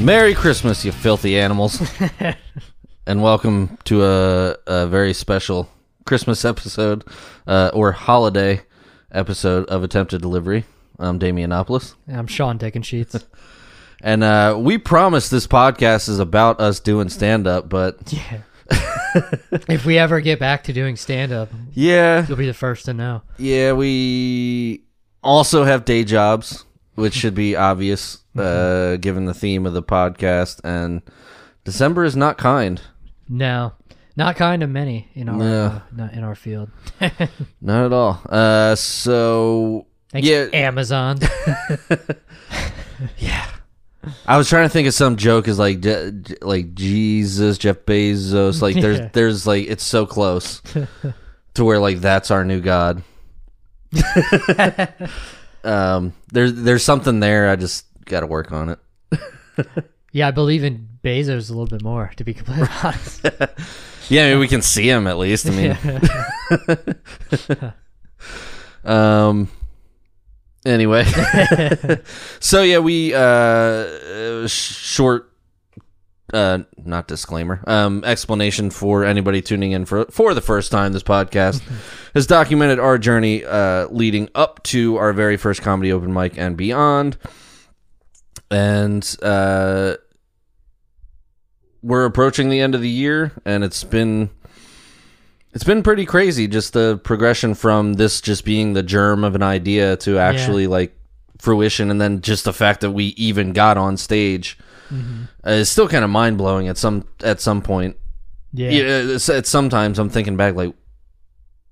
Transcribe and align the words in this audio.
Merry 0.00 0.32
Christmas, 0.32 0.82
you 0.82 0.92
filthy 0.92 1.38
animals. 1.38 1.82
and 3.06 3.22
welcome 3.22 3.76
to 3.84 4.02
a, 4.02 4.56
a 4.66 4.86
very 4.86 5.12
special 5.12 5.68
Christmas 6.06 6.42
episode 6.42 7.04
uh, 7.46 7.70
or 7.74 7.92
holiday 7.92 8.62
episode 9.12 9.66
of 9.66 9.82
Attempted 9.84 10.22
Delivery. 10.22 10.64
I'm 10.98 11.18
Damianopoulos. 11.18 11.96
I'm 12.08 12.26
Sean 12.26 12.58
taking 12.58 12.82
sheets. 12.82 13.16
And 14.02 14.24
uh, 14.24 14.56
we 14.58 14.78
promise 14.78 15.28
this 15.28 15.46
podcast 15.46 16.08
is 16.08 16.20
about 16.20 16.58
us 16.58 16.80
doing 16.80 17.10
stand 17.10 17.46
up, 17.46 17.68
but 17.68 17.98
yeah. 18.10 18.40
if 19.68 19.84
we 19.84 19.98
ever 19.98 20.22
get 20.22 20.38
back 20.38 20.64
to 20.64 20.72
doing 20.72 20.96
stand 20.96 21.32
up, 21.32 21.50
yeah, 21.74 22.26
you'll 22.26 22.38
be 22.38 22.46
the 22.46 22.54
first 22.54 22.86
to 22.86 22.94
know. 22.94 23.20
yeah, 23.36 23.72
we 23.72 24.84
also 25.22 25.64
have 25.64 25.84
day 25.84 26.04
jobs, 26.04 26.64
which 27.00 27.14
should 27.14 27.34
be 27.34 27.56
obvious 27.56 28.18
uh, 28.38 28.96
given 28.96 29.24
the 29.24 29.34
theme 29.34 29.66
of 29.66 29.72
the 29.72 29.82
podcast. 29.82 30.60
And 30.62 31.02
December 31.64 32.04
is 32.04 32.14
not 32.16 32.38
kind. 32.38 32.80
No, 33.28 33.72
not 34.16 34.36
kind 34.36 34.62
of 34.62 34.70
many 34.70 35.08
in 35.14 35.28
our 35.28 35.36
No. 35.36 35.64
uh, 35.66 35.80
not 35.92 36.12
in 36.12 36.22
our 36.24 36.34
field. 36.34 36.70
Not 37.60 37.86
at 37.86 37.92
all. 37.92 38.20
Uh, 38.28 38.74
so 38.74 39.86
Thanks, 40.10 40.26
yeah, 40.28 40.48
Amazon. 40.52 41.18
Yeah. 43.18 43.46
I 44.26 44.36
was 44.38 44.48
trying 44.48 44.64
to 44.64 44.68
think 44.70 44.88
of 44.88 44.94
some 44.94 45.16
joke 45.16 45.46
is 45.48 45.58
like 45.58 45.80
Je- 45.80 46.10
Je- 46.22 46.34
like 46.42 46.74
Jesus, 46.74 47.56
Jeff 47.58 47.76
Bezos. 47.86 48.60
Like 48.62 48.76
there's 48.80 48.98
Yeah. 48.98 49.08
there's 49.12 49.46
like 49.46 49.66
it's 49.68 49.84
so 49.84 50.06
close 50.06 50.60
to 51.54 51.64
where 51.64 51.78
like 51.78 52.00
that's 52.00 52.30
our 52.30 52.44
new 52.44 52.60
god. 52.60 53.02
Um, 55.64 56.12
there's 56.32 56.54
there's 56.54 56.84
something 56.84 57.20
there. 57.20 57.48
I 57.48 57.56
just 57.56 57.86
got 58.04 58.20
to 58.20 58.26
work 58.26 58.52
on 58.52 58.70
it. 58.70 58.78
yeah, 60.12 60.28
I 60.28 60.30
believe 60.30 60.64
in 60.64 60.88
Bezos 61.04 61.50
a 61.50 61.52
little 61.52 61.66
bit 61.66 61.82
more, 61.82 62.12
to 62.16 62.24
be 62.24 62.34
completely 62.34 62.68
honest. 62.82 63.26
Yeah, 64.08 64.24
I 64.24 64.30
mean, 64.30 64.40
we 64.40 64.48
can 64.48 64.60
see 64.60 64.90
him 64.90 65.06
at 65.06 65.18
least. 65.18 65.46
I 65.46 65.50
mean, 65.50 65.78
um. 68.84 69.48
Anyway, 70.66 71.04
so 72.40 72.62
yeah, 72.62 72.80
we 72.80 73.14
uh, 73.14 73.20
uh 73.20 74.48
short 74.48 75.29
uh 76.32 76.58
not 76.84 77.08
disclaimer. 77.08 77.62
Um 77.66 78.04
explanation 78.04 78.70
for 78.70 79.04
anybody 79.04 79.42
tuning 79.42 79.72
in 79.72 79.84
for 79.84 80.04
for 80.06 80.34
the 80.34 80.40
first 80.40 80.70
time 80.70 80.92
this 80.92 81.02
podcast 81.02 81.62
has 82.14 82.26
documented 82.26 82.78
our 82.78 82.98
journey 82.98 83.44
uh 83.44 83.86
leading 83.88 84.28
up 84.34 84.62
to 84.64 84.96
our 84.96 85.12
very 85.12 85.36
first 85.36 85.62
comedy 85.62 85.92
open 85.92 86.12
mic 86.12 86.36
and 86.38 86.56
beyond. 86.56 87.16
And 88.50 89.16
uh 89.22 89.96
we're 91.82 92.04
approaching 92.04 92.50
the 92.50 92.60
end 92.60 92.74
of 92.74 92.80
the 92.82 92.88
year 92.88 93.32
and 93.44 93.64
it's 93.64 93.84
been 93.84 94.30
it's 95.52 95.64
been 95.64 95.82
pretty 95.82 96.04
crazy 96.04 96.46
just 96.46 96.72
the 96.74 97.00
progression 97.04 97.54
from 97.54 97.94
this 97.94 98.20
just 98.20 98.44
being 98.44 98.74
the 98.74 98.82
germ 98.82 99.24
of 99.24 99.34
an 99.34 99.42
idea 99.42 99.96
to 99.96 100.18
actually 100.18 100.66
like 100.66 100.94
fruition 101.40 101.90
and 101.90 102.00
then 102.00 102.20
just 102.20 102.44
the 102.44 102.52
fact 102.52 102.80
that 102.82 102.90
we 102.92 103.06
even 103.16 103.52
got 103.52 103.76
on 103.78 103.96
stage 103.96 104.58
uh, 104.92 105.50
is 105.50 105.68
still 105.70 105.88
kind 105.88 106.04
of 106.04 106.10
mind-blowing 106.10 106.68
at 106.68 106.76
some 106.76 107.06
at 107.22 107.40
some 107.40 107.62
point 107.62 107.96
Yeah, 108.52 108.70
yeah, 108.70 109.16
it's 109.16 109.48
sometimes 109.48 109.98
i'm 109.98 110.10
thinking 110.10 110.36
back 110.36 110.54
like 110.54 110.74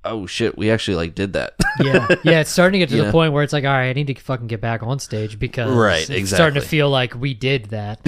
oh 0.04 0.24
shit 0.26 0.56
we 0.56 0.70
actually 0.70 0.94
like 0.96 1.14
did 1.14 1.32
that 1.34 1.54
yeah, 1.80 2.06
yeah. 2.24 2.40
It's 2.40 2.50
starting 2.50 2.80
to 2.80 2.86
get 2.86 2.88
to 2.90 2.96
Yeah. 2.96 3.04
the 3.06 3.12
point 3.12 3.32
where 3.32 3.44
it's 3.44 3.52
like, 3.52 3.64
all 3.64 3.70
right, 3.70 3.88
I 3.90 3.92
need 3.92 4.06
to 4.08 4.14
fucking 4.14 4.46
get 4.48 4.60
back 4.60 4.82
on 4.82 4.98
stage 4.98 5.38
because 5.38 5.70
Right, 5.70 6.08
it's 6.10 6.30
starting 6.30 6.60
to 6.60 6.66
feel 6.66 6.90
like 6.90 7.14
we 7.14 7.34
did 7.34 7.66
that. 7.66 8.00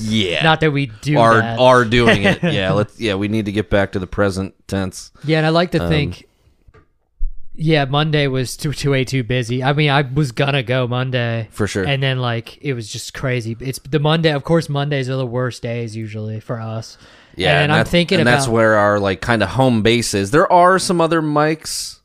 yeah 0.02 0.42
Not 0.42 0.60
that 0.60 0.70
we 0.72 0.86
do 1.00 1.18
are 1.18 1.36
that. 1.36 1.58
are 1.58 1.84
doing 1.86 2.24
it 2.24 2.42
yeah 2.52 2.72
let's 2.72 2.98
yeah 3.00 3.14
we 3.14 3.28
need 3.28 3.46
to 3.46 3.52
get 3.52 3.70
back 3.70 3.92
to 3.92 3.98
the 3.98 4.06
present 4.06 4.54
tense 4.68 5.12
Yeah, 5.24 5.38
and 5.38 5.46
I 5.46 5.50
like 5.50 5.70
to 5.72 5.82
Um, 5.82 5.88
think. 5.88 6.26
Yeah, 7.56 7.84
Monday 7.84 8.26
was 8.26 8.56
too 8.56 8.72
too 8.72 8.90
way 8.90 9.04
too 9.04 9.22
busy. 9.22 9.62
I 9.62 9.72
mean, 9.72 9.90
I 9.90 10.02
was 10.02 10.32
gonna 10.32 10.62
go 10.62 10.86
Monday, 10.88 11.48
for 11.52 11.66
sure 11.68 11.84
and 11.84 12.02
then 12.02 12.18
like 12.18 12.58
it 12.60 12.74
was 12.74 12.88
just 12.88 13.14
crazy. 13.14 13.56
It's 13.60 13.78
the 13.78 14.00
Monday. 14.00 14.32
Of 14.32 14.42
course, 14.44 14.68
Mondays 14.68 15.08
are 15.08 15.16
the 15.16 15.26
worst 15.26 15.62
days 15.62 15.94
usually 15.94 16.40
for 16.40 16.60
us. 16.60 16.98
Yeah, 17.36 17.60
and, 17.62 17.72
I'm 17.72 17.78
that- 17.84 17.88
thinking 17.88 18.20
and 18.20 18.28
about 18.28 18.38
that's 18.38 18.48
where 18.48 18.74
our 18.74 18.98
like 19.00 19.20
kind 19.20 19.42
of 19.42 19.50
home 19.50 19.82
base 19.82 20.14
is. 20.14 20.30
There 20.32 20.50
are 20.52 20.78
some 20.78 21.00
other 21.00 21.22
mics 21.22 22.00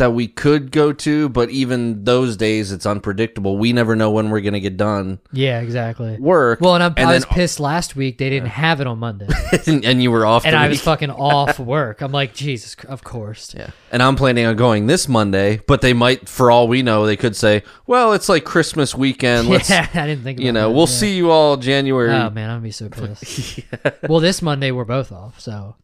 that 0.00 0.14
we 0.14 0.26
could 0.26 0.70
go 0.70 0.94
to, 0.94 1.28
but 1.28 1.50
even 1.50 2.04
those 2.04 2.34
days, 2.34 2.72
it's 2.72 2.86
unpredictable. 2.86 3.58
We 3.58 3.74
never 3.74 3.94
know 3.94 4.10
when 4.10 4.30
we're 4.30 4.40
gonna 4.40 4.58
get 4.58 4.78
done 4.78 5.20
yeah, 5.30 5.60
exactly. 5.60 6.16
work. 6.18 6.62
Well, 6.62 6.74
and, 6.74 6.82
I'm, 6.82 6.94
and 6.96 7.10
I 7.10 7.14
was 7.14 7.24
then 7.26 7.34
pissed 7.34 7.60
last 7.60 7.96
week 7.96 8.16
they 8.16 8.30
didn't 8.30 8.48
have 8.48 8.80
it 8.80 8.86
on 8.86 8.98
Monday, 8.98 9.28
and, 9.66 9.84
and 9.84 10.02
you 10.02 10.10
were 10.10 10.24
off, 10.24 10.46
and 10.46 10.54
the 10.54 10.58
I 10.58 10.68
was 10.68 10.80
fucking 10.80 11.10
off 11.10 11.58
work. 11.58 12.00
I'm 12.00 12.12
like, 12.12 12.32
Jesus, 12.32 12.74
of 12.88 13.04
course. 13.04 13.54
yeah, 13.54 13.70
and 13.92 14.02
I'm 14.02 14.16
planning 14.16 14.46
on 14.46 14.56
going 14.56 14.86
this 14.86 15.06
Monday, 15.06 15.60
but 15.66 15.82
they 15.82 15.92
might, 15.92 16.30
for 16.30 16.50
all 16.50 16.66
we 16.66 16.82
know, 16.82 17.04
they 17.04 17.18
could 17.18 17.36
say, 17.36 17.62
"Well, 17.86 18.14
it's 18.14 18.30
like 18.30 18.44
Christmas 18.44 18.94
weekend. 18.94 19.48
Let's, 19.48 19.68
yeah, 19.70 19.86
I 19.92 20.06
didn't 20.06 20.24
think. 20.24 20.38
About 20.38 20.46
you 20.46 20.52
know, 20.52 20.68
that, 20.70 20.74
we'll 20.74 20.88
yeah. 20.88 20.94
see 20.94 21.14
you 21.14 21.30
all 21.30 21.58
January." 21.58 22.10
Oh 22.10 22.30
man, 22.30 22.48
I'm 22.48 22.56
gonna 22.56 22.62
be 22.62 22.70
so 22.70 22.88
pissed. 22.88 23.60
Well, 24.08 24.20
this 24.20 24.40
Monday 24.40 24.70
we're 24.70 24.86
both 24.86 25.12
off, 25.12 25.40
so 25.40 25.76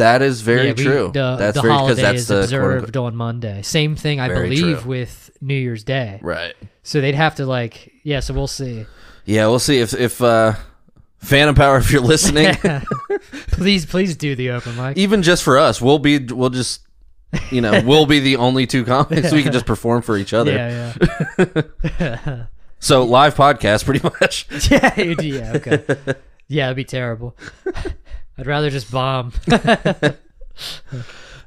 that 0.00 0.20
is 0.22 0.40
very 0.42 0.66
Yeah, 0.68 0.74
we- 0.76 0.82
true. 0.84 1.10
The, 1.14 1.36
that's 1.36 1.54
the 1.56 1.62
very 1.62 1.72
holiday 1.74 2.02
that's 2.02 2.20
is 2.22 2.28
the 2.28 2.40
observed 2.40 2.96
on 2.96 3.14
Monday. 3.16 3.62
Same 3.62 3.96
thing, 3.96 4.20
I 4.20 4.28
Very 4.28 4.48
believe, 4.50 4.80
true. 4.82 4.90
with 4.90 5.30
New 5.40 5.54
Year's 5.54 5.84
Day. 5.84 6.18
right. 6.22 6.54
So 6.82 7.00
they'd 7.00 7.14
have 7.14 7.36
to 7.36 7.46
like, 7.46 7.92
yeah. 8.02 8.20
So 8.20 8.34
we'll 8.34 8.46
see. 8.46 8.84
Yeah, 9.24 9.46
we'll 9.46 9.58
see 9.58 9.78
if 9.78 9.94
if 9.94 10.20
uh, 10.20 10.54
Phantom 11.18 11.54
Power, 11.54 11.76
if 11.78 11.92
you're 11.92 12.00
listening. 12.02 12.54
please, 13.52 13.86
please 13.86 14.16
do 14.16 14.34
the 14.34 14.50
open 14.50 14.76
mic. 14.76 14.96
even 14.96 15.22
just 15.22 15.42
for 15.42 15.58
us, 15.58 15.80
we'll 15.80 15.98
be 15.98 16.18
we'll 16.18 16.50
just 16.50 16.80
you 17.50 17.60
know 17.60 17.82
we'll 17.84 18.06
be 18.06 18.18
the 18.20 18.36
only 18.36 18.66
two 18.66 18.84
comics. 18.84 19.30
We 19.30 19.42
can 19.42 19.52
just 19.52 19.66
perform 19.66 20.02
for 20.02 20.16
each 20.16 20.32
other. 20.32 20.52
Yeah, 20.56 20.94
yeah, 22.00 22.46
So 22.82 23.04
live 23.04 23.34
podcast, 23.34 23.84
pretty 23.84 24.00
much. 24.02 24.46
yeah, 24.70 24.98
yeah. 24.98 25.52
Okay. 25.56 25.84
Yeah, 26.48 26.66
it'd 26.66 26.76
be 26.76 26.84
terrible. 26.84 27.36
I'd 28.40 28.46
rather 28.46 28.70
just 28.70 28.90
bomb. 28.90 29.32
but 29.46 30.18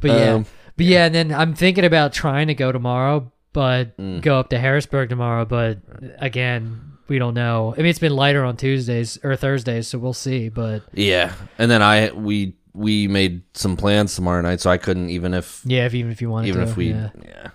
yeah, 0.03 0.33
Um, 0.35 0.45
but 0.77 0.85
yeah, 0.85 1.05
and 1.05 1.15
then 1.15 1.33
I'm 1.33 1.53
thinking 1.53 1.85
about 1.85 2.13
trying 2.13 2.47
to 2.47 2.53
go 2.53 2.71
tomorrow, 2.71 3.31
but 3.51 3.97
Mm. 3.97 4.21
go 4.21 4.39
up 4.39 4.49
to 4.49 4.59
Harrisburg 4.59 5.09
tomorrow. 5.09 5.45
But 5.45 5.79
again, 6.19 6.79
we 7.07 7.19
don't 7.19 7.33
know. 7.33 7.73
I 7.75 7.77
mean, 7.77 7.87
it's 7.87 7.99
been 7.99 8.15
lighter 8.15 8.43
on 8.43 8.57
Tuesdays 8.57 9.17
or 9.23 9.35
Thursdays, 9.35 9.87
so 9.87 9.97
we'll 9.97 10.13
see. 10.13 10.49
But 10.49 10.83
Yeah, 10.93 11.33
and 11.57 11.69
then 11.69 11.81
I 11.81 12.11
we 12.11 12.55
we 12.73 13.07
made 13.07 13.43
some 13.53 13.77
plans 13.77 14.15
tomorrow 14.15 14.41
night, 14.41 14.61
so 14.61 14.69
I 14.69 14.77
couldn't 14.77 15.09
even 15.09 15.33
if 15.33 15.61
yeah, 15.65 15.85
if, 15.85 15.93
even 15.93 16.11
if 16.11 16.21
you 16.21 16.29
wanted 16.29 16.47
even 16.49 16.65
to, 16.65 16.69
if 16.71 16.77
we 16.77 16.91
yeah. 16.91 17.09
yeah. 17.23 17.49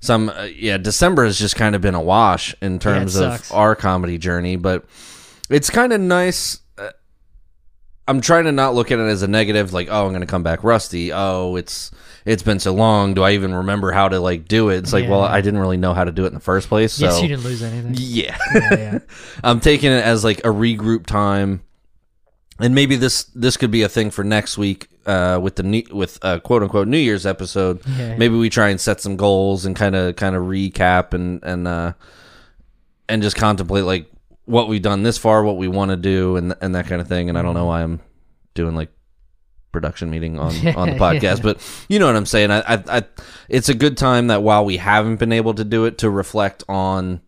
Some 0.00 0.30
uh, 0.30 0.44
yeah, 0.44 0.78
December 0.78 1.24
has 1.26 1.38
just 1.38 1.56
kind 1.56 1.74
of 1.74 1.82
been 1.82 1.94
a 1.94 2.00
wash 2.00 2.54
in 2.62 2.78
terms 2.78 3.16
of 3.16 3.52
our 3.52 3.76
comedy 3.76 4.16
journey, 4.16 4.56
but 4.56 4.86
it's 5.50 5.68
kind 5.70 5.92
of 5.92 6.00
nice. 6.00 6.60
I'm 8.10 8.20
trying 8.20 8.44
to 8.44 8.52
not 8.52 8.74
look 8.74 8.90
at 8.90 8.98
it 8.98 9.02
as 9.08 9.22
a 9.22 9.28
negative, 9.28 9.72
like 9.72 9.88
oh, 9.90 10.04
I'm 10.04 10.10
going 10.10 10.20
to 10.20 10.26
come 10.26 10.42
back 10.42 10.64
rusty. 10.64 11.12
Oh, 11.12 11.56
it's 11.56 11.90
it's 12.26 12.42
been 12.42 12.58
so 12.58 12.74
long. 12.74 13.14
Do 13.14 13.22
I 13.22 13.32
even 13.32 13.54
remember 13.54 13.92
how 13.92 14.08
to 14.08 14.18
like 14.20 14.46
do 14.48 14.68
it? 14.68 14.78
It's 14.78 14.92
like, 14.92 15.04
Yeah. 15.04 15.10
well, 15.10 15.22
I 15.22 15.40
didn't 15.40 15.60
really 15.60 15.76
know 15.76 15.94
how 15.94 16.04
to 16.04 16.12
do 16.12 16.24
it 16.24 16.28
in 16.28 16.34
the 16.34 16.40
first 16.40 16.68
place. 16.68 16.92
So 16.94 17.06
Yes, 17.06 17.22
you 17.22 17.28
didn't 17.28 17.44
lose 17.44 17.62
anything. 17.62 17.94
yeah, 17.96 18.36
yeah, 18.54 18.68
yeah. 18.78 18.98
I'm 19.44 19.60
taking 19.60 19.90
it 19.92 20.04
as 20.04 20.24
like 20.24 20.40
a 20.40 20.48
regroup 20.48 21.06
time, 21.06 21.62
and 22.58 22.74
maybe 22.74 22.96
this 22.96 23.24
this 23.34 23.56
could 23.56 23.70
be 23.70 23.82
a 23.82 23.88
thing 23.88 24.10
for 24.10 24.22
next 24.24 24.58
week 24.58 24.88
uh, 25.06 25.38
with 25.42 25.56
the 25.56 25.62
new, 25.62 25.82
with 25.92 26.18
uh, 26.22 26.40
quote 26.40 26.62
unquote 26.62 26.88
New 26.88 26.98
Year's 26.98 27.24
episode. 27.26 27.80
Yeah. 27.86 28.16
Maybe 28.16 28.36
we 28.36 28.50
try 28.50 28.68
and 28.70 28.80
set 28.80 29.00
some 29.00 29.16
goals 29.16 29.64
and 29.64 29.74
kind 29.76 29.94
of 29.94 30.16
kind 30.16 30.34
of 30.36 30.42
recap 30.44 31.14
and 31.14 31.42
and 31.42 31.66
uh, 31.68 31.92
and 33.08 33.22
just 33.22 33.36
contemplate 33.36 33.84
like 33.84 34.10
what 34.44 34.68
we've 34.68 34.82
done 34.82 35.02
this 35.02 35.18
far, 35.18 35.42
what 35.44 35.56
we 35.56 35.68
want 35.68 35.90
to 35.90 35.96
do, 35.96 36.36
and 36.36 36.54
and 36.60 36.74
that 36.74 36.86
kind 36.86 37.00
of 37.00 37.08
thing. 37.08 37.28
And 37.28 37.38
I 37.38 37.42
don't 37.42 37.54
know 37.54 37.66
why 37.66 37.82
I'm 37.82 38.00
doing 38.54 38.74
like 38.74 38.90
production 39.72 40.10
meeting 40.10 40.38
on 40.38 40.48
on 40.76 40.90
the 40.90 40.96
podcast, 40.96 41.22
Yeah. 41.38 41.42
but 41.42 41.84
you 41.88 41.98
know 41.98 42.06
what 42.06 42.16
I'm 42.16 42.26
saying. 42.26 42.50
I, 42.50 42.60
I 42.60 42.82
I 42.98 43.02
it's 43.48 43.68
a 43.68 43.74
good 43.74 43.96
time 43.96 44.26
that 44.28 44.42
while 44.42 44.64
we 44.64 44.76
haven't 44.78 45.16
been 45.16 45.32
able 45.32 45.54
to 45.54 45.64
do 45.64 45.84
it, 45.84 45.98
to 45.98 46.10
reflect 46.10 46.64
on 46.68 47.20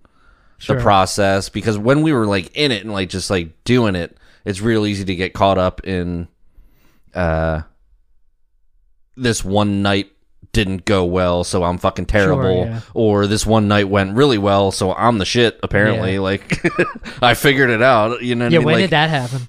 Sure. 0.59 0.77
the 0.77 0.83
process 0.83 1.49
because 1.49 1.77
when 1.77 2.03
we 2.03 2.13
were 2.13 2.25
like 2.27 2.57
in 2.57 2.71
it 2.71 2.83
and 2.85 2.93
like 2.93 3.09
just 3.09 3.31
like 3.31 3.65
doing 3.65 3.97
it, 3.97 4.17
it's 4.45 4.61
real 4.61 4.87
easy 4.87 5.05
to 5.05 5.15
get 5.17 5.35
caught 5.35 5.59
up 5.59 5.85
in 5.85 6.29
uh 7.15 7.63
this 9.17 9.45
one 9.45 9.83
night 9.83 10.12
didn't 10.53 10.85
go 10.85 11.05
well, 11.05 11.45
so 11.45 11.65
I'm 11.65 11.79
fucking 11.79 12.07
terrible. 12.07 12.67
yeah. 12.67 12.81
Or 12.95 13.27
this 13.27 13.47
one 13.47 13.69
night 13.69 13.89
went 13.89 14.15
really 14.17 14.37
well, 14.39 14.71
so 14.71 14.93
I'm 14.93 15.17
the 15.19 15.25
shit. 15.25 15.59
Apparently, 15.63 16.15
Yeah. 16.15 16.21
like 16.21 16.63
I 17.23 17.35
figured 17.35 17.71
it 17.71 17.81
out. 17.83 18.23
You 18.23 18.35
know, 18.35 18.49
Yeah, 18.49 18.59
I 18.59 18.61
mean? 18.61 18.65
when 18.67 18.75
like, 18.75 18.83
did 18.85 18.91
that 18.91 19.11
happen? 19.11 19.49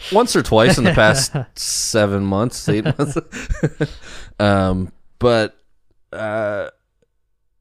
once 0.12 0.36
or 0.36 0.42
twice 0.42 0.78
in 0.78 0.84
the 0.84 0.92
past 0.92 1.32
seven 1.58 2.24
months, 2.24 2.68
eight 2.68 2.84
months. 2.84 3.16
um, 4.38 4.92
but 5.18 5.56
uh, 6.12 6.68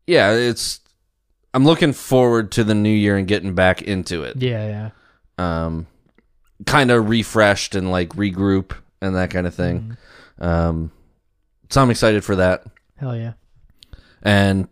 yeah, 0.05 0.31
it's 0.33 0.79
I'm 1.53 1.65
looking 1.65 1.93
forward 1.93 2.51
to 2.53 2.63
the 2.63 2.75
new 2.75 2.89
year 2.91 3.17
and 3.17 3.27
getting 3.27 3.55
back 3.55 3.81
into 3.81 4.23
it. 4.23 4.37
Yeah, 4.37 4.89
yeah. 5.39 5.65
Um, 5.65 5.87
kind 6.65 6.91
of 6.91 7.09
refreshed 7.09 7.75
and 7.75 7.89
like 7.91 8.09
regroup 8.09 8.73
and 9.01 9.15
that 9.15 9.31
kind 9.31 9.47
of 9.47 9.55
thing. 9.55 9.97
Um, 10.39 10.91
so 11.69 11.81
I'm 11.81 11.89
excited 11.91 12.23
for 12.23 12.35
that, 12.37 12.63
Hell 12.97 13.15
yeah. 13.15 13.33
and 14.23 14.67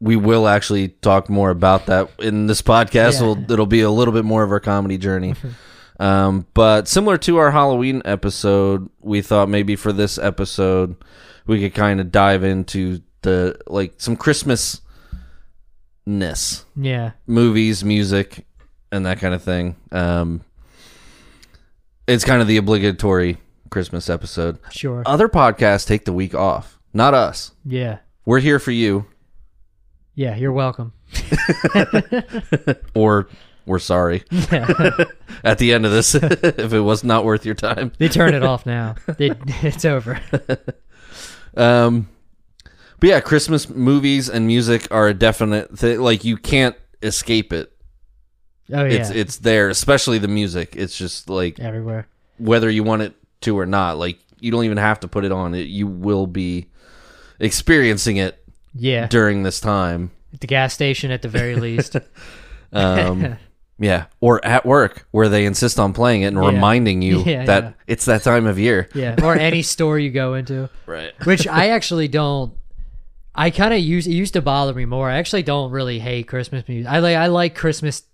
we 0.00 0.16
will 0.16 0.48
actually 0.48 0.88
talk 0.88 1.28
more 1.28 1.50
about 1.50 1.86
that 1.86 2.10
in 2.20 2.46
this 2.46 2.62
podcast. 2.62 3.20
Yeah. 3.20 3.22
We'll, 3.22 3.52
it'll 3.52 3.66
be 3.66 3.82
a 3.82 3.90
little 3.90 4.14
bit 4.14 4.24
more 4.24 4.42
of 4.42 4.50
our 4.50 4.60
comedy 4.60 4.98
journey. 4.98 5.34
Um, 6.00 6.46
but 6.54 6.88
similar 6.88 7.18
to 7.18 7.36
our 7.36 7.50
Halloween 7.50 8.00
episode, 8.06 8.88
we 9.00 9.20
thought 9.20 9.50
maybe 9.50 9.76
for 9.76 9.92
this 9.92 10.16
episode 10.16 10.96
we 11.46 11.60
could 11.60 11.74
kind 11.74 12.00
of 12.00 12.10
dive 12.10 12.42
into 12.42 13.02
the 13.20 13.60
like 13.66 13.92
some 13.98 14.16
Christmas 14.16 14.80
ness 16.06 16.64
Yeah. 16.74 17.10
movies, 17.26 17.84
music, 17.84 18.46
and 18.90 19.04
that 19.04 19.20
kind 19.20 19.34
of 19.34 19.42
thing. 19.42 19.76
Um, 19.92 20.40
it's 22.06 22.24
kind 22.24 22.40
of 22.40 22.48
the 22.48 22.56
obligatory 22.56 23.36
Christmas 23.70 24.10
episode. 24.10 24.58
Sure. 24.72 25.02
Other 25.06 25.28
podcasts 25.28 25.86
take 25.86 26.04
the 26.04 26.12
week 26.12 26.34
off, 26.34 26.78
not 26.92 27.14
us. 27.14 27.52
yeah. 27.64 27.98
We're 28.26 28.40
here 28.40 28.58
for 28.58 28.70
you, 28.70 29.06
Yeah, 30.14 30.36
you're 30.36 30.52
welcome. 30.52 30.92
or 32.94 33.28
we're 33.66 33.78
sorry 33.78 34.24
Yeah. 34.30 34.68
at 35.44 35.58
the 35.58 35.72
end 35.72 35.86
of 35.86 35.92
this 35.92 36.14
if 36.14 36.72
it 36.72 36.80
was 36.80 37.02
not 37.02 37.24
worth 37.24 37.44
your 37.46 37.54
time. 37.54 37.92
they 37.98 38.08
turn 38.08 38.34
it 38.34 38.42
off 38.42 38.66
now. 38.66 38.94
They, 39.18 39.30
it's 39.62 39.84
over. 39.84 40.20
Um, 41.56 42.08
but 43.00 43.08
yeah, 43.08 43.20
Christmas 43.20 43.68
movies 43.68 44.28
and 44.28 44.46
music 44.46 44.86
are 44.90 45.08
a 45.08 45.14
definite 45.14 45.76
thing. 45.78 46.00
Like 46.00 46.24
you 46.24 46.36
can't 46.36 46.76
escape 47.02 47.52
it. 47.52 47.72
Oh 48.72 48.84
yeah. 48.84 48.92
It's 49.00 49.10
it's 49.10 49.36
there, 49.38 49.68
especially 49.68 50.18
the 50.18 50.28
music. 50.28 50.76
It's 50.76 50.96
just 50.96 51.28
like 51.28 51.58
everywhere. 51.58 52.06
whether 52.38 52.70
you 52.70 52.84
want 52.84 53.02
it 53.02 53.14
to 53.42 53.58
or 53.58 53.66
not. 53.66 53.98
Like 53.98 54.18
you 54.40 54.50
don't 54.50 54.64
even 54.64 54.78
have 54.78 55.00
to 55.00 55.08
put 55.08 55.24
it 55.24 55.32
on. 55.32 55.54
It 55.54 55.66
you 55.68 55.86
will 55.86 56.26
be 56.26 56.66
experiencing 57.38 58.16
it 58.16 58.42
Yeah. 58.74 59.06
during 59.06 59.42
this 59.42 59.60
time. 59.60 60.10
At 60.32 60.40
the 60.40 60.46
gas 60.46 60.72
station 60.74 61.10
at 61.10 61.22
the 61.22 61.28
very 61.28 61.56
least. 61.56 61.96
Um, 62.72 63.36
yeah, 63.80 64.04
or 64.20 64.44
at 64.44 64.64
work 64.64 65.04
where 65.10 65.28
they 65.28 65.44
insist 65.44 65.80
on 65.80 65.92
playing 65.92 66.22
it 66.22 66.26
and 66.26 66.36
Yeah. 66.36 66.50
reminding 66.50 67.02
you 67.02 67.22
Yeah, 67.26 67.44
that 67.46 67.64
yeah. 67.64 67.72
it's 67.88 68.04
that 68.04 68.22
time 68.22 68.46
of 68.46 68.60
year. 68.60 68.88
yeah. 68.94 69.16
Or 69.24 69.34
any 69.34 69.62
store 69.62 69.98
you 69.98 70.10
go 70.12 70.34
into. 70.34 70.70
Right. 70.86 71.10
Which 71.24 71.48
I 71.48 71.70
actually 71.70 72.06
don't 72.06 72.52
I 73.34 73.50
kind 73.50 73.74
of 73.74 73.80
use 73.80 74.06
it 74.06 74.12
used 74.12 74.34
to 74.34 74.40
bother 74.42 74.72
me 74.72 74.84
more. 74.84 75.10
I 75.10 75.16
actually 75.18 75.42
don't 75.42 75.72
really 75.72 75.98
hate 75.98 76.28
Christmas 76.28 76.62
music. 76.68 76.88
I 76.92 77.00
like 77.00 77.16
I 77.16 77.26
like 77.26 77.56
Christmas 77.56 78.04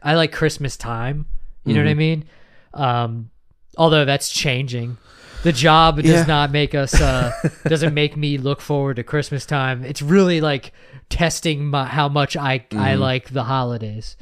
I 0.00 0.14
like 0.14 0.30
Christmas 0.30 0.76
time. 0.76 1.26
You 1.64 1.74
know 1.74 1.80
what 1.82 1.90
I 1.90 1.94
mean? 1.94 2.24
Um 2.72 3.30
although 3.78 4.04
that's 4.04 4.30
changing. 4.30 4.96
The 5.42 5.52
job 5.52 5.96
does 5.96 6.06
Yeah. 6.06 6.24
not 6.24 6.50
make 6.52 6.74
us 6.74 6.98
uh 7.00 7.32
doesn't 7.66 7.92
make 7.94 8.16
me 8.16 8.38
look 8.38 8.60
forward 8.60 8.96
to 8.96 9.02
Christmas 9.02 9.44
time. 9.44 9.84
It's 9.84 10.00
really 10.02 10.40
like 10.40 10.72
testing 11.10 11.66
my, 11.66 11.84
how 11.84 12.08
much 12.08 12.36
I 12.36 12.64
I 12.72 12.94
like 12.94 13.30
the 13.30 13.44
holidays. 13.44 14.16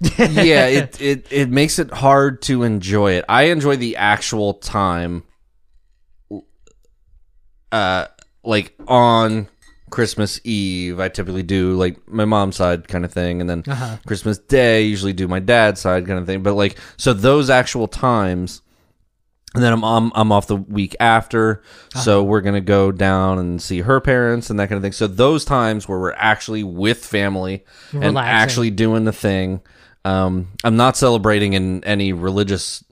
yeah, 0.18 0.66
it, 0.66 1.00
it 1.00 1.26
it 1.30 1.48
makes 1.48 1.78
it 1.78 1.92
hard 1.92 2.42
to 2.42 2.64
enjoy 2.64 3.12
it. 3.12 3.24
I 3.28 3.44
enjoy 3.44 3.76
the 3.76 3.96
actual 3.96 4.54
time 4.54 5.22
uh 7.70 8.06
like 8.44 8.74
on 8.88 9.48
Christmas 9.92 10.40
Eve. 10.42 10.98
I 10.98 11.08
typically 11.08 11.44
do 11.44 11.74
like 11.74 11.96
my 12.08 12.24
mom's 12.24 12.56
side 12.56 12.88
kind 12.88 13.04
of 13.04 13.12
thing 13.12 13.40
and 13.40 13.48
then 13.48 13.62
Uh-huh. 13.68 13.98
Christmas 14.06 14.38
Day 14.38 14.78
I 14.78 14.80
usually 14.80 15.12
do 15.12 15.28
my 15.28 15.38
dad's 15.38 15.80
side 15.80 16.06
kind 16.06 16.18
of 16.18 16.26
thing. 16.26 16.42
But 16.42 16.54
like 16.54 16.76
so 16.96 17.12
those 17.12 17.48
actual 17.50 17.86
times 17.86 18.62
and 19.54 19.62
then 19.62 19.72
I'm 19.74 19.84
I'm, 19.84 20.10
I'm 20.14 20.32
off 20.32 20.46
the 20.46 20.56
week 20.56 20.96
after, 20.98 21.62
so 22.02 22.22
we're 22.24 22.40
gonna 22.40 22.62
go 22.62 22.90
down 22.90 23.38
and 23.38 23.60
see 23.60 23.82
her 23.82 24.00
parents 24.00 24.48
and 24.48 24.58
that 24.58 24.70
kind 24.70 24.78
of 24.78 24.82
thing. 24.82 24.92
So 24.92 25.06
those 25.06 25.44
times 25.44 25.86
where 25.86 25.98
we're 25.98 26.14
actually 26.14 26.64
with 26.64 27.04
family 27.04 27.62
and 27.92 28.16
actually 28.16 28.70
doing 28.70 29.04
the 29.04 29.12
thing. 29.12 29.60
Um, 30.06 30.48
I'm 30.64 30.76
not 30.76 30.96
celebrating 30.96 31.52
in 31.52 31.84
any 31.84 32.14
religious 32.14 32.82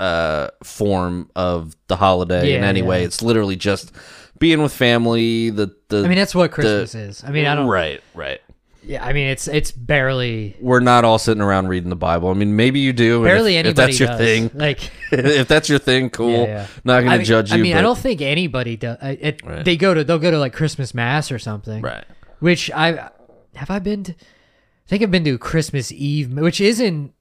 uh 0.00 0.48
form 0.62 1.30
of 1.36 1.74
the 1.88 1.96
holiday 1.96 2.54
in 2.54 2.62
Yeah, 2.62 2.68
any 2.68 2.82
way. 2.82 3.04
It's 3.04 3.22
literally 3.22 3.56
just 3.56 3.92
being 4.38 4.62
with 4.62 4.72
family. 4.72 5.50
The 5.50 5.74
the 5.88 6.04
I 6.04 6.08
mean 6.08 6.18
that's 6.18 6.34
what 6.34 6.50
Christmas 6.50 6.94
is. 6.94 7.24
I 7.24 7.30
mean 7.30 7.46
I 7.46 7.54
don't 7.54 7.68
right 7.68 8.02
right. 8.14 8.40
Yeah, 8.82 9.04
I 9.04 9.12
mean 9.12 9.26
it's 9.26 9.48
it's 9.48 9.72
barely 9.72 10.56
We're 10.60 10.78
not 10.80 11.04
all 11.04 11.18
sitting 11.18 11.42
around 11.42 11.66
reading 11.66 11.90
the 11.90 11.96
Bible. 11.96 12.28
I 12.28 12.34
mean, 12.34 12.54
maybe 12.54 12.78
you 12.78 12.92
do. 12.92 13.16
and 13.16 13.24
barely 13.24 13.56
if, 13.56 13.66
anybody 13.66 13.70
if 13.70 13.76
that's 13.76 14.00
your 14.00 14.08
does. 14.10 14.18
thing, 14.18 14.50
Like 14.54 14.90
if 15.12 15.48
that's 15.48 15.68
your 15.68 15.80
thing, 15.80 16.08
cool. 16.10 16.30
Yeah, 16.30 16.44
yeah. 16.44 16.66
Not 16.84 17.00
gonna 17.00 17.14
I 17.14 17.16
mean, 17.18 17.26
judge 17.26 17.50
you. 17.50 17.58
I 17.58 17.60
mean, 17.60 17.72
but, 17.72 17.80
I 17.80 17.82
don't 17.82 17.98
think 17.98 18.20
anybody 18.20 18.76
does. 18.76 18.98
It, 19.02 19.44
Right. 19.44 19.64
They 19.64 19.76
go 19.76 19.92
to 19.92 20.04
they'll 20.04 20.20
go 20.20 20.30
to 20.30 20.38
like 20.38 20.52
Christmas 20.52 20.94
mass 20.94 21.32
or 21.32 21.38
something. 21.40 21.82
Right. 21.82 22.04
Which 22.38 22.70
I 22.70 23.10
have 23.56 23.70
I 23.70 23.80
been 23.80 24.04
to. 24.04 24.12
I 24.12 24.88
think 24.88 25.02
I've 25.02 25.10
been 25.10 25.24
to 25.24 25.36
Christmas 25.36 25.90
Eve, 25.90 26.32
which 26.32 26.60
isn't. 26.60 27.12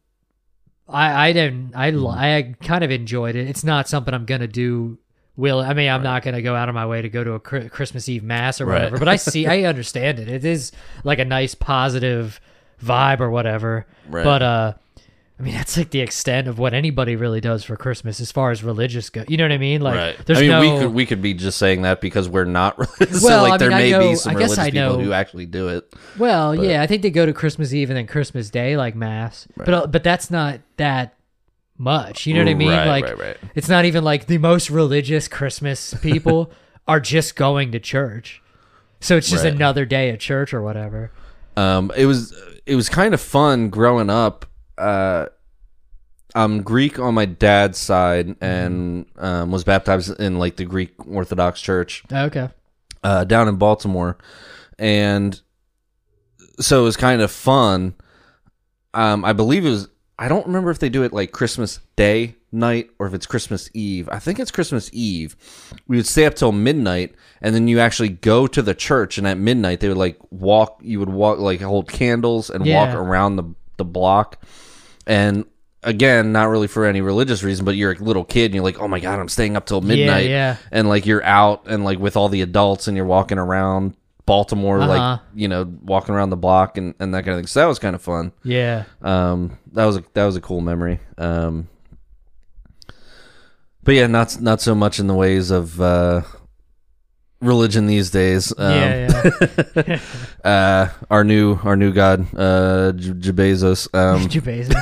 I 0.87 1.29
I 1.29 1.33
didn't 1.33 1.75
I 1.75 1.91
Mm-hmm. 1.91 2.07
I 2.07 2.55
kind 2.63 2.83
of 2.83 2.91
enjoyed 2.91 3.35
it. 3.35 3.47
It's 3.49 3.63
not 3.63 3.87
something 3.89 4.13
I'm 4.13 4.25
gonna 4.25 4.47
do. 4.47 4.99
Will 5.37 5.59
I 5.59 5.73
mean 5.73 5.89
I'm 5.89 6.03
not 6.03 6.23
gonna 6.23 6.41
go 6.41 6.55
out 6.55 6.69
of 6.69 6.75
my 6.75 6.85
way 6.85 7.01
to 7.01 7.09
go 7.09 7.23
to 7.23 7.33
a 7.33 7.39
Christmas 7.39 8.07
Eve 8.07 8.23
mass 8.23 8.61
or 8.61 8.65
Right. 8.65 8.75
whatever. 8.75 8.97
But 8.99 9.07
I 9.09 9.15
see 9.17 9.47
I 9.55 9.63
understand 9.63 10.19
it. 10.19 10.27
It 10.29 10.45
is 10.45 10.71
like 11.03 11.19
a 11.19 11.25
nice 11.25 11.55
positive 11.55 12.39
vibe 12.83 13.19
or 13.19 13.29
whatever. 13.29 13.85
Right. 14.09 14.23
But 14.23 14.41
uh. 14.41 14.73
I 15.37 15.43
mean, 15.43 15.53
that's 15.53 15.75
like 15.75 15.89
the 15.89 15.99
extent 15.99 16.47
of 16.47 16.59
what 16.59 16.73
anybody 16.73 17.17
really 17.17 17.41
does 17.41 17.65
for 17.65 17.75
Christmas 17.75 18.21
as 18.21 18.31
far 18.31 18.51
as 18.51 18.63
religious 18.63 19.09
go. 19.09 19.25
You 19.27 19.35
know 19.35 19.43
what 19.43 19.51
I 19.51 19.57
mean? 19.57 19.81
Like, 19.81 19.95
right. 19.95 20.25
there's 20.25 20.37
I 20.37 20.41
mean, 20.43 20.49
no. 20.51 20.61
we 20.61 20.79
could 20.79 20.93
we 20.93 21.05
could 21.05 21.21
be 21.21 21.33
just 21.33 21.57
saying 21.57 21.81
that 21.81 21.99
because 21.99 22.29
we're 22.29 22.45
not 22.45 22.79
religious. 22.99 23.21
so 23.21 23.27
Well, 23.27 23.43
like 23.43 23.53
I 23.55 23.57
there 23.57 23.71
I 23.73 23.77
may 23.79 23.91
know- 23.91 23.99
be 24.11 24.15
some 24.15 24.33
religious 24.33 24.63
people 24.63 24.79
know- 24.79 24.97
who 24.97 25.11
actually 25.11 25.45
do 25.45 25.67
it. 25.67 25.93
well, 26.17 26.55
yeah, 26.55 26.81
I 26.81 26.87
think 26.87 27.01
they 27.01 27.09
go 27.09 27.25
to 27.25 27.33
Christmas 27.33 27.73
Eve 27.73 27.89
and 27.89 27.97
then 27.97 28.07
Christmas 28.07 28.49
Day, 28.49 28.77
like 28.77 28.95
mass. 28.95 29.45
But 29.57 29.69
uh, 29.73 29.87
but 29.87 30.05
that's 30.05 30.31
not 30.31 30.61
that 30.77 31.14
much. 31.77 32.25
You 32.25 32.33
know 32.33 32.41
what 32.41 32.49
I 32.49 32.53
mean? 32.53 32.69
Right, 32.69 32.87
like, 32.87 33.03
right, 33.05 33.19
right. 33.19 33.37
it's 33.53 33.69
not 33.69 33.85
even 33.85 34.03
like 34.03 34.27
the 34.27 34.37
most 34.37 34.69
religious 34.69 35.27
Christmas 35.27 35.93
people 36.01 36.51
are 36.87 36.99
just 36.99 37.35
going 37.35 37.71
to 37.71 37.79
church. 37.79 38.41
So 39.01 39.17
it's 39.17 39.29
just 39.29 39.45
another 39.45 39.85
day 39.85 40.09
at 40.09 40.19
church 40.19 40.53
or 40.53 40.61
whatever. 40.61 41.11
Um, 41.57 41.91
it 41.95 42.05
was 42.05 42.33
it 42.65 42.75
was 42.75 42.89
kind 42.89 43.13
of 43.13 43.21
fun 43.21 43.69
growing 43.69 44.09
up. 44.09 44.45
Uh, 44.77 45.27
I'm 46.33 46.63
Greek 46.63 46.97
on 46.99 47.13
my 47.13 47.25
dad's 47.25 47.77
side 47.77 48.35
and 48.41 49.05
um, 49.17 49.51
was 49.51 49.63
baptized 49.63 50.19
in 50.19 50.39
like 50.39 50.55
the 50.55 50.65
Greek 50.65 50.93
Orthodox 51.07 51.61
Church. 51.61 52.03
Okay. 52.11 52.49
uh, 53.03 53.23
down 53.25 53.47
in 53.47 53.55
Baltimore, 53.57 54.17
and 54.79 55.39
so 56.59 56.81
it 56.81 56.83
was 56.83 56.97
kind 56.97 57.21
of 57.21 57.31
fun. 57.31 57.93
Um, 58.93 59.23
I 59.23 59.33
believe 59.33 59.65
it 59.65 59.69
was. 59.69 59.87
I 60.17 60.29
don't 60.29 60.45
remember 60.45 60.71
if 60.71 60.79
they 60.79 60.89
do 60.89 61.03
it 61.03 61.11
like 61.11 61.31
Christmas 61.31 61.79
Day 61.95 62.35
night 62.51 62.89
or 62.99 63.07
if 63.07 63.13
it's 63.13 63.25
Christmas 63.25 63.69
Eve. 63.73 64.07
I 64.09 64.19
think 64.19 64.39
it's 64.39 64.51
Christmas 64.51 64.89
Eve. 64.93 65.35
We 65.87 65.97
would 65.97 66.07
stay 66.07 66.25
up 66.25 66.35
till 66.35 66.53
midnight, 66.53 67.15
and 67.41 67.53
then 67.53 67.67
you 67.67 67.79
actually 67.79 68.09
go 68.09 68.47
to 68.47 68.61
the 68.61 68.73
church, 68.73 69.17
and 69.17 69.27
at 69.27 69.37
midnight 69.37 69.81
they 69.81 69.89
would 69.89 69.97
like 69.97 70.17
walk. 70.31 70.79
You 70.81 70.99
would 70.99 71.09
walk 71.09 71.39
like 71.39 71.61
hold 71.61 71.89
candles 71.89 72.49
and 72.49 72.65
walk 72.65 72.95
around 72.95 73.35
the 73.35 73.55
the 73.77 73.85
block, 73.85 74.43
and. 75.05 75.45
Again, 75.87 76.31
not 76.31 76.49
really 76.49 76.65
for 76.65 76.87
any 76.87 77.01
religious 77.01 77.43
reason, 77.43 77.63
but 77.63 77.75
you're 77.75 77.91
a 77.91 77.97
little 77.99 78.23
kid 78.23 78.45
and 78.45 78.55
you're 78.55 78.63
like, 78.63 78.79
oh 78.79 78.87
my 78.87 78.99
God, 78.99 79.19
I'm 79.19 79.29
staying 79.29 79.55
up 79.55 79.67
till 79.67 79.81
midnight 79.81 80.27
yeah. 80.27 80.57
and 80.71 80.89
like 80.89 81.05
you're 81.05 81.23
out 81.23 81.67
and 81.67 81.85
like 81.85 81.99
with 81.99 82.17
all 82.17 82.27
the 82.27 82.41
adults 82.41 82.87
and 82.87 82.97
you're 82.97 83.05
walking 83.05 83.37
around 83.37 83.95
Baltimore, 84.25 84.79
Uh-huh. 84.79 84.87
like 84.89 85.19
you 85.35 85.47
know, 85.47 85.71
walking 85.83 86.15
around 86.15 86.29
the 86.31 86.37
block 86.37 86.77
and, 86.77 86.95
and 86.99 87.13
that 87.13 87.23
kind 87.25 87.35
of 87.35 87.39
thing. 87.41 87.47
So 87.47 87.59
that 87.59 87.67
was 87.67 87.79
kind 87.79 87.95
of 87.95 88.01
fun. 88.01 88.31
Yeah. 88.43 88.85
Um, 89.01 89.57
that 89.73 89.85
was 89.85 89.97
a 89.97 90.03
that 90.13 90.25
was 90.25 90.35
a 90.35 90.41
cool 90.41 90.61
memory. 90.61 90.99
Um, 91.17 91.67
but 93.83 93.93
yeah, 93.95 94.07
not 94.07 94.41
not 94.41 94.61
so 94.61 94.73
much 94.73 94.99
in 94.99 95.05
the 95.07 95.13
ways 95.13 95.51
of 95.51 95.79
uh, 95.79 96.21
religion 97.39 97.85
these 97.85 98.09
days. 98.09 98.51
Um, 98.57 98.71
yeah. 98.73 99.21
Yeah. 99.75 99.99
uh, 100.43 100.89
our 101.11 101.23
new 101.23 101.59
our 101.63 101.75
new 101.75 101.93
god, 101.93 102.25
uh, 102.35 102.93
J- 102.93 103.31
Bezos. 103.31 103.87
Um, 103.93 104.27
Bezos. 104.29 104.73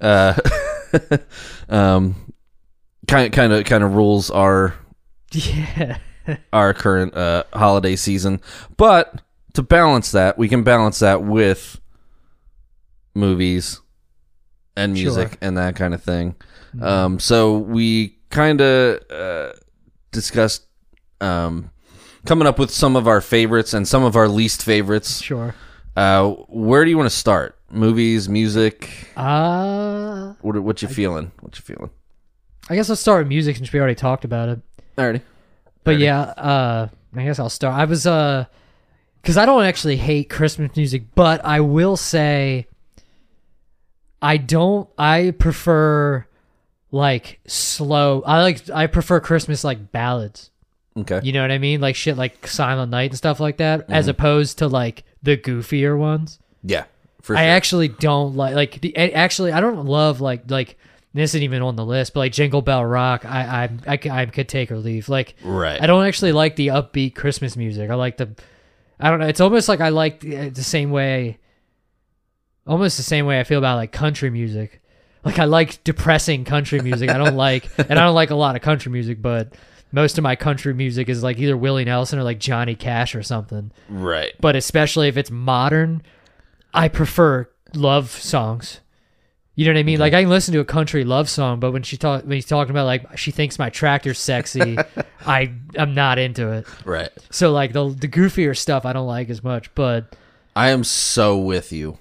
uh, 0.00 0.34
um, 1.74 2.14
kind 3.08 3.32
kind 3.32 3.52
of 3.52 3.64
kind 3.64 3.82
of 3.82 3.94
rules 3.96 4.30
our 4.30 4.74
yeah. 5.32 5.98
our 6.52 6.72
current 6.74 7.16
uh, 7.16 7.44
holiday 7.52 7.96
season. 7.96 8.40
But 8.76 9.20
to 9.54 9.62
balance 9.62 10.12
that, 10.12 10.38
we 10.38 10.48
can 10.48 10.62
balance 10.64 10.98
that 11.00 11.22
with 11.22 11.80
movies 13.14 13.80
and 14.76 14.92
music 14.94 15.28
Sure. 15.30 15.38
and 15.42 15.56
that 15.58 15.76
kind 15.76 15.94
of 15.94 16.02
thing. 16.02 16.34
Um, 16.80 17.18
so 17.18 17.58
we 17.58 18.16
kind 18.30 18.60
of 18.62 19.02
uh, 19.10 19.52
discussed 20.10 20.66
um, 21.20 21.70
coming 22.24 22.46
up 22.48 22.58
with 22.58 22.70
some 22.70 22.96
of 22.96 23.06
our 23.06 23.20
favorites 23.20 23.74
and 23.74 23.86
some 23.86 24.02
of 24.04 24.16
our 24.16 24.28
least 24.28 24.62
favorites. 24.62 25.20
Sure. 25.20 25.54
Uh, 25.94 26.30
where 26.48 26.84
do 26.84 26.90
you 26.90 26.96
want 26.96 27.10
to 27.10 27.14
start? 27.16 27.58
Movies, 27.70 28.28
music. 28.28 28.88
Uh, 29.16 30.32
What 30.40 30.62
what 30.62 30.80
you 30.82 30.88
feeling? 30.88 31.32
What 31.40 31.56
you 31.58 31.62
feeling? 31.62 31.90
I 32.70 32.76
guess 32.76 32.88
let's 32.88 33.00
start 33.00 33.20
with 33.20 33.28
music 33.28 33.56
since 33.56 33.70
we 33.72 33.78
already 33.78 33.94
talked 33.94 34.24
about 34.24 34.48
it. 34.48 34.60
Alrighty. 34.96 35.20
But 35.84 35.98
yeah, 35.98 36.20
uh, 36.20 36.88
I 37.16 37.24
guess 37.24 37.38
I'll 37.38 37.50
start. 37.50 37.74
I 37.74 37.84
was 37.84 38.06
uh, 38.06 38.46
because 39.20 39.36
I 39.36 39.46
don't 39.46 39.64
actually 39.64 39.96
hate 39.96 40.28
Christmas 40.30 40.76
music, 40.76 41.04
but 41.14 41.44
I 41.44 41.60
will 41.60 41.96
say, 41.96 42.66
I 44.20 44.36
don't. 44.36 44.88
I 44.96 45.32
prefer 45.36 46.26
like 46.90 47.40
slow. 47.46 48.22
I 48.22 48.42
like. 48.42 48.70
I 48.70 48.86
prefer 48.86 49.20
Christmas 49.20 49.64
like 49.64 49.92
ballads. 49.92 50.50
Okay. 50.96 51.20
You 51.22 51.32
know 51.32 51.40
what 51.42 51.50
I 51.50 51.58
mean? 51.58 51.80
Like 51.80 51.96
shit, 51.96 52.16
like 52.16 52.46
Silent 52.46 52.90
Night 52.90 53.10
and 53.10 53.18
stuff 53.18 53.40
like 53.40 53.56
that, 53.56 53.90
as 53.90 54.08
opposed 54.08 54.58
to 54.58 54.68
like 54.68 55.04
the 55.22 55.36
goofier 55.36 55.98
ones. 55.98 56.38
Yeah. 56.62 56.84
For 57.22 57.34
sure. 57.34 57.38
I 57.38 57.46
actually 57.46 57.88
don't 57.88 58.36
like 58.36 58.54
like 58.54 58.80
the 58.80 58.92
a- 58.96 59.12
actually 59.12 59.52
I 59.52 59.60
don't 59.60 59.86
love 59.86 60.20
like 60.20 60.50
like 60.50 60.76
this 61.14 61.30
isn't 61.30 61.42
even 61.42 61.62
on 61.62 61.76
the 61.76 61.84
list, 61.84 62.14
but 62.14 62.20
like 62.20 62.32
Jingle 62.32 62.62
Bell 62.62 62.84
Rock, 62.84 63.24
I 63.24 63.68
I 63.86 63.98
I 64.10 64.26
could 64.26 64.48
take 64.48 64.70
or 64.72 64.78
leave. 64.78 65.08
Like 65.08 65.34
right. 65.44 65.80
I 65.80 65.86
don't 65.86 66.04
actually 66.06 66.32
like 66.32 66.56
the 66.56 66.68
upbeat 66.68 67.14
Christmas 67.14 67.56
music. 67.56 67.90
I 67.90 67.94
like 67.94 68.16
the 68.16 68.30
I 68.98 69.10
don't 69.10 69.18
know. 69.20 69.26
It's 69.26 69.40
almost 69.40 69.68
like 69.68 69.80
I 69.80 69.88
like 69.90 70.20
the, 70.20 70.36
uh, 70.36 70.50
the 70.50 70.62
same 70.62 70.90
way, 70.90 71.38
almost 72.66 72.96
the 72.96 73.02
same 73.02 73.26
way 73.26 73.40
I 73.40 73.44
feel 73.44 73.58
about 73.58 73.76
like 73.76 73.92
country 73.92 74.30
music. 74.30 74.80
Like 75.24 75.38
I 75.38 75.44
like 75.44 75.84
depressing 75.84 76.44
country 76.44 76.80
music. 76.80 77.10
I 77.10 77.18
don't 77.18 77.36
like, 77.36 77.68
and 77.78 77.98
I 77.98 78.04
don't 78.04 78.14
like 78.14 78.30
a 78.30 78.34
lot 78.34 78.56
of 78.56 78.62
country 78.62 78.90
music, 78.90 79.22
but 79.22 79.54
most 79.92 80.18
of 80.18 80.22
my 80.24 80.34
country 80.36 80.74
music 80.74 81.08
is 81.08 81.22
like 81.22 81.38
either 81.38 81.56
Willie 81.56 81.84
Nelson 81.84 82.18
or 82.18 82.22
like 82.22 82.38
Johnny 82.40 82.74
Cash 82.74 83.14
or 83.14 83.22
something 83.22 83.70
Right. 83.88 84.32
but 84.40 84.56
especially 84.56 85.08
if 85.08 85.16
it's 85.16 85.30
modern, 85.30 86.02
I 86.74 86.88
prefer 86.88 87.48
love 87.74 88.10
songs. 88.10 88.80
You 89.54 89.66
know 89.66 89.72
what 89.74 89.80
I 89.80 89.82
mean? 89.82 89.98
Like 90.00 90.14
I 90.14 90.22
can 90.22 90.30
listen 90.30 90.54
to 90.54 90.60
a 90.60 90.64
country 90.64 91.04
love 91.04 91.28
song, 91.28 91.60
but 91.60 91.72
when 91.72 91.82
she 91.82 91.96
talk 91.98 92.22
when 92.22 92.32
he's 92.32 92.46
talking 92.46 92.70
about 92.70 92.86
like 92.86 93.18
she 93.18 93.30
thinks 93.30 93.58
my 93.58 93.68
tractor's 93.68 94.18
sexy, 94.18 94.78
I 95.26 95.52
I'm 95.76 95.94
not 95.94 96.18
into 96.18 96.50
it. 96.52 96.66
Right. 96.86 97.10
So 97.30 97.52
like 97.52 97.72
the 97.74 97.88
the 97.90 98.08
goofier 98.08 98.56
stuff 98.56 98.86
I 98.86 98.92
don't 98.94 99.06
like 99.06 99.28
as 99.28 99.44
much, 99.44 99.74
but 99.74 100.16
I 100.56 100.70
am 100.70 100.84
so 100.84 101.36
with 101.38 101.70
you 101.72 101.98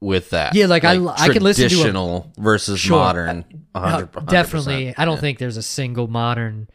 with 0.00 0.30
that. 0.30 0.54
Yeah, 0.56 0.66
like, 0.66 0.82
I- 0.84 0.96
I 1.06 1.28
could 1.28 1.42
listen 1.44 1.68
to 1.68 1.74
traditional 1.76 2.32
versus 2.36 2.80
Sure. 2.80 2.98
modern. 2.98 3.44
uh, 3.74 3.80
100, 3.80 4.12
100%. 4.12 4.26
definitely 4.28 4.94
I 4.96 5.04
don't 5.04 5.20
think 5.20 5.38
there's 5.38 5.56
a 5.56 5.62
single 5.62 6.06
modern. 6.08 6.68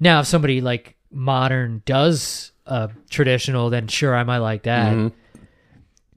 Now 0.00 0.20
if 0.20 0.26
somebody 0.26 0.60
like 0.60 0.96
modern 1.12 1.82
does 1.84 2.50
uh 2.66 2.88
traditional, 3.10 3.70
then 3.70 3.86
sure 3.86 4.14
I 4.14 4.24
might 4.24 4.38
like 4.38 4.64
that. 4.64 4.92
Mhm. 4.92 5.12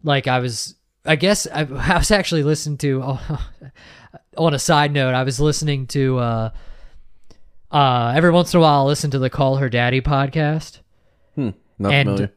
like 0.03 0.27
I 0.27 0.39
was 0.39 0.75
I 1.05 1.15
guess 1.15 1.47
I, 1.47 1.61
I 1.93 1.97
was 1.97 2.11
actually 2.11 2.43
listening 2.43 2.77
to 2.79 3.01
oh, 3.03 3.47
on 4.37 4.53
a 4.53 4.59
side 4.59 4.91
note 4.91 5.13
I 5.13 5.23
was 5.23 5.39
listening 5.39 5.87
to 5.87 6.17
uh 6.19 6.49
uh 7.71 8.13
every 8.15 8.31
once 8.31 8.53
in 8.53 8.59
a 8.59 8.61
while 8.61 8.81
I 8.81 8.83
listen 8.83 9.11
to 9.11 9.19
the 9.19 9.29
Call 9.29 9.57
Her 9.57 9.69
Daddy 9.69 10.01
podcast 10.01 10.79
Hmm. 11.35 11.49
Not 11.77 11.93
and 11.93 12.07
familiar. 12.07 12.33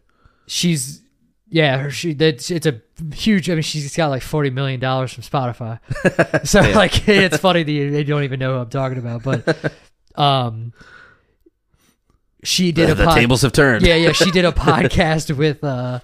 she's 0.47 1.03
yeah 1.51 1.79
her, 1.79 1.91
she 1.91 2.13
that's 2.15 2.51
it's 2.51 2.67
a 2.67 2.81
huge 3.15 3.49
I 3.49 3.55
mean 3.55 3.63
she's 3.63 3.97
got 3.97 4.09
like 4.09 4.23
40 4.23 4.51
million 4.51 4.81
dollars 4.81 5.13
from 5.13 5.23
Spotify 5.23 5.79
so 6.47 6.61
like 6.61 7.09
it's 7.09 7.39
funny 7.39 7.63
that 7.63 7.71
you, 7.73 7.85
you 7.97 8.05
don't 8.05 8.25
even 8.25 8.39
know 8.41 8.55
who 8.55 8.61
I'm 8.63 8.71
talking 8.71 8.99
about 8.99 9.23
but 9.23 9.73
um 10.21 10.73
she 12.45 12.71
did 12.73 12.89
The, 12.89 12.93
a 12.93 12.95
the 12.97 13.05
pod- 13.05 13.15
tables 13.17 13.43
have 13.43 13.53
turned. 13.53 13.87
yeah 13.87 13.95
yeah 13.95 14.13
she 14.13 14.31
did 14.31 14.45
a 14.45 14.53
podcast 14.53 15.37
with 15.37 15.63
uh 15.65 16.01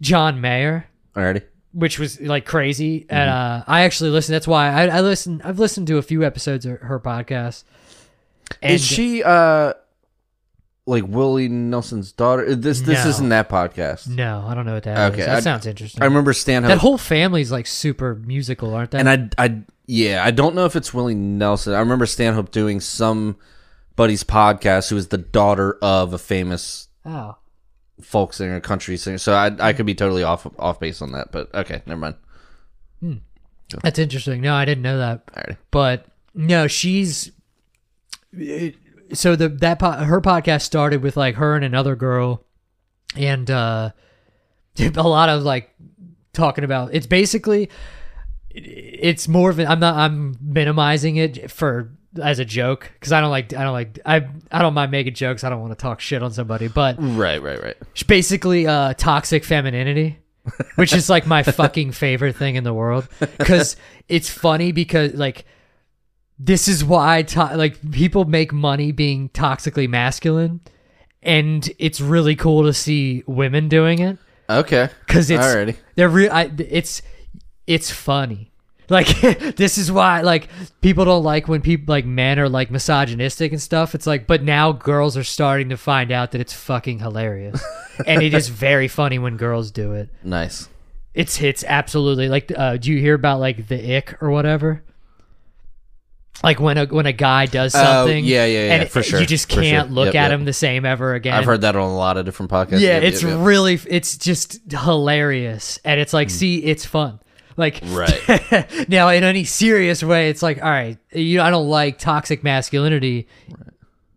John 0.00 0.40
Mayer 0.40 0.86
Alrighty. 1.16 1.42
Which 1.72 1.98
was 1.98 2.20
like 2.20 2.44
crazy. 2.46 3.00
Mm-hmm. 3.00 3.14
And 3.14 3.30
uh, 3.30 3.64
I 3.66 3.82
actually 3.82 4.10
listened. 4.10 4.34
That's 4.34 4.46
why 4.48 4.68
I, 4.68 4.86
I 4.88 5.00
listen. 5.00 5.40
I've 5.44 5.58
listened 5.58 5.86
to 5.88 5.98
a 5.98 6.02
few 6.02 6.24
episodes 6.24 6.66
of 6.66 6.80
her 6.80 7.00
podcast. 7.00 7.64
And 8.60 8.72
Is 8.74 8.84
she 8.84 9.22
uh 9.24 9.72
like 10.84 11.04
Willie 11.06 11.48
Nelson's 11.48 12.12
daughter? 12.12 12.54
This 12.54 12.80
this 12.82 13.04
No. 13.04 13.10
isn't 13.10 13.28
that 13.30 13.48
podcast. 13.48 14.08
No, 14.08 14.44
I 14.46 14.54
don't 14.54 14.66
know 14.66 14.74
what 14.74 14.82
that 14.82 15.12
is. 15.12 15.14
Okay, 15.14 15.26
That 15.26 15.36
I- 15.36 15.40
sounds 15.40 15.66
interesting. 15.66 16.02
I 16.02 16.06
remember 16.06 16.32
Stanhope 16.32 16.68
that 16.68 16.78
whole 16.78 16.98
family's 16.98 17.50
like 17.52 17.66
super 17.66 18.14
musical, 18.16 18.74
aren't 18.74 18.90
they? 18.90 18.98
and 18.98 19.08
I 19.08 19.28
I 19.38 19.62
yeah, 19.86 20.22
I 20.24 20.30
don't 20.30 20.54
know 20.54 20.64
if 20.64 20.76
it's 20.76 20.92
Willie 20.92 21.14
Nelson. 21.14 21.72
I 21.74 21.78
remember 21.80 22.06
Stanhope 22.06 22.50
doing 22.50 22.80
somebody's 22.80 24.24
podcast 24.24 24.90
who 24.90 24.96
was 24.96 25.08
the 25.08 25.18
daughter 25.18 25.78
of 25.82 26.12
a 26.12 26.18
famous 26.18 26.88
oh, 27.06 27.36
folk 28.00 28.32
singer, 28.32 28.60
country 28.60 28.96
singer. 28.96 29.18
So 29.18 29.34
I 29.34 29.50
I 29.58 29.72
could 29.72 29.86
be 29.86 29.94
totally 29.94 30.22
off 30.22 30.46
off 30.58 30.80
base 30.80 31.02
on 31.02 31.12
that, 31.12 31.32
but 31.32 31.54
okay, 31.54 31.82
never 31.86 32.00
mind. 32.00 32.16
that's 33.82 33.98
interesting. 33.98 34.40
No, 34.40 34.54
I 34.54 34.64
didn't 34.64 34.82
know 34.82 34.98
that. 34.98 35.58
But 35.70 36.06
no, 36.34 36.66
she's. 36.66 37.32
so 39.12 39.36
the 39.36 39.48
that 39.48 39.78
po- 39.78 39.92
her 39.92 40.20
podcast 40.20 40.62
started 40.62 41.02
with 41.02 41.16
like 41.16 41.36
her 41.36 41.54
and 41.54 41.64
another 41.64 41.96
girl, 41.96 42.44
and 43.16 43.50
uh 43.50 43.90
a 44.78 45.02
lot 45.02 45.28
of 45.28 45.42
like 45.42 45.70
talking 46.32 46.64
about. 46.64 46.94
It's 46.94 47.06
basically, 47.06 47.68
it's 48.50 49.28
more 49.28 49.50
of 49.50 49.58
an. 49.58 49.66
I'm 49.66 49.80
not. 49.80 49.96
I'm 49.96 50.36
minimizing 50.40 51.16
it 51.16 51.50
for 51.50 51.92
as 52.20 52.38
a 52.38 52.44
joke 52.44 52.90
because 52.94 53.12
I 53.12 53.20
don't 53.20 53.30
like. 53.30 53.54
I 53.54 53.62
don't 53.64 53.72
like. 53.72 53.98
I 54.04 54.26
I 54.50 54.60
don't 54.62 54.74
mind 54.74 54.90
making 54.90 55.14
jokes. 55.14 55.44
I 55.44 55.50
don't 55.50 55.60
want 55.60 55.72
to 55.72 55.80
talk 55.80 56.00
shit 56.00 56.22
on 56.22 56.32
somebody, 56.32 56.68
but 56.68 56.96
Right, 56.98 57.40
right, 57.42 57.62
right. 57.62 57.76
it's 57.92 58.02
basically 58.02 58.66
uh 58.66 58.94
toxic 58.94 59.44
femininity 59.44 60.18
which 60.74 60.92
is 60.92 61.08
like 61.08 61.24
my 61.26 61.42
fucking 61.44 61.92
favorite 61.92 62.34
thing 62.34 62.56
in 62.56 62.64
the 62.64 62.74
world 62.74 63.08
because 63.38 63.76
it's 64.08 64.28
funny 64.28 64.72
because 64.72 65.14
like 65.14 65.44
this 66.38 66.66
is 66.68 66.84
why 66.84 67.22
to- 67.22 67.56
like 67.56 67.78
people 67.92 68.24
make 68.24 68.52
money 68.52 68.90
being 68.92 69.28
toxically 69.28 69.88
masculine 69.88 70.60
and 71.22 71.70
it's 71.78 72.00
really 72.00 72.34
cool 72.34 72.64
to 72.64 72.72
see 72.72 73.22
women 73.28 73.68
doing 73.68 74.00
it 74.00 74.18
Okay. 74.50 74.88
because 75.06 75.30
it's 75.30 75.44
Alrighty. 75.44 75.76
they're 75.94 76.08
real 76.08 76.32
it's 76.58 77.02
it's 77.68 77.90
funny 77.92 78.51
like 78.92 79.08
this 79.56 79.78
is 79.78 79.90
why 79.90 80.20
like 80.20 80.48
people 80.80 81.04
don't 81.04 81.24
like 81.24 81.48
when 81.48 81.60
people 81.62 81.92
like 81.92 82.04
men 82.04 82.38
are 82.38 82.48
like 82.48 82.70
misogynistic 82.70 83.50
and 83.50 83.60
stuff 83.60 83.94
it's 83.94 84.06
like 84.06 84.26
but 84.28 84.42
now 84.42 84.70
girls 84.70 85.16
are 85.16 85.24
starting 85.24 85.70
to 85.70 85.76
find 85.76 86.12
out 86.12 86.30
that 86.32 86.40
it's 86.40 86.52
fucking 86.52 87.00
hilarious 87.00 87.60
and 88.06 88.22
it 88.22 88.32
is 88.34 88.48
very 88.48 88.86
funny 88.88 89.18
when 89.18 89.36
girls 89.36 89.70
do 89.72 89.92
it 89.92 90.08
Nice. 90.22 90.68
it's 91.14 91.40
it's 91.42 91.64
absolutely 91.64 92.28
like 92.28 92.52
uh 92.56 92.76
do 92.76 92.92
you 92.92 92.98
hear 93.00 93.14
about 93.14 93.40
like 93.40 93.66
the 93.68 93.96
ick 93.96 94.22
or 94.22 94.30
whatever 94.30 94.82
like 96.42 96.58
when 96.60 96.76
a 96.78 96.86
when 96.86 97.06
a 97.06 97.12
guy 97.12 97.46
does 97.46 97.74
Oh, 97.74 97.78
something 97.82 98.24
yeah, 98.24 98.44
yeah, 98.46 98.64
yeah, 98.66 98.74
and 98.74 98.90
for 98.90 99.02
sure, 99.02 99.20
you 99.20 99.26
just 99.26 99.48
can't 99.48 99.88
sure. 99.88 99.94
look 99.94 100.06
Yep, 100.06 100.14
at 100.16 100.30
yep. 100.30 100.38
him 100.40 100.44
the 100.44 100.52
same 100.52 100.84
ever 100.84 101.14
again 101.14 101.34
I've 101.34 101.44
heard 101.44 101.60
that 101.60 101.76
on 101.76 101.82
a 101.82 101.96
lot 101.96 102.16
of 102.16 102.24
different 102.24 102.50
podcasts. 102.50 102.80
yeah, 102.80 102.94
Yep, 102.98 103.02
it's 103.04 103.22
really 103.22 103.78
it's 103.86 104.16
just 104.16 104.58
hilarious 104.70 105.78
and 105.84 106.00
it's 106.00 106.12
like 106.12 106.30
see 106.30 106.64
it's 106.64 106.84
fun. 106.84 107.20
Like 107.56 107.80
Right. 107.86 108.88
now 108.88 109.08
in 109.08 109.24
any 109.24 109.44
serious 109.44 110.02
way 110.02 110.30
it's 110.30 110.42
like 110.42 110.62
all 110.62 110.70
right, 110.70 110.96
you 111.12 111.38
know, 111.38 111.44
I 111.44 111.50
don't 111.50 111.68
like 111.68 111.98
toxic 111.98 112.42
masculinity. 112.42 113.28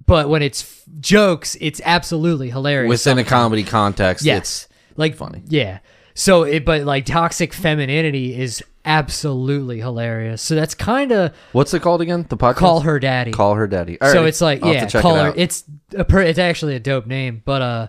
But 0.06 0.30
when 0.30 0.42
it's 0.44 0.62
f- 0.62 0.84
jokes, 1.00 1.58
it's 1.60 1.82
absolutely 1.84 2.50
hilarious. 2.52 2.90
within 2.90 3.18
a 3.18 3.24
comedy 3.24 3.64
context. 3.64 4.24
yes. 4.24 4.38
It's 4.40 4.98
like 4.98 5.16
funny. 5.16 5.42
Yeah. 5.48 5.80
So 6.14 6.44
it 6.44 6.64
but 6.64 6.84
like 6.84 7.06
toxic 7.06 7.54
femininity 7.54 8.40
is 8.40 8.64
absolutely 8.86 9.80
hilarious. 9.80 10.42
So 10.42 10.54
that's 10.56 10.74
kind 10.76 11.12
of 11.12 11.34
what's 11.52 11.74
it 11.74 11.82
called 11.82 12.02
again? 12.02 12.26
The 12.30 12.38
podcast. 12.38 12.56
call 12.56 12.80
her 12.82 13.00
daddy. 13.00 13.32
Call 13.32 13.56
her 13.56 13.68
daddy. 13.68 13.98
So 14.02 14.08
Alrighty. 14.24 14.28
it's 14.28 14.42
like 14.42 14.64
I'll 14.64 14.74
yeah, 14.74 14.88
call 14.88 15.16
it 15.16 15.22
her. 15.24 15.28
out. 15.30 15.38
It's 15.38 15.64
a 15.98 16.06
per, 16.06 16.22
it's 16.22 16.40
actually 16.40 16.76
a 16.76 16.80
dope 16.80 17.08
name, 17.08 17.42
but 17.44 17.62
uh, 17.62 17.88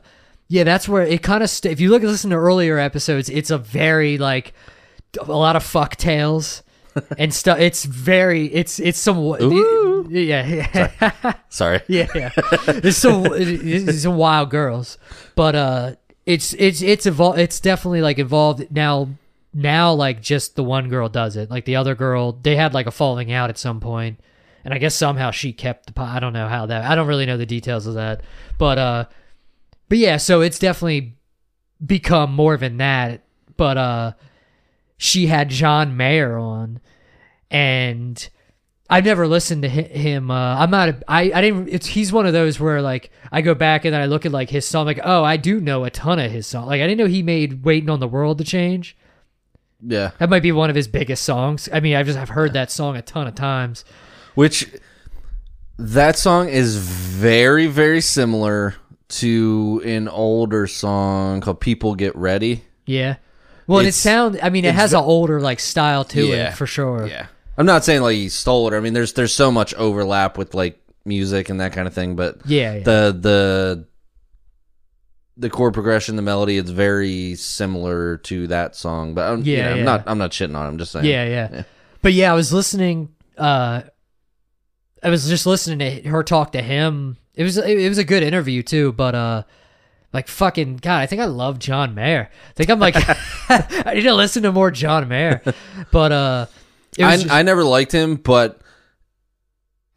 yeah, 0.48 0.64
that's 0.64 0.88
where 0.88 1.02
it 1.02 1.22
kind 1.22 1.42
of. 1.42 1.50
St- 1.50 1.70
if 1.72 1.80
you 1.80 1.90
look 1.90 2.02
listen 2.02 2.30
to 2.30 2.36
earlier 2.36 2.78
episodes, 2.78 3.28
it's 3.28 3.50
a 3.50 3.58
very 3.58 4.16
like 4.16 4.54
a 5.16 5.24
lot 5.24 5.56
of 5.56 5.62
fuck 5.62 5.96
tales 5.96 6.62
and 7.18 7.32
stuff. 7.32 7.58
It's 7.58 7.84
very 7.84 8.46
it's 8.46 8.78
it's 8.78 8.98
some 8.98 9.18
Ooh. 9.18 10.06
yeah 10.10 10.46
yeah 10.46 11.32
Sorry. 11.48 11.80
yeah 11.88 12.06
yeah. 12.14 12.30
It's 12.68 12.96
some 12.98 13.26
it's 13.32 14.02
some 14.02 14.16
wild 14.16 14.50
girls, 14.50 14.98
but 15.34 15.54
uh, 15.54 15.94
it's 16.24 16.52
it's 16.54 16.82
it's 16.82 17.06
evol- 17.06 17.38
It's 17.38 17.60
definitely 17.60 18.02
like 18.02 18.18
evolved 18.18 18.70
now. 18.70 19.08
Now, 19.58 19.94
like 19.94 20.20
just 20.20 20.54
the 20.54 20.62
one 20.62 20.90
girl 20.90 21.08
does 21.08 21.34
it. 21.36 21.50
Like 21.50 21.64
the 21.64 21.76
other 21.76 21.94
girl, 21.94 22.32
they 22.32 22.56
had 22.56 22.74
like 22.74 22.86
a 22.86 22.90
falling 22.90 23.32
out 23.32 23.48
at 23.48 23.56
some 23.56 23.80
point, 23.80 24.20
and 24.66 24.74
I 24.74 24.78
guess 24.78 24.94
somehow 24.94 25.30
she 25.30 25.54
kept 25.54 25.86
the. 25.86 25.92
po- 25.94 26.02
I 26.02 26.20
don't 26.20 26.34
know 26.34 26.46
how 26.46 26.66
that. 26.66 26.84
I 26.84 26.94
don't 26.94 27.06
really 27.06 27.24
know 27.24 27.38
the 27.38 27.46
details 27.46 27.86
of 27.86 27.94
that, 27.94 28.20
but 28.58 28.76
uh, 28.76 29.04
but 29.88 29.96
yeah. 29.96 30.18
So 30.18 30.42
it's 30.42 30.58
definitely 30.58 31.14
become 31.84 32.34
more 32.34 32.58
than 32.58 32.76
that. 32.78 33.22
But 33.56 33.78
uh, 33.78 34.12
she 34.96 35.26
had 35.26 35.48
John 35.50 35.96
Mayer 35.96 36.36
on, 36.36 36.80
and 37.50 38.28
I've 38.88 39.04
never 39.04 39.26
listened 39.26 39.62
to 39.62 39.68
him. 39.68 40.30
Uh, 40.30 40.56
I'm 40.56 40.70
not. 40.70 40.88
A, 40.88 41.02
I 41.08 41.32
I 41.34 41.40
didn't. 41.40 41.68
It's 41.68 41.86
he's 41.86 42.12
one 42.12 42.26
of 42.26 42.32
those 42.32 42.60
where 42.60 42.80
like 42.80 43.10
I 43.32 43.40
go 43.42 43.54
back 43.54 43.84
and 43.84 43.92
then 43.92 44.00
I 44.00 44.06
look 44.06 44.24
at 44.24 44.32
like 44.32 44.50
his 44.50 44.66
song. 44.66 44.86
Like 44.86 45.00
oh, 45.02 45.24
I 45.24 45.36
do 45.36 45.60
know 45.60 45.84
a 45.84 45.90
ton 45.90 46.18
of 46.18 46.30
his 46.30 46.46
song. 46.46 46.66
Like 46.66 46.80
I 46.80 46.86
didn't 46.86 46.98
know 46.98 47.06
he 47.06 47.22
made 47.22 47.64
"Waiting 47.64 47.90
on 47.90 48.00
the 48.00 48.08
World 48.08 48.38
to 48.38 48.44
Change." 48.44 48.96
Yeah. 49.84 50.12
That 50.18 50.30
might 50.30 50.42
be 50.42 50.52
one 50.52 50.70
of 50.70 50.76
his 50.76 50.88
biggest 50.88 51.24
songs. 51.24 51.68
I 51.72 51.80
mean, 51.80 51.96
I've 51.96 52.06
just 52.06 52.18
I've 52.18 52.30
heard 52.30 52.52
that 52.52 52.70
song 52.70 52.96
a 52.96 53.02
ton 53.02 53.26
of 53.26 53.34
times. 53.34 53.84
Which 54.34 54.68
that 55.78 56.16
song 56.16 56.48
is 56.48 56.76
very 56.76 57.66
very 57.66 58.00
similar 58.00 58.76
to 59.08 59.82
an 59.84 60.08
older 60.08 60.66
song 60.66 61.40
called 61.40 61.60
"People 61.60 61.96
Get 61.96 62.14
Ready." 62.14 62.64
Yeah. 62.86 63.16
Well, 63.66 63.78
and 63.80 63.86
it 63.86 63.88
It's- 63.90 63.96
sound. 63.96 64.38
I 64.42 64.50
mean, 64.50 64.64
it 64.64 64.74
has 64.74 64.92
an 64.92 65.00
older 65.00 65.40
like 65.40 65.60
style 65.60 66.04
to 66.04 66.26
Yeah. 66.26 66.50
it 66.50 66.54
for 66.54 66.66
sure. 66.66 67.06
Yeah. 67.06 67.26
I'm 67.58 67.66
not 67.66 67.84
saying 67.84 68.02
like 68.02 68.16
he 68.16 68.28
stole 68.28 68.68
it. 68.72 68.76
I 68.76 68.80
mean, 68.80 68.92
there's 68.92 69.12
there's 69.14 69.34
so 69.34 69.50
much 69.50 69.74
overlap 69.74 70.36
with 70.38 70.54
like 70.54 70.78
music 71.04 71.48
and 71.48 71.60
that 71.60 71.72
kind 71.72 71.86
of 71.88 71.94
thing, 71.94 72.14
but 72.16 72.38
Yeah. 72.44 72.74
yeah. 72.74 72.82
the 72.82 73.16
the 73.18 73.84
the 75.38 75.50
chord 75.50 75.74
progression, 75.74 76.16
the 76.16 76.22
melody, 76.22 76.56
it's 76.58 76.70
very 76.70 77.34
similar 77.34 78.16
to 78.18 78.46
that 78.46 78.74
song. 78.74 79.14
But 79.14 79.30
I'm, 79.32 79.42
yeah, 79.42 79.58
Yeah, 79.58 79.70
I'm 79.70 79.76
yeah. 79.78 79.84
not 79.84 80.04
I'm 80.06 80.18
not 80.18 80.30
shitting 80.30 80.56
on. 80.56 80.64
it, 80.64 80.68
I'm 80.68 80.78
just 80.78 80.92
saying. 80.92 81.04
Yeah, 81.04 81.24
yeah, 81.24 81.48
Yeah. 81.52 81.62
But 82.02 82.12
yeah, 82.12 82.30
I 82.30 82.34
was 82.34 82.52
listening. 82.52 83.10
Uh, 83.36 83.82
I 85.02 85.10
was 85.10 85.28
just 85.28 85.44
listening 85.46 85.78
to 86.02 86.08
her 86.08 86.22
talk 86.22 86.52
to 86.52 86.62
him. 86.62 87.16
It 87.34 87.42
was 87.42 87.58
it 87.58 87.88
was 87.88 87.98
a 87.98 88.04
good 88.04 88.22
interview 88.22 88.62
too. 88.62 88.92
But 88.92 89.14
uh, 89.14 89.42
like 90.16 90.28
fucking 90.28 90.78
God, 90.78 90.98
I 91.00 91.06
think 91.06 91.22
I 91.22 91.26
love 91.26 91.58
John 91.60 91.94
Mayer. 91.94 92.28
I 92.48 92.52
think 92.54 92.70
I'm 92.70 92.80
like 92.80 92.96
I 93.48 93.92
need 93.94 94.02
to 94.02 94.14
listen 94.14 94.42
to 94.42 94.52
more 94.52 94.70
John 94.70 95.06
Mayer. 95.08 95.42
But 95.92 96.12
uh, 96.12 96.46
it 96.98 97.04
I 97.04 97.16
just- 97.16 97.30
I 97.30 97.42
never 97.42 97.62
liked 97.62 97.92
him, 97.92 98.16
but 98.16 98.60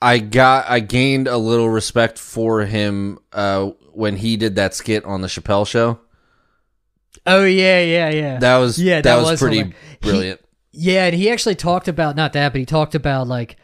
I 0.01 0.19
got 0.19 0.69
I 0.69 0.79
gained 0.79 1.27
a 1.27 1.37
little 1.37 1.69
respect 1.69 2.19
for 2.19 2.61
him 2.65 3.19
uh, 3.33 3.71
when 3.91 4.15
he 4.15 4.37
did 4.37 4.55
that 4.55 4.73
skit 4.73 5.03
on 5.05 5.21
the 5.21 5.27
Chappelle 5.27 5.67
show. 5.67 5.99
oh 7.25 7.43
yeah, 7.43 7.81
yeah, 7.81 8.09
yeah. 8.09 8.39
That 8.39 8.57
was 8.57 8.77
Yeah, 8.79 8.97
that, 8.97 9.03
that 9.03 9.15
was, 9.17 9.31
was 9.31 9.39
pretty 9.39 9.57
hilarious. 9.57 9.77
He- 9.91 9.97
brilliant. 10.09 10.41
Yeah, 10.71 11.05
and 11.07 11.15
he 11.15 11.29
actually 11.31 11.55
talked 11.55 11.87
about 11.87 12.15
not 12.15 12.33
that, 12.33 12.51
but 12.53 12.59
he 12.59 12.65
talked 12.65 12.93
about 12.93 13.27
like 13.27 13.57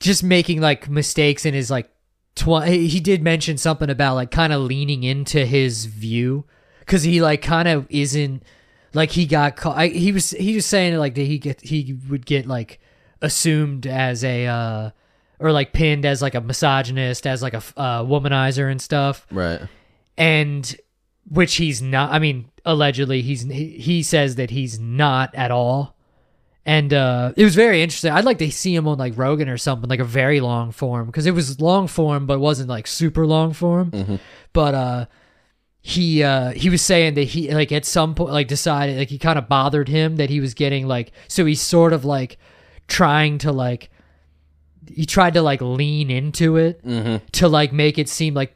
just 0.00 0.24
making 0.24 0.60
like 0.60 0.88
mistakes 0.90 1.46
in 1.46 1.54
his 1.54 1.70
like 1.70 1.88
tw- 2.34 2.64
he 2.64 3.00
did 3.00 3.22
mention 3.22 3.56
something 3.58 3.90
about 3.90 4.14
like 4.14 4.30
kind 4.30 4.52
of 4.52 4.62
leaning 4.62 5.02
into 5.04 5.44
his 5.46 5.86
view. 5.86 6.44
Cuz 6.86 7.02
he 7.02 7.22
like 7.22 7.42
kind 7.42 7.68
of 7.68 7.86
isn't 7.88 8.42
like 8.94 9.12
he 9.12 9.24
got 9.26 9.56
caught 9.56 9.76
I, 9.78 9.88
he 9.88 10.12
was 10.12 10.30
he 10.30 10.54
was 10.54 10.66
saying 10.66 10.96
like 10.98 11.14
that 11.14 11.22
he 11.22 11.38
get 11.38 11.60
he 11.60 11.96
would 12.08 12.26
get 12.26 12.46
like 12.46 12.80
assumed 13.20 13.86
as 13.86 14.24
a 14.24 14.46
uh 14.46 14.90
or 15.38 15.52
like 15.52 15.72
pinned 15.72 16.04
as 16.04 16.20
like 16.22 16.34
a 16.34 16.40
misogynist 16.40 17.26
as 17.26 17.42
like 17.42 17.54
a 17.54 17.62
uh, 17.76 18.02
womanizer 18.02 18.70
and 18.70 18.80
stuff. 18.82 19.26
Right. 19.30 19.60
and 20.16 20.76
which 21.28 21.54
he's 21.54 21.80
not 21.80 22.10
i 22.12 22.18
mean 22.18 22.50
allegedly 22.64 23.22
he's 23.22 23.42
he, 23.42 23.68
he 23.78 24.02
says 24.02 24.34
that 24.34 24.50
he's 24.50 24.78
not 24.80 25.32
at 25.34 25.50
all 25.52 25.91
and 26.64 26.92
uh 26.92 27.32
it 27.36 27.44
was 27.44 27.54
very 27.54 27.82
interesting. 27.82 28.12
I'd 28.12 28.24
like 28.24 28.38
to 28.38 28.50
see 28.50 28.74
him 28.74 28.86
on 28.86 28.98
like 28.98 29.14
rogan 29.16 29.48
or 29.48 29.58
something 29.58 29.88
like 29.88 30.00
a 30.00 30.04
very 30.04 30.40
long 30.40 30.72
form 30.72 31.06
because 31.06 31.26
it 31.26 31.34
was 31.34 31.60
long 31.60 31.86
form 31.88 32.26
but 32.26 32.38
wasn't 32.38 32.68
like 32.68 32.86
super 32.86 33.26
long 33.26 33.52
form. 33.52 34.20
But 34.52 34.74
uh 34.74 35.06
he 35.80 36.22
uh 36.22 36.52
he 36.52 36.70
was 36.70 36.80
saying 36.80 37.14
that 37.14 37.24
he 37.24 37.52
like 37.52 37.72
at 37.72 37.84
some 37.84 38.14
point 38.14 38.32
like 38.32 38.46
decided 38.46 38.96
like 38.98 39.08
he 39.08 39.18
kind 39.18 39.38
of 39.38 39.48
bothered 39.48 39.88
him 39.88 40.16
that 40.16 40.30
he 40.30 40.38
was 40.40 40.54
getting 40.54 40.86
like 40.86 41.10
so 41.26 41.44
he's 41.44 41.60
sort 41.60 41.92
of 41.92 42.04
like 42.04 42.38
trying 42.86 43.38
to 43.38 43.50
like 43.50 43.90
he 44.88 45.04
tried 45.06 45.34
to 45.34 45.42
like 45.42 45.60
lean 45.60 46.10
into 46.10 46.56
it 46.56 46.80
to 47.32 47.48
like 47.48 47.72
make 47.72 47.98
it 47.98 48.08
seem 48.08 48.34
like 48.34 48.54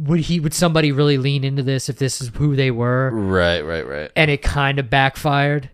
would 0.00 0.20
he 0.20 0.40
would 0.40 0.54
somebody 0.54 0.90
really 0.92 1.18
lean 1.18 1.44
into 1.44 1.62
this 1.62 1.88
if 1.88 1.98
this 1.98 2.20
is 2.20 2.28
who 2.34 2.54
they 2.56 2.70
were? 2.70 3.10
Right, 3.12 3.60
right, 3.62 3.86
right. 3.86 4.10
and 4.14 4.30
it 4.30 4.42
kind 4.42 4.78
of 4.78 4.88
backfired 4.90 5.70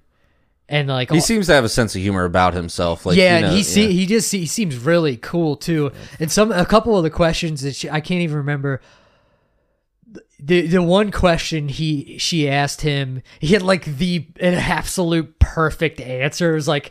and 0.73 0.89
like 0.89 1.11
He 1.11 1.21
seems 1.21 1.47
to 1.47 1.53
have 1.53 1.65
a 1.65 1.69
sense 1.69 1.95
of 1.95 2.01
humor 2.01 2.25
about 2.25 2.55
himself. 2.55 3.07
Like, 3.07 3.17
yeah 3.17 3.37
you 3.37 3.47
know, 3.47 3.53
he 3.53 3.83
yeah. 3.83 3.89
he 3.89 4.07
just 4.07 4.33
he 4.33 4.47
seems 4.47 4.77
really 4.79 5.19
cool 5.19 5.55
too 5.55 5.93
and 6.19 6.33
some 6.33 6.51
a 6.51 6.67
couple 6.67 6.97
of 6.97 7.05
the 7.05 7.11
questions 7.11 7.61
that 7.61 7.77
she, 7.77 7.89
I 7.89 8.01
can't 8.01 8.23
even 8.23 8.39
remember 8.39 8.81
the 10.41 10.67
the 10.67 10.83
one 10.83 11.13
question 11.13 11.69
he 11.69 12.17
she 12.19 12.49
asked 12.49 12.81
him 12.81 13.23
he 13.39 13.49
had 13.49 13.63
like 13.63 13.85
the 13.85 14.27
an 14.41 14.55
absolute 14.55 15.39
perfect 15.39 16.01
answer 16.01 16.53
it 16.53 16.55
was 16.55 16.69
like 16.69 16.91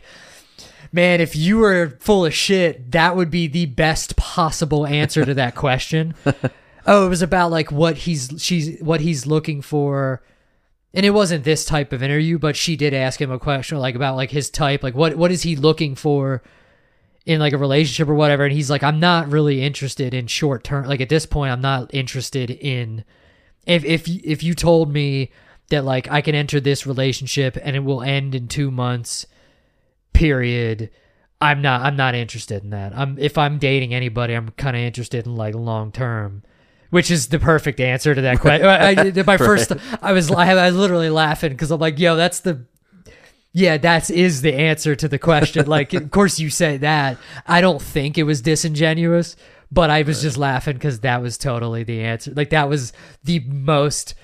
man 0.92 1.20
if 1.20 1.34
you 1.34 1.58
were 1.58 1.96
full 2.00 2.24
of 2.24 2.32
shit 2.32 2.92
that 2.92 3.16
would 3.16 3.30
be 3.30 3.48
the 3.48 3.66
best 3.66 4.16
possible 4.16 4.86
answer 4.86 5.24
to 5.24 5.34
that 5.34 5.54
question 5.56 6.14
oh 6.86 7.06
it 7.06 7.08
was 7.08 7.22
about 7.22 7.50
like 7.50 7.72
what 7.72 7.98
he's 7.98 8.32
she's 8.38 8.80
what 8.80 9.00
he's 9.00 9.26
looking 9.26 9.60
for 9.60 10.22
and 10.94 11.06
it 11.06 11.10
wasn't 11.10 11.44
this 11.44 11.64
type 11.64 11.92
of 11.92 12.02
interview 12.02 12.38
but 12.38 12.56
she 12.56 12.76
did 12.76 12.92
ask 12.94 13.20
him 13.20 13.30
a 13.30 13.38
question 13.38 13.78
like 13.78 13.94
about 13.94 14.16
like 14.16 14.30
his 14.30 14.50
type 14.50 14.82
like 14.82 14.94
what 14.94 15.16
what 15.16 15.30
is 15.30 15.42
he 15.42 15.56
looking 15.56 15.94
for 15.94 16.42
in 17.24 17.38
like 17.38 17.52
a 17.52 17.58
relationship 17.58 18.08
or 18.08 18.14
whatever? 18.14 18.44
And 18.44 18.52
he's 18.52 18.70
like 18.70 18.82
i'm 18.82 19.00
not 19.00 19.30
really 19.30 19.62
interested 19.62 20.14
in 20.14 20.26
short 20.26 20.64
term 20.64 20.86
like 20.86 21.00
at 21.00 21.08
this 21.08 21.26
point 21.26 21.52
i'm 21.52 21.60
not 21.60 21.92
interested 21.94 22.50
in 22.50 23.04
if 23.66 23.84
if 23.84 24.08
if 24.08 24.42
you 24.42 24.54
told 24.54 24.92
me 24.92 25.30
that 25.68 25.84
like 25.84 26.10
i 26.10 26.20
can 26.20 26.34
enter 26.34 26.60
this 26.60 26.86
relationship 26.86 27.56
and 27.62 27.76
it 27.76 27.80
will 27.80 28.02
end 28.02 28.34
in 28.34 28.48
2 28.48 28.70
months 28.70 29.26
period 30.12 30.90
i'm 31.40 31.62
not 31.62 31.82
i'm 31.82 31.96
not 31.96 32.14
interested 32.14 32.62
in 32.64 32.70
that. 32.70 32.92
I'm 32.96 33.18
if 33.18 33.38
i'm 33.38 33.58
dating 33.58 33.94
anybody 33.94 34.34
i'm 34.34 34.50
kind 34.50 34.76
of 34.76 34.82
interested 34.82 35.26
in 35.26 35.36
like 35.36 35.54
long 35.54 35.92
term 35.92 36.42
which 36.92 37.10
is 37.10 37.26
the 37.28 37.38
perfect 37.38 37.80
answer 37.80 38.14
to 38.14 38.20
that 38.20 38.38
question 38.38 38.66
I, 38.66 38.90
I- 38.92 39.22
my 39.26 39.36
first 39.48 39.72
i 40.00 40.12
was 40.12 40.30
i 40.30 40.54
was 40.54 40.76
literally 40.76 41.10
laughing 41.10 41.50
because 41.52 41.70
i'm 41.70 41.80
like 41.80 41.98
yo 41.98 42.14
that's 42.16 42.40
the 42.40 42.64
yeah, 43.54 43.76
that 43.76 44.08
is 44.10 44.40
the 44.40 44.54
answer 44.54 44.96
to 44.96 45.08
the 45.08 45.18
question. 45.18 45.66
Like, 45.66 45.92
of 45.92 46.10
course, 46.10 46.40
you 46.40 46.48
say 46.48 46.78
that. 46.78 47.18
I 47.46 47.60
don't 47.60 47.82
think 47.82 48.16
it 48.16 48.22
was 48.22 48.40
disingenuous, 48.40 49.36
but 49.70 49.90
I 49.90 50.02
was 50.02 50.22
just 50.22 50.38
laughing 50.38 50.74
because 50.74 51.00
that 51.00 51.20
was 51.20 51.36
totally 51.36 51.84
the 51.84 52.00
answer. 52.00 52.32
Like, 52.34 52.48
that 52.50 52.70
was 52.70 52.94
the 53.24 53.40
most. 53.40 54.14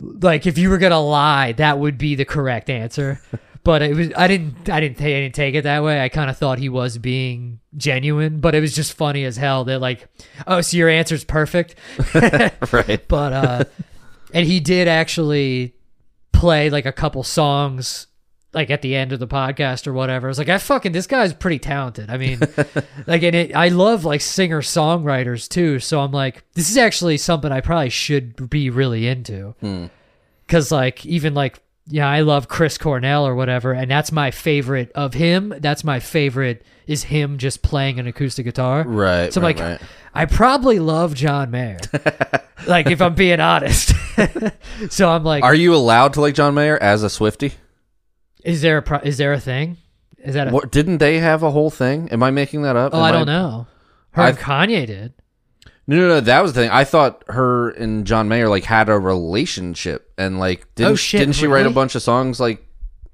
Like, 0.00 0.46
if 0.46 0.58
you 0.58 0.70
were 0.70 0.78
gonna 0.78 1.00
lie, 1.00 1.52
that 1.54 1.78
would 1.80 1.98
be 1.98 2.14
the 2.14 2.24
correct 2.24 2.70
answer. 2.70 3.20
But 3.62 3.82
it 3.82 3.94
was. 3.94 4.10
I 4.16 4.26
didn't. 4.26 4.70
I 4.70 4.80
didn't. 4.80 4.98
ta- 4.98 5.04
I 5.04 5.10
didn't 5.10 5.34
take 5.34 5.54
it 5.54 5.62
that 5.62 5.82
way. 5.82 6.00
I 6.00 6.08
kind 6.08 6.30
of 6.30 6.38
thought 6.38 6.58
he 6.58 6.68
was 6.68 6.96
being 6.96 7.60
genuine, 7.76 8.40
but 8.40 8.54
it 8.54 8.60
was 8.60 8.74
just 8.74 8.94
funny 8.94 9.24
as 9.24 9.36
hell. 9.36 9.64
That 9.64 9.80
like, 9.80 10.08
oh, 10.46 10.60
so 10.60 10.76
your 10.76 10.88
answer's 10.88 11.24
perfect. 11.24 11.74
right. 12.14 13.02
but 13.06 13.32
uh 13.32 13.64
and 14.32 14.46
he 14.46 14.60
did 14.60 14.88
actually 14.88 15.74
play 16.32 16.70
like 16.70 16.86
a 16.86 16.92
couple 16.92 17.22
songs 17.22 18.06
like 18.52 18.70
at 18.70 18.82
the 18.82 18.96
end 18.96 19.12
of 19.12 19.20
the 19.20 19.28
podcast 19.28 19.86
or 19.86 19.92
whatever. 19.92 20.26
I 20.26 20.30
was 20.30 20.38
like, 20.38 20.48
I 20.48 20.58
fucking 20.58 20.92
this 20.92 21.06
guy's 21.06 21.32
pretty 21.32 21.58
talented. 21.58 22.10
I 22.10 22.16
mean, 22.16 22.40
like, 23.06 23.22
and 23.22 23.36
it, 23.36 23.54
I 23.54 23.68
love 23.68 24.04
like 24.04 24.20
singer 24.20 24.60
songwriters 24.60 25.48
too. 25.48 25.78
So 25.78 26.00
I'm 26.00 26.10
like, 26.10 26.42
this 26.54 26.70
is 26.70 26.76
actually 26.76 27.16
something 27.18 27.52
I 27.52 27.60
probably 27.60 27.90
should 27.90 28.50
be 28.50 28.70
really 28.70 29.06
into. 29.06 29.54
Cause 30.48 30.72
like 30.72 31.06
even 31.06 31.32
like 31.34 31.62
yeah, 31.90 32.08
I 32.08 32.20
love 32.20 32.48
Chris 32.48 32.78
Cornell 32.78 33.26
or 33.26 33.34
whatever, 33.34 33.72
and 33.72 33.90
that's 33.90 34.12
my 34.12 34.30
favorite 34.30 34.92
of 34.94 35.14
him. 35.14 35.52
That's 35.58 35.84
my 35.84 36.00
favorite 36.00 36.64
is 36.86 37.04
him 37.04 37.38
just 37.38 37.62
playing 37.62 37.98
an 37.98 38.06
acoustic 38.06 38.44
guitar. 38.46 38.84
Right. 38.86 39.32
So 39.32 39.40
I'm 39.40 39.44
right, 39.44 39.56
like, 39.56 39.80
right. 39.80 39.88
I 40.14 40.24
probably 40.26 40.78
love 40.78 41.14
John 41.14 41.50
Mayer. 41.50 41.78
like 42.66 42.90
if 42.90 43.00
I'm 43.00 43.14
being 43.14 43.40
honest. 43.40 43.92
so 44.90 45.08
I'm 45.08 45.24
like, 45.24 45.44
Are 45.44 45.54
you 45.54 45.74
allowed 45.74 46.14
to 46.14 46.20
like 46.20 46.34
John 46.34 46.54
Mayer 46.54 46.78
as 46.78 47.02
a 47.02 47.06
Swiftie? 47.06 47.52
is 48.44 48.62
there 48.62 48.78
a 48.78 48.82
pro- 48.82 49.00
is 49.00 49.18
there 49.18 49.32
a 49.32 49.40
thing? 49.40 49.76
Is 50.18 50.34
that 50.34 50.48
a 50.48 50.50
What 50.50 50.70
didn't 50.70 50.98
they 50.98 51.18
have 51.18 51.42
a 51.42 51.50
whole 51.50 51.70
thing? 51.70 52.08
Am 52.10 52.22
I 52.22 52.30
making 52.30 52.62
that 52.62 52.76
up? 52.76 52.94
Oh, 52.94 52.98
Am 52.98 53.04
I 53.04 53.12
don't 53.12 53.26
know. 53.26 53.66
Her 54.12 54.32
Kanye 54.32 54.86
did. 54.86 55.14
No, 55.86 55.96
no, 55.96 56.08
no. 56.08 56.20
That 56.20 56.42
was 56.42 56.52
the 56.52 56.60
thing. 56.62 56.70
I 56.70 56.84
thought 56.84 57.24
her 57.28 57.70
and 57.70 58.06
John 58.06 58.28
Mayer 58.28 58.48
like 58.48 58.64
had 58.64 58.88
a 58.88 58.98
relationship, 58.98 60.12
and 60.18 60.38
like 60.38 60.72
didn't 60.74 60.92
Oh, 60.92 60.96
shit, 60.96 61.20
didn't 61.20 61.34
she 61.34 61.46
write 61.46 61.60
a 61.60 61.64
really? 61.64 61.74
bunch 61.74 61.94
of 61.94 62.02
songs 62.02 62.38
like? 62.40 62.64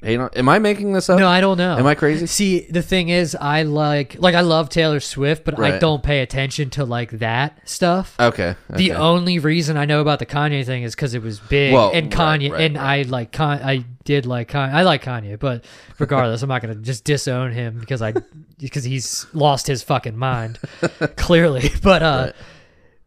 Hey, 0.03 0.19
no, 0.19 0.29
am 0.37 0.47
I 0.51 0.59
making 0.59 0.93
this 0.93 1.09
up? 1.09 1.19
No, 1.19 1.27
I 1.27 1.41
don't 1.41 1.57
know. 1.57 1.79
Am 1.79 1.87
I 1.87 1.95
crazy? 1.95 2.27
See, 2.27 2.67
the 2.71 2.83
thing 2.83 3.09
is, 3.09 3.35
I 3.35 3.63
like 3.63 4.17
like 4.19 4.35
I 4.35 4.43
love 4.43 4.69
Taylor 4.69 5.01
Swift, 5.01 5.43
but 5.43 5.59
I 5.59 5.63
Right. 5.71 5.81
don't 5.81 6.03
pay 6.03 6.21
attention 6.21 6.69
to 6.71 6.85
like 6.85 7.13
that 7.13 7.67
stuff. 7.67 8.15
Okay. 8.21 8.57
The 8.69 8.93
only 8.93 9.39
reason 9.39 9.79
I 9.79 9.87
know 9.87 10.03
about 10.03 10.19
the 10.19 10.27
Kanye 10.27 10.67
thing 10.67 10.83
is 10.83 10.95
because 10.95 11.15
it 11.15 11.23
was 11.23 11.41
big, 11.41 11.73
Well, 11.73 11.93
and 11.95 12.13
right, 12.15 12.41
Kanye, 12.41 12.53
right, 12.53 12.61
and. 12.61 12.77
I 12.79 13.03
like 13.03 13.33
Con- 13.33 13.63
I 13.63 13.87
did 14.05 14.27
like 14.27 14.51
Kanye. 14.51 14.75
I 14.75 14.83
like 14.83 15.03
Kanye, 15.03 15.39
but 15.39 15.65
regardless, 15.99 16.43
I'm 16.43 16.51
not 16.51 16.61
gonna 16.61 16.75
just 16.75 17.05
disown 17.05 17.53
him 17.53 17.79
because 17.81 18.03
I 18.03 18.13
because 18.59 18.85
he's 18.85 19.25
lost 19.33 19.67
his 19.67 19.83
fucking 19.83 20.17
mind, 20.17 20.59
clearly. 21.17 21.71
But 21.83 22.03
uh. 22.03 22.33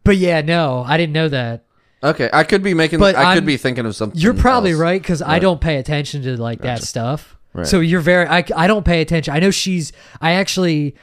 But 0.04 0.16
yeah, 0.16 0.40
no, 0.40 0.84
I 0.86 0.96
didn't 0.96 1.12
know 1.12 1.28
that. 1.28 1.64
okay, 2.02 2.30
I 2.32 2.44
could 2.44 2.62
be 2.62 2.74
making. 2.74 2.98
But 2.98 3.14
I 3.16 3.22
I'm- 3.24 3.36
could 3.36 3.46
be 3.46 3.56
thinking 3.56 3.86
of 3.86 3.94
something. 3.96 4.18
You're 4.20 4.34
probably 4.34 4.72
else. 4.72 4.80
right 4.80 5.00
because 5.00 5.22
I 5.22 5.32
Right. 5.34 5.42
don't 5.42 5.60
pay 5.60 5.76
attention 5.76 6.22
to 6.22 6.40
like 6.40 6.60
that 6.62 6.82
stuff. 6.82 7.36
Right. 7.52 7.66
So 7.66 7.80
you're 7.80 8.00
very. 8.00 8.26
I 8.26 8.44
I 8.56 8.66
don't 8.66 8.84
pay 8.84 9.00
attention. 9.00 9.34
I 9.34 9.38
know 9.40 9.50
she's. 9.50 9.92
I 10.20 10.32
actually 10.32 10.94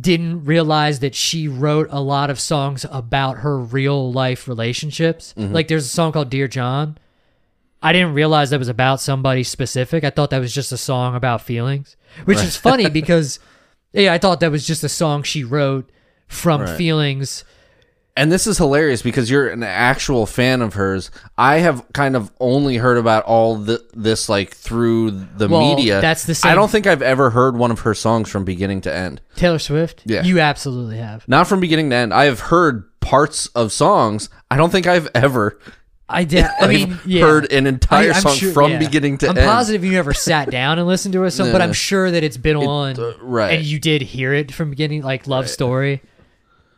didn't 0.00 0.44
realize 0.46 1.00
that 1.00 1.14
she 1.14 1.48
wrote 1.48 1.86
a 1.90 2.00
lot 2.00 2.30
of 2.30 2.40
songs 2.40 2.86
about 2.90 3.38
her 3.38 3.58
real 3.58 4.10
life 4.12 4.48
relationships. 4.48 5.34
Mm-hmm. 5.36 5.52
Like 5.52 5.68
there's 5.68 5.84
a 5.84 5.88
song 5.90 6.12
called 6.12 6.30
Dear 6.30 6.48
John. 6.48 6.96
I 7.82 7.92
didn't 7.92 8.14
realize 8.14 8.50
that 8.50 8.58
was 8.60 8.68
about 8.68 9.00
somebody 9.00 9.42
specific. 9.42 10.04
I 10.04 10.10
thought 10.10 10.30
that 10.30 10.38
was 10.38 10.54
just 10.54 10.70
a 10.72 10.76
song 10.78 11.14
about 11.16 11.42
feelings, 11.42 11.96
which 12.24 12.38
is 12.38 12.56
funny 12.56 12.88
because 13.00 13.38
yeah, 13.92 14.12
I 14.14 14.18
thought 14.18 14.40
that 14.40 14.50
was 14.52 14.66
just 14.66 14.82
a 14.84 14.88
song 14.88 15.24
she 15.24 15.42
wrote 15.44 15.90
from 16.28 16.62
Right. 16.62 16.76
feelings. 16.76 17.44
And 18.14 18.30
this 18.30 18.46
is 18.46 18.58
hilarious 18.58 19.00
because 19.00 19.30
you're 19.30 19.48
an 19.48 19.62
actual 19.62 20.26
fan 20.26 20.60
of 20.60 20.74
hers. 20.74 21.10
I 21.38 21.58
have 21.60 21.82
kind 21.94 22.14
of 22.14 22.30
only 22.40 22.76
heard 22.76 22.98
about 22.98 23.24
all 23.24 23.56
the, 23.56 23.82
this 23.94 24.28
like 24.28 24.54
through 24.54 25.12
the 25.12 25.48
Well, 25.48 25.74
media. 25.76 26.00
that's 26.02 26.24
the 26.24 26.34
same- 26.34 26.52
I 26.52 26.54
don't 26.54 26.70
think 26.70 26.86
I've 26.86 27.00
ever 27.00 27.30
heard 27.30 27.56
one 27.56 27.70
of 27.70 27.80
her 27.80 27.94
songs 27.94 28.28
from 28.28 28.44
beginning 28.44 28.82
to 28.82 28.94
end. 28.94 29.22
Taylor 29.36 29.58
Swift. 29.58 30.02
Yeah. 30.04 30.24
you 30.24 30.40
absolutely 30.40 30.98
have. 30.98 31.26
Not 31.26 31.46
from 31.46 31.60
beginning 31.60 31.88
to 31.90 31.96
end. 31.96 32.12
I 32.12 32.26
have 32.26 32.40
heard 32.40 32.84
parts 33.00 33.46
of 33.48 33.72
songs. 33.72 34.28
I 34.50 34.58
don't 34.58 34.70
think 34.70 34.86
I've 34.86 35.08
ever 35.14 35.58
I 36.08 36.24
did. 36.24 36.44
I 36.60 36.66
mean, 36.66 36.98
yeah. 37.06 37.22
heard 37.22 37.50
an 37.50 37.66
entire 37.66 38.10
I- 38.12 38.16
I'm 38.16 38.20
song 38.20 38.34
sure- 38.36 38.52
from 38.52 38.72
yeah. 38.72 38.78
beginning 38.78 39.16
to 39.18 39.28
end. 39.30 39.38
I'm 39.38 39.44
end. 39.44 39.50
positive 39.50 39.82
you 39.84 39.92
never 39.92 40.12
sat 40.12 40.50
down 40.50 40.78
and 40.78 40.86
listened 40.86 41.14
to 41.14 41.24
a 41.24 41.30
song, 41.30 41.50
but 41.52 41.62
I'm 41.62 41.72
sure 41.88 42.10
that 42.10 42.22
it's 42.22 42.36
been 42.36 42.56
on, 42.56 43.00
uh, 43.00 43.14
right. 43.22 43.54
And 43.54 43.64
you 43.64 43.78
did 43.80 44.02
hear 44.02 44.34
it 44.34 44.52
from 44.52 44.68
beginning, 44.68 45.00
like 45.02 45.26
"Love 45.26 45.48
Story." 45.48 46.02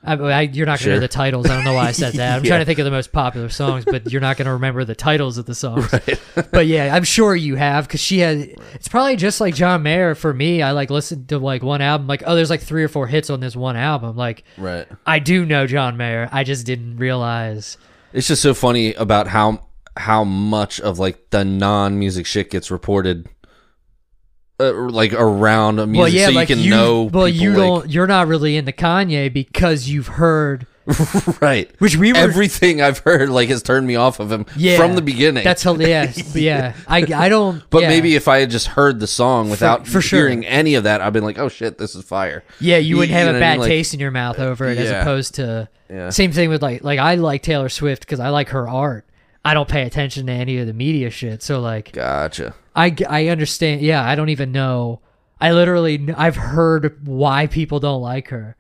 I, 0.05 0.15
I, 0.15 0.41
you're 0.43 0.67
not 0.67 0.81
gonna 0.81 0.95
know 0.95 1.01
the 1.01 1.09
titles. 1.09 1.47
I 1.47 1.55
don't 1.57 1.65
know 1.65 1.75
why 1.75 1.87
I 1.87 1.93
said 1.93 2.15
that. 2.15 2.37
I'm 2.39 2.45
Yeah. 2.45 2.49
trying 2.51 2.61
to 2.61 2.65
think 2.67 2.79
of 2.79 2.85
the 2.85 2.91
most 2.91 3.11
popular 3.13 3.49
songs, 3.49 3.85
but 3.85 4.11
you're 4.13 4.21
not 4.21 4.37
gonna 4.37 4.53
remember 4.53 4.85
the 4.85 4.95
titles 4.95 5.39
of 5.39 5.47
the 5.47 5.55
songs. 5.55 5.89
but 6.53 6.67
yeah, 6.67 6.95
I'm 6.95 7.05
sure 7.05 7.35
you 7.35 7.57
have 7.57 7.87
because 7.87 8.01
she 8.01 8.19
had. 8.19 8.55
It's 8.75 8.89
probably 8.89 9.17
just 9.17 9.41
like 9.41 9.55
John 9.55 9.83
Mayer 9.83 10.15
for 10.15 10.33
me. 10.35 10.63
I 10.63 10.73
like 10.73 10.91
listened 10.91 11.29
to 11.31 11.39
like 11.39 11.63
one 11.63 11.81
album, 11.81 12.07
like 12.07 12.23
oh, 12.27 12.35
there's 12.35 12.51
like 12.51 12.61
three 12.63 12.85
or 12.85 12.89
four 12.89 13.07
hits 13.07 13.31
on 13.31 13.41
this 13.41 13.57
one 13.57 13.77
album. 13.77 14.17
Like 14.17 14.45
Right. 14.59 14.87
I 15.07 15.19
do 15.19 15.47
know 15.47 15.67
John 15.67 15.97
Mayer. 15.97 16.29
I 16.33 16.45
just 16.45 16.67
didn't 16.67 16.99
realize. 16.99 17.77
It's 18.13 18.29
just 18.29 18.43
so 18.43 18.55
funny 18.55 18.95
about 18.95 19.27
how 19.29 19.67
how 19.97 20.25
much 20.25 20.81
of 20.81 20.99
like 20.99 21.31
the 21.31 21.45
non 21.45 21.99
music 21.99 22.27
shit 22.27 22.51
gets 22.51 22.71
reported, 22.71 23.29
uh, 24.61 24.73
like 24.73 25.13
around 25.13 25.77
music, 25.77 25.97
well, 25.97 26.09
yeah, 26.09 26.25
so 26.27 26.31
you 26.31 26.37
like 26.37 26.49
can 26.49 26.59
you, 26.61 26.71
know. 26.71 27.03
well, 27.05 27.29
you 27.29 27.55
don't. 27.55 27.91
You're 27.91 28.07
not 28.07 28.29
really 28.29 28.57
into 28.57 28.73
Kanye 28.73 29.33
because 29.33 29.89
you've 29.89 30.07
heard, 30.07 30.67
right. 31.41 31.69
which 31.81 31.97
we 31.97 32.13
were. 32.13 32.19
Everything 32.19 32.81
I've 32.81 32.99
heard 32.99 33.31
like 33.31 33.49
has 33.49 33.63
turned 33.63 33.87
me 33.87 33.97
off 33.97 34.21
of 34.21 34.31
him 34.31 34.47
yeah, 34.57 34.77
from 34.77 34.95
the 34.95 35.03
beginning. 35.03 35.43
That's 35.43 35.63
hilarious. 35.63 36.37
yeah, 36.37 36.75
I 36.87 36.99
I 37.15 37.29
don't. 37.29 37.69
but 37.69 37.83
yeah. 37.83 37.89
maybe 37.89 38.15
if 38.15 38.29
I 38.29 38.39
had 38.39 38.51
just 38.51 38.69
heard 38.69 39.01
the 39.01 39.09
song 39.09 39.51
without 39.51 39.89
for 39.89 40.01
sure. 40.01 40.21
hearing 40.21 40.47
any 40.47 40.77
of 40.77 40.85
that, 40.85 41.01
I'd 41.01 41.13
been 41.13 41.25
like, 41.25 41.39
"Oh 41.39 41.49
shit, 41.49 41.79
this 41.79 41.97
is 41.97 42.05
fire." 42.05 42.45
yeah, 42.61 42.77
you 42.77 42.97
wouldn't 42.97 43.11
you 43.11 43.17
have 43.17 43.27
know 43.27 43.31
a 43.31 43.35
what 43.35 43.43
I 43.43 43.47
bad 43.47 43.53
mean? 43.55 43.61
Like- 43.63 43.69
taste 43.71 43.95
in 43.95 44.01
your 44.01 44.13
mouth 44.13 44.39
over 44.39 44.67
it 44.67 44.79
as 44.79 44.91
opposed 44.91 45.35
to. 45.37 45.69
Yeah. 45.91 46.11
Same 46.11 46.33
thing 46.33 46.49
with 46.49 46.63
like 46.63 46.83
like 46.85 46.99
I 46.99 47.17
like 47.17 47.43
Taylor 47.43 47.69
Swift 47.69 48.03
because 48.03 48.21
I 48.21 48.29
like 48.29 48.51
her 48.51 48.69
art. 48.69 49.05
I 49.45 49.53
don't 49.53 49.69
pay 49.69 49.83
attention 49.83 50.27
to 50.27 50.33
any 50.33 50.59
of 50.59 50.67
the 50.67 50.73
media 50.73 51.11
shit. 51.11 51.43
So 51.43 51.61
like 51.61 51.93
Gotcha. 51.93 52.55
I 52.75 52.95
I 53.09 53.29
understand. 53.29 53.81
Yeah, 53.81 54.05
I 54.05 54.15
don't 54.15 54.31
even 54.31 54.53
know. 54.53 55.01
I 55.41 55.53
literally 55.53 56.13
I've 56.17 56.37
heard 56.37 57.07
why 57.07 57.47
people 57.49 57.81
don't 57.81 58.01
like 58.01 58.29
her. 58.29 58.57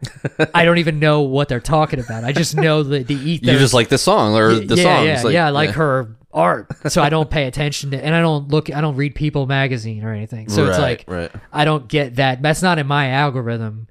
I 0.52 0.64
don't 0.64 0.78
even 0.78 0.98
know 0.98 1.22
what 1.22 1.48
they're 1.48 1.60
talking 1.60 2.00
about. 2.00 2.24
I 2.24 2.32
just 2.32 2.56
know 2.56 2.82
the 2.82 3.02
the 3.02 3.14
ethos. 3.14 3.52
You 3.52 3.58
just 3.58 3.74
like 3.74 3.88
the 3.88 3.98
song 3.98 4.34
or 4.34 4.54
the 4.54 4.76
yeah, 4.76 4.82
song. 4.82 5.06
Yeah, 5.06 5.22
like, 5.22 5.32
yeah, 5.34 5.46
I 5.46 5.50
like 5.50 5.70
her 5.70 6.16
art. 6.34 6.68
So 6.90 7.02
I 7.02 7.08
don't 7.08 7.30
pay 7.30 7.46
attention 7.46 7.92
to, 7.92 8.04
and 8.04 8.14
I 8.14 8.20
don't 8.20 8.48
look, 8.48 8.70
I 8.70 8.80
don't 8.80 8.96
read 8.96 9.14
People 9.14 9.46
magazine 9.46 10.04
or 10.04 10.12
anything. 10.12 10.48
So 10.48 10.66
it's 10.66 10.78
like, 10.78 11.04
right. 11.06 11.30
I 11.52 11.64
don't 11.64 11.88
get 11.88 12.16
that. 12.16 12.42
That's 12.42 12.60
not 12.60 12.78
in 12.78 12.86
my 12.86 13.10
algorithm. 13.10 13.86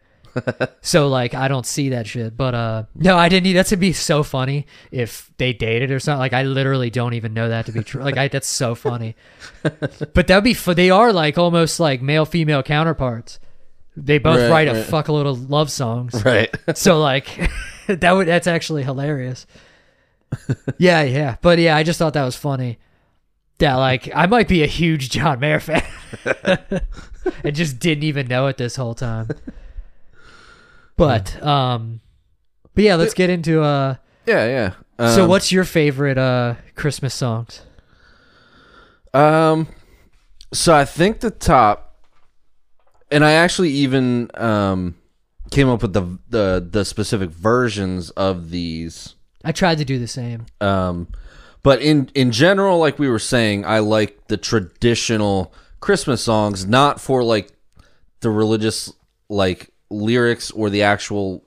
So 0.81 1.07
like, 1.07 1.33
I 1.33 1.47
don't 1.47 1.65
see 1.65 1.89
that 1.89 2.07
shit. 2.07 2.35
But 2.35 2.53
uh, 2.55 2.83
no, 2.95 3.17
I 3.17 3.29
didn't. 3.29 3.43
need 3.43 3.53
that 3.53 3.69
would 3.69 3.79
be 3.79 3.93
so 3.93 4.23
funny 4.23 4.65
if 4.91 5.31
they 5.37 5.53
dated 5.53 5.91
or 5.91 5.99
something. 5.99 6.19
Like 6.19 6.33
I 6.33 6.43
literally 6.43 6.89
don't 6.89 7.13
even 7.13 7.33
know 7.33 7.49
that 7.49 7.65
to 7.67 7.71
be 7.71 7.83
true. 7.83 8.01
Like 8.01 8.17
I, 8.17 8.27
that's 8.27 8.47
so 8.47 8.75
funny. 8.75 9.15
but 9.63 10.27
that'd 10.27 10.43
be. 10.43 10.53
fu- 10.53 10.73
They 10.73 10.89
are 10.89 11.13
like 11.13 11.37
almost 11.37 11.79
like 11.79 12.01
male 12.01 12.25
female 12.25 12.63
counterparts. 12.63 13.39
They 13.95 14.17
both 14.17 14.39
Right, 14.39 14.49
write 14.49 14.67
a 14.69 14.73
right. 14.73 14.85
fuckload 14.85 15.27
of 15.27 15.49
love 15.51 15.69
songs. 15.69 16.25
Right. 16.25 16.53
So 16.75 16.99
like 16.99 17.27
that 17.87 18.11
would 18.11 18.27
that's 18.27 18.47
actually 18.47 18.83
hilarious. 18.83 19.45
yeah, 20.79 21.03
yeah. 21.03 21.35
But 21.41 21.59
yeah, 21.59 21.75
I 21.77 21.83
just 21.83 21.99
thought 21.99 22.13
that 22.13 22.25
was 22.25 22.35
funny. 22.35 22.79
That 23.59 23.75
like 23.75 24.09
I 24.15 24.25
might 24.25 24.47
be 24.47 24.63
a 24.63 24.67
huge 24.67 25.11
John 25.11 25.39
Mayer 25.39 25.59
fan. 25.59 25.83
and 27.43 27.55
just 27.55 27.77
didn't 27.79 28.03
even 28.03 28.27
know 28.27 28.47
it 28.47 28.57
this 28.57 28.75
whole 28.75 28.95
time. 28.95 29.29
But 30.95 31.41
um 31.43 32.01
but 32.75 32.83
yeah, 32.83 32.95
let's 32.95 33.13
get 33.13 33.29
into 33.29 33.61
uh 33.61 33.95
yeah, 34.25 34.73
yeah. 34.99 35.09
so 35.09 35.23
Um, 35.23 35.29
what's 35.29 35.51
your 35.51 35.63
favorite 35.63 36.17
uh 36.17 36.55
Christmas 36.75 37.13
songs? 37.13 37.61
Um, 39.13 39.67
so 40.53 40.73
I 40.73 40.85
think 40.85 41.19
the 41.19 41.29
top, 41.29 41.99
and 43.11 43.23
I 43.23 43.33
actually 43.33 43.69
even 43.69 44.29
um 44.35 44.95
came 45.51 45.69
up 45.69 45.81
with 45.81 45.93
the 45.93 46.17
the 46.29 46.67
the 46.71 46.85
specific 46.85 47.29
versions 47.29 48.09
of 48.11 48.49
these. 48.49 49.15
I 49.43 49.51
tried 49.51 49.77
to 49.79 49.85
do 49.85 49.99
the 49.99 50.07
same. 50.07 50.45
Um, 50.61 51.09
but 51.63 51.81
in 51.81 52.09
in 52.15 52.31
general, 52.31 52.79
like 52.79 52.97
we 52.97 53.09
were 53.09 53.19
saying, 53.19 53.65
I 53.65 53.79
like 53.79 54.27
the 54.27 54.37
traditional 54.37 55.53
Christmas 55.79 56.23
songs, 56.23 56.65
not 56.65 56.99
for 56.99 57.23
like 57.23 57.51
the 58.21 58.29
religious 58.29 58.91
like 59.29 59.69
lyrics 59.93 60.51
or 60.51 60.69
the 60.69 60.83
actual. 60.83 61.43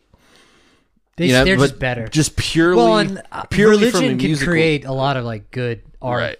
They, 1.17 1.29
you 1.29 1.33
know, 1.33 1.45
they're 1.45 1.57
just 1.57 1.79
better. 1.79 2.09
Just 2.09 2.37
purely, 2.37 2.77
well, 2.77 2.99
and 2.99 3.23
uh, 3.33 3.45
purely 3.45 3.91
from 3.91 4.01
a 4.01 4.03
religion 4.03 4.19
can 4.19 4.27
musical- 4.29 4.53
create 4.53 4.85
a 4.85 4.93
lot 4.93 5.17
of 5.17 5.25
like 5.25 5.51
good 5.51 5.83
art 6.03 6.21
right, 6.21 6.39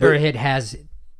or 0.00 0.14
it 0.14 0.36
has 0.36 0.76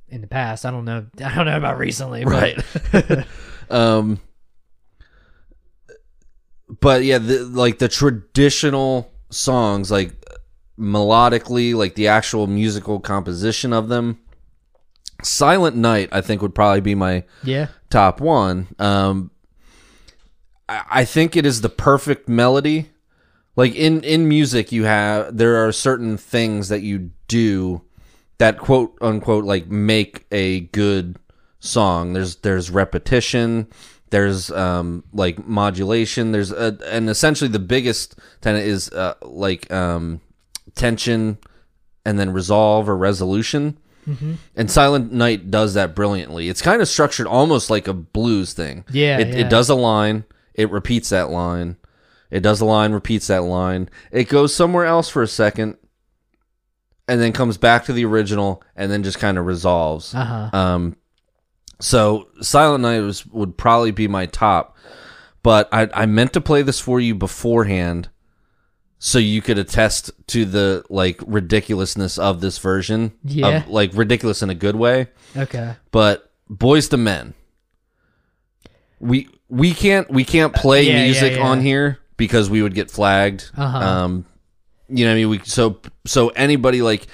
in 0.08 0.20
the 0.20 0.26
past. 0.26 0.64
I 0.64 0.70
don't 0.70 0.84
know. 0.84 1.06
I 1.24 1.34
don't 1.34 1.46
know 1.46 1.56
about 1.56 1.78
recently. 1.78 2.24
But 2.24 2.64
right. 2.92 3.26
um, 3.70 4.20
but 6.80 7.04
yeah, 7.04 7.18
the, 7.18 7.44
like 7.44 7.78
the 7.78 7.88
traditional 7.88 9.10
songs, 9.30 9.90
like 9.90 10.12
melodically, 10.78 11.74
like 11.74 11.94
the 11.94 12.08
actual 12.08 12.46
musical 12.46 13.00
composition 13.00 13.72
of 13.72 13.88
them. 13.88 14.18
Silent 15.22 15.76
Night, 15.76 16.08
I 16.12 16.22
think, 16.22 16.40
would 16.40 16.54
probably 16.54 16.80
be 16.80 16.94
my 16.94 17.24
yeah, 17.44 17.68
top 17.90 18.20
one. 18.20 18.68
Um, 18.78 19.30
I, 20.70 21.04
think 21.04 21.36
it 21.36 21.44
is 21.44 21.60
the 21.60 21.68
perfect 21.68 22.28
melody. 22.28 22.90
Like 23.56 23.74
in 23.74 24.02
in 24.02 24.28
music, 24.28 24.70
you 24.72 24.84
have 24.84 25.36
there 25.36 25.66
are 25.66 25.72
certain 25.72 26.16
things 26.16 26.68
that 26.68 26.82
you 26.82 27.10
do 27.28 27.82
that 28.38 28.58
quote 28.58 28.96
unquote 29.00 29.44
like 29.44 29.66
make 29.66 30.26
a 30.30 30.60
good 30.60 31.18
song. 31.58 32.12
There's 32.12 32.36
there's 32.36 32.70
repetition. 32.70 33.66
There's 34.10 34.50
um 34.52 35.04
like 35.12 35.46
modulation. 35.46 36.32
There's 36.32 36.52
a, 36.52 36.78
and 36.86 37.10
essentially 37.10 37.50
the 37.50 37.58
biggest 37.58 38.16
tenet 38.40 38.64
is 38.64 38.90
uh, 38.90 39.14
like 39.22 39.70
um 39.72 40.20
tension 40.74 41.38
and 42.04 42.18
then 42.18 42.32
resolve 42.32 42.88
or 42.88 42.96
resolution. 42.96 43.78
And 44.56 44.70
Silent 44.70 45.12
Night 45.12 45.50
does 45.50 45.74
that 45.74 45.94
brilliantly. 45.94 46.48
It's 46.48 46.62
kind 46.62 46.82
of 46.82 46.88
structured 46.88 47.26
almost 47.26 47.70
like 47.70 47.86
a 47.86 47.92
blues 47.92 48.54
thing. 48.54 48.84
Yeah, 48.90 49.18
it, 49.18 49.28
yeah. 49.28 49.46
it 49.46 49.50
does 49.50 49.68
a 49.68 49.74
line, 49.74 50.24
it 50.54 50.70
repeats 50.70 51.10
that 51.10 51.30
line, 51.30 51.76
it 52.30 52.40
does 52.40 52.60
a 52.60 52.64
line, 52.64 52.92
repeats 52.92 53.26
that 53.26 53.42
line. 53.42 53.88
It 54.12 54.28
goes 54.28 54.54
somewhere 54.54 54.86
else 54.86 55.08
for 55.08 55.22
a 55.22 55.28
second, 55.28 55.76
and 57.08 57.20
then 57.20 57.32
comes 57.32 57.56
back 57.58 57.84
to 57.86 57.92
the 57.92 58.04
original, 58.04 58.62
and 58.76 58.90
then 58.90 59.02
just 59.02 59.18
kind 59.18 59.38
of 59.38 59.46
resolves. 59.46 60.14
uh 60.14 60.24
huh. 60.52 60.56
Um, 60.56 60.96
so 61.80 62.28
Silent 62.40 62.82
Night 62.82 63.00
was, 63.00 63.26
would 63.26 63.56
probably 63.56 63.90
be 63.90 64.06
my 64.06 64.26
top, 64.26 64.76
but 65.42 65.68
I, 65.72 65.88
I 65.94 66.06
meant 66.06 66.32
to 66.34 66.40
play 66.40 66.62
this 66.62 66.78
for 66.78 67.00
you 67.00 67.14
beforehand, 67.14 68.10
so 68.98 69.18
you 69.18 69.40
could 69.40 69.58
attest 69.58 70.10
to 70.28 70.44
the 70.44 70.84
like 70.90 71.20
ridiculousness 71.26 72.18
of 72.18 72.40
this 72.42 72.58
version. 72.58 73.12
Yeah. 73.24 73.62
of, 73.62 73.68
like 73.68 73.92
ridiculous 73.94 74.42
in 74.42 74.50
a 74.50 74.54
good 74.54 74.76
way. 74.76 75.08
Okay. 75.34 75.74
But 75.90 76.30
Boyz 76.50 76.92
II 76.92 76.98
Men, 77.02 77.34
we 79.00 79.28
we 79.48 79.72
can't 79.74 80.08
we 80.10 80.24
can't 80.24 80.54
play 80.54 80.82
Yeah, 80.84 80.98
yeah, 80.98 81.04
music 81.04 81.32
yeah. 81.36 81.42
on 81.46 81.60
here 81.60 81.98
because 82.16 82.48
we 82.50 82.62
would 82.62 82.74
get 82.74 82.90
flagged. 82.90 83.50
Uh-huh. 83.56 83.78
Um, 83.78 84.26
you 84.88 85.04
know, 85.04 85.10
what 85.10 85.14
I 85.14 85.16
mean, 85.16 85.28
we 85.30 85.38
so 85.44 85.80
so 86.06 86.28
anybody 86.28 86.82
like 86.82 87.06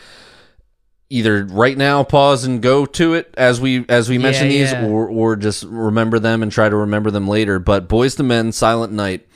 either 1.09 1.44
right 1.44 1.77
now 1.79 2.03
pause 2.03 2.44
and 2.44 2.61
go 2.61 2.85
to 2.85 3.14
it 3.14 3.33
as 3.37 3.61
we 3.61 3.85
as 3.88 4.09
we 4.09 4.18
mention 4.18 4.49
these, 4.49 4.72
yeah. 4.72 4.87
or 4.87 5.09
or 5.09 5.37
just 5.37 5.64
remember 5.64 6.18
them 6.18 6.42
and 6.42 6.51
try 6.51 6.68
to 6.68 6.77
remember 6.77 7.11
them 7.11 7.29
later. 7.29 7.59
But 7.59 7.88
Boyz 7.88 8.18
II 8.18 8.27
Men, 8.27 8.53
Silent 8.53 8.92
Night 8.92 9.29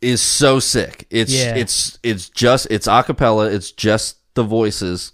is 0.00 0.20
so 0.20 0.60
sick. 0.60 1.06
It's 1.10 1.32
Yeah. 1.32 1.54
it's 1.56 1.98
it's 2.02 2.28
just 2.28 2.68
it's 2.70 2.86
a 2.86 3.02
cappella. 3.02 3.50
It's 3.50 3.72
just 3.72 4.18
the 4.34 4.44
voices 4.44 5.12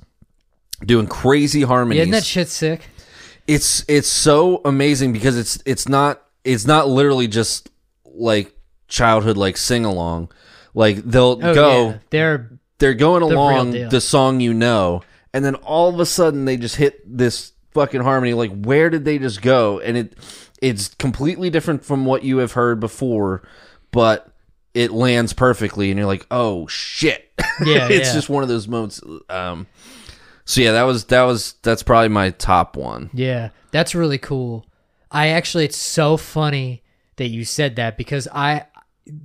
doing 0.84 1.06
crazy 1.06 1.62
harmonies 1.62 1.96
Yeah, 1.98 2.02
isn't 2.02 2.12
that 2.12 2.24
shit 2.24 2.48
sick? 2.48 2.82
It's 3.48 3.84
it's 3.88 4.06
so 4.08 4.61
amazing 4.64 5.12
because 5.12 5.37
it's 5.37 5.61
it's 5.66 5.88
not 5.88 6.22
it's 6.44 6.66
not 6.66 6.87
literally 6.87 7.26
just 7.26 7.70
like 8.04 8.54
childhood 8.87 9.37
like 9.37 9.56
sing 9.56 9.84
along. 9.84 10.30
Like 10.74 10.98
they'll 10.98 11.40
Oh, 11.42 11.54
go 11.54 11.87
yeah. 11.88 11.98
They're 12.11 12.50
they're 12.78 12.94
going 12.94 13.24
real 13.24 13.32
along 13.32 13.72
the 13.72 14.00
song 14.00 14.38
you 14.40 14.54
know, 14.54 15.02
and 15.34 15.44
then 15.44 15.56
all 15.56 15.88
of 15.92 15.98
a 15.98 16.06
sudden 16.06 16.44
they 16.44 16.56
just 16.56 16.76
hit 16.76 17.00
this 17.04 17.52
fucking 17.72 18.02
harmony. 18.02 18.34
Like, 18.34 18.52
where 18.62 18.90
did 18.90 19.04
they 19.04 19.18
just 19.18 19.42
go? 19.42 19.80
And 19.80 19.96
it 19.96 20.14
it's 20.61 20.94
completely 20.94 21.50
different 21.50 21.84
from 21.84 22.04
what 22.04 22.22
you 22.24 22.38
have 22.38 22.52
heard 22.52 22.80
before, 22.80 23.42
but 23.90 24.30
it 24.74 24.92
lands 24.92 25.32
perfectly, 25.32 25.90
and 25.90 25.98
you're 25.98 26.06
like, 26.06 26.26
oh 26.30 26.66
shit! 26.66 27.24
Yeah, 27.64 27.88
it's 27.88 28.08
yeah. 28.08 28.14
just 28.14 28.28
one 28.28 28.44
of 28.44 28.48
those 28.48 28.68
moments. 28.68 29.00
Um, 29.28 29.66
so 30.48 30.62
yeah, 30.62 30.72
that 30.72 30.84
was 30.84 31.04
that 31.04 31.24
was 31.24 31.56
that's 31.61 31.82
probably 31.82 32.08
my 32.08 32.30
top 32.30 32.74
one. 32.74 33.11
Yeah, 33.12 33.50
that's 33.70 33.94
really 33.94 34.16
cool. 34.16 34.64
I 35.11 35.28
actually, 35.28 35.66
it's 35.66 35.76
so 35.76 36.16
funny 36.16 36.82
that 37.16 37.28
you 37.28 37.44
said 37.44 37.76
that 37.76 37.98
because 37.98 38.26
I 38.32 38.64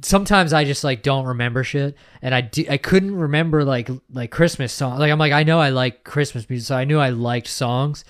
sometimes 0.01 0.51
I 0.51 0.65
just 0.65 0.83
like 0.83 1.01
don't 1.01 1.25
remember 1.25 1.63
shit, 1.63 1.95
and 2.21 2.35
I 2.35 2.41
do, 2.41 2.65
I 2.69 2.75
couldn't 2.75 3.15
remember 3.15 3.63
like 3.63 3.89
like 4.11 4.31
Christmas 4.31 4.73
songs. 4.73 4.99
Like 4.99 5.13
I'm 5.13 5.17
like 5.17 5.31
I 5.31 5.43
know 5.43 5.61
I 5.61 5.69
like 5.69 6.03
Christmas 6.03 6.49
music, 6.49 6.67
so 6.67 6.75
I 6.75 6.83
knew 6.83 6.99
I 6.99 7.11
liked 7.11 7.47
songs, 7.47 8.03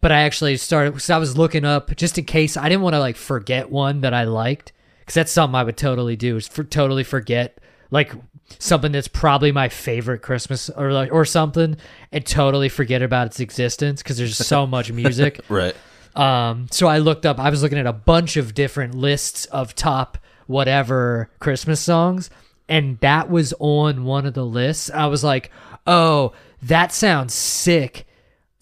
but 0.00 0.10
I 0.10 0.22
actually 0.22 0.56
started 0.56 0.94
because 0.94 1.10
I 1.10 1.18
was 1.18 1.38
looking 1.38 1.64
up 1.64 1.94
just 1.94 2.18
in 2.18 2.24
case 2.24 2.56
I 2.56 2.68
didn't 2.68 2.82
want 2.82 2.94
to 2.94 3.00
like 3.00 3.16
forget 3.16 3.70
one 3.70 4.00
that 4.00 4.14
I 4.14 4.24
liked 4.24 4.72
because 4.98 5.14
that's 5.14 5.30
something 5.30 5.54
I 5.54 5.62
would 5.62 5.76
totally 5.76 6.16
do 6.16 6.36
is 6.36 6.48
for 6.48 6.64
totally 6.64 7.04
forget 7.04 7.60
like 7.92 8.12
something 8.58 8.92
that's 8.92 9.08
probably 9.08 9.52
my 9.52 9.68
favorite 9.68 10.20
Christmas 10.20 10.70
or 10.70 10.92
like 10.92 11.12
or 11.12 11.24
something 11.24 11.76
and 12.12 12.26
totally 12.26 12.68
forget 12.68 13.02
about 13.02 13.28
its 13.28 13.40
existence 13.40 14.02
because 14.02 14.16
there's 14.18 14.36
so 14.36 14.66
much 14.66 14.90
music. 14.90 15.40
Right. 15.48 15.76
Um, 16.16 16.66
so 16.70 16.88
I 16.88 16.98
looked 16.98 17.26
up. 17.26 17.38
I 17.38 17.50
was 17.50 17.62
looking 17.62 17.78
at 17.78 17.86
a 17.86 17.92
bunch 17.92 18.36
of 18.36 18.54
different 18.54 18.94
lists 18.94 19.44
of 19.46 19.74
top 19.74 20.18
whatever 20.46 21.30
Christmas 21.38 21.80
songs, 21.80 22.30
and 22.68 22.98
that 23.00 23.30
was 23.30 23.54
on 23.60 24.04
one 24.04 24.26
of 24.26 24.34
the 24.34 24.44
lists. 24.44 24.90
I 24.90 25.06
was 25.06 25.22
like, 25.22 25.50
"Oh, 25.86 26.32
that 26.62 26.92
sounds 26.92 27.34
sick." 27.34 28.06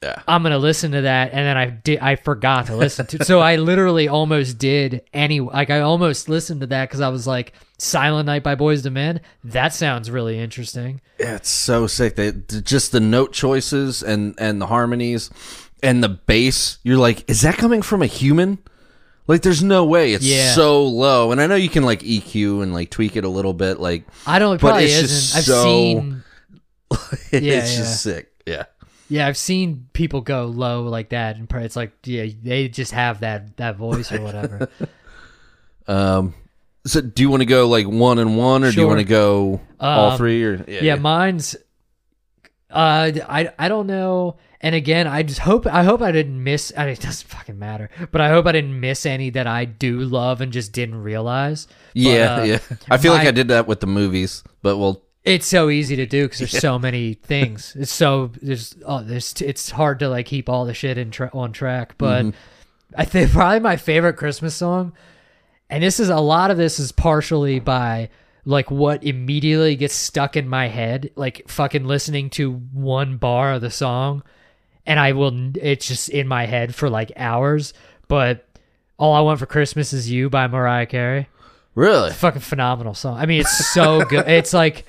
Yeah. 0.02 0.20
I'm 0.28 0.42
gonna 0.42 0.59
listen 0.59 0.92
to 0.92 1.00
that, 1.02 1.30
and 1.32 1.38
then 1.46 1.56
I 1.56 1.66
did. 1.70 1.98
I 2.00 2.16
forgot 2.16 2.66
to 2.66 2.76
listen 2.76 3.06
to. 3.06 3.24
so 3.24 3.40
I 3.40 3.56
literally 3.56 4.09
almost 4.09 4.59
did 4.59 5.02
any. 5.12 5.40
Like 5.40 5.70
I 5.70 5.80
almost 5.80 6.28
listened 6.28 6.61
to 6.61 6.66
that 6.68 6.88
because 6.88 7.00
I 7.00 7.09
was 7.09 7.26
like, 7.26 7.54
"Silent 7.78 8.26
Night" 8.26 8.42
by 8.42 8.54
Boyz 8.56 8.85
II 8.85 8.90
Men. 8.92 9.20
That 9.42 9.72
sounds 9.72 10.11
really 10.11 10.38
interesting. 10.38 11.00
Yeah, 11.18 11.37
it's 11.37 11.48
so 11.48 11.87
sick. 11.87 12.14
They 12.16 12.32
just 12.32 12.92
the 12.92 13.00
note 13.00 13.32
choices 13.32 14.02
and 14.02 14.35
and 14.38 14.61
the 14.61 14.66
harmonies 14.66 15.30
and 15.82 16.04
the 16.04 16.11
bass. 16.11 16.78
You're 16.82 16.98
like, 16.98 17.28
is 17.28 17.40
that 17.40 17.56
coming 17.56 17.80
from 17.82 18.02
a 18.02 18.06
human? 18.06 18.59
Like, 19.28 19.42
there's 19.42 19.62
no 19.62 19.85
way. 19.87 20.12
It's 20.12 20.24
Yeah. 20.24 20.52
so 20.52 20.85
low. 20.85 21.32
And 21.32 21.40
I 21.40 21.46
know 21.48 21.56
you 21.56 21.68
can 21.70 21.82
like 21.85 22.00
EQ 22.02 22.62
and 22.62 22.72
like 22.74 22.90
tweak 22.90 23.16
it 23.16 23.24
a 23.24 23.28
little 23.28 23.54
bit. 23.54 23.80
Like, 23.80 24.04
I 24.26 24.38
don't. 24.38 24.54
It 24.56 24.61
But 24.61 24.68
probably 24.68 24.85
it's 24.85 24.94
isn't. 24.94 25.09
just 25.09 25.37
I've 25.37 25.44
so- 25.44 25.64
seen. 25.64 26.22
it's 27.32 27.32
Yeah, 27.32 27.61
just 27.61 27.78
yeah. 27.78 27.85
sick. 27.85 28.32
Yeah. 28.46 28.64
Yeah, 29.09 29.27
I've 29.27 29.37
seen 29.37 29.88
people 29.92 30.21
go 30.21 30.47
low 30.47 30.83
like 30.83 31.11
that, 31.11 31.37
and 31.37 31.51
it's 31.53 31.77
like, 31.77 31.92
yeah, 32.05 32.27
they 32.42 32.69
just 32.69 32.92
have 32.92 33.21
that 33.21 33.57
that 33.57 33.77
voice 33.77 34.12
or 34.12 34.21
whatever. 34.21 34.69
Um. 35.88 36.35
So, 36.85 37.01
do 37.01 37.23
you 37.23 37.31
want 37.31 37.42
to 37.42 37.47
go 37.47 37.69
like 37.69 37.87
one 37.87 38.19
and 38.19 38.37
one, 38.37 38.64
or 38.64 38.73
do 38.73 38.81
you 38.81 38.87
want 38.88 38.99
to 38.99 39.05
go 39.05 39.61
all 39.79 40.11
Um, 40.11 40.19
three? 40.19 40.42
Or 40.45 40.64
yeah, 40.66 40.97
mine's. 40.97 41.55
Uh, 42.71 43.12
I 43.29 43.53
I 43.59 43.69
don't 43.69 43.87
know. 43.87 44.37
And 44.61 44.75
again, 44.75 45.07
I 45.07 45.23
just 45.23 45.38
hope 45.40 45.66
I 45.66 45.85
hope 45.85 46.03
I 46.03 46.11
didn't 46.12 46.42
miss. 46.42 46.73
I 46.77 46.87
mean, 46.87 46.95
it 46.95 47.01
doesn't 47.01 47.29
fucking 47.29 47.59
matter, 47.59 47.90
but 48.11 48.21
I 48.21 48.31
hope 48.31 48.47
I 48.47 48.53
didn't 48.53 48.81
miss 48.81 49.07
any 49.07 49.31
that 49.31 49.47
I 49.47 49.64
do 49.64 50.01
love 50.01 50.40
and 50.40 50.53
just 50.53 50.73
didn't 50.73 51.03
realize. 51.03 51.66
But, 51.66 52.01
yeah, 52.01 52.35
uh, 52.35 52.42
yeah. 52.45 52.59
I 52.90 52.99
feel 52.99 53.12
like 53.12 53.29
I 53.29 53.31
did 53.31 53.49
that 53.49 53.69
with 53.69 53.81
the 53.81 53.87
movies, 53.87 54.42
but 54.62 54.77
we'll. 54.77 55.03
It's 55.26 55.46
so 55.46 55.70
easy 55.70 55.96
to 55.96 56.06
do 56.06 56.24
because 56.24 56.38
there's 56.38 56.58
so 56.58 56.78
many 56.78 57.14
things. 57.14 57.74
It's 57.76 57.92
so 57.92 58.30
there's 58.40 58.76
oh 58.86 59.02
there's 59.02 59.34
it's 59.42 59.70
hard 59.70 59.98
to 59.98 60.08
like 60.08 60.26
keep 60.26 60.48
all 60.48 60.64
the 60.64 60.74
shit 60.74 60.98
in 60.98 61.10
tra- 61.10 61.30
on 61.34 61.52
track. 61.52 61.96
But 61.98 62.26
mm-hmm. 62.26 62.36
I 62.96 63.04
think 63.04 63.30
probably 63.32 63.60
my 63.60 63.76
favorite 63.76 64.14
Christmas 64.14 64.54
song, 64.54 64.92
and 65.68 65.82
this 65.82 65.98
is 66.00 66.08
a 66.08 66.20
lot 66.20 66.50
of 66.50 66.56
this 66.56 66.78
is 66.78 66.92
partially 66.92 67.58
by 67.58 68.08
like 68.44 68.70
what 68.70 69.02
immediately 69.02 69.74
gets 69.74 69.94
stuck 69.94 70.36
in 70.36 70.48
my 70.48 70.68
head, 70.68 71.10
like 71.16 71.48
fucking 71.48 71.84
listening 71.84 72.30
to 72.30 72.52
one 72.52 73.16
bar 73.16 73.54
of 73.54 73.60
the 73.60 73.70
song, 73.70 74.22
and 74.86 75.00
I 75.00 75.12
will 75.12 75.50
it's 75.56 75.88
just 75.88 76.08
in 76.08 76.28
my 76.28 76.46
head 76.46 76.74
for 76.74 76.88
like 76.88 77.10
hours. 77.16 77.74
But 78.06 78.46
all 78.96 79.12
I 79.12 79.20
want 79.20 79.40
for 79.40 79.46
Christmas 79.46 79.92
is 79.92 80.08
you 80.10 80.30
by 80.30 80.46
Mariah 80.46 80.86
Carey 80.86 81.28
Really? 81.76 82.10
fucking 82.12 82.40
phenomenal 82.40 82.94
song. 82.94 83.18
I 83.18 83.26
mean, 83.26 83.40
it's 83.42 83.72
so 83.74 84.04
good. 84.08 84.26
It's 84.26 84.54
like 84.54 84.86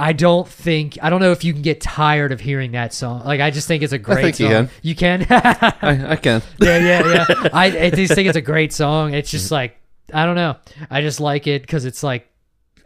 I 0.00 0.12
don't 0.12 0.46
think 0.46 0.96
I 1.02 1.10
don't 1.10 1.20
know 1.20 1.32
if 1.32 1.42
you 1.44 1.52
can 1.52 1.62
get 1.62 1.80
tired 1.80 2.30
of 2.32 2.40
hearing 2.40 2.72
that 2.72 2.92
song. 2.94 3.24
Like 3.24 3.40
I 3.40 3.50
just 3.50 3.66
think 3.66 3.82
it's 3.82 3.92
a 3.92 3.98
great 3.98 4.36
think 4.36 4.38
you 4.40 4.46
song. 4.46 4.66
can. 4.68 4.70
You 4.82 4.94
can. 4.94 5.26
I, 5.30 6.12
I 6.12 6.16
can. 6.16 6.40
yeah, 6.60 6.78
yeah, 6.78 7.08
yeah. 7.28 7.48
I, 7.52 7.64
I 7.86 7.90
just 7.90 8.14
think 8.14 8.28
it's 8.28 8.36
a 8.36 8.40
great 8.40 8.72
song. 8.72 9.12
It's 9.14 9.30
just 9.30 9.50
like 9.50 9.76
I 10.14 10.24
don't 10.24 10.36
know. 10.36 10.56
I 10.90 11.00
just 11.02 11.20
like 11.20 11.46
it 11.46 11.62
because 11.62 11.84
it's 11.84 12.02
like 12.02 12.28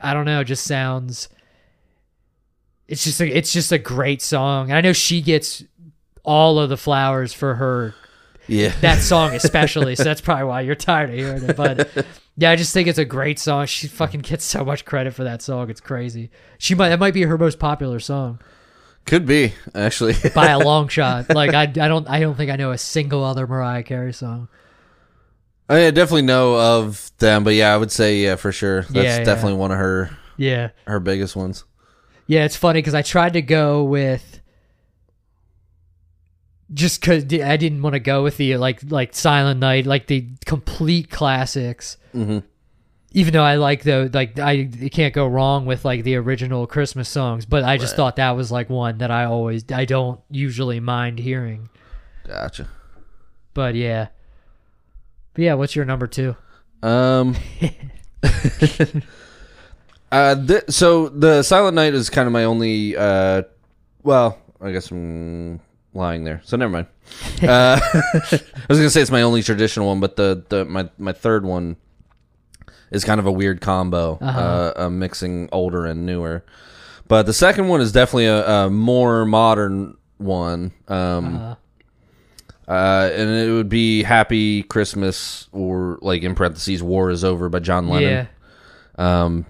I 0.01 0.14
don't 0.14 0.25
know. 0.25 0.40
It 0.40 0.44
just 0.44 0.64
sounds. 0.64 1.29
It's 2.88 3.05
just 3.05 3.20
a, 3.20 3.27
it's 3.29 3.53
just 3.53 3.72
a 3.72 3.79
great 3.79 4.20
song. 4.22 4.70
And 4.70 4.77
I 4.77 4.81
know 4.81 4.92
she 4.92 5.22
gets 5.22 5.62
all 6.25 6.59
of 6.59 6.68
the 6.68 6.77
flowers 6.77 7.33
for 7.33 7.55
her 7.57 7.94
Yeah. 8.48 8.72
that 8.81 9.01
song 9.01 9.35
especially. 9.35 9.96
so 9.96 10.05
that's 10.05 10.20
probably 10.20 10.44
why 10.44 10.61
you're 10.62 10.75
tired 10.75 11.11
of 11.11 11.16
hearing 11.16 11.42
it. 11.42 11.57
But 11.57 12.07
yeah, 12.37 12.51
I 12.51 12.57
just 12.57 12.73
think 12.73 12.88
it's 12.88 12.99
a 12.99 13.05
great 13.05 13.38
song. 13.38 13.66
She 13.66 13.88
fucking 13.88 14.21
gets 14.21 14.45
so 14.45 14.64
much 14.64 14.85
credit 14.85 15.14
for 15.14 15.25
that 15.25 15.42
song. 15.42 15.68
It's 15.71 15.81
crazy. 15.81 16.31
She 16.59 16.75
might 16.75 16.88
that 16.90 16.99
might 16.99 17.14
be 17.14 17.23
her 17.23 17.37
most 17.38 17.59
popular 17.59 18.01
song 18.01 18.40
Could 19.07 19.27
be 19.27 19.53
actually. 19.75 20.14
by 20.35 20.49
a 20.49 20.59
long 20.59 20.88
shot. 20.88 21.29
Like 21.31 21.55
I, 21.55 21.62
I 21.62 21.66
don't 21.66 22.09
I 22.09 22.21
don't 22.21 22.35
think 22.37 22.51
I 22.51 22.57
know 22.57 22.71
a 22.73 22.79
single 22.79 23.25
other 23.25 23.47
Mariah 23.47 23.83
Carey 23.83 24.12
song. 24.12 24.49
I 25.68 25.90
definitely 25.90 26.23
know 26.23 26.57
of 26.81 27.11
them, 27.18 27.45
but 27.45 27.55
yeah, 27.55 27.73
I 27.73 27.77
would 27.77 27.90
say 27.92 28.18
yeah 28.18 28.37
for 28.37 28.53
sure. 28.53 28.83
That's 28.83 28.95
Yeah, 28.95 29.18
yeah. 29.18 29.25
definitely 29.25 29.59
one 29.59 29.71
of 29.71 29.79
her 29.79 30.11
Yeah, 30.37 30.71
her 30.87 31.01
biggest 31.01 31.35
ones. 31.37 31.64
yeah. 32.27 32.45
It's 32.45 32.57
funny 32.57 32.79
because 32.79 32.95
I 32.95 33.03
tried 33.03 33.35
to 33.35 33.42
go 33.42 33.85
with. 33.85 34.40
Just 36.74 37.00
because 37.00 37.24
I 37.24 37.56
didn't 37.56 37.82
want 37.82 37.94
to 37.94 38.00
go 38.00 38.22
with 38.22 38.37
the 38.38 38.56
like 38.56 38.80
like 38.90 39.14
Silent 39.14 39.61
Night, 39.61 39.87
like 39.87 40.06
the 40.06 40.26
complete 40.46 41.11
classics. 41.11 41.96
hmm 42.12 42.38
even 43.14 43.35
though 43.35 43.44
I 43.44 43.56
like 43.56 43.82
the 43.82 44.08
like 44.14 44.38
I 44.38 44.52
you 44.52 44.88
can't 44.88 45.12
go 45.12 45.26
wrong 45.26 45.66
with 45.66 45.85
like 45.85 46.02
the 46.02 46.16
original 46.16 46.66
Christmas 46.66 47.11
songs, 47.11 47.44
but 47.44 47.62
I 47.62 47.76
just 47.76 47.92
Right. 47.92 47.96
thought 47.98 48.16
that 48.16 48.30
was 48.30 48.50
like 48.50 48.70
one 48.70 48.96
that 48.98 49.11
I 49.11 49.24
always 49.26 49.70
I 49.70 49.85
don't 49.85 50.18
usually 50.30 50.80
mind 50.80 51.18
hearing. 51.18 51.68
Gotcha. 52.26 52.68
But 53.52 53.74
yeah. 53.74 54.08
But 55.35 55.42
yeah, 55.44 55.54
what's 55.54 55.76
your 55.76 55.85
number 55.85 56.06
2? 56.06 56.35
Um. 56.82 57.37
uh, 60.11 60.46
th- 60.46 60.64
so 60.70 61.08
the 61.08 61.42
Silent 61.42 61.74
Night 61.74 61.94
is 61.94 62.11
kind 62.11 62.26
of 62.26 62.32
my 62.32 62.44
only. 62.44 62.96
Uh, 62.96 63.42
well, 64.02 64.38
I 64.61 64.72
guess 64.72 64.90
I'm 64.90 65.61
lying 65.94 66.24
there, 66.24 66.40
so 66.44 66.57
never 66.57 66.70
mind. 66.72 66.87
Uh, 67.42 67.78
I 67.92 68.40
was 68.68 68.78
gonna 68.78 68.90
say 68.90 69.02
it's 69.02 69.11
my 69.11 69.22
only 69.22 69.42
traditional 69.42 69.88
one, 69.88 70.00
but 70.00 70.16
the 70.16 70.44
the 70.48 70.64
my 70.64 70.88
my 70.98 71.12
third 71.12 71.44
one 71.44 71.76
is 72.90 73.05
kind 73.05 73.18
of 73.20 73.26
a 73.26 73.33
weird 73.33 73.61
combo, 73.61 74.18
uh 74.20 74.24
Uh-huh. 74.24 74.72
uh, 74.76 74.90
mixing 74.90 75.48
older 75.52 75.87
and 75.87 76.05
newer. 76.07 76.44
But 77.09 77.24
the 77.26 77.33
second 77.33 77.68
one 77.68 77.81
is 77.81 77.92
definitely 77.92 78.26
a, 78.26 78.48
a 78.66 78.70
more 78.70 79.24
modern 79.26 79.96
one. 80.18 80.72
Um, 80.88 81.37
Uh, 81.37 81.55
uh, 82.68 83.11
and 83.14 83.28
it 83.31 83.50
would 83.52 83.68
be 83.68 84.02
Happy 84.02 84.62
Christmas 84.62 85.48
or 85.52 85.98
like 86.00 86.22
in 86.22 86.35
parentheses 86.35 86.83
War 86.83 87.11
is 87.11 87.24
Over 87.24 87.48
by 87.48 87.59
John 87.59 87.88
Lennon. 87.88 88.26
yeah. 88.98 89.24
Um, 89.24 89.46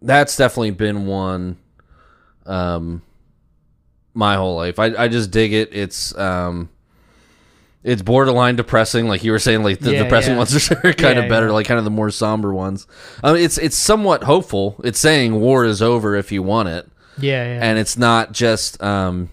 that's 0.00 0.36
definitely 0.36 0.70
been 0.72 1.06
one. 1.06 1.58
Um, 2.46 3.02
my 4.18 4.34
whole 4.36 4.56
life, 4.56 4.78
I 4.78 4.86
I 5.04 5.08
just 5.08 5.30
dig 5.30 5.52
it. 5.52 5.70
It's 5.72 6.16
um, 6.18 6.68
it's 7.84 8.02
borderline 8.02 8.56
depressing, 8.56 9.06
like 9.06 9.22
you 9.22 9.30
were 9.32 9.38
saying. 9.38 9.62
Like 9.62 9.78
the 9.78 9.92
Yeah, 9.92 10.02
depressing 10.02 10.32
yeah. 10.32 10.38
ones 10.38 10.70
are 10.72 10.92
kind 10.94 11.18
of 11.18 11.28
better, 11.28 11.46
yeah. 11.46 11.52
like 11.52 11.66
kind 11.66 11.78
of 11.78 11.84
the 11.84 11.90
more 11.90 12.10
somber 12.10 12.52
ones. 12.52 12.86
Um, 13.22 13.36
it's 13.36 13.56
it's 13.58 13.76
somewhat 13.76 14.24
hopeful. 14.24 14.80
It's 14.84 14.98
saying 14.98 15.38
war 15.40 15.64
is 15.64 15.80
over 15.80 16.16
if 16.16 16.32
you 16.32 16.42
want 16.42 16.68
it, 16.68 16.88
Yeah, 17.18 17.44
yeah. 17.54 17.60
and 17.62 17.78
it's 17.78 17.96
not 17.96 18.32
just 18.32 18.82
um, 18.82 19.30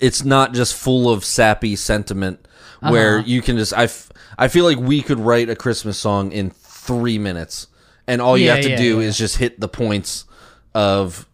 it's 0.00 0.22
not 0.24 0.52
just 0.52 0.74
full 0.74 1.08
of 1.10 1.24
sappy 1.24 1.74
sentiment 1.74 2.46
where 2.80 3.18
Uh-huh. 3.18 3.26
you 3.26 3.42
can 3.42 3.56
just 3.56 3.72
I, 3.74 3.84
f- 3.84 4.10
I 4.38 4.46
feel 4.48 4.64
like 4.64 4.78
we 4.78 5.02
could 5.02 5.18
write 5.18 5.48
a 5.48 5.56
christmas 5.56 5.98
song 5.98 6.30
in 6.30 6.50
three 6.50 7.18
minutes 7.18 7.66
and 8.06 8.22
all 8.22 8.38
you 8.38 8.46
Yeah, 8.46 8.54
have 8.54 8.64
to 8.64 8.70
yeah, 8.70 8.76
do 8.76 9.00
yeah. 9.00 9.08
is 9.08 9.18
just 9.18 9.38
hit 9.38 9.58
the 9.58 9.66
points 9.66 10.26
of 10.74 11.26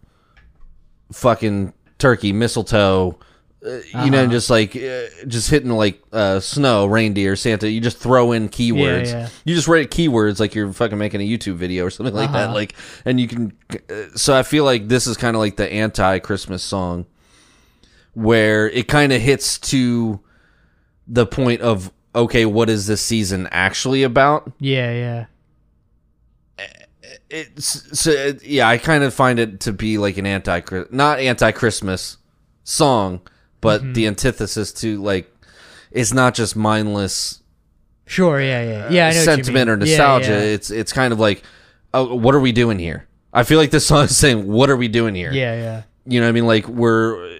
fucking 1.11 1.73
turkey 1.97 2.33
mistletoe 2.33 3.17
uh, 3.65 3.79
you 4.03 4.11
know, 4.11 4.27
just 4.27 4.49
like 4.49 4.75
uh, 4.75 5.05
just 5.27 5.49
hitting 5.49 5.71
like 5.71 5.99
uh, 6.11 6.39
snow, 6.39 6.85
reindeer, 6.85 7.35
Santa. 7.35 7.69
You 7.69 7.81
just 7.81 7.97
throw 7.97 8.31
in 8.31 8.49
keywords. 8.49 9.07
yeah. 9.07 9.29
You 9.43 9.55
just 9.55 9.67
write 9.67 9.89
keywords 9.89 10.39
like 10.39 10.53
you're 10.53 10.71
fucking 10.71 10.97
making 10.97 11.21
a 11.21 11.27
YouTube 11.27 11.55
video 11.55 11.85
or 11.85 11.89
something 11.89 12.13
like 12.13 12.31
that. 12.31 12.45
Uh-huh. 12.45 12.53
Like, 12.53 12.75
and 13.05 13.19
you 13.19 13.27
can. 13.27 13.57
Uh, 13.89 14.15
so 14.15 14.37
I 14.37 14.43
feel 14.43 14.65
like 14.65 14.87
this 14.87 15.07
is 15.07 15.17
kind 15.17 15.35
of 15.35 15.39
like 15.39 15.55
the 15.55 15.71
anti-Christmas 15.71 16.61
song, 16.61 17.07
where 18.13 18.69
it 18.69 18.87
kind 18.87 19.11
of 19.11 19.21
hits 19.21 19.57
to 19.59 20.19
the 21.07 21.25
point 21.25 21.61
of 21.61 21.91
okay, 22.13 22.45
what 22.45 22.69
is 22.69 22.85
this 22.85 23.01
season 23.01 23.47
actually 23.51 24.03
about? 24.03 24.51
Yeah, 24.59 24.91
yeah. 24.91 25.25
It's 27.29 27.99
so 27.99 28.11
uh, 28.11 28.33
yeah, 28.43 28.67
I 28.67 28.77
kind 28.77 29.03
of 29.03 29.13
find 29.13 29.39
it 29.39 29.59
to 29.61 29.73
be 29.73 29.97
like 29.97 30.17
an 30.17 30.25
anti 30.25 30.61
not 30.91 31.19
anti 31.19 31.51
Christmas 31.51 32.17
song, 32.63 33.21
but 33.61 33.81
Mm-hmm. 33.81 33.93
the 33.93 34.07
antithesis 34.07 34.71
to 34.73 35.01
like 35.01 35.31
it's 35.91 36.13
not 36.13 36.35
just 36.35 36.55
mindless 36.55 37.41
Sure, 38.07 38.39
yeah, 38.39 38.61
yeah. 38.63 38.89
Yeah, 38.91 39.07
I 39.07 39.13
know 39.13 39.23
sentiment 39.23 39.67
or 39.69 39.77
mean. 39.77 39.87
Yeah, 39.87 39.97
nostalgia. 39.97 40.31
yeah. 40.31 40.39
It's 40.53 40.69
it's 40.69 40.93
kind 40.93 41.11
of 41.11 41.19
like 41.19 41.41
oh, 41.93 42.13
what 42.15 42.35
are 42.35 42.39
we 42.39 42.51
doing 42.51 42.77
here? 42.77 43.07
I 43.33 43.43
feel 43.43 43.57
like 43.57 43.71
this 43.71 43.87
song 43.91 44.05
is 44.05 44.15
saying 44.15 44.45
what 44.47 44.69
are 44.69 44.77
we 44.77 44.87
doing 44.87 45.15
here? 45.15 45.31
Yeah, 45.31 45.55
yeah. 45.55 45.83
You 46.05 46.19
know 46.19 46.27
what 46.27 46.29
I 46.29 46.33
mean? 46.33 46.45
Like 46.45 46.67
we're 46.67 47.39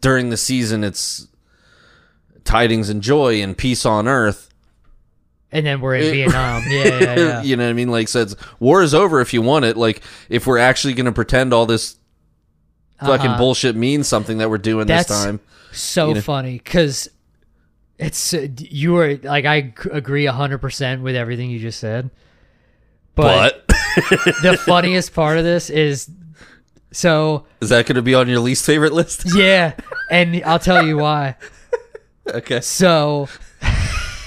during 0.00 0.28
the 0.28 0.36
season 0.36 0.84
it's 0.84 1.26
tidings 2.44 2.90
and 2.90 3.02
joy 3.02 3.40
and 3.42 3.56
peace 3.56 3.86
on 3.86 4.06
earth. 4.06 4.50
And 5.52 5.64
then 5.64 5.80
we're 5.80 5.94
in 5.96 6.12
Vietnam. 6.12 6.62
Yeah, 6.68 6.84
yeah, 6.84 7.16
yeah. 7.16 7.42
you 7.42 7.56
know 7.56 7.64
what 7.64 7.70
I 7.70 7.74
mean? 7.74 7.90
Like, 7.90 8.08
so 8.08 8.22
it's 8.22 8.34
war 8.60 8.82
is 8.82 8.94
over 8.94 9.20
if 9.20 9.32
you 9.32 9.42
want 9.42 9.64
it. 9.64 9.76
Like, 9.76 10.02
if 10.28 10.46
we're 10.46 10.58
actually 10.58 10.94
going 10.94 11.06
to 11.06 11.12
pretend 11.12 11.52
all 11.52 11.66
this 11.66 11.96
fucking 13.00 13.26
Uh-huh. 13.26 13.38
bullshit 13.38 13.76
means 13.76 14.08
something 14.08 14.38
that 14.38 14.50
we're 14.50 14.58
doing 14.58 14.86
That's 14.86 15.08
this 15.08 15.16
time. 15.24 15.40
so 15.72 16.08
You 16.08 16.14
know? 16.14 16.20
funny 16.20 16.54
because 16.58 17.08
it's 17.98 18.34
uh, 18.34 18.48
you 18.58 18.92
were 18.92 19.18
like 19.22 19.44
I 19.46 19.72
agree 19.90 20.26
hundred 20.26 20.58
percent 20.58 21.02
with 21.02 21.14
everything 21.16 21.48
you 21.50 21.58
just 21.58 21.78
said, 21.80 22.10
but, 23.14 23.66
But 23.66 23.76
the 24.42 24.60
funniest 24.66 25.14
part 25.14 25.38
of 25.38 25.44
this 25.44 25.70
is 25.70 26.10
so 26.92 27.46
is 27.60 27.68
that 27.70 27.86
going 27.86 27.96
to 27.96 28.02
be 28.02 28.14
on 28.14 28.28
your 28.28 28.40
least 28.40 28.64
favorite 28.66 28.92
list? 28.92 29.24
yeah, 29.34 29.74
and 30.10 30.42
I'll 30.44 30.58
tell 30.58 30.86
you 30.86 30.96
why. 30.98 31.36
okay. 32.28 32.60
So, 32.60 33.28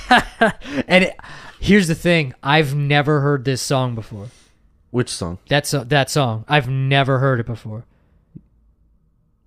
and 0.87 1.03
it, 1.05 1.15
here's 1.59 1.87
the 1.87 1.95
thing: 1.95 2.33
I've 2.43 2.75
never 2.75 3.21
heard 3.21 3.45
this 3.45 3.61
song 3.61 3.95
before. 3.95 4.27
Which 4.91 5.09
song? 5.09 5.37
That's 5.47 5.71
that 5.71 6.09
song. 6.09 6.45
I've 6.47 6.67
never 6.69 7.19
heard 7.19 7.39
it 7.39 7.45
before. 7.45 7.85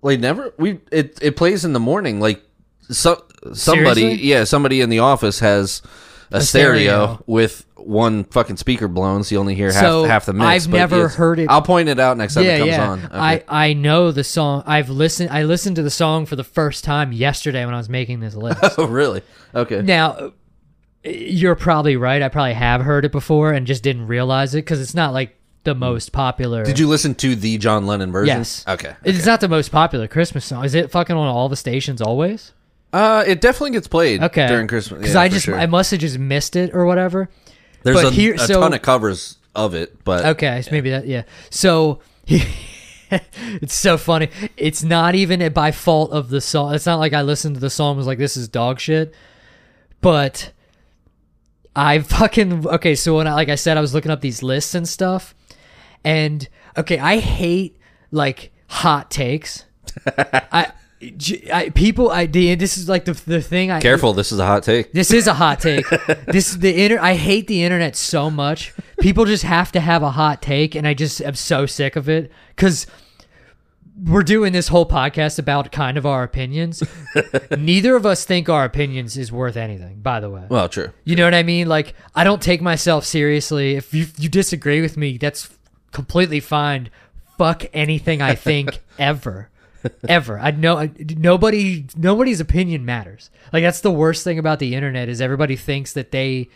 Like 0.01 0.19
never. 0.19 0.53
We 0.57 0.79
it 0.91 1.17
it 1.21 1.35
plays 1.35 1.65
in 1.65 1.73
the 1.73 1.79
morning. 1.79 2.19
Like 2.19 2.41
so 2.89 3.23
somebody 3.53 4.01
Seriously? 4.01 4.27
yeah 4.27 4.43
somebody 4.43 4.81
in 4.81 4.89
the 4.89 4.99
office 4.99 5.39
has 5.39 5.81
a, 6.31 6.37
A 6.37 6.41
stereo, 6.41 6.81
stereo. 6.81 7.23
with 7.27 7.65
one 7.75 8.23
fucking 8.25 8.57
speaker 8.57 8.87
blown, 8.87 9.23
so 9.23 9.35
you 9.35 9.39
only 9.39 9.55
hear 9.55 9.71
half 9.71 9.81
So, 9.81 10.03
half 10.05 10.25
the 10.25 10.33
mix. 10.33 10.45
I've 10.45 10.69
never 10.71 11.07
heard 11.09 11.39
it- 11.39 11.49
I'll 11.49 11.61
point 11.61 11.89
it 11.89 11.99
out 11.99 12.17
next 12.17 12.33
time 12.35 12.43
yeah, 12.45 12.55
it 12.55 12.59
comes 12.59 12.71
yeah. 12.71 12.89
on. 12.89 12.99
Okay. 13.05 13.15
I 13.17 13.43
I 13.47 13.73
know 13.73 14.11
the 14.11 14.23
song. 14.23 14.63
I've 14.65 14.89
listened. 14.89 15.29
I 15.29 15.43
listened 15.43 15.75
to 15.77 15.83
the 15.83 15.89
song 15.91 16.25
for 16.25 16.35
the 16.35 16.43
first 16.43 16.83
time 16.83 17.11
yesterday 17.11 17.65
when 17.65 17.73
I 17.73 17.77
was 17.77 17.89
making 17.89 18.19
this 18.21 18.35
list. 18.35 18.59
oh 18.77 18.87
really? 18.87 19.21
Okay. 19.53 19.81
Now, 19.81 20.31
you're 21.03 21.55
probably 21.55 21.95
right. 21.97 22.21
I 22.21 22.29
probably 22.29 22.53
have 22.53 22.81
heard 22.81 23.05
it 23.05 23.11
before 23.11 23.51
and 23.51 23.67
just 23.67 23.83
didn't 23.83 24.07
realize 24.07 24.53
it 24.55 24.59
because 24.59 24.81
it's 24.81 24.93
not 24.93 25.13
like 25.13 25.35
the 25.63 25.75
most 25.75 26.11
popular. 26.11 26.63
Did 26.65 26.79
you 26.79 26.87
listen 26.87 27.15
to 27.15 27.35
the 27.35 27.57
John 27.57 27.85
Lennon 27.85 28.11
version? 28.11 28.37
Yes. 28.37 28.65
Okay. 28.67 28.95
It's 29.03 29.25
not 29.25 29.39
the 29.41 29.47
most 29.49 29.71
popular 29.71 30.07
Christmas 30.07 30.45
song. 30.45 30.65
Is 30.65 30.75
it 30.75 30.91
fucking 30.91 31.15
on 31.15 31.27
all 31.27 31.49
the 31.49 31.55
stations 31.55 32.01
always? 32.01 32.51
Uh, 32.91 33.23
it 33.25 33.41
definitely 33.41 33.71
gets 33.71 33.87
played 33.87 34.21
Okay. 34.21 34.47
during 34.47 34.67
Christmas. 34.67 34.99
Because 34.99 35.15
yeah, 35.15 35.21
I 35.21 35.29
just 35.29 35.45
sure. 35.45 35.55
I 35.55 35.65
must 35.65 35.91
have 35.91 35.99
just 35.99 36.19
missed 36.19 36.55
it 36.55 36.73
or 36.75 36.85
whatever. 36.85 37.29
there's 37.83 37.95
but 38.01 38.05
a, 38.11 38.15
here- 38.15 38.35
a 38.35 38.39
so- 38.39 38.59
ton 38.61 38.73
of 38.73 38.81
covers 38.81 39.37
of 39.55 39.73
it, 39.73 40.03
but 40.03 40.25
Okay, 40.25 40.61
so 40.61 40.71
maybe 40.71 40.89
that 40.91 41.07
yeah. 41.07 41.23
So 41.49 41.99
it's 42.27 43.73
so 43.75 43.97
funny. 43.97 44.29
It's 44.57 44.83
not 44.83 45.15
even 45.15 45.51
by 45.53 45.71
fault 45.71 46.11
of 46.11 46.29
the 46.29 46.41
song. 46.41 46.73
It's 46.73 46.85
not 46.85 46.99
like 46.99 47.13
I 47.13 47.21
listened 47.21 47.55
to 47.55 47.61
the 47.61 47.69
song 47.69 47.91
and 47.91 47.97
was 47.97 48.07
like 48.07 48.17
this 48.17 48.37
is 48.37 48.47
dog 48.47 48.79
shit. 48.79 49.13
But 50.01 50.51
I 51.75 51.99
fucking 51.99 52.67
okay, 52.67 52.95
so 52.95 53.17
when 53.17 53.27
I 53.27 53.33
like 53.33 53.49
I 53.49 53.55
said 53.55 53.77
I 53.77 53.81
was 53.81 53.93
looking 53.93 54.11
up 54.11 54.21
these 54.21 54.43
lists 54.43 54.75
and 54.75 54.87
stuff. 54.87 55.35
And 56.03 56.47
okay, 56.77 56.99
I 56.99 57.17
hate 57.17 57.77
like 58.11 58.51
hot 58.67 59.09
takes. 59.09 59.65
I, 60.17 60.71
I 61.51 61.69
people 61.69 62.09
I 62.11 62.25
the, 62.27 62.55
this 62.55 62.77
is 62.77 62.87
like 62.87 63.05
the 63.05 63.13
the 63.13 63.41
thing 63.41 63.71
I 63.71 63.81
careful, 63.81 64.13
this 64.13 64.31
is 64.31 64.39
a 64.39 64.45
hot 64.45 64.63
take. 64.63 64.91
this 64.93 65.11
is 65.11 65.27
a 65.27 65.33
hot 65.33 65.59
take. 65.59 65.87
this 66.27 66.49
is 66.49 66.59
the 66.59 66.83
inter. 66.83 66.99
I 66.99 67.15
hate 67.15 67.47
the 67.47 67.63
internet 67.63 67.95
so 67.95 68.29
much. 68.29 68.73
People 68.99 69.25
just 69.25 69.43
have 69.43 69.71
to 69.73 69.79
have 69.79 70.03
a 70.03 70.11
hot 70.11 70.41
take, 70.41 70.75
and 70.75 70.87
I 70.87 70.93
just 70.93 71.21
am 71.21 71.35
so 71.35 71.65
sick 71.65 71.95
of 71.95 72.07
it 72.07 72.31
because 72.55 72.87
we're 73.95 74.23
doing 74.23 74.53
this 74.53 74.67
whole 74.69 74.87
podcast 74.87 75.37
about 75.39 75.71
kind 75.71 75.97
of 75.97 76.05
our 76.05 76.23
opinions. 76.23 76.81
Neither 77.57 77.95
of 77.95 78.05
us 78.05 78.25
think 78.25 78.49
our 78.49 78.65
opinions 78.65 79.17
is 79.17 79.31
worth 79.31 79.55
anything. 79.55 80.01
By 80.01 80.19
the 80.19 80.29
way, 80.29 80.45
Well, 80.49 80.67
true. 80.67 80.91
you 81.03 81.15
know 81.15 81.25
what 81.25 81.33
I 81.33 81.43
mean? 81.43 81.67
Like 81.67 81.93
I 82.15 82.23
don't 82.23 82.41
take 82.41 82.61
myself 82.61 83.05
seriously. 83.05 83.75
If 83.75 83.93
you 83.93 84.07
you 84.17 84.29
disagree 84.29 84.81
with 84.81 84.97
me, 84.97 85.17
that's 85.17 85.49
completely 85.91 86.39
fine. 86.39 86.89
Fuck 87.37 87.65
anything 87.73 88.21
I 88.21 88.35
think 88.35 88.79
ever. 88.99 89.49
Ever. 90.07 90.39
I 90.39 90.51
know 90.51 90.89
nobody 91.17 91.85
nobody's 91.97 92.39
opinion 92.39 92.85
matters. 92.85 93.29
Like 93.51 93.63
that's 93.63 93.81
the 93.81 93.91
worst 93.91 94.23
thing 94.23 94.39
about 94.39 94.59
the 94.59 94.75
internet 94.75 95.09
is 95.09 95.19
everybody 95.21 95.55
thinks 95.57 95.93
that 95.93 96.11
they 96.11 96.49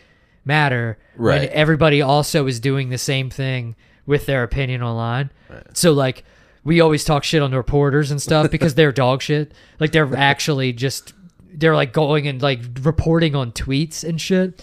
matter 0.44 0.96
when 1.16 1.40
Right. 1.42 1.50
everybody 1.50 2.00
also 2.00 2.46
is 2.46 2.58
doing 2.58 2.88
the 2.88 2.96
same 2.98 3.28
thing 3.28 3.76
with 4.06 4.24
their 4.26 4.42
opinion 4.42 4.82
online. 4.82 5.30
So 5.74 5.92
like 5.92 6.24
we 6.68 6.82
always 6.82 7.02
talk 7.02 7.24
shit 7.24 7.40
on 7.40 7.50
the 7.50 7.56
reporters 7.56 8.10
and 8.10 8.20
stuff 8.20 8.50
because 8.50 8.74
they're 8.74 8.92
dog 8.92 9.22
shit. 9.22 9.52
Like 9.80 9.90
they're 9.90 10.14
actually 10.14 10.74
just 10.74 11.14
they're 11.50 11.74
like 11.74 11.94
going 11.94 12.28
and 12.28 12.42
like 12.42 12.60
reporting 12.82 13.34
on 13.34 13.52
tweets 13.52 14.06
and 14.06 14.20
shit. 14.20 14.62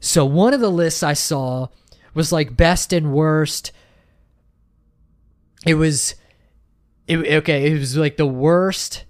So 0.00 0.24
one 0.24 0.54
of 0.54 0.60
the 0.60 0.72
lists 0.72 1.04
I 1.04 1.12
saw 1.12 1.68
was 2.14 2.32
like 2.32 2.56
best 2.56 2.92
and 2.92 3.12
worst. 3.12 3.70
It 5.64 5.74
was 5.74 6.16
it 7.06 7.18
okay, 7.18 7.70
it 7.70 7.78
was 7.78 7.96
like 7.96 8.16
the 8.16 8.26
worst 8.26 9.04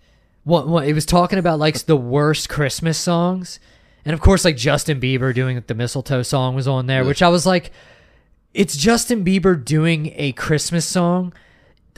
what, 0.45 0.69
what 0.69 0.87
it 0.87 0.93
was 0.93 1.07
talking 1.07 1.39
about 1.39 1.59
like 1.59 1.87
the 1.87 1.97
worst 1.97 2.51
Christmas 2.51 2.99
songs. 2.99 3.61
And 4.05 4.13
of 4.13 4.21
course 4.21 4.45
like 4.45 4.59
Justin 4.59 5.01
Bieber 5.01 5.35
doing 5.35 5.65
the 5.67 5.75
mistletoe 5.75 6.23
song 6.23 6.55
was 6.55 6.69
on 6.69 6.85
there, 6.87 7.03
which 7.03 7.23
I 7.23 7.29
was 7.29 7.47
like 7.47 7.73
it's 8.53 8.77
Justin 8.77 9.25
Bieber 9.25 9.65
doing 9.65 10.13
a 10.17 10.33
Christmas 10.33 10.85
song. 10.85 11.33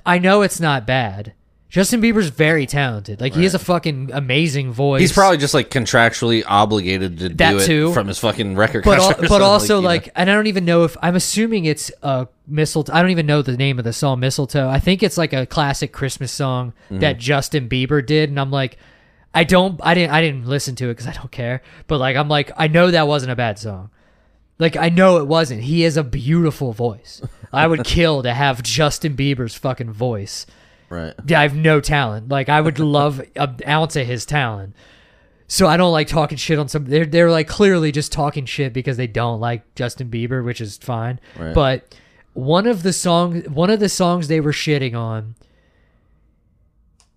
I 0.06 0.18
know 0.18 0.42
it's 0.42 0.60
not 0.60 0.86
bad. 0.86 1.34
Justin 1.70 2.00
Bieber's 2.00 2.30
very 2.30 2.64
talented. 2.64 3.20
Like 3.20 3.34
he 3.34 3.42
has 3.42 3.54
a 3.54 3.58
fucking 3.58 4.10
amazing 4.14 4.72
voice. 4.72 5.02
He's 5.02 5.12
probably 5.12 5.36
just 5.36 5.52
like 5.52 5.68
contractually 5.68 6.42
obligated 6.46 7.18
to 7.18 7.28
That 7.28 7.50
do 7.50 7.58
it 7.58 7.66
too. 7.66 7.92
from 7.92 8.08
his 8.08 8.18
fucking 8.18 8.56
record 8.56 8.84
but 8.84 8.98
al- 8.98 9.04
contract 9.08 9.18
or 9.18 9.22
but 9.24 9.28
something, 9.28 9.42
also 9.46 9.76
you 9.76 9.82
know. 9.82 9.88
like, 9.88 10.08
and 10.16 10.30
I 10.30 10.34
don't 10.34 10.46
even 10.46 10.64
know 10.64 10.84
if 10.84 10.96
I'm 11.02 11.14
assuming 11.14 11.66
it's 11.66 11.90
a 12.02 12.26
mistletoe. 12.46 12.94
I 12.94 13.02
don't 13.02 13.10
even 13.10 13.26
know 13.26 13.42
the 13.42 13.54
name 13.56 13.78
of 13.78 13.84
the 13.84 13.92
song 13.92 14.20
mistletoe. 14.20 14.66
I 14.66 14.80
think 14.80 15.02
it's 15.02 15.18
like 15.18 15.34
a 15.34 15.44
classic 15.44 15.92
Christmas 15.92 16.32
song 16.32 16.72
Mm-hmm. 16.86 17.00
that 17.00 17.18
Justin 17.18 17.68
Bieber 17.68 18.04
did, 18.04 18.30
and 18.30 18.40
I'm 18.40 18.50
like, 18.50 18.78
I 19.34 19.44
don't, 19.44 19.78
I 19.84 19.92
didn't, 19.92 20.12
I 20.14 20.22
didn't 20.22 20.46
listen 20.46 20.74
to 20.76 20.86
it 20.86 20.92
because 20.94 21.06
I 21.06 21.12
don't 21.12 21.30
care. 21.30 21.60
But 21.86 21.98
like, 21.98 22.16
I'm 22.16 22.28
like, 22.30 22.50
I 22.56 22.68
know 22.68 22.90
that 22.90 23.06
wasn't 23.06 23.32
a 23.32 23.36
bad 23.36 23.58
song. 23.58 23.90
Like 24.58 24.74
I 24.76 24.88
know 24.88 25.18
it 25.18 25.26
wasn't. 25.26 25.60
He 25.64 25.82
has 25.82 25.98
a 25.98 26.02
beautiful 26.02 26.72
voice. 26.72 27.20
I 27.52 27.66
would 27.66 27.84
kill 27.84 28.22
to 28.22 28.32
have 28.32 28.62
Justin 28.62 29.16
Bieber's 29.16 29.54
fucking 29.54 29.92
voice. 29.92 30.46
right. 30.88 31.14
Yeah, 31.26 31.40
I 31.40 31.42
have 31.42 31.56
no 31.56 31.80
talent. 31.80 32.28
Like 32.28 32.48
I 32.48 32.60
would 32.60 32.78
love 32.78 33.22
an 33.36 33.60
ounce 33.66 33.96
of 33.96 34.06
his 34.06 34.26
talent. 34.26 34.74
So 35.50 35.66
I 35.66 35.78
don't 35.78 35.92
like 35.92 36.08
talking 36.08 36.36
shit 36.36 36.58
on 36.58 36.68
some. 36.68 36.84
They're 36.84 37.06
they're 37.06 37.30
like 37.30 37.48
clearly 37.48 37.90
just 37.90 38.12
talking 38.12 38.44
shit 38.44 38.74
because 38.74 38.98
they 38.98 39.06
don't 39.06 39.40
like 39.40 39.74
Justin 39.74 40.10
Bieber, 40.10 40.44
which 40.44 40.60
is 40.60 40.76
fine. 40.76 41.20
Right. 41.38 41.54
But 41.54 41.94
one 42.34 42.66
of 42.66 42.82
the 42.82 42.92
songs, 42.92 43.48
one 43.48 43.70
of 43.70 43.80
the 43.80 43.88
songs 43.88 44.28
they 44.28 44.40
were 44.40 44.52
shitting 44.52 44.94
on, 44.94 45.36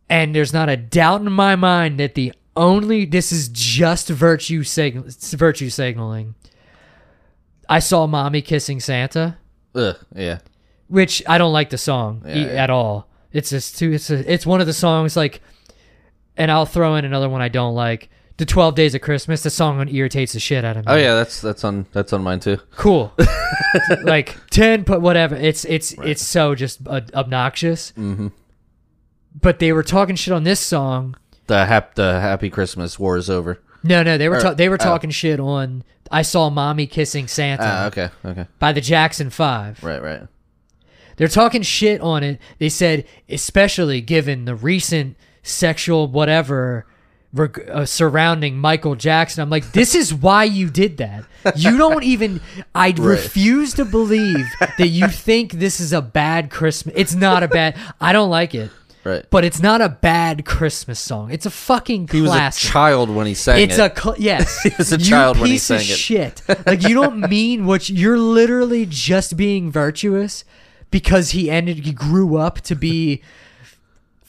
and 0.09 0.33
there's 0.33 0.53
not 0.53 0.69
a 0.69 0.77
doubt 0.77 1.21
in 1.21 1.31
my 1.31 1.57
mind 1.57 1.99
that 1.99 2.15
the 2.15 2.33
only 2.55 3.03
this 3.03 3.33
is 3.33 3.49
just 3.49 4.07
virtue 4.07 4.63
signal, 4.63 5.05
virtue 5.09 5.69
signaling. 5.69 6.35
I 7.67 7.79
saw 7.79 8.07
mommy 8.07 8.41
kissing 8.41 8.79
Santa 8.79 9.37
Ugh, 9.75 9.95
yeah. 10.15 10.39
which 10.87 11.23
I 11.27 11.37
don't 11.37 11.53
like 11.53 11.69
the 11.69 11.77
song 11.77 12.23
e- 12.27 12.29
Yeah, 12.41 12.45
yeah. 12.53 12.63
at 12.63 12.69
all. 12.69 13.07
It's 13.31 13.49
just 13.51 13.77
too. 13.77 13.91
It's 13.93 14.09
a, 14.09 14.31
it's 14.31 14.45
one 14.45 14.59
of 14.61 14.67
the 14.67 14.73
songs 14.73 15.15
like, 15.15 15.41
and 16.35 16.51
I'll 16.51 16.65
throw 16.65 16.95
in 16.95 17.05
another 17.05 17.29
one 17.29 17.41
I 17.41 17.47
don't 17.49 17.75
like. 17.75 18.09
The 18.37 18.45
Twelve 18.45 18.73
Days 18.75 18.95
of 18.95 19.01
Christmas. 19.01 19.43
The 19.43 19.49
song 19.51 19.87
irritates 19.89 20.33
the 20.33 20.39
shit 20.39 20.65
out 20.65 20.75
of 20.75 20.85
me. 20.85 20.91
Oh 20.91 20.95
yeah, 20.95 21.13
that's 21.13 21.39
that's 21.41 21.63
on 21.63 21.85
that's 21.93 22.11
on 22.11 22.23
mine 22.23 22.39
too. 22.39 22.57
cool. 22.75 23.13
like 24.03 24.35
ten, 24.49 24.81
but 24.83 24.99
whatever. 25.01 25.35
It's 25.35 25.63
it's 25.65 25.93
it's 25.99 26.23
so 26.25 26.55
just 26.55 26.79
uh, 26.87 27.01
obnoxious. 27.13 27.91
Mm-hmm. 27.91 28.29
But 29.39 29.59
they 29.59 29.71
were 29.71 29.83
talking 29.83 30.15
shit 30.15 30.33
on 30.33 30.43
this 30.43 30.59
song 30.59 31.15
The 31.47 31.65
hap- 31.65 31.95
the 31.95 32.19
Happy 32.19 32.49
Christmas 32.49 32.97
war 32.99 33.15
is 33.15 33.29
over. 33.29 33.59
No, 33.83 34.03
no, 34.03 34.17
they 34.17 34.29
were 34.29 34.37
Or- 34.37 34.41
ta- 34.41 34.53
they 34.53 34.69
were 34.69 34.75
oh. 34.79 34.83
talking 34.83 35.09
shit 35.09 35.39
on 35.39 35.83
I 36.11 36.23
saw 36.23 36.49
mommy 36.49 36.87
kissing 36.87 37.27
Santa 37.27 37.63
Ah, 37.65 37.85
okay, 37.87 38.09
okay, 38.25 38.45
by 38.59 38.73
the 38.73 38.81
Jackson 38.81 39.29
5. 39.29 39.83
right, 39.83 40.01
right. 40.01 40.21
They're 41.17 41.27
talking 41.27 41.61
shit 41.61 42.01
on 42.01 42.23
it. 42.23 42.39
They 42.57 42.69
said, 42.69 43.05
especially 43.29 44.01
given 44.01 44.45
the 44.45 44.55
recent 44.55 45.15
sexual 45.43 46.07
whatever 46.07 46.85
reg- 47.33 47.69
uh, 47.71 47.85
surrounding 47.85 48.57
Michael 48.57 48.95
Jackson. 48.95 49.41
I'm 49.41 49.49
like, 49.49 49.71
this 49.71 49.93
is 49.95 50.13
why 50.13 50.45
you 50.45 50.69
did 50.69 50.97
that. 50.97 51.25
You 51.55 51.77
don't 51.77 52.03
even. 52.03 52.41
I 52.75 52.93
refuse 52.97 53.73
to 53.75 53.85
believe 53.85 54.45
that 54.77 54.87
you 54.87 55.07
think 55.07 55.53
this 55.53 55.79
is 55.79 55.93
a 55.93 56.01
bad 56.01 56.49
Christmas. 56.49 56.93
It's 56.97 57.15
not 57.15 57.43
a 57.43 57.47
bad. 57.47 57.77
I 57.99 58.13
don't 58.13 58.29
like 58.29 58.53
it, 58.55 58.69
Right. 59.03 59.25
but 59.31 59.43
it's 59.43 59.59
not 59.61 59.81
a 59.81 59.89
bad 59.89 60.45
Christmas 60.45 60.99
song. 60.99 61.31
It's 61.31 61.45
a 61.47 61.49
fucking 61.49 62.09
he 62.11 62.21
was 62.21 62.31
a 62.35 62.51
child 62.51 63.09
when 63.09 63.25
he 63.25 63.33
sang 63.33 63.61
It's 63.63 63.79
it. 63.79 63.91
a 63.97 63.99
cl- 63.99 64.15
yes. 64.19 64.61
He 64.63 64.71
was 64.77 64.91
a 64.91 64.97
child 64.97 65.37
when 65.37 65.47
he 65.47 65.53
piece 65.53 65.69
of 65.71 65.81
sang 65.81 65.89
it. 65.91 65.97
Shit. 65.97 66.41
Like 66.67 66.83
you 66.87 66.93
don't 66.93 67.19
mean 67.29 67.65
what 67.65 67.89
you- 67.89 67.95
you're 67.95 68.17
literally 68.19 68.85
just 68.87 69.35
being 69.37 69.71
virtuous 69.71 70.43
because 70.91 71.31
he 71.31 71.49
ended. 71.49 71.79
He 71.79 71.93
grew 71.93 72.35
up 72.37 72.61
to 72.61 72.75
be 72.75 73.23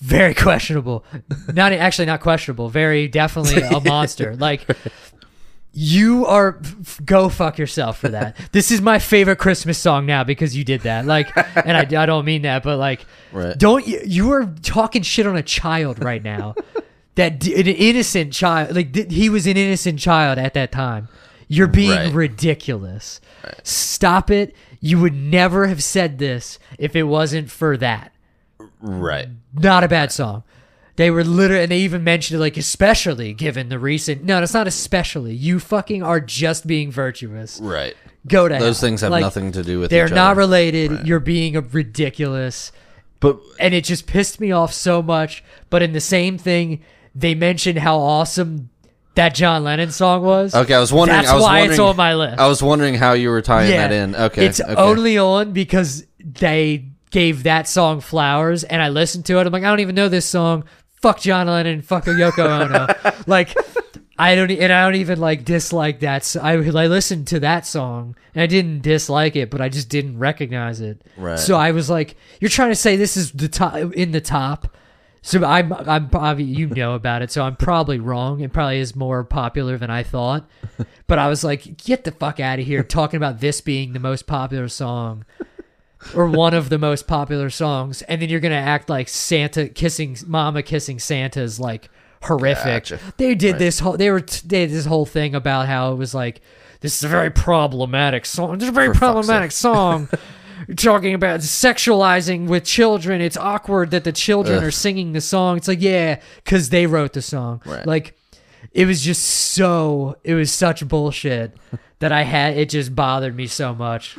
very 0.01 0.33
questionable. 0.47 1.05
Not 1.53 1.73
actually 1.73 2.07
not 2.07 2.21
questionable. 2.21 2.69
Very 2.71 3.09
definitely 3.09 3.63
a 3.63 3.81
monster. 3.81 4.35
Like. 4.37 4.67
You 5.75 6.27
are 6.27 6.61
go 7.05 7.29
fuck 7.31 7.57
yourself 7.59 7.99
for 7.99 8.09
that. 8.11 8.37
This 8.53 8.71
is 8.71 8.83
my 8.83 8.99
favorite 8.99 9.37
Christmas 9.37 9.79
song 9.79 10.05
now 10.05 10.23
because 10.23 10.55
you 10.57 10.65
did 10.65 10.83
that. 10.83 11.07
Like, 11.07 11.35
and 11.57 11.77
I, 11.77 12.03
I 12.03 12.07
don't 12.07 12.25
mean 12.27 12.43
that, 12.43 12.63
but 12.63 12.77
like, 12.79 13.07
Right. 13.33 13.57
don't 13.57 13.87
you? 13.87 14.01
You 14.05 14.33
are 14.33 14.45
talking 14.63 15.01
shit 15.03 15.27
on 15.27 15.37
a 15.37 15.43
child 15.43 16.03
right 16.05 16.23
now. 16.23 16.55
that 17.15 17.47
an 17.47 17.67
innocent 17.67 18.33
child, 18.33 18.75
like 18.77 18.93
th- 18.93 19.13
he 19.13 19.29
was 19.31 19.47
an 19.47 19.57
innocent 19.57 19.99
child 19.99 20.39
at 20.39 20.53
that 20.55 20.73
time. 20.73 21.09
You're 21.49 21.67
being 21.67 21.91
Right. 21.91 22.13
ridiculous. 22.13 23.21
Stop 23.63 24.31
it. 24.31 24.55
You 24.81 24.99
would 25.01 25.15
never 25.15 25.67
have 25.69 25.83
said 25.83 26.19
this 26.19 26.59
if 26.79 26.95
it 26.97 27.05
wasn't 27.05 27.51
for 27.51 27.77
that. 27.79 28.13
right. 28.81 29.29
Not 29.55 29.85
a 29.85 29.89
bad 29.89 30.13
song. 30.13 30.43
They 30.97 31.11
were 31.11 31.25
literally, 31.25 31.63
and 31.63 31.73
they 31.73 31.79
even 31.79 32.05
mentioned 32.05 32.37
it 32.39 32.41
like, 32.41 32.57
especially 32.57 33.33
given 33.33 33.69
the 33.71 33.79
recent. 33.79 34.25
No, 34.25 34.43
it's 34.43 34.53
not 34.55 34.67
especially. 34.67 35.35
You 35.35 35.59
fucking 35.59 36.03
are 36.03 36.21
just 36.21 36.67
being 36.67 36.91
virtuous. 36.91 37.59
Right. 37.61 37.95
Go 38.29 38.47
to 38.47 38.55
Those 38.55 38.81
hell. 38.81 38.89
things 38.89 39.01
have 39.01 39.11
Like, 39.11 39.23
nothing 39.23 39.53
to 39.53 39.63
do 39.63 39.81
with 39.81 39.91
They're 39.91 40.07
each 40.07 40.13
not 40.13 40.33
other. 40.33 40.39
related. 40.41 41.07
You're 41.07 41.19
being 41.19 41.57
a 41.57 41.61
ridiculous 41.61 42.73
But 43.21 43.39
and 43.59 43.73
it 43.75 43.85
just 43.85 44.07
pissed 44.07 44.39
me 44.41 44.53
off 44.53 44.73
so 44.73 45.03
much. 45.03 45.43
But 45.71 45.83
in 45.83 45.93
the 45.93 46.01
same 46.01 46.39
thing, 46.39 46.83
they 47.15 47.35
mentioned 47.35 47.79
how 47.79 47.99
awesome 47.99 48.69
that 49.15 49.35
John 49.35 49.65
Lennon 49.65 49.91
song 49.91 50.23
was. 50.23 50.55
okay, 50.55 50.75
I 50.75 50.81
was 50.81 50.93
wondering. 50.93 51.19
That's 51.21 51.31
I 51.31 51.35
was 51.35 51.43
why 51.43 51.53
wondering, 51.61 51.71
it's 51.73 51.79
on 51.81 51.97
my 51.97 52.15
list. 52.15 52.39
I 52.39 52.47
was 52.47 52.63
wondering 52.63 52.95
how 52.95 53.13
you 53.13 53.31
were 53.31 53.43
tying 53.43 53.71
that 53.71 53.93
in. 53.93 54.15
Okay, 54.15 54.47
it's 54.47 54.61
okay. 54.61 54.75
only 54.75 55.19
on 55.19 55.53
because 55.53 56.07
they 56.19 56.87
gave 57.11 57.43
that 57.43 57.69
song 57.69 58.01
flowers, 58.01 58.65
and 58.65 58.81
I 58.81 58.89
listened 58.89 59.27
to 59.27 59.39
it. 59.39 59.47
I'm 59.47 59.53
like, 59.53 59.65
I 59.65 59.69
don't 59.69 59.81
even 59.81 59.95
know 59.95 60.09
this 60.09 60.25
song. 60.27 60.65
Fuck 61.03 61.21
John 61.21 61.49
Lennon. 61.49 61.83
Fuck 61.83 62.05
Yoko 62.05 62.49
Ono. 62.49 63.15
like. 63.27 63.55
I 64.19 64.37
don't, 64.37 64.51
and 64.53 64.73
I 64.73 64.85
don't 64.85 64.97
even 64.97 65.19
like 65.19 65.45
dislike 65.45 66.01
that. 66.01 66.23
So 66.23 66.41
I, 66.41 66.53
I 66.53 66.87
listened 66.87 67.27
to 67.29 67.41
that 67.41 67.67
song 67.67 68.15
and 68.35 68.43
I 68.43 68.47
didn't 68.47 68.83
dislike 68.83 69.35
it, 69.35 69.51
but 69.51 69.61
I 69.61 69.69
just 69.69 69.89
didn't 69.89 70.19
recognize 70.19 70.81
it. 70.81 71.03
Right. 71.17 71.39
So 71.39 71.57
I 71.57 71.73
was 71.73 71.91
like, 71.91 72.15
"You're 72.39 72.51
trying 72.51 72.69
to 72.69 72.77
say 72.77 72.95
this 72.95 73.17
is 73.17 73.33
the 73.33 73.49
top 73.49 73.75
in 73.75 74.13
the 74.13 74.21
top." 74.21 74.77
So 75.23 75.45
I'm, 75.45 75.73
I'm 75.73 76.09
probably 76.09 76.45
you 76.45 76.67
know 76.67 76.95
about 76.95 77.23
it, 77.23 77.31
so 77.31 77.45
I'm 77.45 77.57
probably 77.57 78.01
wrong. 78.01 78.41
It 78.41 78.53
probably 78.53 78.81
is 78.81 78.95
more 78.97 79.23
popular 79.25 79.79
than 79.79 79.91
I 79.91 80.03
thought. 80.03 80.49
But 81.09 81.19
I 81.19 81.29
was 81.29 81.45
like, 81.45 81.77
"Get 81.77 82.05
the 82.05 82.13
fuck 82.13 82.41
out 82.41 82.59
of 82.59 82.65
here!" 82.65 82.83
Talking 82.83 83.19
about 83.19 83.41
this 83.41 83.61
being 83.61 83.93
the 83.93 83.99
most 83.99 84.27
popular 84.27 84.69
song, 84.69 85.27
or 86.15 86.27
one 86.27 86.55
of 86.55 86.69
the 86.69 86.79
most 86.79 87.07
popular 87.07 87.51
songs, 87.51 88.03
and 88.03 88.21
then 88.21 88.29
you're 88.29 88.41
gonna 88.41 88.55
act 88.55 88.89
like 88.89 89.09
Santa 89.09 89.69
kissing 89.69 90.17
Mama 90.27 90.63
kissing 90.63 90.99
Santa 90.99 91.41
is 91.41 91.61
like 91.61 91.89
horrific. 92.23 92.85
Gotcha. 92.85 93.01
They 93.17 93.35
did 93.35 93.59
this 93.59 93.79
whole 93.79 93.97
they 93.97 94.11
were 94.11 94.21
they 94.21 94.67
did 94.67 94.71
this 94.71 94.87
whole 94.87 95.07
thing 95.07 95.35
about 95.35 95.67
how 95.67 95.93
it 95.93 95.97
was 95.97 96.15
like 96.15 96.41
this 96.83 96.97
is 96.97 97.05
a 97.05 97.09
very 97.09 97.31
problematic 97.31 98.27
song. 98.27 98.59
This 98.59 98.65
is 98.65 98.71
a 98.71 98.73
very 98.73 98.89
For 98.89 98.99
problematic 98.99 99.53
song. 99.53 100.09
Talking 100.77 101.15
about 101.15 101.41
sexualizing 101.41 102.47
with 102.49 102.65
children. 102.65 103.21
It's 103.21 103.37
awkward 103.37 103.93
that 103.93 104.05
the 104.05 104.13
children 104.13 104.59
Ugh. 104.59 104.65
are 104.65 104.71
singing 104.71 105.13
the 105.13 105.21
song. 105.21 105.57
It's 105.57 105.67
like, 105.67 105.81
yeah, 105.81 106.21
because 106.37 106.69
they 106.69 106.87
wrote 106.87 107.15
the 107.15 107.23
song. 107.23 107.63
Right. 107.65 107.87
Like, 107.87 108.17
it 108.73 108.87
was 108.87 109.03
just 109.03 109.25
so, 109.25 110.17
it 110.23 110.35
was 110.35 110.53
such 110.53 110.87
bullshit 110.87 111.57
that 111.99 112.13
I 112.13 112.23
had, 112.23 112.57
it 112.57 112.69
just 112.69 112.95
bothered 112.95 113.35
me 113.35 113.47
so 113.47 113.75
much. 113.75 114.17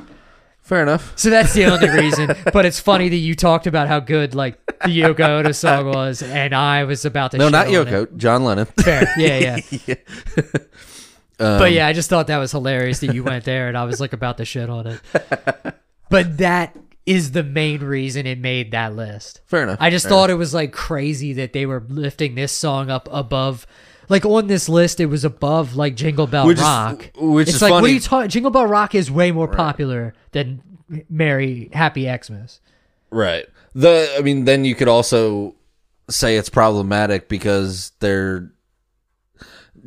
Fair 0.64 0.82
enough. 0.82 1.11
So 1.18 1.30
that's 1.30 1.53
the 1.53 1.66
only 1.66 1.89
reason. 1.89 2.36
But 2.53 2.66
it's 2.66 2.80
funny 2.80 3.09
that 3.09 3.16
you 3.18 3.36
talked 3.36 3.68
about 3.68 3.88
how 3.89 3.99
good, 3.99 4.34
like, 4.34 4.66
the 4.66 5.01
Yoko 5.01 5.39
Ono 5.39 5.51
song 5.51 5.88
was, 5.88 6.22
and 6.24 6.55
I 6.55 6.86
was 6.86 7.03
about 7.05 7.32
to 7.32 7.38
No, 7.38 7.49
not 7.49 7.68
on 7.68 7.74
it. 7.74 7.76
Yoko. 7.88 8.18
John 8.18 8.43
Lennon. 8.45 8.66
Fair. 8.66 9.07
Yeah, 9.18 9.59
yeah. 9.86 9.95
Um, 11.39 11.57
but 11.57 11.72
yeah, 11.72 11.88
I 11.88 11.93
just 11.93 12.09
thought 12.11 12.28
that 12.28 12.38
was 12.38 12.51
hilarious 12.51 12.99
that 12.99 13.14
you 13.14 13.24
went 13.24 13.43
there 13.43 13.68
and 13.68 13.76
I 13.76 13.86
was 13.86 13.99
like 13.99 14.14
about 14.14 14.38
to 14.38 14.45
shit 14.45 14.70
on 14.70 14.86
it. 14.86 15.01
But 16.07 16.38
that 16.38 16.78
is 17.07 17.32
the 17.32 17.43
main 17.43 17.82
reason 17.82 18.28
it 18.28 18.38
made 18.38 18.72
that 18.72 18.95
list. 18.95 19.41
Fair 19.47 19.64
enough. 19.64 19.80
I 19.82 19.89
just 19.89 20.07
thought 20.07 20.30
it 20.30 20.36
was 20.36 20.53
like 20.53 20.72
crazy 20.72 21.34
that 21.34 21.51
they 21.51 21.66
were 21.66 21.84
lifting 21.89 22.36
this 22.36 22.51
song 22.51 22.91
up 22.91 23.09
above 23.11 23.66
like 24.10 24.26
on 24.26 24.47
this 24.47 24.68
list 24.70 24.99
it 24.99 25.06
was 25.08 25.24
above 25.26 25.76
like 25.76 25.95
Jingle 25.95 26.28
Bell 26.28 26.45
Which 26.47 26.58
is- 26.58 26.64
Rock. 26.64 27.10
which 27.16 27.47
it's 27.47 27.56
is 27.58 27.62
like 27.62 27.72
what 27.72 27.84
are 27.84 27.88
you 27.88 27.99
talking 27.99 28.30
Jingle 28.30 28.51
Bell 28.51 28.66
Rock 28.68 28.95
is 28.95 29.10
way 29.12 29.32
more 29.32 29.47
popular 29.47 30.14
than 30.32 30.62
Merry 31.10 31.70
Happy 31.74 32.04
Xmas. 32.06 32.60
Right. 33.10 33.45
The 33.74 34.14
I 34.18 34.22
mean, 34.22 34.45
then 34.45 34.66
you 34.66 34.76
could 34.76 34.88
also 34.88 35.56
say 36.10 36.38
it's 36.38 36.49
problematic 36.49 37.30
because 37.30 37.91
they're 37.99 38.51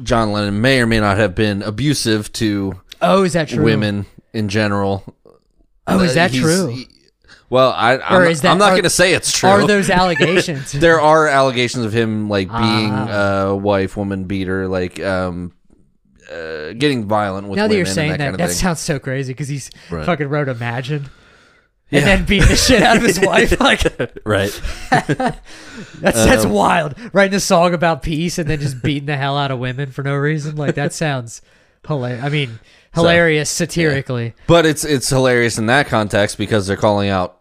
John 0.03 0.33
Lennon 0.33 0.61
may 0.61 0.81
or 0.81 0.87
may 0.87 1.01
not 1.01 1.17
have 1.19 1.35
been 1.35 1.63
abusive 1.63 2.33
to 2.35 2.81
Oh, 3.01 3.23
is 3.25 3.35
that 3.35 3.49
true? 3.49 3.63
women 3.65 4.07
in 4.33 4.49
general. 4.49 5.05
Oh, 5.87 6.01
is 6.01 6.15
that 6.15 6.31
he's- 6.33 6.43
true? 6.43 6.67
he- 6.69 6.89
well, 7.51 7.71
I, 7.73 7.99
I'm, 7.99 8.23
Or 8.23 8.25
is 8.27 8.41
that- 8.43 8.51
I'm 8.53 8.59
not 8.59 8.71
going 8.71 8.83
to 8.85 8.91
say 8.91 9.13
it's 9.15 9.33
true. 9.33 9.49
Are 9.49 9.67
those 9.69 9.91
allegations? 9.91 10.73
there 10.87 11.01
are 11.01 11.29
allegations 11.29 11.85
of 11.85 11.93
him 11.93 12.29
like 12.29 12.49
being 12.49 12.91
Ah. 12.93 13.49
a 13.49 13.57
wife, 13.57 13.97
woman 13.97 14.25
beater, 14.25 14.67
like 14.69 15.01
um, 15.01 15.53
uh, 16.31 16.73
getting 16.73 17.07
violent 17.07 17.49
with 17.49 17.57
now 17.57 17.69
that 17.69 17.77
you're 17.77 17.87
saying 17.87 18.11
that, 18.13 18.19
that, 18.19 18.31
kind 18.31 18.41
of 18.41 18.49
thing. 18.49 18.57
sounds 18.57 18.81
so 18.81 18.99
crazy 18.99 19.33
because 19.33 19.49
he's 19.49 19.71
Right. 19.91 20.05
fucking 20.05 20.29
wrote 20.29 20.49
Imagine. 20.49 21.09
Yeah. 21.89 22.01
And 22.01 22.09
then 22.09 22.25
beating 22.25 22.49
the 22.49 22.57
shit 22.57 22.83
out 22.83 22.97
of 22.97 23.05
his 23.05 23.21
wife. 23.21 23.61
Like 23.61 23.83
right. 24.25 24.61
that's 24.91 26.25
that's 26.25 26.45
Um, 26.45 26.51
wild. 26.51 26.95
Writing 27.13 27.37
a 27.37 27.41
song 27.41 27.75
about 27.75 28.03
peace 28.03 28.39
and 28.39 28.49
then 28.51 28.61
just 28.61 28.83
beating 28.83 29.07
the 29.07 29.17
hell 29.17 29.37
out 29.39 29.51
of 29.53 29.59
women 29.61 29.91
for 29.93 30.03
no 30.03 30.15
reason. 30.17 30.57
Like 30.57 30.75
that 30.75 30.93
sounds 30.93 31.43
hilarious. 31.87 32.25
I 32.25 32.29
mean, 32.29 32.59
hilarious 32.95 33.51
satirically. 33.51 34.35
But 34.49 34.67
it's 34.67 34.85
it's 34.85 35.09
hilarious 35.09 35.59
in 35.59 35.67
that 35.67 35.87
context 35.87 36.39
because 36.39 36.67
they're 36.67 36.77
calling 36.77 37.09
out 37.09 37.36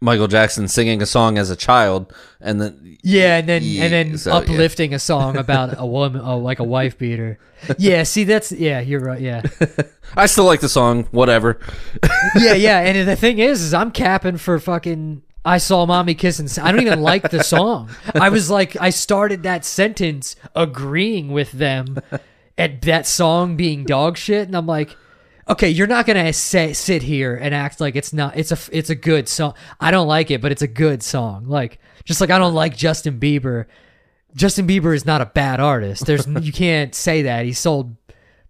Michael 0.00 0.28
Jackson 0.28 0.66
singing 0.66 1.02
a 1.02 1.06
song 1.06 1.36
as 1.36 1.50
a 1.50 1.56
child, 1.56 2.12
and 2.40 2.60
then 2.60 2.96
Yeah, 3.02 3.36
and 3.36 3.48
then 3.48 3.62
Yeah, 3.62 3.84
and 3.84 3.92
then 3.92 4.18
so, 4.18 4.30
yeah. 4.30 4.36
uplifting 4.38 4.94
a 4.94 4.98
song 4.98 5.36
about 5.36 5.78
a 5.78 5.84
woman, 5.96 6.22
oh, 6.24 6.38
like 6.38 6.58
a 6.58 6.64
wife 6.64 6.96
beater. 6.96 7.38
Yeah, 7.78 8.04
see, 8.04 8.24
that's 8.24 8.50
yeah, 8.50 8.80
you're 8.80 9.00
right. 9.00 9.20
Yeah, 9.20 9.42
I 10.16 10.24
still 10.26 10.44
like 10.44 10.60
the 10.60 10.68
song. 10.70 11.04
Whatever. 11.10 11.60
yeah, 12.36 12.54
yeah. 12.54 12.80
And 12.80 13.06
the 13.06 13.16
thing 13.16 13.38
is, 13.38 13.60
is 13.60 13.74
I'm 13.74 13.90
capping 13.90 14.38
for 14.38 14.58
fucking. 14.58 15.22
I 15.44 15.56
saw 15.58 15.86
mommy 15.86 16.14
kissing. 16.14 16.48
I 16.62 16.70
don't 16.70 16.82
even 16.82 17.00
like 17.00 17.30
the 17.30 17.42
song. 17.42 17.88
I 18.14 18.28
was 18.28 18.50
like, 18.50 18.76
I 18.78 18.90
started 18.90 19.42
that 19.44 19.64
sentence 19.64 20.36
agreeing 20.54 21.28
with 21.30 21.52
them 21.52 21.98
at 22.58 22.82
that 22.82 23.06
song 23.06 23.56
being 23.56 23.84
dog 23.84 24.18
shit, 24.18 24.46
and 24.46 24.54
I'm 24.56 24.66
like, 24.66 24.96
okay, 25.50 25.68
you're 25.68 25.86
not 25.86 26.06
gonna 26.06 26.32
say 26.32 26.72
sit 26.72 27.02
here 27.02 27.36
and 27.36 27.54
act 27.54 27.80
like 27.80 27.96
it's 27.96 28.12
not. 28.12 28.36
It's 28.38 28.52
a 28.52 28.58
it's 28.72 28.90
a 28.90 28.94
good 28.94 29.28
song. 29.28 29.54
I 29.80 29.90
don't 29.90 30.08
like 30.08 30.30
it, 30.30 30.40
but 30.40 30.52
it's 30.52 30.62
a 30.62 30.68
good 30.68 31.02
song. 31.02 31.46
Like 31.46 31.78
just 32.04 32.20
like 32.20 32.30
I 32.30 32.38
don't 32.38 32.54
like 32.54 32.76
Justin 32.76 33.18
Bieber. 33.20 33.66
Justin 34.34 34.66
Bieber 34.66 34.94
is 34.94 35.04
not 35.04 35.20
a 35.20 35.26
bad 35.26 35.60
artist. 35.60 36.06
There's 36.06 36.26
you 36.40 36.52
can't 36.52 36.94
say 36.94 37.22
that. 37.22 37.44
He 37.44 37.52
sold 37.52 37.96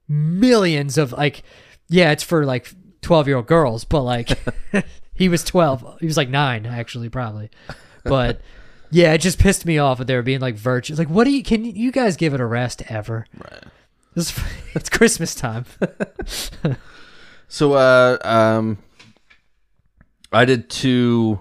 millions 0.06 0.98
of 0.98 1.12
like 1.12 1.42
yeah, 1.88 2.12
it's 2.12 2.22
for 2.22 2.44
like 2.44 2.72
12-year-old 3.02 3.46
girls, 3.46 3.84
but 3.84 4.02
like 4.02 4.38
he 5.14 5.28
was 5.28 5.42
12. 5.42 5.98
He 6.00 6.06
was 6.06 6.16
like 6.16 6.28
9 6.28 6.66
actually 6.66 7.08
probably. 7.08 7.50
But 8.04 8.40
yeah, 8.90 9.12
it 9.12 9.18
just 9.18 9.38
pissed 9.38 9.64
me 9.64 9.78
off 9.78 9.98
that 9.98 10.06
they 10.06 10.14
were 10.14 10.22
being 10.22 10.40
like 10.40 10.56
virtuous. 10.56 10.98
Like 10.98 11.08
what 11.08 11.24
do 11.24 11.30
you 11.30 11.42
can 11.42 11.64
you 11.64 11.90
guys 11.90 12.16
give 12.16 12.34
it 12.34 12.40
a 12.40 12.46
rest 12.46 12.82
ever? 12.88 13.26
Right. 13.36 13.64
It's, 14.16 14.38
it's 14.74 14.88
Christmas 14.90 15.34
time. 15.34 15.64
So, 17.52 17.72
uh, 17.72 18.16
um, 18.22 18.78
I 20.30 20.44
did 20.44 20.70
two 20.70 21.40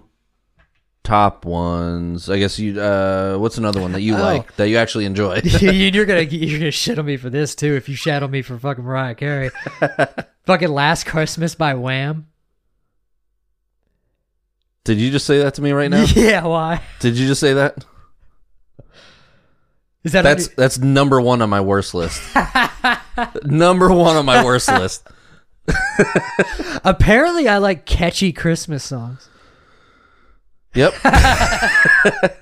top 1.04 1.46
ones. 1.46 2.32
I 2.32 2.40
guess 2.40 2.58
you. 2.58 2.82
Uh, 2.82 3.38
what's 3.38 3.60
another 3.60 3.80
one 3.80 3.92
that 3.92 4.02
you 4.02 4.16
Oh. 4.18 4.20
like 4.20 4.56
that 4.56 4.70
you 4.70 4.78
actually 4.78 5.06
enjoy? 5.06 5.40
you're 5.44 6.06
gonna 6.08 6.22
you're 6.24 6.58
gonna 6.58 6.72
shit 6.72 6.98
on 6.98 7.06
me 7.06 7.16
for 7.18 7.30
this 7.30 7.54
too 7.54 7.76
if 7.76 7.88
you 7.90 7.96
shat 7.96 8.24
on 8.24 8.32
me 8.32 8.42
for 8.42 8.58
fucking 8.58 8.84
Mariah 8.84 9.14
Carey. 9.14 9.52
fucking 10.48 10.70
Last 10.70 11.06
Christmas 11.06 11.54
by 11.54 11.76
Wham. 11.76 12.26
Did 14.84 14.98
you 14.98 15.12
just 15.12 15.28
say 15.28 15.38
that 15.44 15.54
to 15.54 15.62
me 15.62 15.74
right 15.74 15.92
now? 15.92 16.06
Yeah, 16.16 16.44
why? 16.46 16.82
Did 17.02 17.20
you 17.20 17.28
just 17.28 17.40
say 17.40 17.54
that? 17.54 17.86
Is 20.04 20.14
that 20.14 20.22
That's 20.22 20.48
that's 20.50 20.78
number 20.78 21.20
one 21.20 21.42
on 21.42 21.50
my 21.50 21.62
worst 21.62 21.94
list. 21.94 22.22
number 23.44 23.90
one 23.94 24.16
on 24.16 24.26
my 24.26 24.44
worst 24.44 24.70
list. 24.70 25.08
apparently 26.84 27.48
I 27.48 27.58
like 27.58 27.86
catchy 27.86 28.32
Christmas 28.32 28.84
songs. 28.84 29.30
Yep. 30.76 30.94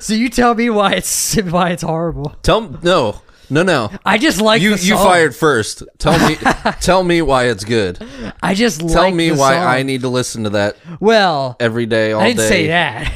So 0.00 0.14
you 0.14 0.28
tell 0.28 0.52
me 0.56 0.68
why 0.68 0.94
it's 0.94 1.36
why 1.36 1.70
it's 1.70 1.82
horrible. 1.84 2.34
Tell 2.42 2.60
no, 2.82 3.22
no, 3.48 3.62
no. 3.62 3.90
I 4.04 4.18
just 4.18 4.40
like 4.40 4.60
You 4.60 4.74
you 4.74 4.96
fired 4.96 5.34
first. 5.34 5.84
Tell 5.98 6.18
me 6.28 6.34
tell 6.80 7.04
me 7.04 7.22
why 7.22 7.44
it's 7.44 7.62
good. 7.64 8.04
I 8.42 8.54
just 8.54 8.80
Tell 8.80 9.04
like 9.04 9.14
me 9.14 9.30
why 9.30 9.54
song. 9.54 9.64
I 9.64 9.82
need 9.84 10.00
to 10.00 10.08
listen 10.08 10.42
to 10.42 10.50
that 10.50 10.76
Well, 10.98 11.54
every 11.60 11.86
day, 11.86 12.10
all 12.12 12.20
I 12.20 12.26
didn't 12.32 12.38
day. 12.38 12.48
say 12.48 12.66
that. 12.66 13.12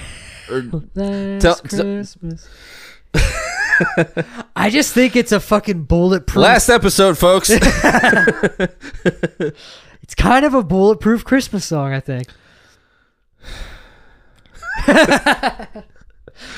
Or- 0.49 1.39
Tell- 1.41 1.57
Christmas. 1.57 2.17
I 4.57 4.71
just 4.71 4.93
think 4.93 5.17
it's 5.17 5.33
a 5.33 5.41
fucking 5.41 5.85
bulletproof. 5.85 6.43
Last 6.43 6.69
episode, 6.69 7.19
folks. 7.19 7.51
It's 10.11 10.15
kind 10.17 10.45
of 10.45 10.55
a 10.55 10.65
bulletproof 10.65 11.25
Christmas 11.25 11.65
song, 11.65 11.93
I 11.93 12.01
think. 12.01 12.27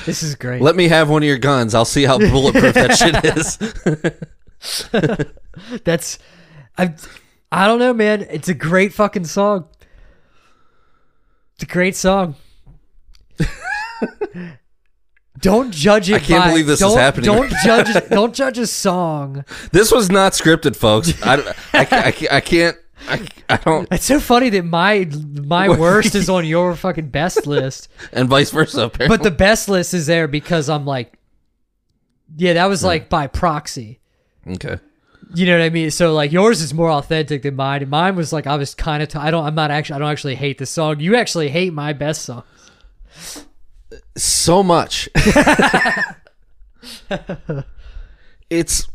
this 0.07 0.23
is 0.23 0.33
great. 0.33 0.59
Let 0.59 0.75
me 0.75 0.87
have 0.87 1.07
one 1.07 1.21
of 1.21 1.27
your 1.27 1.37
guns. 1.37 1.75
I'll 1.75 1.85
see 1.85 2.03
how 2.03 2.17
bulletproof 2.17 2.73
that 2.73 2.97
shit 2.97 3.23
is. 5.71 5.81
That's 5.83 6.17
I 6.79 6.95
I 7.51 7.67
don't 7.67 7.77
know, 7.77 7.93
man. 7.93 8.25
It's 8.27 8.49
a 8.49 8.55
great 8.55 8.91
fucking 8.91 9.25
song. 9.25 9.67
It's 11.53 11.63
a 11.65 11.67
great 11.67 11.95
song. 11.95 12.33
Don't 15.43 15.71
judge 15.71 16.09
it. 16.09 16.15
I 16.15 16.19
can't 16.19 16.43
by- 16.45 16.49
believe 16.49 16.65
this 16.67 16.81
is 16.81 16.95
happening. 16.95 17.25
Don't 17.25 17.51
judge. 17.63 18.09
Don't 18.09 18.33
judge 18.33 18.57
a 18.57 18.65
song. 18.65 19.45
This 19.71 19.91
was 19.91 20.09
not 20.09 20.31
scripted, 20.33 20.75
folks. 20.75 21.13
I, 21.21 21.35
I, 21.73 21.87
I, 21.91 22.27
I 22.37 22.41
can't. 22.41 22.75
I, 23.07 23.27
I 23.49 23.57
don't. 23.57 23.87
It's 23.91 24.05
so 24.05 24.19
funny 24.19 24.49
that 24.49 24.63
my 24.63 25.07
my 25.43 25.67
worst 25.69 26.15
is 26.15 26.29
on 26.29 26.45
your 26.45 26.75
fucking 26.75 27.09
best 27.09 27.45
list, 27.45 27.89
And 28.13 28.29
vice 28.29 28.49
versa, 28.49 28.83
apparently. 28.85 29.17
but 29.17 29.23
the 29.23 29.31
best 29.35 29.67
list 29.69 29.93
is 29.93 30.07
there 30.07 30.27
because 30.27 30.69
I'm 30.69 30.85
like, 30.85 31.19
yeah, 32.37 32.53
that 32.53 32.65
was 32.67 32.83
like 32.83 33.09
by 33.09 33.27
proxy. 33.27 33.99
okay. 34.47 34.79
You 35.35 35.47
know 35.47 35.57
what 35.57 35.65
I 35.65 35.69
mean? 35.69 35.89
So 35.89 36.13
like 36.13 36.31
yours 36.31 36.61
is 36.61 36.73
more 36.75 36.91
authentic 36.91 37.41
than 37.41 37.55
mine, 37.55 37.81
and 37.81 37.89
mine 37.91 38.15
was 38.15 38.31
like 38.31 38.45
I 38.47 38.55
was 38.55 38.73
kind 38.75 39.01
of. 39.03 39.09
T- 39.09 39.17
I 39.19 39.31
don't. 39.31 39.43
I'm 39.45 39.55
not 39.55 39.71
actually. 39.71 39.95
I 39.95 39.99
don't 39.99 40.11
actually 40.11 40.35
hate 40.35 40.57
the 40.59 40.65
song. 40.65 40.99
You 40.99 41.15
actually 41.15 41.49
hate 41.49 41.73
my 41.73 41.91
best 41.91 42.21
song. 42.23 42.43
So 44.15 44.63
much. 44.63 45.09
it's 48.49 48.87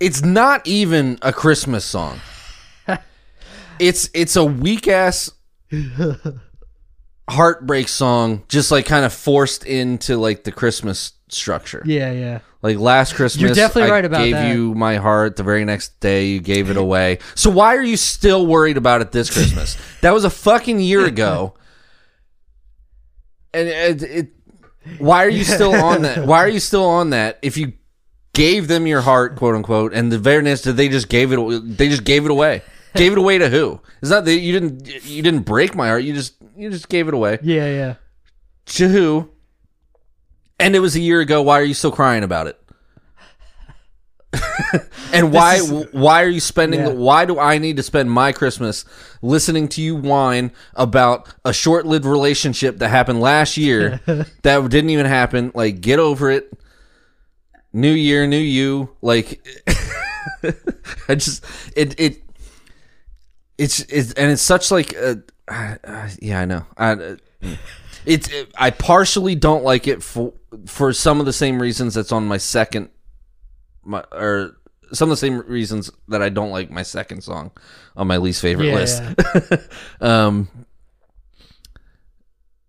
it's 0.00 0.22
not 0.22 0.66
even 0.66 1.18
a 1.22 1.32
Christmas 1.32 1.84
song. 1.84 2.20
It's 3.78 4.08
it's 4.14 4.36
a 4.36 4.44
weak 4.44 4.86
ass 4.86 5.32
heartbreak 7.28 7.88
song, 7.88 8.44
just 8.48 8.70
like 8.70 8.86
kind 8.86 9.04
of 9.04 9.12
forced 9.12 9.64
into 9.64 10.16
like 10.16 10.44
the 10.44 10.52
Christmas 10.52 11.12
structure. 11.28 11.82
Yeah, 11.84 12.12
yeah. 12.12 12.40
Like 12.62 12.78
last 12.78 13.14
Christmas, 13.14 13.42
you're 13.42 13.54
definitely 13.54 13.90
I 13.90 13.94
right 13.94 14.04
about 14.04 14.18
gave 14.18 14.34
that. 14.34 14.54
you 14.54 14.74
my 14.74 14.96
heart. 14.96 15.36
The 15.36 15.42
very 15.42 15.64
next 15.64 16.00
day, 16.00 16.26
you 16.26 16.40
gave 16.40 16.70
it 16.70 16.76
away. 16.76 17.18
So 17.34 17.50
why 17.50 17.76
are 17.76 17.82
you 17.82 17.96
still 17.96 18.46
worried 18.46 18.76
about 18.76 19.00
it 19.00 19.12
this 19.12 19.30
Christmas? 19.30 19.76
that 20.00 20.12
was 20.12 20.24
a 20.24 20.30
fucking 20.30 20.80
year 20.80 21.04
ago. 21.04 21.54
And 23.54 23.68
it, 23.68 24.02
it, 24.02 24.28
why 24.98 25.24
are 25.24 25.28
you 25.30 25.44
still 25.44 25.74
on 25.74 26.02
that? 26.02 26.26
Why 26.26 26.38
are 26.40 26.48
you 26.48 26.60
still 26.60 26.84
on 26.84 27.10
that? 27.10 27.38
If 27.40 27.56
you 27.56 27.72
gave 28.34 28.68
them 28.68 28.86
your 28.86 29.00
heart, 29.00 29.36
quote 29.36 29.54
unquote, 29.54 29.94
and 29.94 30.12
the 30.12 30.18
very 30.18 30.42
next 30.42 30.62
day 30.62 30.72
they 30.72 30.88
just 30.88 31.08
gave 31.08 31.32
it, 31.32 31.76
they 31.78 31.88
just 31.88 32.04
gave 32.04 32.24
it 32.24 32.30
away. 32.30 32.62
Gave 32.94 33.12
it 33.12 33.18
away 33.18 33.38
to 33.38 33.48
who? 33.48 33.80
It's 34.02 34.10
not 34.10 34.24
that 34.26 34.38
you 34.38 34.52
didn't 34.52 35.04
you 35.06 35.22
didn't 35.22 35.42
break 35.42 35.74
my 35.74 35.88
heart. 35.88 36.04
You 36.04 36.12
just 36.14 36.34
you 36.56 36.70
just 36.70 36.88
gave 36.88 37.08
it 37.08 37.14
away 37.14 37.38
Yeah, 37.42 37.66
yeah. 37.66 37.94
to 38.66 38.88
who? 38.88 39.30
And 40.60 40.76
it 40.76 40.78
was 40.80 40.94
a 40.94 41.00
year 41.00 41.20
ago. 41.20 41.42
Why 41.42 41.58
are 41.60 41.64
you 41.64 41.74
still 41.74 41.90
crying 41.90 42.22
about 42.22 42.46
it? 42.46 42.60
and 45.12 45.32
why 45.32 45.56
is- 45.56 45.70
why 45.92 46.22
are 46.22 46.28
you 46.28 46.40
spending 46.40 46.80
Yeah. 46.80 46.88
why 46.92 47.24
do 47.24 47.38
I 47.38 47.58
need 47.58 47.76
to 47.76 47.82
spend 47.82 48.10
my 48.10 48.32
Christmas 48.32 48.84
listening 49.22 49.68
to 49.68 49.82
you 49.82 49.96
whine 49.96 50.50
about 50.74 51.28
a 51.44 51.52
short-lived 51.52 52.04
relationship 52.04 52.78
that 52.78 52.88
happened 52.88 53.20
last 53.20 53.56
year 53.56 54.00
that 54.42 54.68
didn't 54.70 54.90
even 54.90 55.06
happen? 55.06 55.52
Like 55.54 55.80
get 55.80 55.98
over 55.98 56.30
it. 56.30 56.52
New 57.72 57.92
year 57.92 58.26
new 58.26 58.36
you. 58.38 58.90
Like 59.02 59.46
I 61.08 61.14
just 61.14 61.44
it 61.76 61.98
it 61.98 62.22
it's 63.58 63.80
it's 63.80 64.12
and 64.14 64.30
it's 64.32 64.42
such 64.42 64.70
like 64.70 64.92
a, 64.94 65.22
uh, 65.48 65.76
uh, 65.84 66.08
yeah 66.20 66.40
I 66.40 66.44
know. 66.44 66.66
I 66.76 66.92
uh, 66.92 67.16
it's 68.06 68.28
it, 68.28 68.50
I 68.56 68.70
partially 68.70 69.34
don't 69.34 69.64
like 69.64 69.86
it 69.88 70.02
for 70.02 70.32
for 70.66 70.92
some 70.92 71.20
of 71.20 71.26
the 71.26 71.32
same 71.32 71.60
reasons 71.60 71.94
that's 71.94 72.12
on 72.12 72.26
my 72.26 72.36
second 72.38 72.90
my 73.84 74.04
or 74.12 74.56
some 74.92 75.10
of 75.10 75.10
the 75.10 75.16
same 75.16 75.40
reasons 75.40 75.90
that 76.08 76.22
I 76.22 76.28
don't 76.28 76.50
like 76.50 76.70
my 76.70 76.82
second 76.82 77.22
song 77.22 77.50
on 77.96 78.06
my 78.06 78.16
least 78.18 78.40
favorite 78.40 78.66
Yeah, 78.66 78.74
list. 78.74 79.02
um 80.00 80.48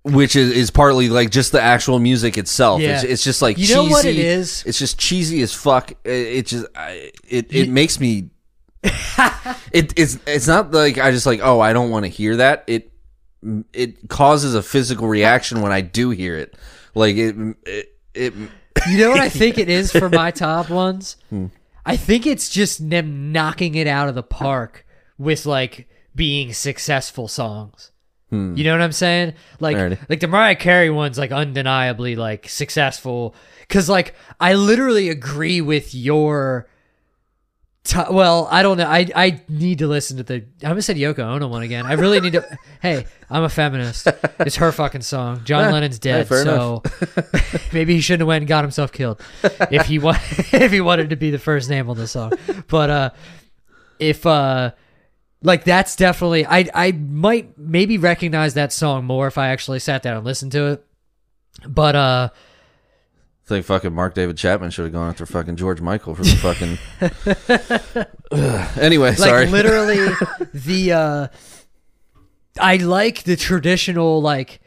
which 0.03 0.35
is, 0.35 0.51
is 0.51 0.69
partly 0.69 1.09
like 1.09 1.31
just 1.31 1.51
the 1.51 1.61
actual 1.61 1.97
music 1.97 2.37
itself. 2.37 2.79
Yeah. 2.79 2.95
It's, 2.95 3.03
it's 3.03 3.23
just 3.23 3.41
like 3.41 3.57
You 3.57 3.73
know 3.73 3.85
what 3.85 4.05
it 4.05 4.17
is? 4.17 4.63
It's 4.65 4.77
just 4.77 4.99
cheesy 4.99 5.41
as 5.41 5.51
fuck. 5.51 5.91
It, 6.03 6.11
it 6.11 6.45
just 6.45 6.67
I, 6.75 7.11
it 7.27 7.51
it 7.53 7.69
makes 7.69 7.99
me. 7.99 8.29
it 8.83 9.97
it's 9.97 10.19
it's 10.27 10.47
not 10.47 10.71
like 10.71 10.99
I 10.99 11.09
just 11.09 11.25
like 11.25 11.39
oh 11.41 11.59
I 11.59 11.73
don't 11.73 11.89
want 11.89 12.05
to 12.05 12.09
hear 12.09 12.35
that. 12.37 12.65
It 12.67 12.91
it 13.73 14.07
causes 14.07 14.53
a 14.53 14.61
physical 14.61 15.07
reaction 15.07 15.61
when 15.61 15.71
I 15.71 15.81
do 15.81 16.11
hear 16.11 16.37
it. 16.37 16.55
Like 16.93 17.15
it 17.15 17.35
it. 17.65 17.91
it 18.13 18.33
You 18.89 18.97
know 18.99 19.09
what 19.09 19.19
I 19.19 19.29
think 19.29 19.57
it 19.57 19.69
is 19.69 19.91
for 19.91 20.09
my 20.09 20.31
top 20.45 20.69
ones? 20.69 21.17
Hmm. 21.29 21.47
I 21.85 21.97
think 21.97 22.25
it's 22.25 22.49
just 22.49 22.89
them 22.89 23.31
knocking 23.31 23.75
it 23.75 23.87
out 23.87 24.09
of 24.09 24.15
the 24.15 24.23
park 24.23 24.85
with 25.17 25.45
like 25.45 25.87
being 26.15 26.53
successful 26.53 27.27
songs. 27.27 27.91
You 28.31 28.65
know 28.65 28.73
what 28.73 28.81
I'm 28.81 28.91
saying? 28.91 29.33
Like, 29.61 29.77
Alrighty. 29.77 30.09
like 30.09 30.19
the 30.19 30.27
Mariah 30.27 30.57
Carey 30.57 30.89
one's 30.89 31.17
like 31.17 31.31
undeniably 31.31 32.17
like 32.17 32.49
successful 32.49 33.33
because 33.61 33.87
like 33.87 34.13
I 34.41 34.55
literally 34.55 35.07
agree 35.07 35.61
with 35.61 35.95
your. 35.95 36.67
T- 37.85 37.99
well, 38.09 38.47
I 38.49 38.63
don't 38.63 38.77
know. 38.77 38.87
I 38.87 39.07
I 39.15 39.41
need 39.47 39.77
to 39.77 39.87
listen 39.87 40.17
to 40.17 40.23
the. 40.23 40.43
I 40.63 40.69
almost 40.69 40.87
said 40.87 40.97
Yoko 40.97 41.19
Ono 41.19 41.47
one 41.47 41.61
again. 41.61 41.85
I 41.85 41.93
really 41.93 42.19
need 42.19 42.33
to. 42.33 42.43
hey, 42.81 43.05
I'm 43.29 43.43
a 43.43 43.49
feminist. 43.49 44.07
It's 44.39 44.55
her 44.55 44.71
fucking 44.71 45.01
song. 45.01 45.43
John 45.45 45.71
Lennon's 45.71 45.99
dead, 45.99 46.27
fair 46.27 46.43
so 46.43 46.81
maybe 47.73 47.93
he 47.93 48.01
shouldn't 48.01 48.21
have 48.21 48.27
went 48.27 48.41
and 48.41 48.47
got 48.47 48.63
himself 48.63 48.91
killed 48.91 49.21
if 49.69 49.85
he 49.85 49.99
wa- 49.99 50.17
if 50.51 50.71
he 50.71 50.81
wanted 50.81 51.11
to 51.11 51.15
be 51.15 51.29
the 51.29 51.37
first 51.37 51.69
name 51.69 51.87
on 51.87 51.95
the 51.95 52.07
song. 52.07 52.33
But 52.67 52.89
uh, 52.89 53.09
if 53.99 54.25
uh, 54.25 54.71
like 55.43 55.63
that's 55.63 55.95
definitely 55.95 56.43
I 56.47 56.67
I 56.73 56.91
might 56.91 57.55
maybe 57.55 57.99
recognize 57.99 58.55
that 58.55 58.73
song 58.73 59.05
more 59.05 59.27
if 59.27 59.37
I 59.37 59.49
actually 59.49 59.77
sat 59.77 60.01
down 60.01 60.17
and 60.17 60.25
listened 60.25 60.53
to 60.53 60.65
it. 60.71 60.85
But 61.67 61.95
uh, 61.95 62.29
I 63.45 63.47
think 63.47 63.65
fucking 63.67 63.93
Mark 63.93 64.15
David 64.15 64.37
Chapman 64.37 64.71
should 64.71 64.85
have 64.85 64.93
gone 64.93 65.07
after 65.09 65.25
fucking 65.27 65.55
George 65.55 65.79
Michael 65.79 66.15
for 66.15 66.23
the 66.23 66.35
fucking. 66.37 68.05
Ugh. 68.31 68.77
anyway, 68.79 69.09
like 69.09 69.17
sorry. 69.19 69.45
literally 69.45 69.97
the 70.53 70.91
uh 70.91 71.27
I 72.59 72.77
like 72.77 73.23
the 73.23 73.35
traditional 73.35 74.19
like 74.19 74.61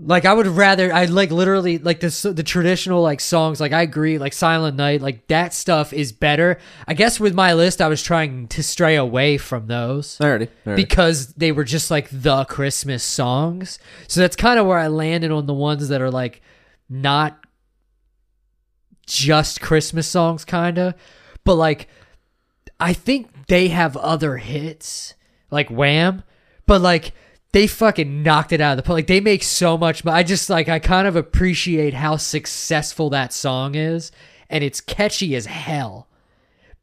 like 0.00 0.24
I 0.24 0.32
would 0.32 0.46
rather 0.46 0.92
I 0.94 1.06
like 1.06 1.32
literally 1.32 1.78
like 1.78 1.98
the 1.98 2.32
the 2.32 2.44
traditional 2.44 3.02
like 3.02 3.18
songs 3.18 3.60
like 3.60 3.72
I 3.72 3.82
agree 3.82 4.18
like 4.18 4.32
Silent 4.34 4.76
Night 4.76 5.00
like 5.02 5.26
that 5.26 5.52
stuff 5.52 5.92
is 5.92 6.12
better. 6.12 6.58
I 6.86 6.94
guess 6.94 7.18
with 7.18 7.34
my 7.34 7.54
list 7.54 7.82
I 7.82 7.88
was 7.88 8.04
trying 8.04 8.46
to 8.48 8.62
stray 8.62 8.94
away 8.94 9.36
from 9.36 9.66
those 9.66 10.16
Alrighty, 10.18 10.48
alrighty. 10.64 10.76
because 10.76 11.34
they 11.34 11.50
were 11.50 11.64
just 11.64 11.90
like 11.90 12.08
the 12.12 12.44
Christmas 12.44 13.02
songs. 13.02 13.80
So 14.06 14.20
that's 14.20 14.36
kind 14.36 14.60
of 14.60 14.66
where 14.66 14.78
I 14.78 14.86
landed 14.86 15.32
on 15.32 15.46
the 15.46 15.54
ones 15.54 15.88
that 15.88 16.00
are 16.00 16.10
like 16.12 16.40
not 16.88 17.40
just 19.08 19.60
Christmas 19.60 20.06
songs 20.06 20.44
kind 20.44 20.78
of, 20.78 20.94
but 21.44 21.54
like 21.54 21.88
I 22.80 22.92
think 22.92 23.46
they 23.48 23.68
have 23.68 23.96
other 23.96 24.36
hits 24.36 25.14
like 25.50 25.70
Wham, 25.70 26.22
but 26.66 26.80
like 26.80 27.12
they 27.52 27.66
fucking 27.66 28.22
knocked 28.22 28.52
it 28.52 28.60
out 28.60 28.72
of 28.72 28.76
the 28.76 28.82
park. 28.82 28.98
Like 28.98 29.06
they 29.06 29.20
make 29.20 29.42
so 29.42 29.78
much, 29.78 30.04
but 30.04 30.14
I 30.14 30.22
just 30.22 30.50
like 30.50 30.68
I 30.68 30.78
kind 30.78 31.08
of 31.08 31.16
appreciate 31.16 31.94
how 31.94 32.16
successful 32.16 33.10
that 33.10 33.32
song 33.32 33.74
is, 33.74 34.12
and 34.50 34.62
it's 34.62 34.80
catchy 34.80 35.34
as 35.34 35.46
hell. 35.46 36.08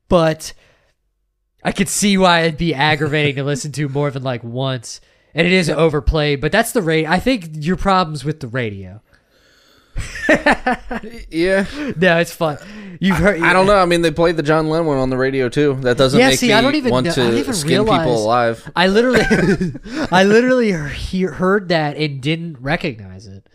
But 0.07 0.53
I 1.63 1.71
could 1.71 1.89
see 1.89 2.17
why 2.17 2.41
it'd 2.41 2.57
be 2.57 2.73
aggravating 2.73 3.35
to 3.35 3.43
listen 3.45 3.71
to 3.73 3.89
more 3.89 4.11
than 4.11 4.23
like 4.23 4.43
once, 4.43 4.99
and 5.33 5.45
it 5.45 5.53
is 5.53 5.69
overplayed. 5.69 6.41
But 6.41 6.51
that's 6.51 6.71
the 6.71 6.81
rate. 6.81 7.07
I 7.07 7.19
think 7.19 7.49
your 7.53 7.77
problems 7.77 8.25
with 8.25 8.39
the 8.39 8.47
radio. 8.47 9.01
Yeah. 11.29 11.65
No, 11.97 12.17
it's 12.19 12.33
fun. 12.33 12.57
You've 12.99 13.17
heard. 13.17 13.41
I 13.41 13.51
don't 13.53 13.65
know. 13.65 13.77
I 13.77 13.85
mean, 13.85 14.01
they 14.01 14.11
played 14.11 14.37
the 14.37 14.43
John 14.43 14.69
Lennon 14.69 14.87
one 14.87 14.97
on 14.97 15.09
the 15.09 15.17
radio 15.17 15.49
too. 15.49 15.75
That 15.81 15.97
doesn't 15.97 16.19
Yeah, 16.19 16.29
make 16.29 16.39
see, 16.39 16.47
me 16.47 16.53
I 16.53 16.61
don't 16.61 16.75
even 16.75 16.91
want 16.91 17.05
know- 17.05 17.11
I 17.11 17.15
to 17.15 17.37
even 17.37 17.53
skin 17.53 17.69
realize- 17.83 17.99
people 17.99 18.23
alive. 18.23 18.71
I 18.75 18.87
literally, 18.87 19.21
I 20.11 20.23
literally 20.23 20.73
he- 20.93 21.23
heard 21.23 21.69
that 21.69 21.97
and 21.97 22.21
didn't 22.21 22.57
recognize 22.59 23.27
it. 23.27 23.47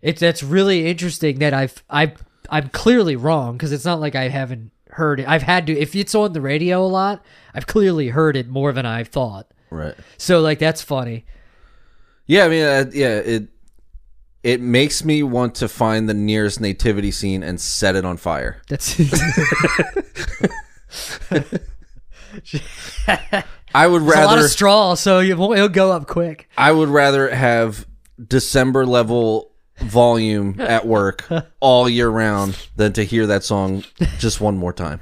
It's 0.00 0.20
that's 0.20 0.42
really 0.42 0.86
interesting 0.88 1.38
that 1.40 1.54
I've 1.54 1.84
I 1.90 2.14
I'm 2.50 2.68
clearly 2.70 3.14
wrong 3.16 3.52
because 3.56 3.72
it's 3.72 3.84
not 3.84 4.00
like 4.00 4.14
I 4.16 4.28
haven't 4.28 4.70
heard 4.90 5.20
it. 5.20 5.28
I've 5.28 5.42
had 5.42 5.66
to 5.68 5.78
if 5.78 5.94
it's 5.94 6.14
on 6.14 6.32
the 6.32 6.40
radio 6.40 6.82
a 6.84 6.88
lot. 6.88 7.24
I've 7.54 7.66
clearly 7.66 8.08
heard 8.08 8.36
it 8.36 8.48
more 8.48 8.72
than 8.72 8.86
I 8.86 9.04
thought. 9.04 9.46
Right. 9.70 9.94
So 10.16 10.40
like 10.40 10.58
that's 10.58 10.82
funny. 10.82 11.24
Yeah. 12.26 12.44
I 12.46 12.48
mean, 12.48 12.64
uh, 12.64 12.84
yeah. 12.92 13.18
It 13.18 13.48
it 14.42 14.60
makes 14.60 15.04
me 15.04 15.22
want 15.22 15.54
to 15.56 15.68
find 15.68 16.08
the 16.08 16.14
nearest 16.14 16.60
nativity 16.60 17.10
scene 17.10 17.42
and 17.42 17.60
set 17.60 17.96
it 17.96 18.04
on 18.04 18.16
fire. 18.16 18.60
That's 18.68 18.98
I 23.74 23.86
would 23.86 24.02
a 24.02 24.04
lot 24.04 24.14
rather 24.14 24.44
of 24.44 24.50
straw, 24.50 24.94
so 24.94 25.20
you 25.20 25.36
won't, 25.36 25.56
it'll 25.56 25.68
go 25.68 25.92
up 25.92 26.06
quick. 26.06 26.48
I 26.56 26.72
would 26.72 26.88
rather 26.88 27.34
have 27.34 27.86
December 28.22 28.84
level 28.84 29.52
volume 29.78 30.60
at 30.60 30.86
work 30.86 31.26
all 31.60 31.88
year 31.88 32.08
round 32.08 32.58
than 32.76 32.92
to 32.94 33.04
hear 33.04 33.26
that 33.28 33.44
song 33.44 33.84
just 34.18 34.40
one 34.40 34.56
more 34.56 34.72
time. 34.72 35.00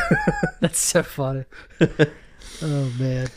That's 0.60 0.78
so 0.78 1.02
funny. 1.02 1.44
oh 1.80 2.92
man. 2.98 3.28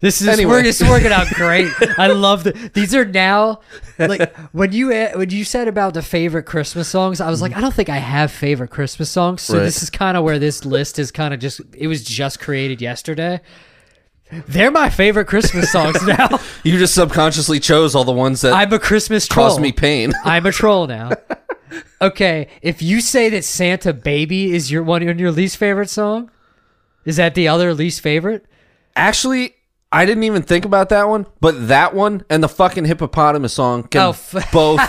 This 0.00 0.20
is 0.20 0.28
Anyway. 0.28 0.50
work, 0.50 0.64
this 0.64 0.80
is 0.80 0.88
working 0.88 1.12
out 1.12 1.26
great. 1.28 1.70
I 1.98 2.08
love 2.08 2.44
the 2.44 2.52
these 2.74 2.94
are 2.94 3.04
now 3.04 3.60
like 3.98 4.36
when 4.52 4.72
you 4.72 4.92
eh, 4.92 5.12
when 5.14 5.30
you 5.30 5.44
said 5.44 5.68
about 5.68 5.94
the 5.94 6.02
favorite 6.02 6.44
Christmas 6.44 6.88
songs, 6.88 7.20
I 7.20 7.30
was 7.30 7.40
like, 7.42 7.52
mm. 7.52 7.56
I 7.56 7.60
don't 7.60 7.74
think 7.74 7.88
I 7.88 7.96
have 7.98 8.30
favorite 8.30 8.70
Christmas 8.70 9.10
songs. 9.10 9.42
So 9.42 9.54
Right. 9.58 9.64
this 9.64 9.82
is 9.82 9.90
kind 9.90 10.16
of 10.16 10.24
where 10.24 10.38
this 10.38 10.64
list 10.64 10.98
is 10.98 11.10
kind 11.10 11.32
of 11.34 11.40
just 11.40 11.60
it 11.76 11.86
was 11.86 12.04
just 12.04 12.40
created 12.40 12.80
yesterday. 12.80 13.40
They're 14.48 14.72
my 14.72 14.90
favorite 14.90 15.26
Christmas 15.26 15.70
songs 15.70 16.02
now. 16.06 16.40
You 16.64 16.78
just 16.78 16.94
subconsciously 16.94 17.60
chose 17.60 17.94
all 17.94 18.04
the 18.04 18.12
ones 18.12 18.40
that 18.40 18.52
I'm 18.52 18.72
a 18.72 18.78
Christmas 18.78 19.26
troll. 19.26 19.48
caused 19.48 19.60
me 19.60 19.72
pain. 19.72 20.12
I'm 20.24 20.46
a 20.46 20.52
troll 20.52 20.86
now. 20.86 21.10
Okay, 22.00 22.48
if 22.62 22.82
you 22.82 23.00
say 23.00 23.28
that 23.30 23.44
Santa 23.44 23.92
Baby 23.92 24.54
is 24.54 24.70
your 24.70 24.82
one 24.82 25.02
your 25.18 25.32
least 25.32 25.56
favorite 25.56 25.90
song, 25.90 26.30
is 27.04 27.16
that 27.16 27.34
the 27.34 27.48
other 27.48 27.72
least 27.72 28.00
favorite? 28.00 28.44
Actually, 28.94 29.55
I 29.96 30.04
didn't 30.04 30.24
even 30.24 30.42
think 30.42 30.64
about 30.66 30.90
that 30.90 31.08
one, 31.08 31.26
but 31.40 31.68
that 31.68 31.94
one 31.94 32.24
and 32.28 32.42
the 32.42 32.48
fucking 32.48 32.84
hippopotamus 32.84 33.54
song 33.54 33.84
can 33.84 34.00
Oh, 34.02 34.10
f- 34.10 34.50
both 34.52 34.80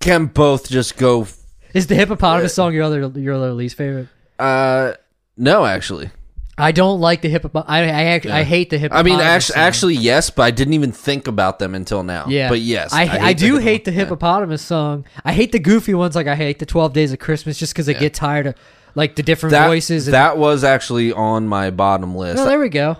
can 0.00 0.26
both 0.26 0.68
just 0.68 0.96
go. 0.96 1.26
Is 1.72 1.86
the 1.86 1.94
hippopotamus 1.94 2.54
song 2.54 2.74
your 2.74 2.82
other 2.84 3.10
your 3.18 3.34
other 3.34 3.52
least 3.52 3.76
favorite? 3.76 4.08
Uh, 4.38 4.92
no, 5.36 5.64
actually, 5.64 6.10
I 6.58 6.72
don't 6.72 7.00
like 7.00 7.22
the 7.22 7.28
hippopotamus. 7.28 7.70
I 7.70 7.78
I, 7.84 8.02
act- 8.04 8.26
I 8.26 8.42
hate 8.42 8.68
the 8.70 8.78
hippopotamus. 8.78 9.12
I 9.12 9.16
mean, 9.16 9.26
actually, 9.26 9.56
actually, 9.56 9.94
yes, 9.94 10.28
but 10.30 10.42
I 10.42 10.50
didn't 10.50 10.74
even 10.74 10.92
think 10.92 11.26
about 11.26 11.58
them 11.58 11.74
until 11.74 12.02
now. 12.02 12.26
yeah. 12.28 12.48
but 12.50 12.60
yes, 12.60 12.92
I 12.92 13.02
I, 13.02 13.06
hate 13.06 13.38
the 13.38 13.46
do 13.46 13.52
hippo- 13.54 13.62
hate 13.64 13.84
the 13.86 13.92
yeah. 13.92 13.98
hippopotamus 14.00 14.62
song. 14.62 15.06
I 15.24 15.32
hate 15.32 15.52
the 15.52 15.58
goofy 15.58 15.94
ones, 15.94 16.14
like 16.14 16.26
I 16.26 16.36
hate 16.36 16.58
the 16.58 16.66
Twelve 16.66 16.92
Days 16.92 17.12
of 17.12 17.18
Christmas, 17.18 17.58
just 17.58 17.72
because 17.72 17.88
I 17.88 17.94
get 17.94 18.12
tired 18.12 18.46
of 18.48 18.54
like 18.94 19.16
the 19.16 19.22
different 19.22 19.52
That, 19.52 19.68
voices. 19.68 20.06
And, 20.06 20.14
that 20.14 20.36
was 20.36 20.64
actually 20.64 21.12
on 21.12 21.48
my 21.48 21.70
bottom 21.70 22.14
list 22.14 22.38
oh, 22.40 22.44
there 22.44 22.60
we 22.60 22.68
go. 22.68 22.98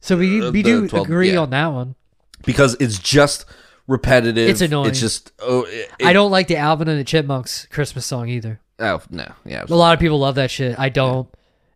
So 0.00 0.16
we 0.16 0.42
Uh, 0.46 0.50
we 0.50 0.62
do 0.62 0.86
12 0.88 1.06
agree 1.06 1.32
yeah. 1.32 1.38
on 1.40 1.50
that 1.50 1.68
one. 1.68 1.94
because 2.44 2.76
it's 2.80 2.98
just 2.98 3.44
repetitive. 3.86 4.48
It's 4.48 4.60
annoying. 4.60 4.90
It's 4.90 5.00
just 5.00 5.32
oh, 5.40 5.64
it, 5.68 5.90
I 6.04 6.12
don't 6.12 6.30
like 6.30 6.48
the 6.48 6.56
Alvin 6.56 6.88
and 6.88 6.98
the 6.98 7.04
Chipmunks 7.04 7.66
Christmas 7.70 8.06
song 8.06 8.28
either. 8.28 8.60
Oh 8.78 9.00
no, 9.10 9.32
yeah, 9.44 9.64
A 9.68 9.74
lot 9.74 9.94
of 9.94 10.00
people 10.00 10.18
love 10.18 10.34
that 10.34 10.50
shit. 10.50 10.78
I 10.78 10.88
don't 10.90 11.28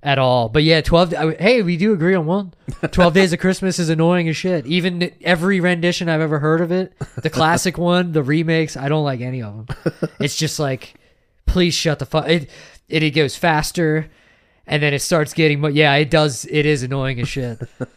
at 0.03 0.19
all. 0.19 0.49
But 0.49 0.63
yeah, 0.65 0.81
12 0.81 1.15
I- 1.15 1.35
hey, 1.35 1.63
we 1.63 1.77
do 1.77 1.93
agree 1.93 2.15
on 2.15 2.27
one. 2.27 2.53
12 2.91 3.15
Days 3.15 3.33
of 3.33 3.39
Christmas 3.39 3.79
is 3.79 3.89
annoying 3.89 4.29
as 4.29 4.37
shit. 4.37 4.67
Even 4.67 5.11
every 5.23 5.61
rendition 5.61 6.09
I've 6.09 6.21
ever 6.21 6.39
heard 6.39 6.61
of 6.61 6.71
it, 6.73 6.93
the 7.17 7.31
classic 7.39 7.77
one, 7.79 8.13
the 8.13 8.23
remakes, 8.23 8.77
I 8.77 8.89
don't 8.89 9.05
like 9.05 9.21
any 9.21 9.43
of 9.43 9.67
them. 9.67 9.77
It's 10.21 10.37
just 10.37 10.59
like 10.59 10.95
please 11.47 11.75
shut 11.75 11.99
the 11.99 12.07
fuck 12.07 12.29
it 12.29 12.49
it, 12.89 13.03
it 13.03 13.11
goes 13.11 13.35
faster 13.37 14.09
and 14.71 14.83
then 14.83 14.95
it 14.95 15.01
starts 15.01 15.35
getting 15.35 15.61
mo- 15.61 15.69
yeah, 15.69 15.95
it 15.97 16.09
does 16.09 16.47
it 16.51 16.65
is 16.65 16.83
annoying 16.83 17.21
as 17.21 17.29
shit. 17.29 17.61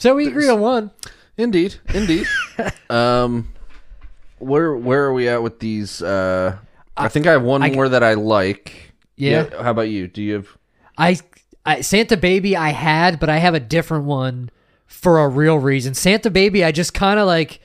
So 0.00 0.14
we 0.14 0.28
agree 0.28 0.48
on 0.48 0.60
one. 0.60 0.90
Indeed, 1.36 1.74
indeed. 1.92 2.24
um, 2.90 3.48
where 4.38 4.76
where 4.76 5.04
are 5.06 5.12
we 5.12 5.28
at 5.28 5.42
with 5.42 5.58
these? 5.58 6.00
Uh, 6.00 6.56
I 6.96 7.08
think 7.08 7.26
I 7.26 7.32
have 7.32 7.42
one 7.42 7.64
I- 7.64 7.70
more 7.70 7.88
that 7.88 8.04
I 8.04 8.14
like. 8.14 8.92
Yeah. 9.16 9.48
How 9.60 9.72
about 9.72 9.88
you? 9.88 10.06
Do 10.06 10.22
you 10.22 10.34
have? 10.34 10.56
I, 10.96 11.18
I 11.66 11.80
Santa 11.80 12.16
Baby 12.16 12.56
I 12.56 12.70
had, 12.70 13.18
but 13.18 13.28
I 13.28 13.38
have 13.38 13.54
a 13.54 13.60
different 13.60 14.04
one 14.04 14.50
for 14.86 15.18
a 15.18 15.28
real 15.28 15.58
reason. 15.58 15.94
Santa 15.94 16.30
Baby 16.30 16.64
I 16.64 16.70
just 16.70 16.94
kind 16.94 17.18
of 17.18 17.26
like 17.26 17.60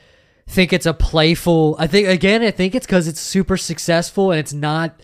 think 0.47 0.73
it's 0.73 0.87
a 0.87 0.93
playful. 0.95 1.75
I 1.77 1.85
think 1.85 2.07
again 2.07 2.41
I 2.41 2.49
think 2.49 2.73
it's 2.73 2.87
cuz 2.87 3.07
it's 3.07 3.21
super 3.21 3.57
successful 3.57 4.31
and 4.31 4.39
it's 4.39 4.53
not 4.53 4.99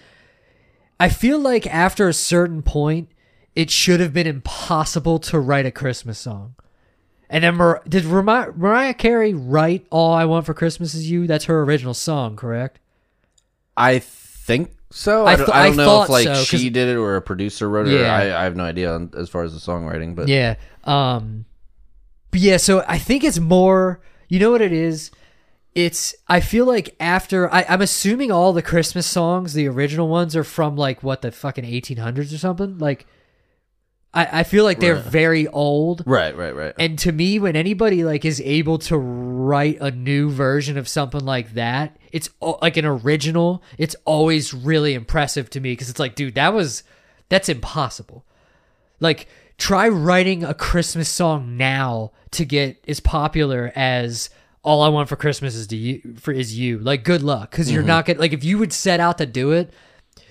I 1.00 1.10
feel 1.10 1.40
like 1.40 1.66
after 1.68 2.08
a 2.08 2.14
certain 2.14 2.62
point 2.62 3.10
it 3.56 3.70
should 3.70 4.00
have 4.00 4.14
been 4.14 4.28
impossible 4.28 5.20
to 5.20 5.40
write 5.40 5.66
a 5.66 5.72
Christmas 5.72 6.20
song. 6.20 6.56
And 7.30 7.44
then 7.44 7.58
Mar- 7.58 7.82
did 7.88 8.06
Mar- 8.06 8.54
Mariah 8.56 8.94
Carey 8.94 9.34
write 9.34 9.86
All 9.90 10.14
I 10.14 10.26
Want 10.26 10.46
for 10.46 10.54
Christmas 10.54 10.94
Is 10.94 11.10
You? 11.10 11.28
That's 11.28 11.46
her 11.46 11.62
original 11.64 11.94
song, 11.94 12.36
correct? 12.36 12.80
I 13.78 14.00
think 14.00 14.72
so. 14.90 15.26
I 15.26 15.34
I, 15.34 15.36
don't, 15.36 15.50
I 15.50 15.62
I 15.62 15.68
don't 15.68 15.78
know 15.78 15.86
thought 15.86 16.04
if 16.06 16.10
like 16.10 16.26
so, 16.26 16.34
she 16.36 16.70
did 16.70 16.90
it 16.90 16.98
or 16.98 17.16
a 17.16 17.22
producer 17.22 17.70
wrote 17.70 17.88
it. 17.88 18.00
Yeah. 18.02 18.14
I, 18.14 18.42
I 18.42 18.44
have 18.44 18.56
no 18.56 18.64
idea 18.64 19.08
as 19.18 19.30
far 19.30 19.44
as 19.44 19.54
the 19.54 19.60
songwriting, 19.60 20.16
but 20.16 20.28
Yeah. 20.28 20.56
Um 20.86 21.46
but 22.32 22.40
yeah, 22.40 22.58
so 22.58 22.84
I 22.88 22.98
think 22.98 23.24
it's 23.24 23.40
more 23.40 24.02
you 24.28 24.40
know 24.40 24.52
what 24.52 24.62
it 24.62 24.72
is? 24.72 25.12
It's 25.76 26.16
I 26.28 26.40
feel 26.40 26.66
like 26.66 26.96
after 27.00 27.52
I, 27.54 27.66
I'm 27.70 27.82
assuming 27.82 28.32
all 28.32 28.54
the 28.54 28.62
Christmas 28.62 29.06
songs, 29.06 29.54
the 29.54 29.68
original 29.68 30.08
ones, 30.08 30.36
are 30.36 30.44
from 30.44 30.76
like 30.76 31.04
what 31.04 31.22
the 31.22 31.32
fucking 31.32 31.66
eighteen 31.66 31.98
hundreds 31.98 32.34
or 32.34 32.38
something. 32.38 32.78
Like 32.80 33.06
I, 34.14 34.40
I 34.40 34.44
feel 34.44 34.64
like 34.64 34.80
they're 34.80 34.96
Right. 34.96 35.04
very 35.04 35.48
old. 35.48 36.02
right, 36.08 36.36
right, 36.36 36.56
right. 36.56 36.74
And 36.80 36.98
to 37.00 37.12
me, 37.12 37.38
when 37.38 37.56
anybody 37.56 38.04
like 38.04 38.26
is 38.26 38.42
able 38.42 38.80
to 38.80 38.98
write 38.98 39.78
a 39.80 39.92
new 39.92 40.32
version 40.32 40.78
of 40.80 40.88
something 40.88 41.24
like 41.24 41.54
that, 41.54 41.96
it's 42.12 42.30
al- 42.42 42.58
like 42.62 42.76
an 42.76 42.86
original. 42.86 43.62
It's 43.78 43.96
always 44.06 44.54
really 44.54 44.96
impressive 44.96 45.52
to 45.52 45.60
me 45.60 45.74
because 45.74 45.92
it's 45.92 46.00
like, 46.00 46.16
dude, 46.16 46.34
that 46.36 46.54
was 46.54 46.82
that's 47.30 47.48
impossible. 47.50 48.26
Like, 49.00 49.28
try 49.60 49.88
writing 49.88 50.44
a 50.44 50.56
Christmas 50.56 51.08
song 51.08 51.56
now 51.56 52.12
to 52.32 52.44
get 52.44 52.84
as 52.88 53.00
popular 53.00 53.72
as 53.76 54.32
"All 54.64 54.82
I 54.82 54.90
Want 54.90 55.10
for 55.10 55.16
Christmas 55.16 55.56
Is 55.56 55.68
to 55.68 55.78
You" 55.78 56.16
for 56.20 56.32
is 56.32 56.58
you. 56.58 56.80
Like, 56.80 57.04
good 57.04 57.24
luck 57.24 57.52
because 57.52 57.72
you're 57.72 57.82
mm-hmm. 57.82 57.88
not 57.88 58.06
gonna 58.06 58.20
like 58.20 58.34
if 58.34 58.44
you 58.44 58.58
would 58.58 58.74
set 58.74 59.00
out 59.00 59.18
to 59.20 59.26
do 59.26 59.52
it. 59.52 59.74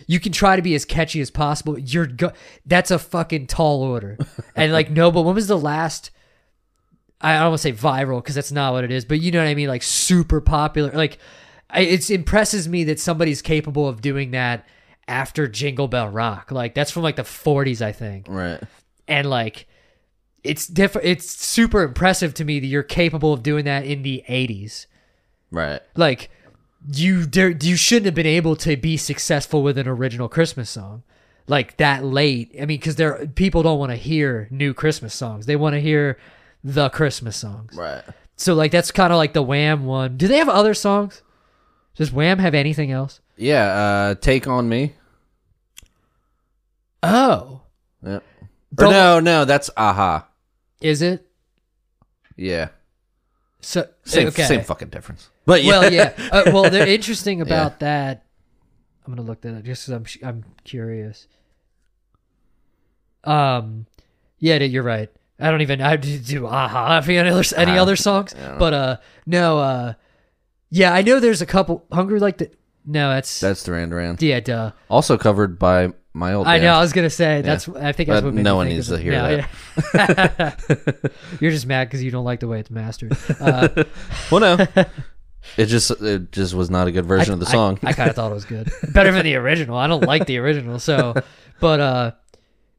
You 0.06 0.20
can 0.20 0.32
try 0.32 0.56
to 0.56 0.62
be 0.62 0.74
as 0.74 0.86
catchy 0.86 1.20
as 1.20 1.30
possible. 1.30 1.78
You're 1.78 2.06
go- 2.06 2.32
that's 2.64 2.90
a 2.90 2.98
fucking 2.98 3.46
tall 3.46 3.82
order. 3.82 4.16
and 4.56 4.72
like 4.72 4.90
no, 4.90 5.10
but 5.10 5.22
when 5.22 5.34
was 5.34 5.48
the 5.48 5.58
last 5.58 6.10
I 7.20 7.34
don't 7.34 7.50
want 7.50 7.60
to 7.60 7.62
say 7.62 7.72
viral 7.72 8.22
because 8.22 8.34
that's 8.34 8.52
not 8.52 8.72
what 8.72 8.84
it 8.84 8.90
is, 8.90 9.04
but 9.04 9.20
you 9.20 9.32
know 9.32 9.40
what 9.40 9.48
I 9.48 9.54
mean, 9.54 9.68
like 9.68 9.82
super 9.82 10.40
popular. 10.40 10.92
Like 10.92 11.18
it 11.74 12.10
impresses 12.10 12.68
me 12.68 12.84
that 12.84 13.00
somebody's 13.00 13.42
capable 13.42 13.88
of 13.88 14.00
doing 14.00 14.30
that 14.32 14.66
after 15.08 15.48
Jingle 15.48 15.88
Bell 15.88 16.08
Rock. 16.08 16.52
Like 16.52 16.74
that's 16.74 16.90
from 16.90 17.02
like 17.02 17.16
the 17.16 17.22
40s, 17.22 17.82
I 17.82 17.92
think, 17.92 18.26
right. 18.28 18.60
and 19.08 19.28
like 19.28 19.66
it's 20.44 20.66
different. 20.66 21.06
It's 21.06 21.30
super 21.30 21.82
impressive 21.82 22.34
to 22.34 22.44
me 22.44 22.60
that 22.60 22.66
you're 22.66 22.82
capable 22.82 23.32
of 23.32 23.42
doing 23.42 23.64
that 23.64 23.84
in 23.84 24.02
the 24.02 24.24
80s. 24.28 24.86
Right. 25.50 25.80
Like 25.96 26.30
you, 26.92 27.26
there, 27.26 27.50
you 27.50 27.76
shouldn't 27.76 28.06
have 28.06 28.14
been 28.14 28.26
able 28.26 28.56
to 28.56 28.76
be 28.76 28.96
successful 28.96 29.62
with 29.62 29.78
an 29.78 29.88
original 29.88 30.28
Christmas 30.28 30.70
song 30.70 31.02
like 31.48 31.76
that 31.78 32.04
late. 32.04 32.50
I 32.56 32.60
mean, 32.60 32.78
because 32.78 32.96
there 32.96 33.26
people 33.26 33.62
don't 33.62 33.78
want 33.78 33.90
to 33.90 33.96
hear 33.96 34.48
new 34.50 34.74
Christmas 34.74 35.14
songs; 35.14 35.46
they 35.46 35.56
want 35.56 35.74
to 35.74 35.80
hear 35.80 36.18
the 36.62 36.90
Christmas 36.90 37.36
songs. 37.36 37.74
Right. 37.74 38.02
So 38.36 38.54
like 38.54 38.70
that's 38.70 38.90
kind 38.90 39.12
of 39.12 39.16
like 39.16 39.32
the 39.32 39.42
Wham 39.42 39.86
one. 39.86 40.16
Do 40.16 40.28
they 40.28 40.36
have 40.38 40.48
other 40.48 40.74
songs? 40.74 41.22
Does 41.96 42.12
Wham 42.12 42.38
have 42.38 42.54
anything 42.54 42.92
else? 42.92 43.20
Yeah. 43.36 43.64
Uh, 43.64 44.14
take 44.14 44.46
on 44.46 44.68
me. 44.68 44.94
Oh, 47.02 47.62
Yep. 48.04 48.22
Or 48.76 48.84
no, 48.90 49.20
no, 49.20 49.44
that's 49.44 49.70
a-ha. 49.76 50.26
is 50.80 51.00
it? 51.02 51.26
Yeah. 52.36 52.68
So 53.60 53.88
Same 54.04 54.28
okay. 54.28 54.44
same 54.44 54.62
fucking 54.62 54.88
difference. 54.90 55.30
But 55.46 55.64
yeah. 55.64 55.78
Well, 55.80 55.92
yeah. 55.92 56.12
Uh, 56.30 56.42
well, 56.52 56.70
the 56.70 56.88
interesting 56.94 57.40
about 57.40 57.80
that. 57.80 58.24
I'm 59.06 59.14
gonna 59.14 59.26
look 59.26 59.40
that 59.40 59.56
up 59.56 59.64
just 59.64 59.86
because 59.86 60.20
I'm 60.22 60.28
I'm 60.28 60.44
curious. 60.64 61.26
Um, 63.24 63.86
yeah, 64.38 64.56
you're 64.58 64.82
right. 64.82 65.10
I 65.40 65.50
don't 65.50 65.60
even 65.62 65.80
I 65.80 65.96
do, 65.96 66.18
do 66.18 66.46
a-ha 66.46 66.98
if 66.98 67.08
any 67.08 67.28
other 67.30 67.44
any 67.56 67.78
Ah, 67.78 67.82
other 67.82 67.94
songs, 67.96 68.34
but 68.58 68.74
uh 68.74 68.96
no 69.24 69.58
uh 69.58 69.92
yeah 70.70 70.92
I 70.92 71.02
know 71.02 71.20
there's 71.20 71.40
a 71.42 71.46
couple 71.46 71.84
hungry 71.92 72.18
like 72.18 72.38
the 72.38 72.50
no 72.84 73.10
that's, 73.10 73.38
That's 73.38 73.62
Duran 73.62 73.90
Duran. 73.90 74.16
yeah 74.20 74.40
duh 74.40 74.72
Also 74.90 75.16
covered 75.16 75.56
by 75.58 75.92
my 76.18 76.34
old 76.34 76.46
I 76.46 76.54
band. 76.54 76.64
know 76.64 76.74
I 76.74 76.80
was 76.80 76.92
gonna 76.92 77.08
say 77.10 77.40
that's 77.42 77.68
I 77.68 77.92
think 77.92 78.08
that's 78.08 78.20
But 78.20 78.24
what 78.26 78.34
made 78.34 78.42
no 78.42 78.56
one 78.56 78.66
think 78.66 78.76
needs 78.76 78.90
of 78.90 79.00
to 79.00 79.00
it. 79.00 79.04
hear 79.04 79.12
No, 79.12 79.28
yeah. 79.94 80.54
you're 81.40 81.50
just 81.50 81.66
mad 81.66 81.86
because 81.88 82.02
you 82.02 82.10
don't 82.10 82.24
like 82.24 82.40
the 82.40 82.48
way 82.48 82.60
it's 82.60 82.70
mastered. 82.70 83.16
Uh, 83.40 83.68
Well, 84.30 84.40
no. 84.40 84.66
it 85.56 85.66
just 85.66 85.90
it 86.02 86.32
just 86.32 86.54
was 86.54 86.70
not 86.70 86.86
a 86.88 86.92
good 86.92 87.06
version 87.06 87.32
of 87.34 87.40
the 87.40 87.46
I- 87.46 87.52
song. 87.52 87.78
I, 87.82 87.92
kind 87.92 88.10
of 88.10 88.16
thought 88.16 88.30
it 88.30 88.34
was 88.34 88.44
good, 88.44 88.70
better 88.92 89.12
than 89.12 89.24
the 89.24 89.36
original. 89.36 89.76
I 89.76 89.86
don't 89.86 90.04
like 90.04 90.26
the 90.26 90.38
original, 90.38 90.78
so 90.78 91.14
but 91.60 91.80
uh, 91.80 92.10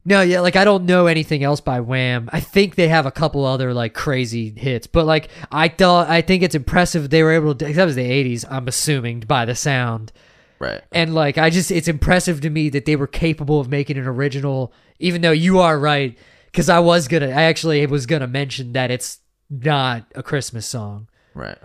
no, 0.04 0.20
yeah, 0.22 0.40
like 0.40 0.56
I 0.56 0.64
don't 0.64 0.84
know 0.84 1.06
anything 1.06 1.42
else 1.42 1.60
by 1.60 1.80
Wham. 1.80 2.28
I 2.32 2.40
think 2.40 2.74
they 2.74 2.88
have 2.88 3.06
a 3.06 3.10
couple 3.10 3.44
other 3.44 3.74
like 3.74 3.94
crazy 3.94 4.50
hits, 4.56 4.86
but 4.86 5.04
like 5.06 5.28
I 5.50 5.68
thought, 5.68 6.08
I 6.08 6.20
think 6.22 6.42
it's 6.42 6.54
impressive 6.54 7.10
they 7.10 7.22
were 7.22 7.32
able 7.32 7.54
to. 7.54 7.64
'cause 7.66 7.76
That 7.76 7.84
was 7.86 7.96
the 7.96 8.08
'80s, 8.10 8.44
I'm 8.50 8.68
assuming 8.68 9.20
by 9.20 9.44
the 9.44 9.54
sound, 9.54 10.12
right. 10.60 10.82
and 10.92 11.14
like 11.14 11.38
I 11.38 11.50
just, 11.50 11.72
it's 11.72 11.88
impressive 11.88 12.40
to 12.42 12.50
me 12.50 12.68
that 12.68 12.84
they 12.84 12.94
were 12.94 13.08
capable 13.08 13.58
of 13.58 13.68
making 13.68 13.98
an 13.98 14.06
original. 14.06 14.72
Even 15.00 15.22
though 15.22 15.32
you 15.32 15.58
are 15.58 15.78
right, 15.78 16.16
because 16.46 16.68
I 16.68 16.78
was 16.78 17.08
gonna, 17.08 17.30
I 17.30 17.42
actually 17.42 17.84
was 17.86 18.06
gonna 18.06 18.28
mention 18.28 18.74
that 18.74 18.90
it's 18.90 19.18
not 19.50 20.04
a 20.14 20.22
Christmas 20.22 20.66
song. 20.66 21.08
Right. 21.34 21.58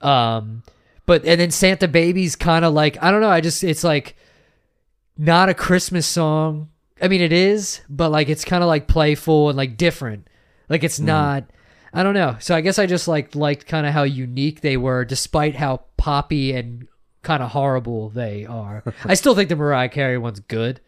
Um, 0.00 0.62
but 1.06 1.24
and 1.24 1.40
then 1.40 1.50
Santa 1.50 1.88
Baby's 1.88 2.36
kind 2.36 2.64
of 2.64 2.72
like 2.74 3.02
I 3.02 3.10
don't 3.10 3.20
know. 3.20 3.30
I 3.30 3.40
just 3.40 3.64
it's 3.64 3.84
like 3.84 4.16
not 5.16 5.48
a 5.48 5.54
Christmas 5.54 6.06
song. 6.06 6.70
I 7.00 7.08
mean, 7.08 7.20
it 7.20 7.32
is, 7.32 7.80
but 7.88 8.10
like 8.10 8.28
it's 8.28 8.44
kind 8.44 8.62
of 8.62 8.68
like 8.68 8.88
playful 8.88 9.48
and 9.48 9.56
like 9.56 9.76
different. 9.76 10.28
Like 10.68 10.84
it's 10.84 11.00
not. 11.00 11.44
I 11.94 12.02
don't 12.02 12.14
know. 12.14 12.36
So 12.38 12.54
I 12.54 12.60
guess 12.60 12.78
I 12.78 12.84
just 12.84 13.08
like 13.08 13.34
liked 13.34 13.66
kind 13.66 13.86
of 13.86 13.94
how 13.94 14.02
unique 14.02 14.60
they 14.60 14.76
were, 14.76 15.04
despite 15.04 15.56
how 15.56 15.84
poppy 15.96 16.52
and 16.52 16.86
kind 17.28 17.42
of 17.42 17.50
horrible 17.50 18.08
they 18.08 18.46
are. 18.46 18.82
I 19.04 19.12
still 19.12 19.34
think 19.34 19.50
the 19.50 19.56
Mariah 19.56 19.90
Carey 19.90 20.16
one's 20.16 20.40
good, 20.40 20.80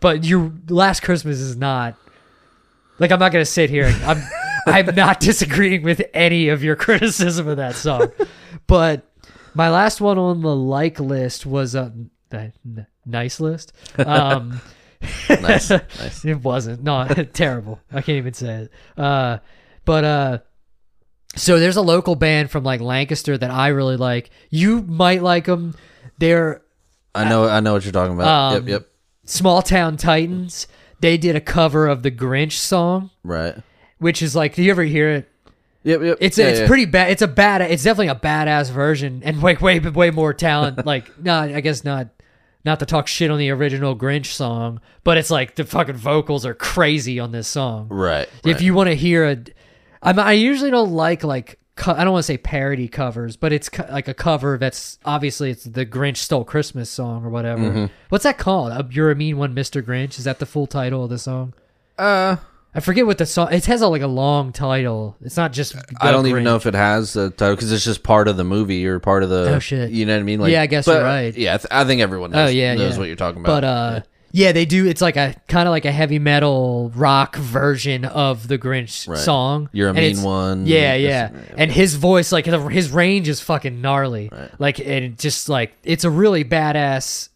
but 0.00 0.24
your 0.24 0.52
Last 0.68 1.00
Christmas 1.04 1.38
is 1.38 1.56
not. 1.56 1.94
Like 2.98 3.12
I'm 3.12 3.20
not 3.20 3.30
gonna 3.30 3.44
sit 3.44 3.70
here. 3.70 3.84
and- 3.86 4.04
I'm 4.04 4.22
I'm 4.66 4.94
not 4.96 5.20
disagreeing 5.20 5.82
with 5.84 6.02
any 6.12 6.48
of 6.48 6.64
your 6.64 6.74
criticism 6.86 7.46
of 7.46 7.56
that 7.58 7.76
song, 7.76 8.10
but 8.66 9.08
my 9.54 9.70
last 9.70 10.00
one 10.00 10.18
on 10.18 10.42
the 10.42 10.54
like 10.54 10.98
list 10.98 11.46
was 11.46 11.74
a 11.76 11.92
n- 12.32 12.86
nice 13.06 13.38
list. 13.40 13.72
Um, 13.98 14.60
Nice. 15.30 15.70
nice. 15.70 16.24
it 16.24 16.42
wasn't. 16.42 16.82
not 16.82 17.32
terrible. 17.32 17.78
I 17.92 18.00
can't 18.02 18.18
even 18.18 18.32
say 18.34 18.64
it. 18.64 18.72
Uh, 19.00 19.38
but 19.84 20.02
uh, 20.04 20.38
so 21.38 21.58
there's 21.58 21.76
a 21.76 21.82
local 21.82 22.14
band 22.14 22.50
from 22.50 22.64
like 22.64 22.80
Lancaster 22.80 23.36
that 23.38 23.50
I 23.50 23.68
really 23.68 23.96
like. 23.96 24.30
You 24.50 24.82
might 24.82 25.22
like 25.22 25.46
them. 25.46 25.74
They're 26.18 26.62
I 27.14 27.28
know 27.28 27.48
I 27.48 27.60
know 27.60 27.72
what 27.74 27.84
you're 27.84 27.92
talking 27.92 28.14
about. 28.14 28.28
Um, 28.28 28.54
yep, 28.54 28.68
yep. 28.68 28.88
Small 29.24 29.62
Town 29.62 29.96
Titans. 29.96 30.66
They 31.00 31.16
did 31.16 31.36
a 31.36 31.40
cover 31.40 31.86
of 31.86 32.02
the 32.02 32.10
Grinch 32.10 32.52
song, 32.52 33.10
Right. 33.22 33.54
which 33.98 34.20
is 34.20 34.34
like, 34.34 34.56
do 34.56 34.62
you 34.64 34.70
ever 34.70 34.82
hear 34.82 35.10
it? 35.10 35.30
Yep, 35.84 36.02
yep. 36.02 36.18
It's 36.20 36.36
Yeah, 36.38 36.46
it's 36.46 36.60
yeah. 36.60 36.66
pretty 36.66 36.86
bad. 36.86 37.10
It's 37.12 37.22
a 37.22 37.28
bad. 37.28 37.62
It's 37.62 37.84
definitely 37.84 38.08
a 38.08 38.14
badass 38.16 38.70
version, 38.70 39.22
and 39.24 39.40
way 39.40 39.54
way 39.56 39.78
way 39.78 40.10
more 40.10 40.34
talent. 40.34 40.84
like, 40.86 41.18
no, 41.22 41.38
I 41.38 41.60
guess 41.60 41.84
not. 41.84 42.08
Not 42.64 42.80
to 42.80 42.86
talk 42.86 43.06
shit 43.06 43.30
on 43.30 43.38
the 43.38 43.50
original 43.50 43.96
Grinch 43.96 44.26
song, 44.26 44.80
but 45.04 45.16
it's 45.16 45.30
like 45.30 45.54
the 45.54 45.64
fucking 45.64 45.94
vocals 45.94 46.44
are 46.44 46.54
crazy 46.54 47.20
on 47.20 47.30
this 47.30 47.46
song. 47.46 47.86
Right. 47.88 48.28
If 48.44 48.56
right. 48.56 48.60
you 48.60 48.74
want 48.74 48.88
to 48.88 48.94
hear 48.96 49.24
a, 49.24 49.36
I'm, 50.02 50.18
I 50.18 50.32
usually 50.32 50.70
don't 50.70 50.92
like 50.92 51.24
like 51.24 51.58
co- 51.76 51.92
I 51.92 52.04
don't 52.04 52.12
want 52.12 52.22
to 52.24 52.26
say 52.26 52.38
parody 52.38 52.88
covers, 52.88 53.36
but 53.36 53.52
it's 53.52 53.68
co- 53.68 53.86
like 53.90 54.08
a 54.08 54.14
cover 54.14 54.58
that's 54.58 54.98
obviously 55.04 55.50
it's 55.50 55.64
the 55.64 55.84
Grinch 55.86 56.18
stole 56.18 56.44
Christmas 56.44 56.90
song 56.90 57.24
or 57.24 57.30
whatever. 57.30 57.62
Mm-hmm. 57.62 57.86
What's 58.08 58.24
that 58.24 58.38
called? 58.38 58.72
Uh, 58.72 58.82
You're 58.90 59.10
a 59.10 59.16
mean 59.16 59.36
one, 59.38 59.54
Mr. 59.54 59.82
Grinch. 59.82 60.18
Is 60.18 60.24
that 60.24 60.38
the 60.38 60.46
full 60.46 60.66
title 60.66 61.04
of 61.04 61.10
the 61.10 61.18
song? 61.18 61.54
uh 61.98 62.36
I 62.74 62.80
forget 62.80 63.06
what 63.06 63.16
the 63.18 63.24
song. 63.26 63.50
It 63.52 63.64
has 63.64 63.80
a, 63.80 63.88
like 63.88 64.02
a 64.02 64.06
long 64.06 64.52
title. 64.52 65.16
It's 65.22 65.38
not 65.38 65.52
just. 65.52 65.74
I 65.74 66.06
The 66.06 66.12
don't 66.12 66.26
even 66.26 66.44
know 66.44 66.56
Grinch. 66.56 66.60
if 66.60 66.66
it 66.66 66.74
has 66.74 67.16
a 67.16 67.30
title 67.30 67.56
because 67.56 67.72
it's 67.72 67.82
just 67.84 68.02
part 68.02 68.28
of 68.28 68.36
the 68.36 68.44
movie 68.44 68.86
or 68.86 69.00
part 69.00 69.22
of 69.22 69.30
the. 69.30 69.54
Oh, 69.54 69.58
shit. 69.58 69.90
You 69.90 70.04
know 70.04 70.12
what 70.14 70.20
I 70.20 70.22
mean? 70.22 70.38
Like, 70.38 70.52
Yeah, 70.52 70.62
I 70.62 70.66
guess 70.66 70.86
you're 70.86 71.02
right. 71.02 71.34
Yeah, 71.34 71.54
I, 71.54 71.56
th- 71.56 71.66
I 71.70 71.84
think 71.84 72.02
everyone 72.02 72.30
knows, 72.30 72.50
Oh 72.50 72.52
yeah, 72.52 72.74
knows 72.74 72.92
yeah. 72.92 72.98
what 72.98 73.06
you're 73.06 73.16
talking 73.16 73.40
about. 73.40 73.62
But 73.62 73.64
uh, 73.64 74.00
yeah, 74.32 74.52
they 74.52 74.64
do. 74.64 74.86
It's 74.86 75.00
like 75.00 75.16
a 75.16 75.34
kind 75.48 75.66
of 75.68 75.72
like 75.72 75.84
a 75.84 75.92
heavy 75.92 76.18
metal 76.18 76.92
rock 76.94 77.36
version 77.36 78.04
of 78.04 78.48
the 78.48 78.58
Grinch 78.58 79.08
Right. 79.08 79.18
song. 79.18 79.68
You're 79.72 79.88
a 79.88 79.90
And 79.90 79.98
mean 79.98 80.10
it's- 80.10 80.24
one. 80.24 80.66
Yeah, 80.66 80.96
This- 80.96 81.06
yeah. 81.08 81.30
And 81.56 81.70
his 81.72 81.94
voice, 81.94 82.30
like 82.32 82.46
his 82.46 82.90
range, 82.90 83.28
is 83.28 83.40
fucking 83.40 83.80
gnarly. 83.80 84.30
Like, 84.58 84.78
and 84.80 84.88
it 85.04 85.18
just 85.18 85.48
like 85.48 85.72
it's 85.84 86.04
a 86.04 86.10
really 86.10 86.44
badass 86.44 87.28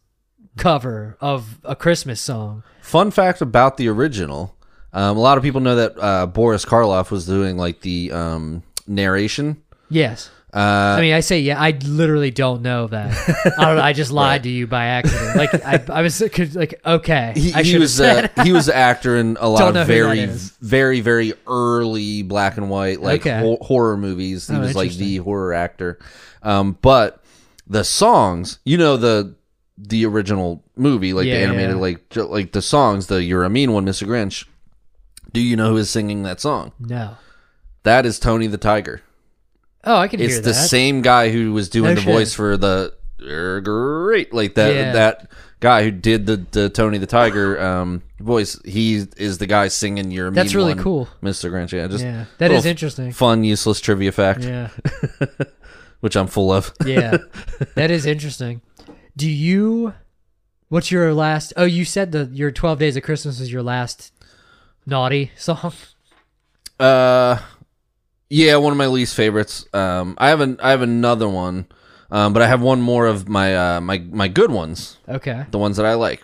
cover 0.56 1.16
of 1.20 1.58
a 1.64 1.74
Christmas 1.74 2.20
song. 2.20 2.62
Fun 2.82 3.10
fact 3.10 3.40
about 3.40 3.76
the 3.76 3.88
original: 3.88 4.54
um, 4.92 5.16
a 5.16 5.20
lot 5.20 5.38
of 5.38 5.44
people 5.44 5.60
know 5.60 5.76
that 5.76 5.94
uh, 5.98 6.26
Boris 6.26 6.64
Karloff 6.64 7.10
was 7.10 7.26
doing 7.26 7.56
like 7.56 7.80
the 7.80 8.12
um, 8.12 8.62
narration. 8.86 9.62
Yes. 9.88 10.30
Uh, 10.54 10.96
I 10.98 11.00
mean, 11.00 11.14
I 11.14 11.20
say 11.20 11.40
yeah. 11.40 11.58
I 11.58 11.70
literally 11.70 12.30
don't 12.30 12.60
know 12.60 12.86
that. 12.88 13.10
I 13.58 13.64
don't. 13.64 13.76
know, 13.76 13.82
I 13.82 13.94
just 13.94 14.10
lied 14.10 14.42
to 14.42 14.50
you 14.50 14.66
by 14.66 14.84
accident. 14.84 15.34
Like 15.36 15.54
I, 15.64 15.82
I 15.90 16.02
was 16.02 16.20
like, 16.54 16.78
okay, 16.84 17.32
he, 17.34 17.54
I 17.54 17.62
he 17.62 17.70
should 17.70 17.80
was 17.80 17.96
have 17.98 18.14
said. 18.16 18.30
uh, 18.36 18.44
he 18.44 18.52
was 18.52 18.68
an 18.68 18.74
actor 18.74 19.16
in 19.16 19.38
a 19.40 19.48
lot 19.48 19.74
of 19.74 19.86
very 19.86 20.26
very 20.26 21.00
very 21.00 21.32
early 21.46 22.22
black 22.22 22.58
and 22.58 22.68
white 22.68 23.00
like 23.00 23.22
Okay. 23.22 23.40
hor- 23.40 23.58
horror 23.62 23.96
movies. 23.96 24.46
He 24.48 24.54
Oh, 24.54 24.60
was 24.60 24.76
like 24.76 24.92
the 24.92 25.16
horror 25.18 25.54
actor. 25.54 25.98
Um, 26.42 26.76
but 26.82 27.22
the 27.66 27.82
songs, 27.84 28.58
you 28.64 28.76
know 28.76 28.98
the 28.98 29.34
the 29.78 30.04
original 30.04 30.62
movie, 30.76 31.14
like 31.14 31.26
Yeah, 31.26 31.36
the 31.38 31.42
animated, 31.44 31.76
yeah. 31.76 31.80
like 31.80 32.16
like 32.16 32.52
the 32.52 32.60
songs, 32.62 33.06
the 33.06 33.22
"You're 33.22 33.44
a 33.44 33.48
Mean 33.50 33.72
One, 33.72 33.86
Mr. 33.86 34.06
Grinch." 34.06 34.44
Do 35.32 35.40
you 35.40 35.56
know 35.56 35.70
who 35.70 35.76
is 35.78 35.88
singing 35.88 36.24
that 36.24 36.40
song? 36.42 36.72
no. 36.78 37.16
That 37.84 38.04
is 38.04 38.18
Tony 38.18 38.46
the 38.48 38.58
Tiger. 38.58 39.00
Oh, 39.84 39.96
I 39.96 40.08
can 40.08 40.20
It's 40.20 40.34
hear 40.34 40.42
that. 40.42 40.48
It's 40.50 40.58
the 40.58 40.62
that. 40.62 40.68
same 40.68 41.02
guy 41.02 41.30
who 41.30 41.52
was 41.52 41.68
doing 41.68 41.90
No 41.90 41.94
the 41.96 42.00
shit. 42.02 42.12
voice 42.12 42.34
for 42.34 42.56
the 42.56 42.94
"Er, 43.20 43.60
great 43.60 44.32
like 44.32 44.54
that 44.54 44.74
Yeah. 44.74 44.92
that 44.92 45.30
guy 45.60 45.84
who 45.84 45.90
did 45.90 46.26
the, 46.26 46.44
the 46.50 46.68
Tony 46.68 46.98
the 46.98 47.06
Tiger 47.06 47.60
um 47.60 48.02
voice. 48.20 48.60
He 48.64 49.04
is 49.16 49.38
the 49.38 49.46
guy 49.46 49.68
singing 49.68 50.10
your. 50.10 50.30
That's 50.30 50.50
Mean 50.50 50.56
really 50.56 50.74
One, 50.74 50.82
cool. 50.82 51.08
Mr. 51.22 51.50
Grinch. 51.50 51.72
Yeah, 51.72 51.86
just 51.88 52.04
Yeah, 52.04 52.24
that 52.38 52.50
is 52.52 52.64
interesting. 52.66 53.12
fun, 53.12 53.44
useless 53.44 53.80
trivia 53.80 54.12
fact, 54.12 54.42
Yeah. 54.44 54.68
which 56.00 56.16
I'm 56.16 56.26
full 56.26 56.52
of. 56.52 56.72
Yeah, 56.84 57.18
that 57.74 57.90
is 57.90 58.06
interesting. 58.06 58.60
Do 59.16 59.28
you? 59.28 59.94
What's 60.68 60.90
your 60.90 61.12
last? 61.12 61.52
Oh, 61.56 61.64
you 61.64 61.84
said 61.84 62.12
the 62.12 62.30
your 62.32 62.50
Twelve 62.50 62.78
Days 62.78 62.96
of 62.96 63.02
Christmas 63.02 63.40
is 63.40 63.52
your 63.52 63.62
last 63.62 64.12
naughty 64.86 65.30
song. 65.36 65.72
Uh, 66.80 67.38
yeah, 68.32 68.56
one 68.56 68.72
of 68.72 68.78
my 68.78 68.86
least 68.86 69.14
favorites. 69.14 69.66
Um, 69.74 70.14
I 70.16 70.30
have 70.30 70.40
an 70.40 70.58
I 70.62 70.70
have 70.70 70.80
another 70.80 71.28
one, 71.28 71.66
um, 72.10 72.32
but 72.32 72.40
I 72.40 72.46
have 72.46 72.62
one 72.62 72.80
more 72.80 73.06
of 73.06 73.28
my 73.28 73.54
uh 73.54 73.80
my 73.80 73.98
my 73.98 74.28
good 74.28 74.50
ones, 74.50 74.98
Okay, 75.06 75.44
the 75.50 75.58
ones 75.58 75.76
that 75.76 75.84
I 75.84 75.94
like, 75.94 76.22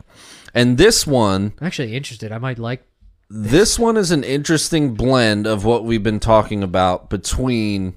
and 0.54 0.78
this 0.78 1.06
one 1.06 1.52
I'm 1.60 1.66
actually 1.66 1.94
interested. 1.94 2.32
I 2.32 2.38
might 2.38 2.58
like. 2.58 2.82
This 3.30 3.78
one 3.78 3.98
is 3.98 4.10
an 4.10 4.24
interesting 4.24 4.94
blend 4.94 5.46
of 5.46 5.66
what 5.66 5.84
we've 5.84 6.02
been 6.02 6.18
talking 6.18 6.62
about 6.62 7.10
between 7.10 7.94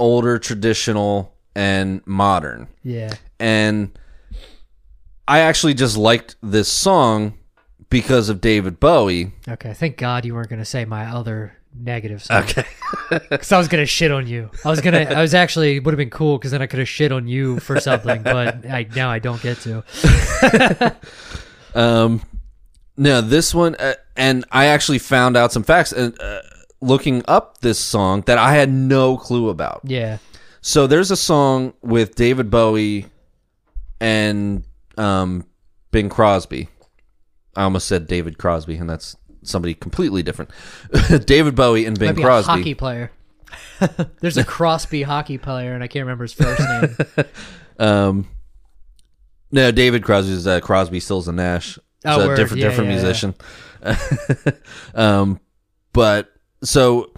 older 0.00 0.40
traditional 0.40 1.32
and 1.54 2.04
modern. 2.04 2.66
Yeah. 2.82 3.14
And 3.38 3.96
I 5.28 5.38
actually 5.38 5.74
just 5.74 5.96
liked 5.96 6.34
this 6.42 6.66
song 6.66 7.38
because 7.90 8.28
of 8.28 8.40
David 8.40 8.80
Bowie. 8.80 9.34
Okay. 9.48 9.72
Thank 9.72 9.98
God 9.98 10.24
you 10.24 10.34
weren't 10.34 10.48
going 10.48 10.58
to 10.58 10.64
say 10.64 10.84
my 10.84 11.06
other 11.06 11.58
negative 11.74 12.22
song. 12.22 12.42
Okay. 12.44 12.64
Because 13.28 13.52
I 13.52 13.58
was 13.58 13.68
going 13.68 13.82
to 13.82 13.86
shit 13.86 14.10
on 14.10 14.26
you. 14.26 14.48
I 14.64 14.70
was 14.70 14.80
going 14.80 14.94
to. 14.94 15.14
I 15.14 15.20
was 15.20 15.34
actually 15.34 15.78
would 15.80 15.92
have 15.92 15.98
been 15.98 16.08
cool 16.08 16.38
because 16.38 16.50
then 16.50 16.62
I 16.62 16.66
could 16.66 16.78
have 16.78 16.88
shit 16.88 17.12
on 17.12 17.28
you 17.28 17.60
for 17.60 17.78
something. 17.78 18.22
But 18.22 18.64
I 18.64 18.86
now 18.96 19.10
I 19.10 19.18
don't 19.18 19.40
get 19.42 19.58
to. 19.60 19.84
Um 21.74 22.20
no, 22.98 23.22
this 23.22 23.54
one 23.54 23.74
uh, 23.76 23.94
and 24.16 24.44
I 24.52 24.66
actually 24.66 24.98
found 24.98 25.36
out 25.36 25.52
some 25.52 25.62
facts 25.62 25.90
and 25.92 26.18
uh, 26.20 26.40
looking 26.82 27.22
up 27.26 27.58
this 27.58 27.78
song 27.78 28.22
that 28.26 28.36
I 28.36 28.54
had 28.54 28.70
no 28.70 29.16
clue 29.16 29.48
about. 29.48 29.80
Yeah. 29.84 30.18
So 30.60 30.86
there's 30.86 31.10
a 31.10 31.16
song 31.16 31.72
with 31.80 32.14
David 32.14 32.50
Bowie 32.50 33.06
and 34.00 34.64
um, 34.98 35.46
Bing 35.90 36.08
Crosby. 36.08 36.68
I 37.56 37.64
almost 37.64 37.86
said 37.88 38.06
David 38.06 38.38
Crosby, 38.38 38.76
and 38.76 38.88
that's 38.88 39.16
somebody 39.42 39.74
completely 39.74 40.22
different. 40.22 40.50
David 41.26 41.54
Bowie 41.54 41.86
and 41.86 41.98
Bing 41.98 42.14
Crosby. 42.14 42.50
a 42.52 42.56
hockey 42.56 42.74
player. 42.74 43.10
There's 44.20 44.36
a 44.36 44.44
Crosby 44.44 45.02
hockey 45.02 45.38
player, 45.38 45.74
and 45.74 45.82
I 45.82 45.88
can't 45.88 46.04
remember 46.04 46.24
his 46.24 46.32
first 46.32 46.60
name. 46.60 47.26
Um, 47.78 48.28
no, 49.50 49.72
David 49.72 50.04
Crosby 50.04 50.32
is 50.32 50.46
uh, 50.46 50.60
Crosby, 50.60 51.00
Stills, 51.00 51.26
and 51.26 51.38
Nash. 51.38 51.78
Oh, 52.04 52.18
so 52.18 52.26
word. 52.28 52.36
different, 52.36 52.62
Yeah, 52.62 52.68
different 52.68 52.90
yeah, 52.90 52.96
yeah. 52.96 53.02
musician. 53.02 53.34
um, 54.94 55.40
but 55.92 56.32
so 56.62 57.12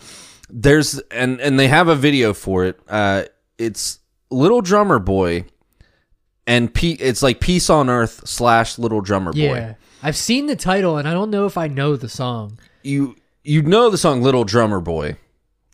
there's 0.48 0.98
and 1.10 1.40
and 1.40 1.58
they 1.58 1.68
have 1.68 1.88
a 1.88 1.96
video 1.96 2.32
for 2.32 2.64
it. 2.64 2.78
Uh, 2.88 3.24
it's 3.58 3.98
Little 4.30 4.62
Drummer 4.62 4.98
Boy, 5.00 5.44
and 6.46 6.72
P. 6.72 6.92
It's 6.92 7.22
like 7.22 7.40
Peace 7.40 7.68
on 7.68 7.90
Earth 7.90 8.26
slash 8.26 8.78
Little 8.78 9.00
Drummer 9.00 9.32
Boy. 9.32 9.76
I've 10.04 10.16
seen 10.16 10.46
the 10.46 10.54
title, 10.56 10.98
and 10.98 11.08
I 11.08 11.12
don't 11.14 11.30
know 11.30 11.46
if 11.46 11.56
I 11.56 11.66
know 11.66 11.96
the 11.96 12.08
song. 12.10 12.58
You 12.82 13.16
you 13.42 13.62
know 13.62 13.88
the 13.90 13.96
song 13.98 14.22
Little 14.22 14.44
Drummer 14.44 14.80
Boy 14.80 15.16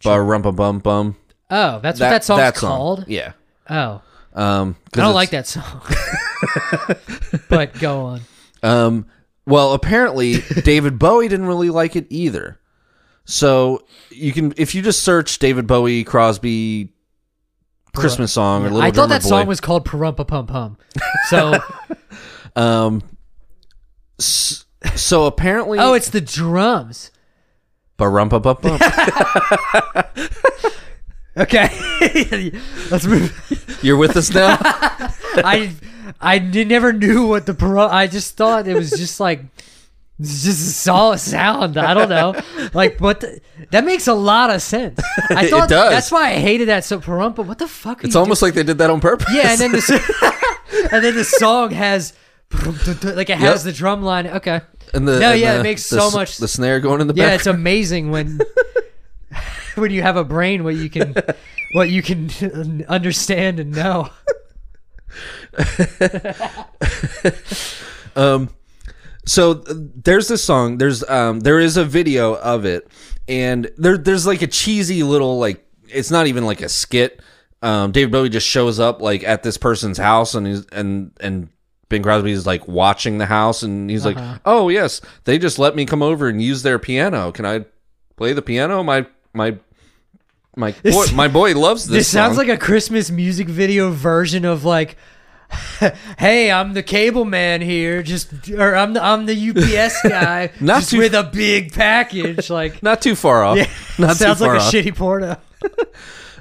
by 0.04 0.16
Rumpa 0.16 0.54
Bum 0.54 0.78
Bum. 0.78 1.16
Oh, 1.50 1.80
that's 1.80 1.98
what 1.98 2.10
that 2.10 2.24
song's 2.24 2.38
that 2.40 2.56
song. 2.56 2.70
called. 2.70 3.04
Yeah. 3.08 3.32
Oh, 3.68 4.02
Um, 4.32 4.76
I 4.94 4.98
don't 4.98 5.14
like 5.14 5.30
that 5.30 5.46
song. 5.48 5.82
but 7.48 7.74
go 7.80 8.02
on. 8.02 8.20
Um, 8.62 9.06
well, 9.46 9.72
apparently 9.74 10.34
David 10.62 10.98
Bowie 10.98 11.28
didn't 11.28 11.46
really 11.46 11.70
like 11.70 11.96
it 11.96 12.06
either. 12.10 12.58
So 13.24 13.84
you 14.10 14.32
can, 14.32 14.54
if 14.56 14.74
you 14.74 14.82
just 14.82 15.02
search 15.02 15.38
David 15.40 15.66
Bowie 15.66 16.04
Crosby 16.04 16.92
Christmas 17.94 18.32
song 18.32 18.62
or 18.62 18.70
Little 18.70 18.82
I 18.82 18.86
thought 18.86 18.94
Drummer 18.94 19.14
that 19.14 19.22
Boy, 19.22 19.28
song 19.28 19.46
was 19.46 19.60
called 19.60 19.86
Parumpa 19.86 20.26
Pum 20.26 20.46
Pum. 20.46 20.76
So, 21.28 21.58
um, 22.56 23.02
so 24.24 25.26
apparently, 25.26 25.78
oh, 25.78 25.94
it's 25.94 26.10
the 26.10 26.20
drums. 26.20 27.10
Barumpa 27.98 28.40
Bum 28.42 28.56
Bum. 28.62 28.78
Okay, 31.36 31.70
let's 32.90 33.06
move. 33.06 33.78
You're 33.82 33.96
with 33.96 34.16
us 34.16 34.34
now. 34.34 34.58
I 34.60 35.72
I 36.20 36.38
never 36.40 36.92
knew 36.92 37.26
what 37.28 37.46
the 37.46 37.54
paru- 37.54 37.78
I 37.88 38.08
just 38.08 38.36
thought 38.36 38.66
it 38.66 38.74
was 38.74 38.90
just 38.90 39.20
like 39.20 39.44
it's 40.18 40.42
just 40.42 40.60
a 40.60 40.72
solid 40.72 41.18
sound. 41.18 41.76
I 41.78 41.94
don't 41.94 42.08
know, 42.08 42.34
like 42.74 43.00
what 43.00 43.20
the, 43.20 43.40
that 43.70 43.84
makes 43.84 44.08
a 44.08 44.12
lot 44.12 44.50
of 44.50 44.60
sense. 44.60 45.00
I 45.30 45.44
It 45.44 45.50
thought 45.50 45.68
does. 45.68 45.90
that's 45.92 46.10
why 46.10 46.30
I 46.30 46.34
hated 46.34 46.66
that 46.68 46.84
so 46.84 46.98
Parumpa. 47.00 47.46
What 47.46 47.58
the 47.58 47.68
fuck? 47.68 48.02
Are 48.02 48.06
It's 48.06 48.16
you 48.16 48.20
almost 48.20 48.42
like 48.42 48.54
they 48.54 48.64
did 48.64 48.78
that 48.78 48.90
on 48.90 49.00
purpose. 49.00 49.26
doing? 49.28 49.38
yeah, 49.38 49.52
and 49.52 49.60
then 49.60 49.70
the 49.72 50.88
and 50.92 51.04
then 51.04 51.14
the 51.14 51.24
song 51.24 51.70
has 51.70 52.12
like 53.04 53.30
it 53.30 53.38
has 53.38 53.64
the 53.64 53.72
drum 53.72 54.02
line. 54.02 54.26
Okay, 54.26 54.60
and 54.94 55.06
the 55.06 55.18
No, 55.20 55.32
and 55.32 55.40
yeah, 55.40 55.54
the- 55.54 55.60
it 55.60 55.62
makes 55.62 55.88
the 55.88 56.00
so 56.00 56.10
much- 56.16 56.38
the 56.38 56.48
snare 56.48 56.80
going 56.80 57.00
in 57.00 57.06
the 57.06 57.14
back. 57.14 57.20
yeah, 57.28 57.34
it's 57.34 57.46
amazing 57.46 58.10
when 58.10 58.40
when 59.76 59.90
you 59.90 60.02
have 60.02 60.16
a 60.16 60.24
brain 60.24 60.64
what 60.64 60.74
you 60.74 60.90
can 60.90 61.14
what 61.72 61.88
you 61.90 62.02
can 62.02 62.84
understand 62.88 63.60
and 63.60 63.70
know. 63.72 64.10
Um, 68.16 68.50
so 69.24 69.54
there's 69.54 70.28
this 70.28 70.42
song. 70.42 70.78
There's 70.78 71.08
um, 71.08 71.40
there 71.40 71.60
is 71.60 71.76
a 71.76 71.84
video 71.84 72.34
of 72.36 72.64
it, 72.64 72.88
and 73.28 73.70
there 73.76 73.96
there's 73.96 74.26
like 74.26 74.42
a 74.42 74.46
cheesy 74.48 75.02
little 75.02 75.38
like 75.38 75.64
it's 75.88 76.10
not 76.10 76.26
even 76.26 76.44
like 76.44 76.60
a 76.60 76.68
skit. 76.68 77.20
Um, 77.62 77.92
David 77.92 78.10
Bowie 78.10 78.28
just 78.30 78.46
shows 78.48 78.80
up 78.80 79.00
like 79.00 79.22
at 79.22 79.42
this 79.42 79.56
person's 79.56 79.98
house, 79.98 80.34
and 80.34 80.46
he's 80.46 80.66
and 80.72 81.12
and 81.20 81.48
Bing 81.90 82.02
Crosby 82.02 82.30
is 82.32 82.46
like 82.46 82.66
watching 82.66 83.18
the 83.18 83.26
house, 83.26 83.62
and 83.62 83.90
he's 83.90 84.06
Uh-huh. 84.06 84.18
like, 84.18 84.40
"Oh 84.46 84.70
yes, 84.70 85.02
they 85.24 85.38
just 85.38 85.58
let 85.58 85.76
me 85.76 85.84
come 85.84 86.02
over 86.02 86.26
and 86.28 86.40
use 86.40 86.62
their 86.62 86.78
piano. 86.78 87.32
Can 87.32 87.44
I 87.44 87.66
play 88.16 88.32
the 88.32 88.40
piano? 88.42 88.82
My 88.82 89.04
my." 89.34 89.58
My 90.56 90.72
boy, 90.82 91.06
my 91.14 91.28
boy 91.28 91.54
loves 91.54 91.86
this. 91.86 91.98
This 91.98 92.08
sounds 92.08 92.36
song." 92.36 92.46
like 92.46 92.56
a 92.56 92.58
Christmas 92.60 93.08
music 93.10 93.48
video 93.48 93.90
version 93.90 94.44
of 94.44 94.64
like, 94.64 94.96
"Hey, 96.18 96.50
I'm 96.50 96.74
the 96.74 96.82
cable 96.82 97.24
man 97.24 97.60
here, 97.60 98.02
just 98.02 98.50
or 98.50 98.74
I'm 98.74 98.92
the 98.94 99.02
I'm 99.04 99.26
the 99.26 99.50
UPS 99.50 100.02
guy, 100.08 100.50
Not 100.60 100.78
just 100.80 100.90
too- 100.90 100.98
with 100.98 101.14
a 101.14 101.22
big 101.22 101.72
package." 101.72 102.50
Like, 102.50 102.82
not 102.82 103.00
too 103.00 103.14
far 103.14 103.44
off. 103.44 103.58
yeah, 103.58 103.68
not 103.98 104.16
sounds 104.16 104.38
too 104.40 104.44
far 104.46 104.58
like 104.58 104.62
a 104.62 104.76
shitty 104.76 104.94
porno. 104.96 105.36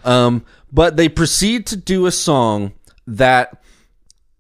Um, 0.04 0.44
but 0.72 0.96
they 0.98 1.10
proceed 1.10 1.68
to 1.68 1.76
do 1.76 2.06
a 2.06 2.12
song 2.12 2.74
that 3.06 3.62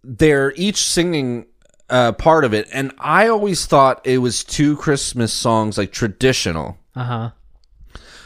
they're 0.03 0.53
each 0.55 0.77
singing 0.77 1.45
uh, 1.89 2.11
part 2.13 2.45
of 2.45 2.53
it, 2.53 2.67
and 2.71 2.91
I 2.99 3.27
always 3.27 3.65
thought 3.65 4.01
it 4.05 4.19
was 4.19 4.43
two 4.43 4.75
Christmas 4.77 5.33
songs, 5.33 5.77
like 5.77 5.91
traditional. 5.91 6.77
Uh 6.95 7.03
huh. 7.03 7.29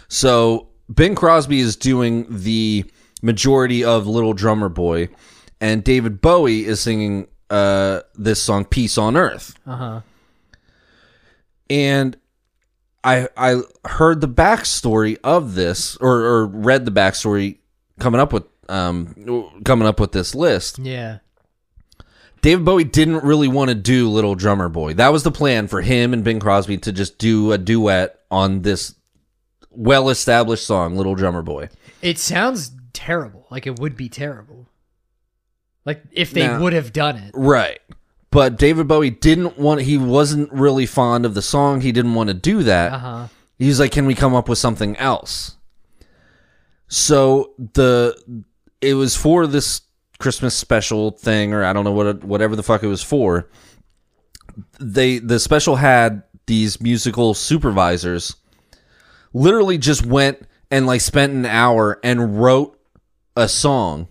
So 0.08 0.70
Bing 0.94 1.16
Crosby 1.16 1.60
is 1.60 1.76
doing 1.76 2.26
the 2.30 2.86
majority 3.22 3.84
of 3.84 4.06
Little 4.08 4.34
Drummer 4.34 4.70
Boy, 4.70 5.10
and 5.62 5.84
David 5.84 6.22
Bowie 6.22 6.66
is 6.66 6.82
singing 6.82 7.28
uh, 7.50 8.02
this 8.16 8.42
song 8.42 8.66
"Peace 8.66 8.98
on 8.98 9.16
Earth." 9.18 9.56
Uh 9.66 9.76
huh. 9.76 10.02
and 11.70 12.18
I 13.04 13.28
I 13.36 13.62
heard 13.86 14.22
the 14.22 14.28
backstory 14.28 15.18
of 15.24 15.56
this 15.56 15.98
or, 15.98 16.20
or 16.22 16.46
read 16.48 16.86
the 16.86 16.92
backstory 16.92 17.58
coming 18.00 18.20
up 18.22 18.34
with 18.34 18.44
um 18.70 19.14
coming 19.66 19.88
up 19.88 20.00
with 20.00 20.12
this 20.12 20.36
list. 20.36 20.80
Yeah. 20.80 21.20
David 22.44 22.66
Bowie 22.66 22.84
didn't 22.84 23.24
really 23.24 23.48
want 23.48 23.70
to 23.70 23.76
do 23.76 24.10
Little 24.10 24.36
Drummer 24.36 24.68
Boy. 24.68 24.94
That 24.96 25.14
was 25.14 25.24
the 25.24 25.32
plan 25.32 25.70
for 25.70 25.82
him 25.82 26.12
and 26.12 26.26
Bing 26.26 26.42
Crosby 26.42 26.78
to 26.80 26.92
just 26.92 27.18
do 27.18 27.54
a 27.54 27.58
duet 27.58 28.20
on 28.30 28.64
this 28.64 28.96
well 29.72 30.10
established 30.10 30.68
song, 30.68 30.98
Little 30.98 31.16
Drummer 31.16 31.42
Boy. 31.42 31.70
It 32.02 32.20
sounds 32.20 32.72
terrible. 32.92 33.48
Like 33.50 33.66
it 33.66 33.80
would 33.80 33.96
be 33.96 34.10
terrible. 34.10 34.68
Like 35.86 36.04
if 36.12 36.32
they 36.32 36.46
Now- 36.46 36.60
would 36.62 36.74
have 36.74 36.92
done 36.92 37.16
it. 37.16 37.32
Right. 37.34 37.80
But 38.30 38.58
David 38.58 38.90
Bowie 38.90 39.10
didn't 39.12 39.58
want 39.58 39.82
he 39.84 39.98
wasn't 39.98 40.52
really 40.52 40.86
fond 40.86 41.26
of 41.26 41.36
the 41.36 41.42
song. 41.42 41.80
He 41.80 41.94
didn't 41.94 42.14
want 42.14 42.28
to 42.28 42.34
do 42.34 42.64
that. 42.64 42.92
Uh 42.92 42.98
huh. 42.98 43.28
He's 43.58 43.80
like, 43.80 43.92
"Can 43.92 44.06
we 44.06 44.16
come 44.16 44.36
up 44.36 44.50
with 44.50 44.58
something 44.58 44.98
else?" 44.98 45.56
So 46.90 47.52
the 47.58 48.18
it 48.82 48.96
was 48.96 49.16
for 49.16 49.48
this 49.48 49.82
Christmas 50.20 50.56
special 50.56 51.12
thing, 51.12 51.54
or 51.54 51.64
I 51.64 51.74
don't 51.74 51.84
know 51.84 51.92
what 51.92 52.06
it, 52.08 52.24
whatever 52.24 52.56
the 52.56 52.64
fuck 52.64 52.84
it 52.84 52.88
was 52.88 53.04
for. 53.04 53.50
They 54.80 55.20
the 55.20 55.40
special 55.40 55.78
had 55.78 56.24
these 56.46 56.80
musical 56.82 57.34
supervisors. 57.34 58.36
Literally, 59.34 59.78
just 59.78 60.06
went 60.06 60.48
and 60.70 60.86
like 60.86 61.02
spent 61.02 61.34
an 61.34 61.46
hour 61.46 62.00
and 62.04 62.42
wrote 62.42 62.80
a 63.36 63.48
song. 63.48 64.08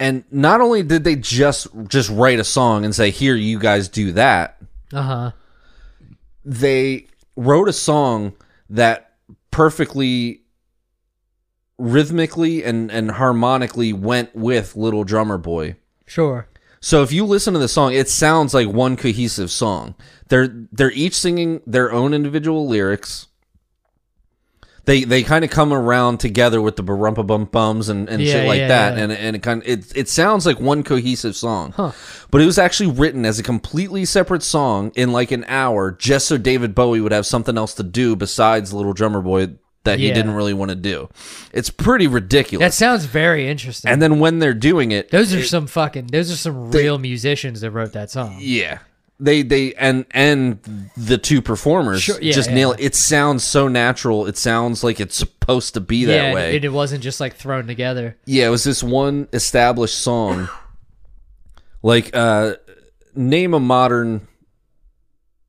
And 0.00 0.24
not 0.30 0.60
only 0.60 0.82
did 0.82 1.04
they 1.04 1.14
just 1.16 1.68
just 1.88 2.10
write 2.10 2.40
a 2.40 2.44
song 2.44 2.84
and 2.84 2.94
say, 2.94 3.10
"Here, 3.10 3.36
you 3.36 3.58
guys 3.60 3.88
do 3.88 4.10
that," 4.12 4.58
Uh 4.92 5.02
huh. 5.02 5.30
they 6.44 7.06
wrote 7.36 7.68
a 7.68 7.72
song 7.72 8.34
that 8.70 9.12
perfectly 9.50 10.42
rhythmically 11.78 12.62
and, 12.62 12.90
and 12.90 13.12
harmonically 13.12 13.92
went 13.92 14.34
with 14.34 14.76
Little 14.76 15.04
Drummer 15.04 15.38
Boy. 15.38 15.76
Sure. 16.06 16.48
So 16.80 17.02
if 17.02 17.12
you 17.12 17.24
listen 17.24 17.54
to 17.54 17.58
the 17.60 17.68
song, 17.68 17.94
it 17.94 18.08
sounds 18.08 18.52
like 18.52 18.68
one 18.68 18.96
cohesive 18.96 19.50
song. 19.50 19.94
They're 20.28 20.66
they're 20.70 20.92
each 20.92 21.14
singing 21.14 21.62
their 21.66 21.90
own 21.90 22.12
individual 22.12 22.68
lyrics. 22.68 23.28
They 24.84 25.04
they 25.04 25.22
kind 25.22 25.46
of 25.46 25.50
come 25.50 25.72
around 25.72 26.18
together 26.20 26.60
with 26.60 26.76
the 26.76 26.84
barumpa 26.84 27.26
bum 27.26 27.46
bums 27.46 27.88
and, 27.88 28.06
and 28.10 28.20
Yeah, 28.20 28.32
shit 28.32 28.46
like 28.46 28.58
yeah, 28.58 28.68
that, 28.68 28.96
yeah. 28.98 29.02
and 29.04 29.12
and 29.12 29.36
it 29.36 29.42
kind 29.42 29.62
of, 29.62 29.68
it 29.68 29.96
it 29.96 30.08
sounds 30.10 30.44
like 30.44 30.60
one 30.60 30.82
cohesive 30.82 31.34
song. 31.34 31.72
Huh. 31.72 31.92
But 32.30 32.42
it 32.42 32.46
was 32.46 32.58
actually 32.58 32.90
written 32.90 33.24
as 33.24 33.38
a 33.38 33.42
completely 33.42 34.04
separate 34.04 34.42
song 34.42 34.92
in 34.94 35.10
like 35.10 35.30
an 35.30 35.46
hour, 35.48 35.90
just 35.90 36.28
so 36.28 36.36
David 36.36 36.74
Bowie 36.74 37.00
would 37.00 37.12
have 37.12 37.24
something 37.24 37.56
else 37.56 37.72
to 37.74 37.82
do 37.82 38.14
besides 38.14 38.74
Little 38.74 38.92
Drummer 38.92 39.22
Boy 39.22 39.54
that 39.84 39.98
he 39.98 40.08
Yeah. 40.08 40.14
didn't 40.14 40.32
really 40.34 40.54
want 40.54 40.70
to 40.70 40.74
do. 40.74 41.08
It's 41.52 41.70
pretty 41.70 42.06
ridiculous. 42.06 42.64
That 42.64 42.74
sounds 42.74 43.04
very 43.04 43.48
interesting. 43.48 43.90
and 43.90 44.00
then 44.02 44.18
when 44.18 44.38
they're 44.38 44.54
doing 44.54 44.92
it, 44.92 45.10
those 45.10 45.32
are 45.32 45.42
some 45.44 45.66
fucking. 45.66 46.08
Those 46.08 46.30
are 46.32 46.36
some 46.36 46.70
real 46.70 46.98
musicians 46.98 47.60
that 47.60 47.70
wrote 47.70 47.92
that 47.92 48.10
song. 48.10 48.36
Yeah. 48.40 48.78
They 49.20 49.42
they 49.42 49.72
and 49.74 50.04
and 50.10 50.90
the 50.96 51.18
two 51.18 51.40
performers 51.40 52.02
Sure, 52.02 52.20
yeah, 52.20 52.32
just 52.32 52.48
yeah. 52.48 52.54
nail 52.56 52.72
it. 52.72 52.80
It 52.80 52.94
sounds 52.96 53.44
so 53.44 53.68
natural. 53.68 54.26
It 54.26 54.36
sounds 54.36 54.82
like 54.82 54.98
it's 54.98 55.14
supposed 55.14 55.74
to 55.74 55.80
be 55.80 56.04
that 56.06 56.24
and 56.26 56.34
way. 56.34 56.56
It, 56.56 56.64
it 56.64 56.72
wasn't 56.72 57.00
just 57.04 57.20
like 57.20 57.36
thrown 57.36 57.68
together. 57.68 58.16
yeah, 58.26 58.46
it 58.46 58.50
was 58.50 58.64
this 58.64 58.82
one 58.82 59.28
established 59.32 59.98
song. 60.00 60.48
like 61.82 62.10
uh 62.12 62.54
name 63.14 63.54
a 63.54 63.60
modern 63.60 64.26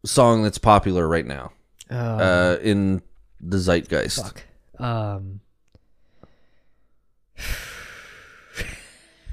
song 0.06 0.44
that's 0.44 0.60
popular 0.60 1.08
right 1.08 1.26
now. 1.26 1.52
Oh, 1.90 1.96
Uh 1.98 2.58
in 2.62 3.02
the 3.42 3.58
zeitgeist. 3.58 4.24
fuck. 4.24 4.44
Um. 4.80 5.40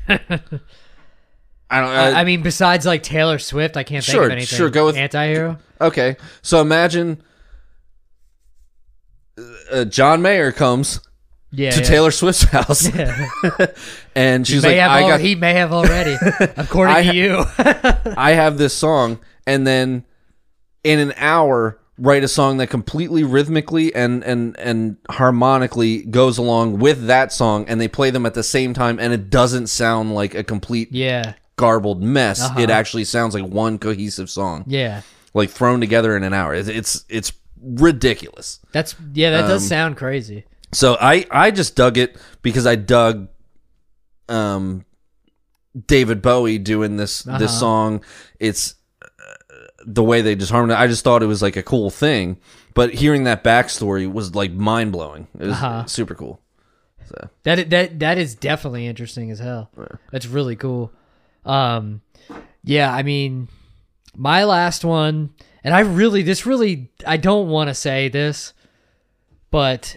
I 0.09 1.81
don't 1.81 1.89
I, 1.91 2.13
uh, 2.13 2.15
I 2.17 2.25
mean, 2.25 2.43
besides 2.43 2.85
like 2.85 3.03
Taylor 3.03 3.39
Swift, 3.39 3.77
I 3.77 3.83
can't 3.83 4.05
think 4.05 4.15
Sure, 4.15 4.27
of 4.27 4.33
anything. 4.33 4.57
sure, 4.59 4.69
go 4.71 4.87
with- 4.87 4.97
anti-hero. 4.97 5.59
Okay. 5.81 6.17
So 6.43 6.61
imagine 6.61 7.23
uh, 9.71 9.85
John 9.87 10.21
Mayer 10.21 10.53
comes 10.53 11.01
Yeah, 11.51 11.71
to 11.71 11.81
yeah. 11.81 11.87
Taylor 11.87 12.11
Swift's 12.11 12.43
house, 12.45 12.89
and 14.15 14.47
she's 14.47 14.63
like, 14.63 14.77
"I 14.77 15.03
al- 15.03 15.09
got, 15.09 15.21
he 15.21 15.35
may 15.35 15.55
have 15.55 15.73
already, 15.73 16.17
according 16.57 16.95
I 16.95 17.03
to 17.05 17.15
you. 17.15 17.45
I 18.17 18.33
have 18.33 18.59
this 18.59 18.75
song," 18.75 19.19
and 19.47 19.67
then 19.67 20.05
in 20.85 20.99
an 20.99 21.15
hour 21.17 21.79
write 21.99 22.25
a 22.25 22.29
song 22.29 22.57
that 22.57 22.69
completely 22.69 23.23
rhythmically 23.23 23.95
and 23.95 24.25
and 24.25 24.59
and 24.59 24.97
harmonically 25.11 26.03
goes 26.03 26.39
along 26.39 26.79
with 26.79 27.07
that 27.07 27.33
song, 27.33 27.65
and 27.69 27.81
they 27.81 27.89
play 27.89 28.11
them 28.11 28.27
at 28.27 28.35
the 28.35 28.43
same 28.43 28.75
time, 28.75 28.99
and 28.99 29.13
it 29.13 29.31
doesn't 29.31 29.67
sound 29.69 30.15
like 30.15 30.35
a 30.35 30.43
complete 30.43 30.91
yeah, 30.93 31.35
garbled 31.57 32.03
mess. 32.03 32.41
Uh-huh. 32.41 32.61
It 32.61 32.71
actually 32.71 33.05
sounds 33.05 33.35
like 33.35 33.45
one 33.45 33.79
cohesive 33.79 34.31
song, 34.31 34.65
yeah. 34.67 35.03
like 35.35 35.51
thrown 35.51 35.81
together 35.81 36.17
in 36.17 36.23
an 36.25 36.33
hour. 36.33 36.55
It's 36.55 36.69
it's, 36.69 37.05
it's 37.09 37.33
ridiculous. 37.63 38.59
That's 38.73 38.97
yeah. 39.13 39.31
That 39.31 39.45
Um, 39.45 39.51
does 39.51 39.69
sound 39.69 39.97
crazy. 39.97 40.45
So 40.73 40.97
I 41.01 41.27
I 41.31 41.51
just 41.51 41.77
dug 41.77 41.99
it 41.99 42.17
because 42.41 42.67
I 42.67 42.77
dug 42.77 43.29
um 44.29 44.85
David 45.87 46.23
Bowie 46.23 46.59
doing 46.59 46.97
this 46.97 47.23
this 47.23 47.35
Uh-huh. 47.35 47.47
song. 47.49 48.05
It's 48.41 48.75
the 49.85 50.03
way 50.03 50.21
they 50.23 50.35
just 50.35 50.51
harmonize. 50.53 50.79
I 50.81 50.87
just 50.87 51.05
thought 51.05 51.23
it 51.23 51.27
was 51.27 51.43
like 51.43 51.57
a 51.57 51.63
cool 51.63 51.91
thing, 51.91 52.39
but 52.75 52.95
hearing 52.95 53.25
that 53.25 53.43
backstory 53.45 54.11
was 54.11 54.35
like 54.35 54.53
mind 54.53 54.93
blowing. 54.93 55.27
It 55.39 55.47
was 55.47 55.53
Uh-huh. 55.55 55.85
super 55.87 56.15
cool. 56.15 56.41
So 57.09 57.29
That 57.43 57.69
that 57.71 57.99
that 58.01 58.19
is 58.19 58.35
definitely 58.35 58.87
interesting 58.87 59.31
as 59.31 59.39
hell. 59.41 59.71
That's 60.13 60.27
really 60.27 60.57
cool. 60.57 60.93
Um, 61.45 62.01
yeah, 62.65 62.93
I 62.95 63.03
mean, 63.03 63.49
my 64.17 64.45
last 64.45 64.85
one, 64.85 65.31
and 65.65 65.75
I 65.75 65.81
really, 65.81 66.23
this 66.23 66.47
really, 66.47 66.91
I 67.07 67.17
don't 67.17 67.49
want 67.49 67.69
to 67.69 67.75
say 67.75 68.09
this, 68.09 68.53
but 69.51 69.97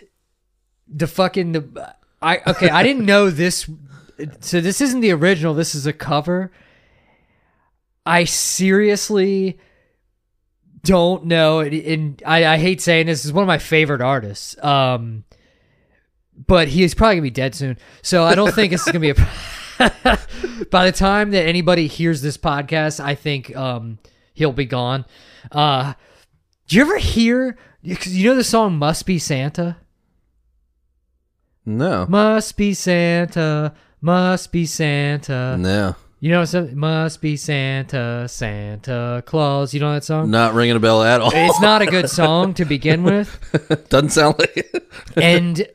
the 0.88 1.06
fucking 1.08 1.52
the, 1.52 1.96
I 2.22 2.42
okay, 2.48 2.70
I 2.70 2.82
didn't 2.84 3.06
know 3.06 3.30
this. 3.30 3.70
So 4.40 4.62
this 4.62 4.82
isn't 4.82 5.02
the 5.02 5.12
original. 5.12 5.54
This 5.54 5.76
is 5.76 5.86
a 5.86 5.94
cover. 5.94 6.52
I 8.06 8.24
seriously 8.26 9.60
don't 10.86 11.26
know, 11.26 11.60
and- 11.60 11.74
and 11.74 12.24
I, 12.26 12.46
I 12.46 12.58
hate 12.58 12.82
saying 12.82 13.08
this. 13.08 13.26
is 13.26 13.34
one 13.34 13.44
of 13.44 13.48
my 13.48 13.58
favorite 13.58 14.02
artists. 14.02 14.56
Um, 14.64 15.24
but 16.48 16.68
he 16.68 16.84
is 16.84 16.94
probably 16.94 17.16
gonna 17.16 17.22
be 17.24 17.30
dead 17.32 17.56
soon. 17.56 17.78
So 18.02 18.24
I 18.24 18.36
don't 18.36 18.54
think 18.54 18.72
this 18.72 18.82
is 18.82 18.88
gonna 18.88 19.00
be 19.00 19.12
a. 19.12 19.16
By 20.72 20.86
the 20.86 20.92
time 20.94 21.32
that 21.32 21.46
anybody 21.46 21.88
hears 21.88 22.22
this 22.22 22.38
podcast, 22.38 23.04
I 23.04 23.16
think 23.16 23.56
um, 23.56 24.00
he'll 24.34 24.54
be 24.54 24.66
gone. 24.66 25.06
Uh, 25.52 25.94
do 26.68 26.76
you 26.78 26.82
ever 26.82 26.98
hear? 26.98 27.58
Because 27.84 28.16
you 28.18 28.30
know 28.30 28.36
the 28.36 28.44
song 28.44 28.78
"Must 28.78 29.06
Be 29.06 29.20
Santa." 29.20 29.78
no, 31.66 32.06
Must 32.08 32.56
be 32.58 32.74
Santa. 32.74 33.74
Must 34.02 34.52
be 34.52 34.66
Santa. 34.66 35.58
no, 35.58 35.96
You 36.20 36.32
know 36.32 36.46
something? 36.46 36.78
Must 36.78 37.22
be 37.22 37.36
Santa. 37.36 38.28
Santa 38.28 39.22
Claus. 39.26 39.74
You 39.74 39.82
know 39.82 39.94
that 39.94 40.04
song? 40.04 40.32
not 40.32 40.54
ringing 40.54 40.76
a 40.76 40.80
bell 40.80 41.04
at 41.04 41.22
all. 41.22 41.32
It's 41.34 41.62
not 41.62 41.82
a 41.82 41.86
good 41.86 42.10
song 42.10 42.54
to 42.56 42.66
begin 42.66 43.04
with. 43.04 43.88
Doesn't 43.90 44.10
sound 44.10 44.40
like 44.40 44.56
it. 44.56 44.90
and 45.16 45.68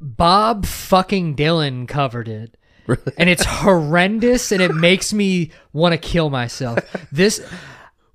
Bob 0.00 0.66
fucking 0.66 1.36
Dylan 1.36 1.88
covered 1.88 2.28
it. 2.28 2.56
Really? 2.86 3.12
And 3.16 3.30
it's 3.30 3.44
horrendous 3.44 4.52
and 4.52 4.60
it 4.60 4.74
makes 4.74 5.12
me 5.12 5.52
want 5.72 5.92
to 5.92 5.98
kill 5.98 6.30
myself. 6.30 6.78
This 7.12 7.40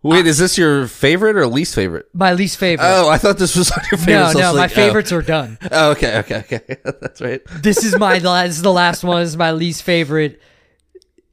Wait, 0.04 0.28
is 0.28 0.38
this 0.38 0.58
your 0.58 0.88
favorite 0.88 1.36
or 1.36 1.48
least 1.48 1.74
favorite? 1.74 2.08
my 2.14 2.34
least 2.34 2.58
favorite. 2.58 2.86
Oh, 2.86 3.10
I 3.10 3.18
thought 3.18 3.38
this 3.38 3.56
was 3.56 3.72
on 3.72 3.84
your 3.92 3.98
favorite. 3.98 4.14
no, 4.14 4.32
so 4.32 4.40
no, 4.40 4.54
my 4.54 4.60
like, 4.60 4.72
oh. 4.72 4.76
favorites 4.76 5.12
are 5.12 5.22
done. 5.22 5.58
Oh, 5.72 5.92
okay, 5.92 6.20
okay, 6.20 6.38
okay. 6.38 6.78
That's 6.84 7.20
right. 7.20 7.42
This 7.62 7.84
is 7.84 7.98
my 7.98 8.20
last. 8.20 8.48
this 8.48 8.56
is 8.58 8.62
the 8.62 8.72
last 8.72 9.04
one. 9.04 9.22
This 9.22 9.30
is 9.30 9.38
my 9.38 9.52
least 9.52 9.84
favorite. 9.84 10.42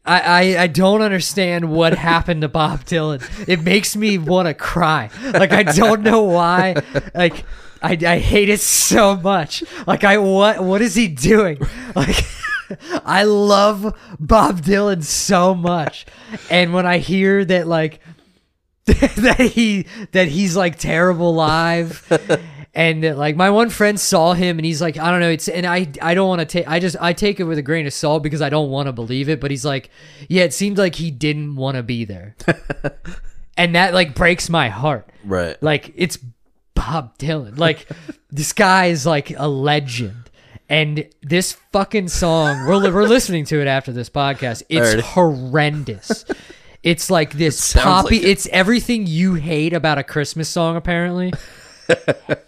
I, 0.04 0.20
I, 0.20 0.62
I 0.62 0.66
don't 0.66 1.02
understand 1.02 1.70
what 1.70 1.94
happened 1.98 2.42
to 2.42 2.48
Bob 2.48 2.84
Dylan. 2.84 3.48
It 3.48 3.62
makes 3.62 3.96
me 3.96 4.18
want 4.18 4.48
to 4.48 4.54
cry. 4.54 5.10
Like 5.22 5.52
I 5.52 5.62
don't 5.62 6.02
know 6.02 6.22
why. 6.22 6.76
Like 7.14 7.44
I, 7.82 7.98
I 8.06 8.18
hate 8.18 8.48
it 8.48 8.60
so 8.60 9.16
much. 9.16 9.64
Like 9.86 10.04
I 10.04 10.18
what 10.18 10.62
what 10.62 10.82
is 10.82 10.94
he 10.94 11.08
doing? 11.08 11.58
Like 11.94 12.24
I 13.04 13.24
love 13.24 13.94
Bob 14.18 14.62
Dylan 14.62 15.02
so 15.04 15.54
much, 15.54 16.06
and 16.50 16.72
when 16.72 16.86
I 16.86 16.98
hear 16.98 17.44
that 17.44 17.66
like 17.66 18.00
that 18.86 19.50
he 19.54 19.86
that 20.12 20.28
he's 20.28 20.56
like 20.56 20.78
terrible 20.78 21.34
live 21.34 22.06
and 22.74 23.04
uh, 23.04 23.14
like 23.14 23.36
my 23.36 23.50
one 23.50 23.70
friend 23.70 23.98
saw 24.00 24.32
him 24.34 24.58
and 24.58 24.66
he's 24.66 24.82
like 24.82 24.98
i 24.98 25.10
don't 25.10 25.20
know 25.20 25.30
it's 25.30 25.48
and 25.48 25.64
i 25.64 25.86
i 26.02 26.12
don't 26.14 26.28
want 26.28 26.40
to 26.40 26.44
take 26.44 26.66
i 26.68 26.78
just 26.78 26.96
i 27.00 27.12
take 27.12 27.38
it 27.38 27.44
with 27.44 27.56
a 27.58 27.62
grain 27.62 27.86
of 27.86 27.92
salt 27.92 28.22
because 28.22 28.42
i 28.42 28.48
don't 28.48 28.70
want 28.70 28.86
to 28.86 28.92
believe 28.92 29.28
it 29.28 29.40
but 29.40 29.50
he's 29.50 29.64
like 29.64 29.90
yeah 30.28 30.42
it 30.42 30.52
seems 30.52 30.78
like 30.78 30.96
he 30.96 31.10
didn't 31.10 31.56
want 31.56 31.76
to 31.76 31.82
be 31.82 32.04
there. 32.04 32.36
And 33.56 33.74
that 33.76 33.94
like 33.94 34.14
breaks 34.14 34.48
my 34.48 34.68
heart. 34.68 35.08
Right. 35.24 35.60
like 35.62 35.92
it's 35.94 36.18
bob 36.74 37.16
dylan. 37.18 37.58
Like 37.58 37.88
this 38.30 38.52
guy 38.52 38.86
is 38.86 39.06
like 39.06 39.30
a 39.38 39.48
legend. 39.48 40.30
And 40.68 41.08
this 41.22 41.52
fucking 41.72 42.08
song 42.08 42.66
we're, 42.66 42.92
we're 42.92 43.06
listening 43.06 43.44
to 43.46 43.60
it 43.60 43.68
after 43.68 43.92
this 43.92 44.10
podcast. 44.10 44.64
It's 44.68 44.94
Alrighty. 44.94 45.00
horrendous. 45.02 46.24
It's 46.82 47.10
like 47.10 47.34
this 47.34 47.62
sounds 47.62 47.84
poppy 47.84 48.16
like 48.16 48.24
it. 48.24 48.30
it's 48.30 48.46
everything 48.48 49.06
you 49.06 49.34
hate 49.34 49.72
about 49.72 49.96
a 49.98 50.02
christmas 50.02 50.50
song 50.50 50.76
apparently 50.76 51.32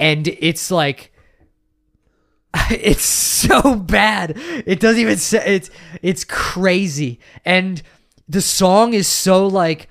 and 0.01 0.29
it's 0.29 0.71
like 0.71 1.13
it's 2.71 3.05
so 3.05 3.77
bad. 3.77 4.35
It 4.37 4.81
doesn't 4.81 5.01
even 5.01 5.17
say 5.17 5.43
it's 5.47 5.71
it's 6.03 6.25
crazy. 6.25 7.21
And 7.45 7.83
the 8.29 8.41
song 8.41 8.95
is 8.95 9.07
so 9.07 9.47
like 9.47 9.89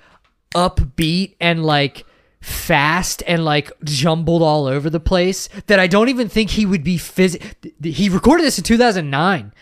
upbeat 0.54 1.36
and 1.40 1.64
like 1.64 2.04
fast 2.40 3.22
and 3.26 3.44
like 3.44 3.72
jumbled 3.84 4.42
all 4.42 4.66
over 4.66 4.88
the 4.88 5.00
place 5.00 5.48
that 5.66 5.80
I 5.80 5.86
don't 5.86 6.08
even 6.08 6.28
think 6.28 6.50
he 6.50 6.64
would 6.64 6.84
be 6.84 6.96
phys- 6.96 7.40
he 7.84 8.08
recorded 8.08 8.44
this 8.44 8.56
in 8.56 8.64
2009 8.64 9.52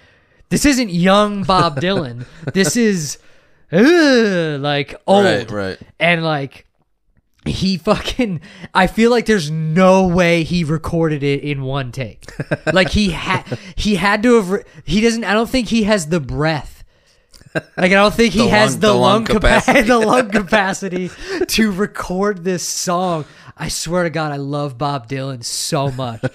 this 0.55 0.64
isn't 0.66 0.91
young 0.91 1.43
Bob 1.43 1.80
Dylan. 1.80 2.26
This 2.53 2.76
is 2.76 3.18
ugh, 3.72 4.61
like 4.61 4.95
old. 5.07 5.24
Right, 5.24 5.51
right. 5.51 5.78
and 5.99 6.22
like 6.22 6.66
he 7.47 7.76
fucking 7.76 8.40
I 8.72 8.86
feel 8.86 9.11
like 9.11 9.26
there's 9.26 9.51
no 9.51 10.07
way 10.07 10.42
he 10.45 10.64
recorded 10.64 11.22
it 11.22 11.42
in 11.42 11.62
one 11.62 11.92
take. 11.92 12.24
like 12.72 12.90
he 12.90 13.11
had 13.12 13.59
he 13.76 13.97
had 13.97 14.22
to 14.22 14.34
have 14.36 14.51
re- 14.51 14.62
he 14.84 15.01
doesn't 15.01 15.24
I 15.24 15.32
don't 15.34 15.49
think 15.51 15.68
he 15.68 15.82
has 15.84 16.07
the 16.09 16.20
breath. 16.20 16.84
Like 17.55 17.62
I 17.76 17.88
don't 17.95 18.14
think 18.14 18.32
he 18.34 18.40
The 18.45 18.49
has 18.49 18.72
lung- 18.72 18.80
the, 18.80 18.86
the 18.88 18.92
lung, 18.95 19.01
lung 19.03 19.24
capacity 19.26 19.82
capacity. 19.82 19.88
the 19.88 19.99
lung 19.99 20.30
capacity 20.30 21.11
to 21.47 21.70
record 21.72 22.42
this 22.45 22.62
song. 22.62 23.24
I 23.57 23.68
swear 23.68 24.03
to 24.05 24.11
god 24.11 24.32
I 24.32 24.36
love 24.36 24.76
Bob 24.78 25.09
Dylan 25.09 25.45
so 25.45 25.90
much. 25.90 26.22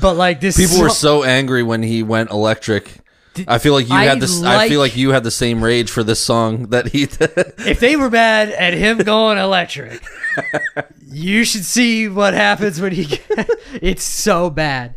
But 0.00 0.14
like 0.14 0.40
this 0.40 0.56
People 0.56 0.80
were 0.84 0.88
so 0.88 1.22
angry 1.22 1.62
when 1.62 1.82
he 1.82 2.02
went 2.02 2.30
electric. 2.30 3.00
I 3.48 3.58
feel 3.58 3.72
like 3.72 3.88
you 3.88 3.94
I 3.94 4.04
had 4.04 4.20
this. 4.20 4.42
I 4.42 4.68
feel 4.68 4.78
like- 4.80 4.92
like 4.92 4.96
you 4.96 5.10
had 5.10 5.24
the 5.24 5.30
same 5.30 5.62
rage 5.64 5.90
for 5.90 6.02
this 6.02 6.20
song 6.20 6.68
that 6.68 6.88
he. 6.88 7.04
if 7.04 7.80
they 7.80 7.96
were 7.96 8.10
mad 8.10 8.50
at 8.50 8.74
him 8.74 8.98
going 9.04 9.38
electric, 9.38 10.02
you 11.06 11.44
should 11.44 11.64
see 11.64 12.08
what 12.08 12.34
happens 12.34 12.80
when 12.80 12.92
he. 12.92 13.20
it's 13.80 14.04
so 14.04 14.50
bad. 14.50 14.96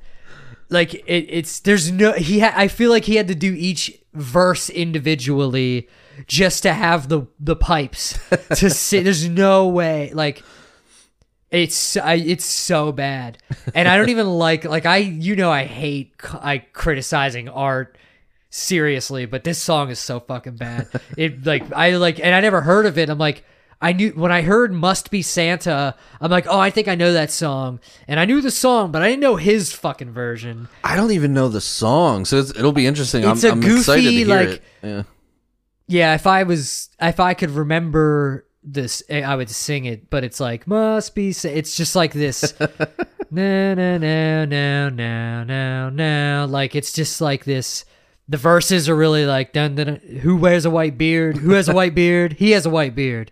Like 0.70 0.94
it, 0.96 1.28
it's 1.30 1.60
there's 1.62 1.92
no 1.92 2.14
he. 2.14 2.40
Ha, 2.40 2.52
I 2.56 2.68
feel 2.68 2.90
like 2.92 3.06
he 3.06 3.16
had 3.16 3.28
to 3.30 3.36
do 3.36 3.54
each 3.54 3.98
verse 4.14 4.70
individually 4.70 5.88
just 6.28 6.64
to 6.64 6.74
have 6.74 7.08
the 7.08 7.28
the 7.40 7.56
pipes 7.56 8.18
to 8.56 8.70
say. 8.70 9.02
There's 9.04 9.28
no 9.30 9.68
way 9.68 10.12
like. 10.14 10.44
It's 11.52 11.96
I, 11.96 12.16
it's 12.16 12.44
so 12.44 12.92
bad, 12.92 13.38
and 13.74 13.88
I 13.88 13.96
don't 13.98 14.10
even 14.10 14.28
like 14.28 14.66
like 14.66 14.86
I 14.86 14.98
you 14.98 15.36
know 15.38 15.52
I 15.52 15.64
hate 15.66 16.14
I 16.42 16.58
criticizing 16.58 17.48
art 17.48 17.98
seriously, 18.56 19.26
but 19.26 19.43
this 19.43 19.60
song 19.60 19.89
is 19.89 19.99
so 19.99 20.20
fucking 20.20 20.56
bad. 20.56 20.88
It 21.18 21.45
like 21.45 21.72
I 21.74 21.95
like 21.97 22.20
and 22.20 22.34
I 22.34 22.41
never 22.41 22.62
heard 22.62 22.86
of 22.86 22.97
it. 22.97 23.10
I'm 23.10 23.18
like 23.20 23.43
I 23.82 23.91
knew 23.91 24.12
when 24.12 24.32
I 24.32 24.41
heard 24.41 24.72
"Must 24.74 25.12
Be 25.12 25.22
Santa," 25.22 25.95
I'm 26.22 26.32
like, 26.32 26.47
oh, 26.47 26.60
I 26.60 26.70
think 26.70 26.88
I 26.88 26.95
know 26.95 27.12
that 27.14 27.30
song, 27.30 27.82
and 28.08 28.20
I 28.20 28.26
knew 28.26 28.41
the 28.41 28.49
song, 28.49 28.91
but 28.91 29.01
I 29.01 29.10
didn't 29.10 29.22
know 29.22 29.36
his 29.36 29.74
fucking 29.74 30.12
version. 30.12 30.70
I 30.84 30.95
don't 30.95 31.12
even 31.12 31.34
know 31.34 31.49
the 31.49 31.60
song, 31.62 32.24
so 32.24 32.38
it's, 32.39 32.51
it'll 32.51 32.72
be 32.72 32.88
interesting. 32.88 33.24
It's 33.26 33.43
I'm, 33.43 33.49
a 33.49 33.53
I'm 33.53 33.60
goofy, 33.62 33.80
excited 33.80 34.03
to 34.03 34.12
hear 34.12 34.28
like- 34.28 34.47
it. 34.49 34.64
Yeah. 34.82 35.03
Yeah, 35.88 36.16
if 36.16 36.26
I 36.26 36.43
was, 36.43 36.89
if 36.99 37.20
I 37.20 37.36
could 37.36 37.51
remember 37.51 38.47
this, 38.64 39.03
eh, 39.08 39.22
I 39.22 39.36
would 39.36 39.51
sing 39.51 39.86
it. 39.86 40.10
But 40.10 40.24
it's 40.24 40.39
like 40.39 40.66
"Must 40.68 41.14
Be," 41.14 41.32
Sa-" 41.34 41.49
it's 41.49 41.76
just 41.76 41.95
like 41.95 42.14
this. 42.14 42.53
no, 43.30 43.74
no, 43.76 43.97
no, 43.97 44.45
no, 44.45 44.89
no, 44.89 45.43
no, 45.43 45.89
no. 45.89 46.47
Like 46.49 46.76
it's 46.76 46.93
just 46.93 47.22
like 47.22 47.43
this. 47.43 47.86
The 48.28 48.38
verses 48.38 48.90
are 48.90 48.96
really 48.96 49.26
like 49.26 49.54
dun, 49.54 49.76
dun, 49.76 49.86
dun, 49.88 49.96
who 50.22 50.36
wears 50.36 50.66
a 50.66 50.70
white 50.70 50.98
beard? 50.98 51.38
Who 51.38 51.52
has 51.52 51.70
a 51.70 51.74
white 51.74 51.94
beard? 52.04 52.34
He 52.34 52.52
has 52.52 52.66
a 52.66 52.70
white 52.72 52.96
beard. 52.96 53.32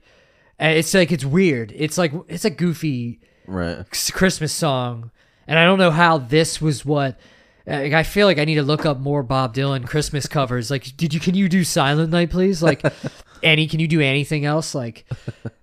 And 0.59 0.77
it's 0.77 0.93
like 0.93 1.11
it's 1.11 1.25
weird. 1.25 1.73
It's 1.75 1.97
like 1.97 2.13
it's 2.27 2.45
a 2.45 2.49
goofy 2.51 3.19
Right. 3.47 3.85
Christmas 4.13 4.53
song, 4.53 5.11
and 5.47 5.59
I 5.59 5.65
don't 5.65 5.79
know 5.79 5.91
how 5.91 6.17
this 6.19 6.61
was 6.61 6.85
what. 6.85 7.19
Like, 7.65 7.93
I 7.93 8.03
feel 8.03 8.27
like 8.27 8.39
I 8.39 8.45
need 8.45 8.55
to 8.55 8.63
look 8.63 8.85
up 8.85 8.99
more 8.99 9.23
Bob 9.23 9.55
Dylan 9.55 9.87
Christmas 9.87 10.27
covers. 10.27 10.69
Like, 10.69 10.97
did 10.97 11.13
you 11.13 11.19
can 11.19 11.33
you 11.35 11.47
do 11.47 11.63
Silent 11.63 12.11
Night, 12.11 12.29
please? 12.29 12.61
Like, 12.61 12.83
Annie, 13.43 13.67
can 13.67 13.79
you 13.79 13.87
do 13.87 14.01
anything 14.01 14.43
else? 14.45 14.75
Like, 14.75 15.05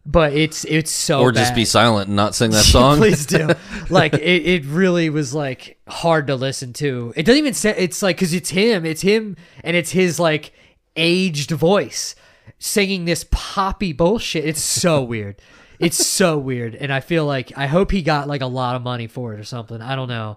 but 0.06 0.32
it's 0.32 0.64
it's 0.64 0.90
so 0.90 1.20
or 1.20 1.32
just 1.32 1.50
bad. 1.50 1.56
be 1.56 1.64
silent 1.64 2.08
and 2.08 2.16
not 2.16 2.34
sing 2.34 2.50
that 2.52 2.64
song. 2.64 2.98
Please 2.98 3.26
do. 3.26 3.50
like 3.90 4.14
it, 4.14 4.20
it 4.46 4.64
really 4.64 5.10
was 5.10 5.34
like 5.34 5.78
hard 5.88 6.26
to 6.28 6.36
listen 6.36 6.72
to. 6.74 7.12
It 7.16 7.24
doesn't 7.24 7.38
even 7.38 7.54
say 7.54 7.74
it's 7.76 8.02
like 8.02 8.16
because 8.16 8.32
it's 8.32 8.50
him, 8.50 8.84
it's 8.86 9.02
him, 9.02 9.36
and 9.62 9.76
it's 9.76 9.90
his 9.90 10.18
like 10.18 10.52
aged 10.96 11.50
voice 11.50 12.14
singing 12.58 13.04
this 13.04 13.26
poppy 13.30 13.92
bullshit. 13.92 14.44
It's 14.44 14.62
so 14.62 15.02
weird. 15.02 15.40
It's 15.78 16.06
so 16.06 16.36
weird, 16.38 16.74
and 16.74 16.92
I 16.92 17.00
feel 17.00 17.24
like 17.24 17.56
I 17.56 17.66
hope 17.66 17.90
he 17.90 18.02
got 18.02 18.28
like 18.28 18.42
a 18.42 18.46
lot 18.46 18.76
of 18.76 18.82
money 18.82 19.06
for 19.06 19.32
it 19.32 19.40
or 19.40 19.44
something. 19.44 19.80
I 19.80 19.96
don't 19.96 20.08
know, 20.08 20.36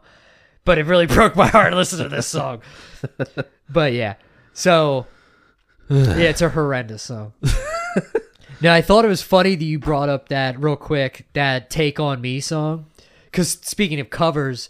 but 0.65 0.77
it 0.77 0.85
really 0.85 1.07
broke 1.17 1.35
my 1.35 1.47
heart 1.47 1.71
to 1.71 1.75
listen 1.75 1.99
to 1.99 2.09
this 2.09 2.27
song. 2.27 2.61
but 3.69 3.93
yeah, 3.93 4.15
so 4.53 5.07
yeah, 5.89 6.29
it's 6.29 6.41
a 6.41 6.49
horrendous 6.49 7.03
song. 7.03 7.33
Now 8.61 8.73
I 8.73 8.81
thought 8.81 9.03
it 9.03 9.09
was 9.09 9.21
funny 9.21 9.55
that 9.55 9.65
you 9.65 9.77
brought 9.77 10.07
up 10.07 10.29
that 10.29 10.57
real 10.57 10.77
quick 10.77 11.27
that 11.33 11.69
"Take 11.69 11.99
on 11.99 12.21
Me" 12.21 12.39
song, 12.39 12.85
because 13.25 13.51
speaking 13.51 13.99
of 13.99 14.09
covers, 14.09 14.69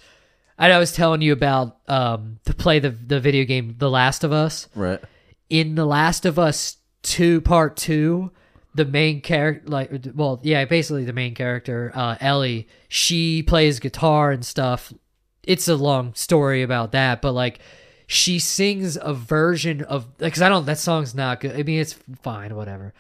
I 0.58 0.76
was 0.80 0.91
telling 0.94 1.22
you 1.22 1.32
about 1.32 1.78
um, 1.88 2.39
to 2.46 2.56
play 2.56 2.80
the 2.80 2.89
the 2.89 3.20
video 3.20 3.46
game 3.46 3.76
The 3.78 3.91
Last 3.91 4.24
of 4.24 4.32
Us. 4.32 4.68
right. 4.74 5.00
In 5.48 5.76
The 5.76 5.86
Last 5.86 6.26
of 6.26 6.39
Us 6.39 6.78
Two 7.04 7.39
Part 7.41 7.78
Two, 7.78 8.32
the 8.74 8.86
main 8.86 9.22
character, 9.22 9.70
like, 9.70 9.91
well, 10.16 10.39
yeah, 10.41 10.66
basically 10.66 11.04
the 11.04 11.14
main 11.14 11.36
character, 11.36 11.91
uh, 11.94 12.16
Ellie, 12.20 12.68
she 12.88 13.44
plays 13.44 13.80
guitar 13.80 14.32
and 14.32 14.44
stuff. 14.44 14.91
It's 15.44 15.68
a 15.68 15.76
long 15.76 16.14
story 16.16 16.62
about 16.64 16.91
that, 16.94 17.22
but 17.22 17.32
like. 17.34 17.60
She 18.06 18.38
sings 18.38 18.98
a 19.02 19.14
version 19.14 19.82
of 19.86 20.18
because 20.18 20.41
I 20.41 20.50
don't 20.50 20.66
that 20.66 20.78
song's 20.78 21.16
not 21.16 21.39
good. 21.39 21.56
I 21.58 21.64
mean, 21.64 21.80
it's 21.80 21.96
fine, 22.22 22.54
whatever 22.54 22.94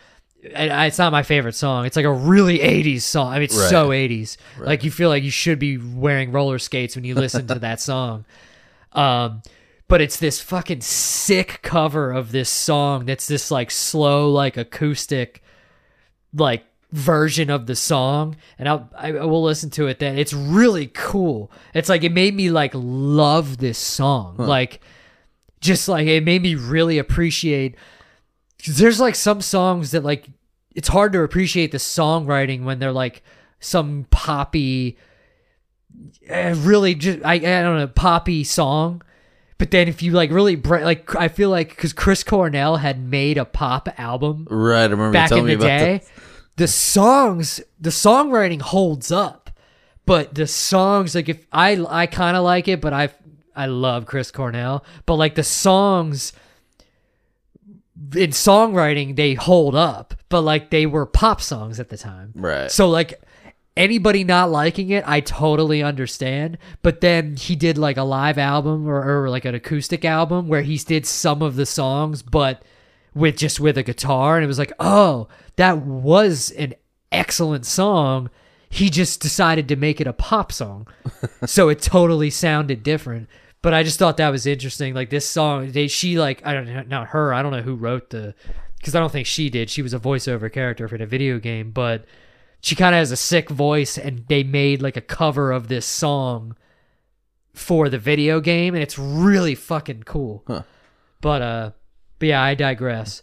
I- 0.55 0.69
I- 0.69 0.85
it's 0.87 0.97
not 0.97 1.11
my 1.11 1.23
favorite 1.23 1.55
song. 1.55 1.85
It's 1.85 1.97
like 1.97 2.05
a 2.05 2.11
really 2.11 2.59
80s 2.59 3.01
song. 3.03 3.27
I 3.31 3.35
mean, 3.35 3.43
it's 3.43 3.55
Right. 3.55 3.69
so 3.69 3.91
80s. 3.91 4.37
Like 4.57 4.83
you 4.85 4.89
feel 4.91 5.09
like 5.09 5.21
you 5.23 5.29
should 5.29 5.59
be 5.59 5.77
wearing 5.77 6.31
roller 6.31 6.57
skates 6.57 6.95
when 6.95 7.03
you 7.03 7.15
listen 7.15 7.45
to 7.47 7.55
that 7.59 7.81
song. 7.81 8.25
Um, 8.93 9.41
but 9.89 9.99
it's 10.01 10.17
this 10.17 10.39
fucking 10.39 10.81
sick 10.81 11.59
cover 11.63 12.11
of 12.11 12.31
this 12.31 12.49
song 12.49 13.05
that's 13.05 13.27
this 13.27 13.51
like 13.51 13.71
slow, 13.71 14.31
like 14.31 14.55
acoustic, 14.55 15.43
like 16.33 16.63
version 16.93 17.49
of 17.49 17.65
the 17.65 17.75
song. 17.75 18.37
And 18.57 18.69
I'll, 18.69 18.89
I, 18.95 19.09
I 19.09 19.25
will 19.25 19.43
listen 19.43 19.69
to 19.71 19.87
it 19.87 19.99
then. 19.99 20.17
It's 20.17 20.31
really 20.31 20.87
cool. 20.87 21.51
It's 21.73 21.89
like, 21.89 22.03
it 22.03 22.13
made 22.13 22.35
me 22.35 22.49
like 22.49 22.71
love 22.73 23.57
this 23.57 23.77
song. 23.77 24.35
Like, 24.37 24.79
just 25.59 25.87
like 25.89 26.07
it 26.07 26.23
made 26.23 26.41
me 26.41 26.55
really 26.55 26.97
appreciate. 26.99 27.75
Cause 28.63 28.77
there's 28.77 28.99
like 28.99 29.15
some 29.15 29.41
songs 29.41 29.91
that 29.91 30.03
like 30.03 30.27
it's 30.75 30.87
hard 30.87 31.13
to 31.13 31.21
appreciate 31.21 31.71
the 31.71 31.77
songwriting 31.77 32.63
when 32.63 32.79
they're 32.79 32.91
like 32.91 33.23
some 33.59 34.05
poppy 34.09 34.97
uh, 36.29 36.53
really 36.59 36.95
just 36.95 37.19
I, 37.23 37.33
I 37.35 37.39
don't 37.39 37.77
know 37.77 37.87
poppy 37.87 38.43
song 38.43 39.01
but 39.57 39.71
then 39.71 39.87
if 39.87 40.01
you 40.01 40.11
like 40.11 40.31
really 40.31 40.55
like 40.55 41.15
i 41.15 41.27
feel 41.27 41.49
like 41.49 41.69
because 41.69 41.93
chris 41.93 42.23
cornell 42.23 42.77
had 42.77 42.99
made 42.99 43.37
a 43.37 43.45
pop 43.45 43.87
album 43.97 44.47
Right. 44.49 44.81
I 44.81 44.83
remember 44.83 45.07
you 45.07 45.13
back 45.13 45.29
telling 45.29 45.47
in 45.47 45.59
the 45.59 45.65
me 45.65 45.71
about 45.71 45.79
day 45.79 45.97
that. 45.97 46.22
The 46.55 46.67
songs 46.67 47.61
the 47.79 47.89
songwriting 47.89 48.61
holds 48.61 49.11
up 49.11 49.49
but 50.05 50.35
the 50.35 50.45
songs 50.47 51.15
like 51.15 51.29
if 51.29 51.45
i 51.51 51.71
i 51.89 52.05
kind 52.05 52.37
of 52.37 52.43
like 52.43 52.67
it 52.67 52.79
but 52.81 52.93
i 52.93 53.09
i 53.55 53.65
love 53.65 54.05
chris 54.05 54.29
cornell 54.31 54.83
but 55.05 55.15
like 55.15 55.35
the 55.35 55.43
songs 55.43 56.33
in 58.15 58.31
songwriting 58.31 59.15
they 59.15 59.33
hold 59.33 59.75
up 59.75 60.13
but 60.29 60.41
like 60.41 60.69
they 60.69 60.85
were 60.85 61.05
pop 61.05 61.41
songs 61.41 61.79
at 61.79 61.89
the 61.89 61.97
time 61.97 62.31
Right. 62.35 62.69
so 62.71 62.89
like 62.89 63.21
anybody 63.77 64.23
not 64.23 64.51
liking 64.51 64.89
it 64.89 65.03
i 65.07 65.19
totally 65.19 65.81
understand 65.81 66.57
but 66.81 67.01
then 67.01 67.35
he 67.35 67.55
did 67.55 67.77
like 67.77 67.97
a 67.97 68.03
live 68.03 68.37
album 68.37 68.87
or, 68.87 69.23
or 69.23 69.29
like 69.29 69.45
an 69.45 69.55
acoustic 69.55 70.05
album 70.05 70.47
where 70.47 70.61
he 70.61 70.77
did 70.77 71.05
some 71.05 71.41
of 71.41 71.55
the 71.55 71.65
songs 71.65 72.21
but 72.21 72.63
with 73.15 73.37
just 73.37 73.59
with 73.59 73.77
a 73.77 73.83
guitar 73.83 74.35
and 74.37 74.43
it 74.43 74.47
was 74.47 74.59
like 74.59 74.73
oh 74.79 75.27
that 75.55 75.79
was 75.79 76.51
an 76.51 76.73
excellent 77.11 77.65
song. 77.65 78.29
He 78.69 78.89
just 78.89 79.21
decided 79.21 79.67
to 79.67 79.75
make 79.75 80.01
it 80.01 80.07
a 80.07 80.13
pop 80.13 80.51
song. 80.51 80.87
So 81.45 81.69
it 81.69 81.81
totally 81.81 82.29
sounded 82.29 82.83
different. 82.83 83.27
But 83.61 83.73
i 83.73 83.83
just 83.83 83.99
thought 83.99 84.17
that 84.17 84.29
was 84.29 84.45
interesting. 84.45 84.93
Like 84.93 85.09
this 85.09 85.27
song 85.27 85.71
they 85.71 85.87
she 85.87 86.17
like 86.17 86.45
i 86.45 86.53
don't 86.53 86.65
know 86.67 86.83
not 86.83 87.07
her 87.07 87.33
i 87.33 87.41
don't 87.41 87.51
know 87.51 87.61
who 87.61 87.75
wrote 87.75 88.09
the 88.09 88.33
because 88.77 88.95
i 88.95 88.99
don't 88.99 89.11
think 89.11 89.27
she 89.27 89.49
did. 89.49 89.69
She 89.69 89.81
was 89.81 89.93
a 89.93 89.99
voiceover 89.99 90.51
character 90.51 90.87
for 90.87 90.97
the 90.97 91.05
video 91.05 91.39
game 91.39 91.71
but 91.71 92.05
she 92.61 92.75
kind 92.75 92.95
of 92.95 92.99
has 92.99 93.11
a 93.11 93.17
sick 93.17 93.49
voice 93.49 93.97
and 93.97 94.25
they 94.27 94.43
made 94.43 94.81
like 94.81 94.97
a 94.97 95.01
cover 95.01 95.51
of 95.51 95.67
this 95.67 95.85
song 95.85 96.55
for 97.53 97.89
the 97.89 97.99
video 97.99 98.39
game 98.39 98.73
and 98.73 98.81
it's 98.83 98.97
really 98.97 99.55
fucking 99.55 100.03
cool. 100.03 100.43
Huh. 100.47 100.63
but 101.21 101.41
uh 101.41 101.71
but 102.23 102.27
yeah 102.29 102.41
i 102.41 102.55
digress 102.55 103.21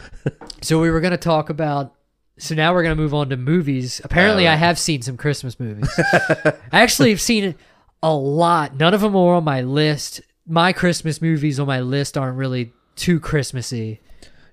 so 0.62 0.80
we 0.80 0.90
were 0.90 1.00
gonna 1.00 1.16
talk 1.16 1.48
about 1.48 1.94
so 2.38 2.56
now 2.56 2.74
we're 2.74 2.82
gonna 2.82 2.96
move 2.96 3.14
on 3.14 3.28
to 3.30 3.36
movies 3.36 4.00
apparently 4.02 4.48
i 4.48 4.56
have 4.56 4.76
seen 4.78 5.00
some 5.00 5.16
christmas 5.16 5.60
movies 5.60 5.88
i 6.72 6.80
actually 6.80 7.10
have 7.10 7.20
seen 7.20 7.54
a 8.02 8.12
lot 8.12 8.74
none 8.76 8.94
of 8.94 9.00
them 9.00 9.14
are 9.14 9.34
on 9.36 9.44
my 9.44 9.60
list 9.60 10.20
my 10.44 10.72
christmas 10.72 11.22
movies 11.22 11.60
on 11.60 11.68
my 11.68 11.78
list 11.78 12.18
aren't 12.18 12.36
really 12.36 12.72
too 12.96 13.20
christmassy 13.20 14.00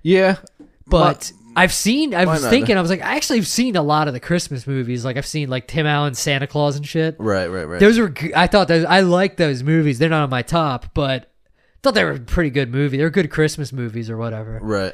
Yeah. 0.04 0.38
but 0.86 1.32
I've 1.56 1.74
seen. 1.74 2.14
I 2.14 2.26
was 2.26 2.44
not? 2.44 2.52
thinking. 2.52 2.78
I 2.78 2.82
was 2.82 2.92
like, 2.92 3.02
I 3.02 3.16
actually 3.16 3.40
have 3.40 3.48
seen 3.48 3.76
a 3.76 3.82
lot 3.82 4.08
of 4.08 4.14
the 4.14 4.20
Christmas 4.20 4.66
movies. 4.68 5.04
Like 5.04 5.18
I've 5.18 5.26
seen 5.26 5.50
like 5.50 5.68
Tim 5.68 5.86
Allen's 5.88 6.20
Santa 6.20 6.46
Claus 6.48 6.78
and 6.78 6.88
shit. 6.88 7.16
Right. 7.20 7.48
Right. 7.48 7.64
Right. 7.66 7.80
Those 7.80 8.00
were. 8.00 8.08
g- 8.10 8.32
I 8.36 8.46
thought 8.48 8.68
those. 8.70 8.86
I 8.86 9.02
like 9.02 9.36
those 9.36 9.62
movies. 9.64 9.98
They're 10.00 10.10
not 10.10 10.22
on 10.24 10.30
my 10.30 10.44
top, 10.44 10.94
but 10.94 11.29
thought 11.82 11.94
they 11.94 12.04
were 12.04 12.12
a 12.12 12.20
pretty 12.20 12.50
good 12.50 12.72
movie. 12.72 12.98
They're 12.98 13.10
good 13.10 13.30
Christmas 13.30 13.72
movies 13.72 14.10
or 14.10 14.18
whatever. 14.18 14.60
right. 14.62 14.94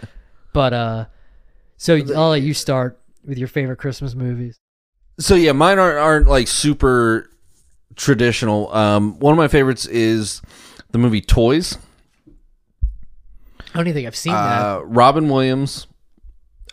But 0.53 0.73
uh, 0.73 1.05
so 1.77 1.99
I'll 2.15 2.29
let 2.29 2.41
you 2.41 2.53
start 2.53 2.99
with 3.25 3.37
your 3.37 3.47
favorite 3.47 3.77
Christmas 3.77 4.15
movies. 4.15 4.59
So 5.19 5.35
yeah, 5.35 5.51
mine 5.51 5.79
aren't 5.79 5.97
aren't 5.97 6.27
like 6.27 6.47
super 6.47 7.29
traditional. 7.95 8.73
Um, 8.73 9.19
one 9.19 9.33
of 9.33 9.37
my 9.37 9.47
favorites 9.47 9.85
is 9.85 10.41
the 10.91 10.97
movie 10.97 11.21
Toys. 11.21 11.77
I 13.73 13.79
don't 13.79 13.87
even 13.87 13.93
think 13.93 14.07
I've 14.07 14.15
seen 14.15 14.33
that. 14.33 14.61
Uh, 14.61 14.81
Robin 14.85 15.27
Williams. 15.27 15.87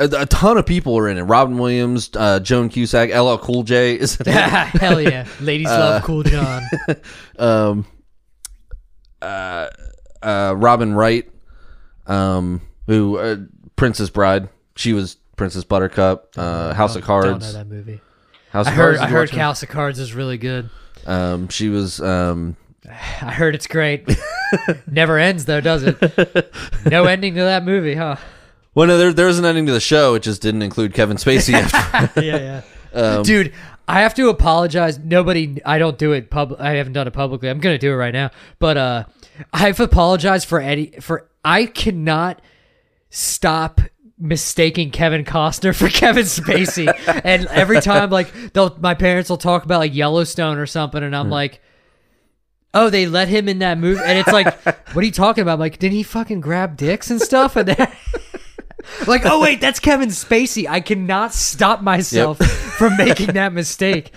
A, 0.01 0.05
a 0.05 0.26
ton 0.26 0.56
of 0.56 0.64
people 0.64 0.97
are 0.97 1.09
in 1.09 1.18
it. 1.18 1.22
Robin 1.22 1.59
Williams, 1.59 2.10
uh, 2.16 2.40
Joan 2.40 2.68
Cusack, 2.68 3.10
LL 3.10 3.36
Cool 3.36 3.62
J 3.62 3.94
is 3.94 4.18
in 4.20 4.28
it. 4.28 4.32
Hell 4.34 5.01
yeah, 5.01 5.26
ladies 5.40 5.68
uh, 5.68 5.78
love 5.78 6.02
Cool 6.05 6.22
John. 6.22 6.62
um, 7.39 7.86
uh, 9.20 9.68
uh, 10.23 10.55
Robin 10.57 10.94
Wright, 10.94 11.28
um, 12.07 12.61
who 12.86 13.19
uh, 13.19 13.36
Princess 13.77 14.11
Bride. 14.11 14.49
She 14.77 14.93
was 14.93 15.16
Princess 15.36 15.65
Buttercup. 15.65 16.31
Uh, 16.36 16.73
House 16.74 16.97
of 16.97 17.05
Don't- 17.07 17.23
Don't 17.23 17.24
know 17.32 17.39
Cards. 17.39 17.53
that 17.55 17.66
movie. 17.66 18.01
House 18.51 18.66
I 18.66 18.70
of 18.70 18.77
heard. 18.77 18.97
Cards. 18.97 19.01
I 19.01 19.05
did 19.05 19.11
you 19.11 19.16
heard 19.16 19.28
watch 19.31 19.32
it? 19.35 19.39
House 19.40 19.62
of 19.62 19.69
Cards 19.69 19.99
is 19.99 20.15
really 20.15 20.39
good. 20.39 20.70
Um, 21.07 21.49
she 21.49 21.69
was. 21.69 22.01
Um, 22.01 22.57
I 22.89 23.32
heard 23.32 23.55
it's 23.55 23.66
great. 23.66 24.09
Never 24.86 25.19
ends 25.19 25.44
though, 25.47 25.61
does 25.61 25.82
it? 25.85 26.53
No 26.90 27.05
ending 27.05 27.35
to 27.36 27.40
that 27.43 27.65
movie, 27.65 27.94
huh? 27.94 28.16
well, 28.74 28.86
no, 28.89 28.99
there 28.99 29.12
there 29.12 29.27
was 29.27 29.39
an 29.39 29.44
ending 29.44 29.66
to 29.66 29.73
the 29.73 29.81
show. 29.81 30.15
It 30.15 30.23
just 30.23 30.43
didn't 30.43 30.62
include 30.62 30.93
Kevin 30.94 31.16
Spacey. 31.16 31.55
After. 31.55 32.20
yeah, 32.23 32.36
yeah. 32.36 33.01
Um, 33.01 33.23
Dude, 33.23 33.53
I 33.93 34.01
have 34.01 34.14
to 34.14 34.31
apologize. 34.31 34.98
Nobody, 34.98 35.60
I 35.66 35.78
don't 35.78 35.98
do 35.98 36.12
it 36.12 36.31
pub. 36.31 36.56
I 36.59 36.70
haven't 36.70 36.94
done 36.94 37.06
it 37.06 37.12
publicly. 37.12 37.51
I'm 37.51 37.60
gonna 37.60 37.77
do 37.77 37.93
it 37.93 37.97
right 37.97 38.14
now. 38.14 38.31
But 38.59 38.78
uh, 38.78 39.05
I've 39.52 39.81
apologized 39.81 40.48
for 40.48 40.62
Eddie. 40.62 40.94
For 41.02 41.28
I 41.44 41.66
cannot 41.66 42.40
stop 43.10 43.82
mistaking 44.19 44.93
Kevin 44.93 45.27
Costner 45.27 45.77
for 45.77 45.89
Kevin 45.90 46.24
Spacey. 46.24 46.90
and 47.23 47.47
every 47.48 47.82
time, 47.82 48.09
like, 48.09 48.32
they'll 48.55 48.74
my 48.81 48.94
parents 48.94 49.28
will 49.28 49.36
talk 49.36 49.62
about 49.66 49.81
like 49.81 49.94
Yellowstone 49.94 50.56
or 50.56 50.66
something, 50.66 51.02
and 51.02 51.14
I'm 51.14 51.28
like. 51.28 51.60
Oh, 52.74 52.89
they 52.89 53.05
let 53.05 53.28
him 53.28 53.51
in 53.51 53.59
that 53.59 53.77
movie, 53.77 54.01
and 54.02 54.19
it's 54.19 54.32
like, 54.32 54.47
what 54.64 55.02
are 55.02 55.05
you 55.05 55.12
talking 55.12 55.43
about? 55.43 55.52
I'm 55.52 55.60
like, 55.60 55.78
didn't 55.78 55.93
he 55.93 56.02
fucking 56.02 56.40
grab 56.40 56.78
dicks 56.78 57.10
and 57.10 57.20
stuff? 57.20 57.55
And 57.55 57.69
then, 57.69 57.93
like, 59.06 59.22
oh 59.24 59.40
wait, 59.40 59.60
that's 59.60 59.80
Kevin 59.80 60.09
Spacey. 60.09 60.68
I 60.68 60.80
cannot 60.80 61.32
stop 61.32 61.82
myself 61.82 62.38
from 62.78 62.96
making 62.96 63.32
that 63.34 63.52
mistake. 63.52 64.12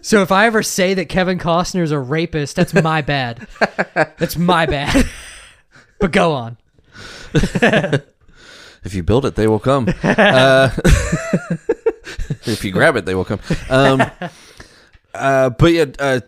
So 0.00 0.22
if 0.22 0.32
I 0.32 0.46
ever 0.46 0.62
say 0.62 0.94
that 0.94 1.08
Kevin 1.08 1.38
Costner 1.38 1.82
is 1.82 1.90
a 1.90 1.98
rapist, 1.98 2.56
that's 2.56 2.72
my 2.72 3.02
bad. 3.02 3.46
That's 3.94 4.36
my 4.36 4.66
bad. 4.66 5.08
But 6.00 6.12
go 6.12 6.32
on. 6.32 6.56
if 7.34 8.94
you 8.94 9.02
build 9.02 9.26
it, 9.26 9.34
they 9.34 9.46
will 9.46 9.58
come. 9.58 9.88
uh, 10.02 10.70
if 12.44 12.64
you 12.64 12.72
grab 12.72 12.96
it, 12.96 13.04
they 13.04 13.14
will 13.14 13.24
come. 13.24 13.40
Um, 13.68 14.02
uh, 15.14 15.50
but 15.50 15.72
yeah, 15.72 15.84
uh, 15.98 16.20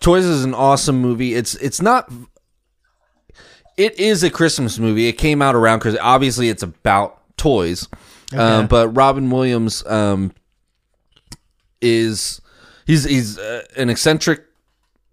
Toys 0.00 0.24
is 0.24 0.44
an 0.44 0.54
awesome 0.54 1.00
movie. 1.00 1.34
It's 1.34 1.56
it's 1.56 1.82
not 1.82 2.10
it 3.76 3.98
is 3.98 4.22
a 4.22 4.30
Christmas 4.30 4.78
movie. 4.78 5.06
It 5.06 5.14
came 5.14 5.40
out 5.40 5.54
around 5.54 5.78
because 5.78 5.96
obviously 6.00 6.48
it's 6.48 6.62
about 6.62 7.17
toys, 7.38 7.88
um, 8.36 8.66
but 8.66 8.88
Robin 8.90 9.30
Williams 9.30 9.84
um, 9.86 10.32
is 11.80 12.40
he's 12.86 13.04
he's 13.04 13.38
uh, 13.38 13.62
an 13.76 13.88
eccentric 13.90 14.44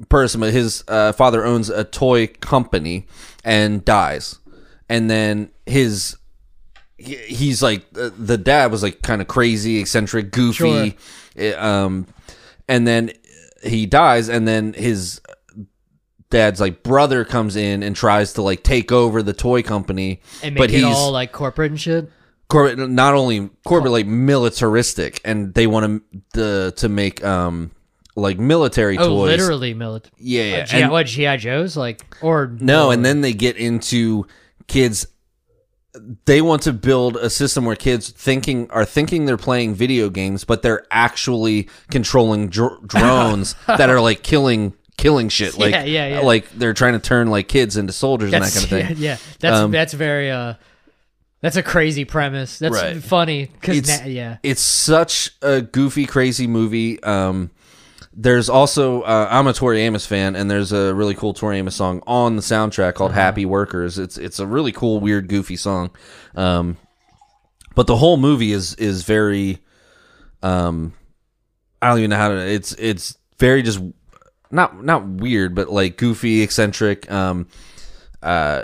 person, 0.09 0.41
but 0.41 0.51
his 0.53 0.83
uh, 0.87 1.11
father 1.13 1.45
owns 1.45 1.69
a 1.69 1.83
toy 1.83 2.27
company 2.27 3.07
and 3.43 3.85
dies, 3.85 4.39
and 4.89 5.09
then 5.09 5.51
his 5.65 6.17
he- 6.97 7.15
he's 7.15 7.61
like 7.61 7.85
uh, 7.97 8.09
the 8.17 8.37
dad 8.37 8.71
was 8.71 8.83
like 8.83 9.01
kind 9.01 9.21
of 9.21 9.27
crazy, 9.27 9.79
eccentric, 9.79 10.31
goofy, 10.31 10.97
uh, 11.39 11.57
um, 11.65 12.07
and 12.67 12.87
then 12.87 13.11
he 13.63 13.85
dies, 13.85 14.29
and 14.29 14.47
then 14.47 14.73
his 14.73 15.21
dad's 16.31 16.59
like 16.59 16.81
brother 16.83 17.23
comes 17.23 17.55
in 17.55 17.83
and 17.83 17.95
tries 17.95 18.33
to 18.33 18.41
like 18.41 18.63
take 18.63 18.91
over 18.91 19.21
the 19.21 19.33
toy 19.33 19.61
company, 19.61 20.21
And 20.41 20.55
make 20.55 20.59
but 20.61 20.69
it 20.71 20.77
he's 20.77 20.95
all 20.95 21.11
like 21.11 21.31
corporate 21.31 21.71
and 21.71 21.79
shit. 21.79 22.09
Corporate, 22.47 22.89
not 22.89 23.13
only 23.13 23.49
corporate, 23.65 23.91
like 23.91 24.05
militaristic, 24.07 25.21
and 25.25 25.53
they 25.53 25.67
want 25.67 26.01
to 26.11 26.19
the 26.33 26.73
to 26.77 26.89
make 26.89 27.23
um 27.23 27.71
like 28.15 28.37
military 28.39 28.97
Oh, 28.97 29.07
toys. 29.07 29.37
literally 29.37 29.73
military. 29.73 30.13
Yeah, 30.19 30.43
yeah. 30.43 30.63
G- 30.65 30.77
and- 30.81 30.91
what 30.91 31.05
GI 31.07 31.37
Joes 31.37 31.75
like 31.75 32.05
or 32.21 32.55
no, 32.59 32.87
or- 32.87 32.93
and 32.93 33.03
then 33.05 33.21
they 33.21 33.33
get 33.33 33.57
into 33.57 34.25
kids. 34.67 35.07
They 36.25 36.41
want 36.41 36.61
to 36.63 36.73
build 36.73 37.15
a 37.15 37.29
system 37.29 37.63
where 37.63 37.75
kids 37.77 38.09
thinking 38.09 38.69
are 38.71 38.83
thinking 38.83 39.25
they're 39.25 39.37
playing 39.37 39.75
video 39.75 40.09
games, 40.09 40.43
but 40.43 40.61
they're 40.61 40.85
actually 40.91 41.69
controlling 41.89 42.49
dr- 42.49 42.81
drones 42.87 43.55
that 43.67 43.89
are 43.89 44.01
like 44.01 44.21
killing 44.21 44.73
killing 44.97 45.29
shit. 45.29 45.57
Like, 45.57 45.71
Yeah, 45.71 45.83
yeah, 45.85 46.07
yeah. 46.07 46.19
like 46.19 46.49
they're 46.51 46.73
trying 46.73 46.93
to 46.93 46.99
turn 46.99 47.29
like 47.29 47.47
kids 47.47 47.77
into 47.77 47.93
soldiers 47.93 48.33
and 48.33 48.43
that 48.43 48.51
kind 48.53 48.63
of 48.63 48.69
thing. 48.69 48.85
Yeah, 48.97 49.11
yeah. 49.11 49.17
that's 49.39 49.57
Um, 49.57 49.71
that's 49.71 49.93
very 49.93 50.29
uh, 50.31 50.55
that's 51.45 51.57
a 51.57 51.63
crazy 51.63 52.05
premise. 52.05 52.57
That's 52.57 52.73
Right. 52.75 53.03
funny 53.03 53.45
because 53.45 53.77
It's- 53.77 54.07
yeah, 54.07 54.37
It's 54.41 54.61
such 54.61 55.29
a 55.43 55.61
goofy, 55.61 56.07
crazy 56.07 56.47
movie. 56.47 57.01
Um, 57.03 57.51
there's 58.17 58.49
also 58.49 59.01
uh, 59.03 59.27
I'm 59.29 59.45
a 59.45 59.53
Tori 59.53 59.81
Amos 59.81 60.05
fan, 60.07 60.35
and 60.35 60.49
there's 60.49 60.71
a 60.71 60.95
really 60.95 61.13
cool 61.13 61.33
Tori 61.35 61.59
Amos 61.59 61.75
song 61.75 62.01
on 62.07 62.35
the 62.35 62.41
soundtrack 62.41 62.95
called 62.95 63.11
Uh-huh. 63.11 63.19
"Happy 63.19 63.45
Workers." 63.45 63.99
It's 63.99 64.17
it's 64.17 64.39
a 64.39 64.47
really 64.47 64.71
cool, 64.71 64.99
weird, 64.99 65.27
goofy 65.27 65.55
song. 65.57 65.91
Um, 66.35 66.77
but 67.75 67.85
the 67.87 67.97
whole 67.97 68.17
movie 68.17 68.51
is 68.53 68.73
is 68.75 69.03
very, 69.03 69.59
um, 70.41 70.93
I 71.81 71.89
don't 71.89 71.99
even 71.99 72.09
know 72.09 72.15
how 72.17 72.29
to. 72.29 72.37
It's 72.37 72.73
it's 72.79 73.17
very 73.37 73.61
just 73.61 73.81
not 74.49 74.81
not 74.83 75.05
weird, 75.07 75.53
but 75.53 75.69
like 75.69 75.97
goofy, 75.97 76.41
eccentric. 76.41 77.11
Um, 77.11 77.47
uh, 78.23 78.63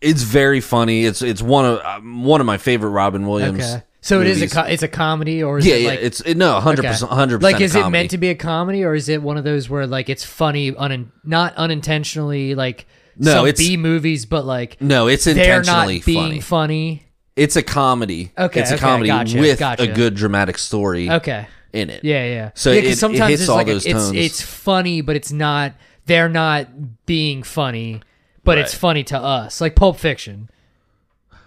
it's 0.00 0.22
very 0.22 0.60
funny. 0.60 1.04
It's 1.04 1.22
it's 1.22 1.42
one 1.42 1.64
of 1.64 1.80
um, 1.84 2.24
one 2.24 2.40
of 2.40 2.46
my 2.46 2.58
favorite 2.58 2.90
Robin 2.90 3.26
Williams. 3.26 3.60
okay. 3.64 3.82
So 4.02 4.22
it 4.22 4.28
is 4.28 4.40
a 4.40 4.48
co- 4.48 4.62
it's 4.62 4.82
a 4.82 4.88
comedy 4.88 5.42
or 5.42 5.58
is 5.58 5.66
Yeah, 5.66 5.74
it 5.74 5.82
yeah. 5.82 5.88
like 5.90 5.98
it's 6.00 6.20
it, 6.22 6.36
no, 6.38 6.58
hundred 6.58 6.86
percent, 6.86 7.12
hundred 7.12 7.40
percent. 7.40 7.52
like 7.54 7.62
is 7.62 7.74
it 7.74 7.86
meant 7.90 8.10
to 8.12 8.18
be 8.18 8.30
a 8.30 8.34
comedy 8.34 8.82
or 8.82 8.94
is 8.94 9.10
it 9.10 9.22
one 9.22 9.36
of 9.36 9.44
those 9.44 9.68
where 9.68 9.86
like 9.86 10.08
it's 10.08 10.24
funny 10.24 10.74
un- 10.74 11.12
not 11.22 11.54
unintentionally 11.56 12.54
like 12.54 12.86
No, 13.18 13.32
some 13.32 13.46
it's- 13.46 13.58
B 13.66 13.76
movies 13.76 14.24
but 14.24 14.46
like 14.46 14.80
No, 14.80 15.06
it's 15.06 15.24
they're 15.24 15.34
intentionally 15.36 15.96
not 15.98 16.06
being 16.06 16.28
funny. 16.28 16.40
funny. 16.40 17.06
It's 17.36 17.56
a 17.56 17.62
comedy. 17.62 18.32
Okay, 18.38 18.60
it's 18.60 18.70
a 18.70 18.74
okay, 18.74 18.80
comedy 18.80 19.08
gotcha, 19.08 19.38
with 19.38 19.58
gotcha. 19.58 19.82
a 19.82 19.86
good 19.88 20.14
dramatic 20.14 20.56
story 20.56 21.10
Okay. 21.10 21.46
in 21.74 21.90
it. 21.90 22.02
Yeah, 22.02 22.24
yeah. 22.24 22.50
So 22.54 22.70
yeah, 22.72 22.78
it- 22.78 22.84
it 22.84 22.88
hits 22.88 23.02
it's 23.02 23.48
all 23.50 23.64
those 23.64 23.84
it's 23.84 23.92
tones. 23.92 24.16
it's 24.16 24.40
funny, 24.40 25.02
but 25.02 25.14
it's 25.14 25.30
not. 25.30 25.74
They're 26.06 26.28
not 26.30 27.06
being 27.06 27.42
funny, 27.42 28.00
but 28.44 28.58
it's 28.58 28.74
funny 28.74 29.04
to 29.04 29.18
us. 29.18 29.60
Like 29.60 29.74
Pulp 29.76 29.96
Fiction 29.98 30.48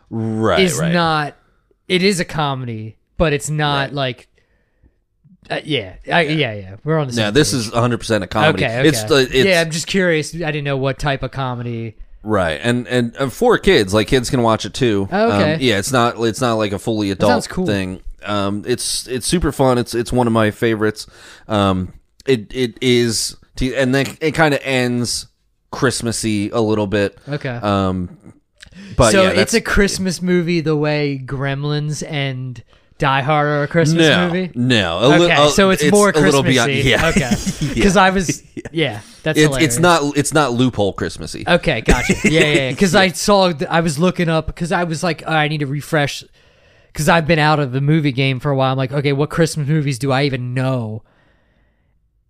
right, 0.10 0.60
is 0.60 0.78
right. 0.80 0.92
not. 0.94 1.36
It 1.88 2.02
is 2.04 2.20
a 2.20 2.26
comedy, 2.26 2.98
but 3.18 3.34
it's 3.34 3.50
not 3.50 3.88
Right. 3.90 3.94
like. 3.94 4.28
Uh, 5.50 5.60
yeah, 5.66 5.96
I, 6.12 6.22
yeah, 6.22 6.54
yeah. 6.54 6.76
We're 6.86 6.98
on 6.98 7.08
the 7.08 7.14
same. 7.14 7.26
No, 7.26 7.32
this 7.32 7.52
page. 7.52 7.60
is 7.68 7.74
hundred 7.74 7.98
percent 7.98 8.24
a 8.24 8.28
comedy. 8.28 8.64
okay. 8.64 8.80
Okay. 8.80 8.88
It's 8.88 9.04
the 9.04 9.16
it's 9.30 9.34
yeah, 9.46 9.60
I'm 9.62 9.72
just 9.72 9.88
curious. 9.88 10.34
I 10.34 10.38
didn't 10.38 10.64
know 10.64 10.78
what 10.78 10.98
type 10.98 11.22
of 11.22 11.32
comedy. 11.32 11.98
right, 12.24 12.60
and 12.64 12.88
and 12.88 13.16
uh, 13.18 13.30
for 13.30 13.58
kids, 13.58 13.94
like 13.94 14.08
kids 14.08 14.30
can 14.30 14.42
watch 14.42 14.64
it 14.66 14.74
too. 14.74 15.10
Oh, 15.12 15.28
okay. 15.34 15.56
Um, 15.56 15.60
yeah, 15.60 15.80
it's 15.80 15.92
not 15.92 16.18
it's 16.20 16.40
not 16.40 16.54
like 16.54 16.72
a 16.72 16.80
fully 16.80 17.12
adult 17.12 17.50
cool. 17.50 17.66
thing. 17.66 18.02
Um, 18.24 18.64
it's 18.66 19.06
it's 19.10 19.28
super 19.28 19.52
fun. 19.52 19.78
It's 19.78 19.94
it's 19.94 20.14
one 20.14 20.28
of 20.28 20.34
my 20.34 20.50
favorites. 20.50 21.08
Um, 21.50 21.92
it 22.26 22.54
it 22.56 22.78
is, 22.82 23.36
t- 23.58 23.76
and 23.76 23.94
then 23.94 24.06
it 24.22 24.32
kind 24.32 24.54
of 24.54 24.62
ends 24.64 25.28
Christmassy 25.74 26.50
a 26.52 26.62
little 26.62 26.88
bit. 26.88 27.18
Okay. 27.28 27.50
Um, 27.50 28.18
but 28.96 29.12
so 29.12 29.24
yeah, 29.24 29.42
it's 29.42 29.54
a 29.54 29.62
Christmas 29.62 30.22
movie 30.22 30.62
the 30.62 30.76
way 30.78 31.20
Gremlins 31.24 32.04
and 32.08 32.64
Die 33.00 33.22
Hard 33.22 33.48
are 33.48 33.64
a 33.64 33.68
Christmas 33.68 34.08
no, 34.08 34.28
movie. 34.28 34.52
no. 34.56 35.00
Li- 35.10 35.26
Okay, 35.26 35.50
so 35.50 35.72
it's, 35.72 35.84
more 35.92 36.12
a 36.12 36.14
little 36.14 36.44
Christmassy. 36.44 36.84
beyond. 36.84 36.86
Yeah, 36.86 37.08
Okay. 37.10 37.74
Because 37.74 37.98
I 37.98 38.12
was, 38.12 38.44
yeah, 38.72 39.02
that's 39.24 39.38
it's 39.40 39.48
hilarious. 39.48 39.74
it's 39.74 39.80
not 39.80 40.18
it's 40.18 40.34
not 40.34 40.54
loophole 40.54 40.94
Christmassy. 40.94 41.44
Okay, 41.48 41.82
gotcha. 41.82 42.14
Yeah, 42.24 42.30
yeah, 42.42 42.54
yeah. 42.54 42.70
Because 42.72 42.94
I 42.96 43.10
saw, 43.10 43.52
I 43.70 43.82
was 43.82 43.98
looking 43.98 44.30
up 44.30 44.46
because 44.48 44.72
I 44.72 44.84
was 44.84 45.04
like, 45.04 45.24
oh, 45.26 45.32
I 45.34 45.48
need 45.48 45.60
to 45.60 45.68
refresh 45.68 46.24
because 46.88 47.10
I've 47.10 47.26
been 47.26 47.40
out 47.40 47.60
of 47.60 47.72
the 47.72 47.82
movie 47.82 48.12
game 48.12 48.40
for 48.40 48.52
a 48.52 48.56
while. 48.56 48.72
I'm 48.72 48.78
like, 48.78 48.92
okay, 48.94 49.12
what 49.14 49.32
Christmas 49.32 49.68
movies 49.68 49.98
do 49.98 50.12
I 50.12 50.24
even 50.24 50.54
know? 50.54 51.02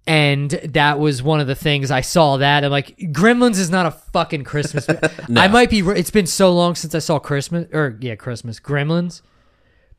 And 0.05 0.49
that 0.51 0.99
was 0.99 1.23
one 1.23 1.39
of 1.39 1.47
the 1.47 1.55
things 1.55 1.89
I 1.89 2.01
saw. 2.01 2.37
That 2.37 2.65
I'm 2.65 2.71
like, 2.71 2.97
Gremlins 2.97 3.57
is 3.57 3.69
not 3.69 3.85
a 3.85 3.91
fucking 3.91 4.43
Christmas. 4.43 4.87
mo- 4.89 4.99
I 5.41 5.47
might 5.47 5.69
be. 5.69 5.79
It's 5.79 6.11
been 6.11 6.27
so 6.27 6.51
long 6.51 6.75
since 6.75 6.93
I 6.93 6.99
saw 6.99 7.19
Christmas 7.19 7.67
or 7.73 7.97
yeah, 8.01 8.15
Christmas 8.15 8.59
Gremlins. 8.59 9.21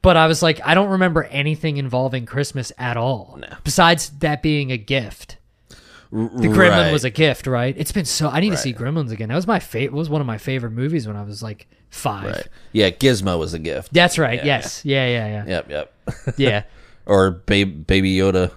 But 0.03 0.19
I 0.19 0.27
was 0.27 0.43
like, 0.43 0.61
I 0.63 0.75
don't 0.75 0.91
remember 0.91 1.25
anything 1.25 1.79
involving 1.79 2.27
Christmas 2.27 2.71
at 2.77 2.99
all. 2.99 3.41
Besides 3.65 4.11
that 4.19 4.43
being 4.43 4.71
a 4.71 4.77
gift. 4.77 5.39
The 6.13 6.19
Gremlin 6.19 6.69
Right. 6.85 6.93
was 6.93 7.05
a 7.05 7.11
gift, 7.11 7.47
right? 7.47 7.75
It's 7.77 7.91
been 7.91 8.05
so. 8.05 8.29
I 8.29 8.41
need 8.41 8.51
to 8.51 8.57
see 8.59 8.75
Gremlins 8.75 9.11
again. 9.11 9.31
That 9.31 9.35
was 9.37 9.47
my 9.47 9.59
favorite. 9.59 9.97
Was 9.97 10.11
one 10.11 10.21
of 10.21 10.27
my 10.27 10.37
favorite 10.39 10.71
movies 10.73 11.09
when 11.09 11.17
I 11.17 11.23
was 11.25 11.43
like 11.43 11.67
five. 11.89 12.25
Right. 12.37 12.49
Yeah, 12.73 12.91
Gizmo 12.91 13.39
was 13.39 13.55
a 13.55 13.59
gift. 13.59 13.93
That's 13.95 14.19
right. 14.19 14.45
yes. 14.45 14.85
Yeah. 14.85 15.07
Yeah. 15.09 15.27
Yeah. 15.27 15.45
Yep, 15.47 15.71
yep. 15.71 15.93
Yeah. 16.37 16.63
or 17.07 17.31
babe, 17.31 17.87
Baby 17.87 18.15
Yoda. 18.17 18.53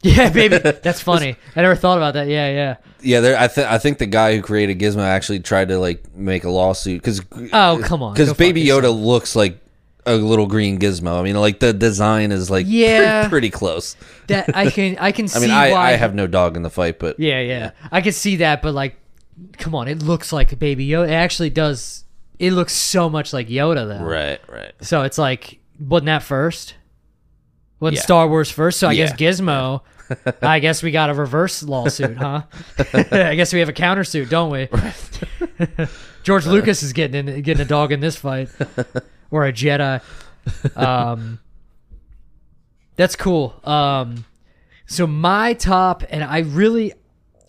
Yeah, 0.02 0.30
baby. 0.30 0.56
That's 0.58 1.00
funny. 1.02 1.36
I 1.54 1.60
never 1.60 1.74
thought 1.76 1.98
about 1.98 2.14
that. 2.14 2.26
Yeah. 2.28 2.48
Yeah. 2.50 2.76
Yeah, 3.02 3.20
there. 3.20 3.38
I 3.38 3.48
think 3.48 3.68
I 3.70 3.76
think 3.78 3.98
the 3.98 4.06
guy 4.06 4.34
who 4.34 4.40
created 4.42 4.78
Gizmo 4.78 5.02
actually 5.02 5.40
tried 5.40 5.68
to 5.68 5.78
like 5.78 6.14
make 6.14 6.44
a 6.44 6.50
lawsuit 6.50 7.02
because 7.02 7.20
Oh, 7.52 7.80
come 7.84 8.02
on. 8.02 8.14
because 8.14 8.32
Baby 8.32 8.62
yourself. 8.62 8.84
Yoda 8.94 9.04
looks 9.04 9.36
like 9.36 9.58
a 10.06 10.14
little 10.16 10.46
green 10.46 10.78
Gizmo. 10.78 11.18
I 11.20 11.22
mean, 11.22 11.36
like 11.36 11.60
the 11.60 11.72
design 11.74 12.32
is 12.32 12.50
like 12.50 12.64
Yeah. 12.68 13.20
pretty, 13.22 13.28
pretty 13.28 13.50
close. 13.50 13.94
That 14.28 14.56
I 14.56 14.70
can. 14.70 14.96
I 14.98 15.12
can 15.12 15.28
see 15.28 15.36
I 15.38 15.40
mean, 15.42 15.50
I, 15.50 15.70
why. 15.72 15.88
I 15.88 15.96
have 15.96 16.14
no 16.14 16.26
dog 16.26 16.56
in 16.56 16.62
the 16.62 16.70
fight, 16.70 16.98
but 16.98 17.20
Yeah. 17.20 17.40
Yeah. 17.40 17.70
I 17.92 18.00
can 18.00 18.12
see 18.12 18.36
that, 18.36 18.62
but 18.62 18.72
like, 18.72 18.96
come 19.58 19.74
on. 19.74 19.86
It 19.88 20.02
looks 20.02 20.32
like 20.32 20.58
Baby 20.58 20.88
Yoda. 20.88 21.08
It 21.08 21.12
actually 21.12 21.50
does. 21.50 22.04
It 22.38 22.52
looks 22.54 22.72
so 22.72 23.10
much 23.10 23.34
like 23.34 23.48
Yoda 23.48 23.86
though. 23.86 24.02
right, 24.04 24.40
right. 24.48 24.72
So 24.80 25.02
it's 25.02 25.18
like, 25.18 25.58
wasn't 25.78 26.06
that 26.06 26.22
first? 26.22 26.74
Wasn't 27.80 27.96
Yeah. 27.96 28.02
Star 28.02 28.28
Wars 28.28 28.50
first? 28.50 28.78
So 28.78 28.88
I 28.88 28.92
Yeah. 28.92 29.06
guess 29.16 29.38
Gizmo. 29.40 29.80
I 30.42 30.58
guess 30.58 30.82
we 30.82 30.90
got 30.90 31.08
a 31.10 31.14
reverse 31.14 31.62
lawsuit, 31.62 32.16
huh? 32.16 32.42
I 33.12 33.34
guess 33.36 33.52
we 33.52 33.60
have 33.60 33.68
a 33.68 33.72
countersuit, 33.72 34.28
don't 34.28 34.50
we? 34.50 34.68
George 36.22 36.46
Lucas 36.46 36.82
is 36.82 36.92
getting 36.92 37.28
in, 37.28 37.42
getting 37.42 37.62
a 37.62 37.68
dog 37.68 37.92
in 37.92 38.00
this 38.00 38.16
fight, 38.16 38.48
or 39.30 39.46
a 39.46 39.52
Jedi. 39.52 40.00
Um, 40.76 41.38
that's 42.96 43.16
cool. 43.16 43.58
Um, 43.64 44.24
so 44.86 45.06
my 45.06 45.54
top, 45.54 46.02
and 46.10 46.22
I 46.24 46.40
really, 46.40 46.92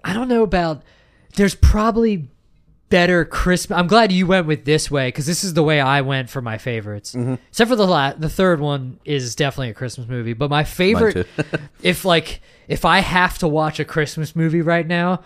I 0.03 0.13
don't 0.13 0.27
know 0.27 0.43
about. 0.43 0.83
There's 1.35 1.55
probably 1.55 2.27
better 2.91 3.25
Christmas. 3.25 3.79
I'm 3.79 3.87
glad 3.87 4.11
you 4.11 4.27
went 4.27 4.45
with 4.45 4.65
this 4.65 4.91
way 4.91 5.07
because 5.07 5.25
this 5.25 5.43
is 5.43 5.55
the 5.55 5.63
way 5.63 5.81
I 5.81 6.01
went 6.01 6.29
for 6.29 6.41
my 6.41 6.59
favorites. 6.59 7.15
Except 7.15 7.69
for 7.69 7.75
the 7.75 7.87
la- 7.87 8.13
the 8.13 8.29
third 8.29 8.59
one 8.59 8.99
is 9.03 9.33
definitely 9.33 9.71
a 9.71 9.73
Christmas 9.73 10.07
movie, 10.07 10.33
but 10.33 10.51
my 10.51 10.63
favorite, 10.63 11.27
if 11.81 12.05
like 12.05 12.41
if 12.67 12.85
I 12.85 12.99
have 12.99 13.39
to 13.39 13.47
watch 13.47 13.79
a 13.79 13.85
Christmas 13.85 14.35
movie 14.35 14.61
right 14.61 14.85
now, 14.85 15.23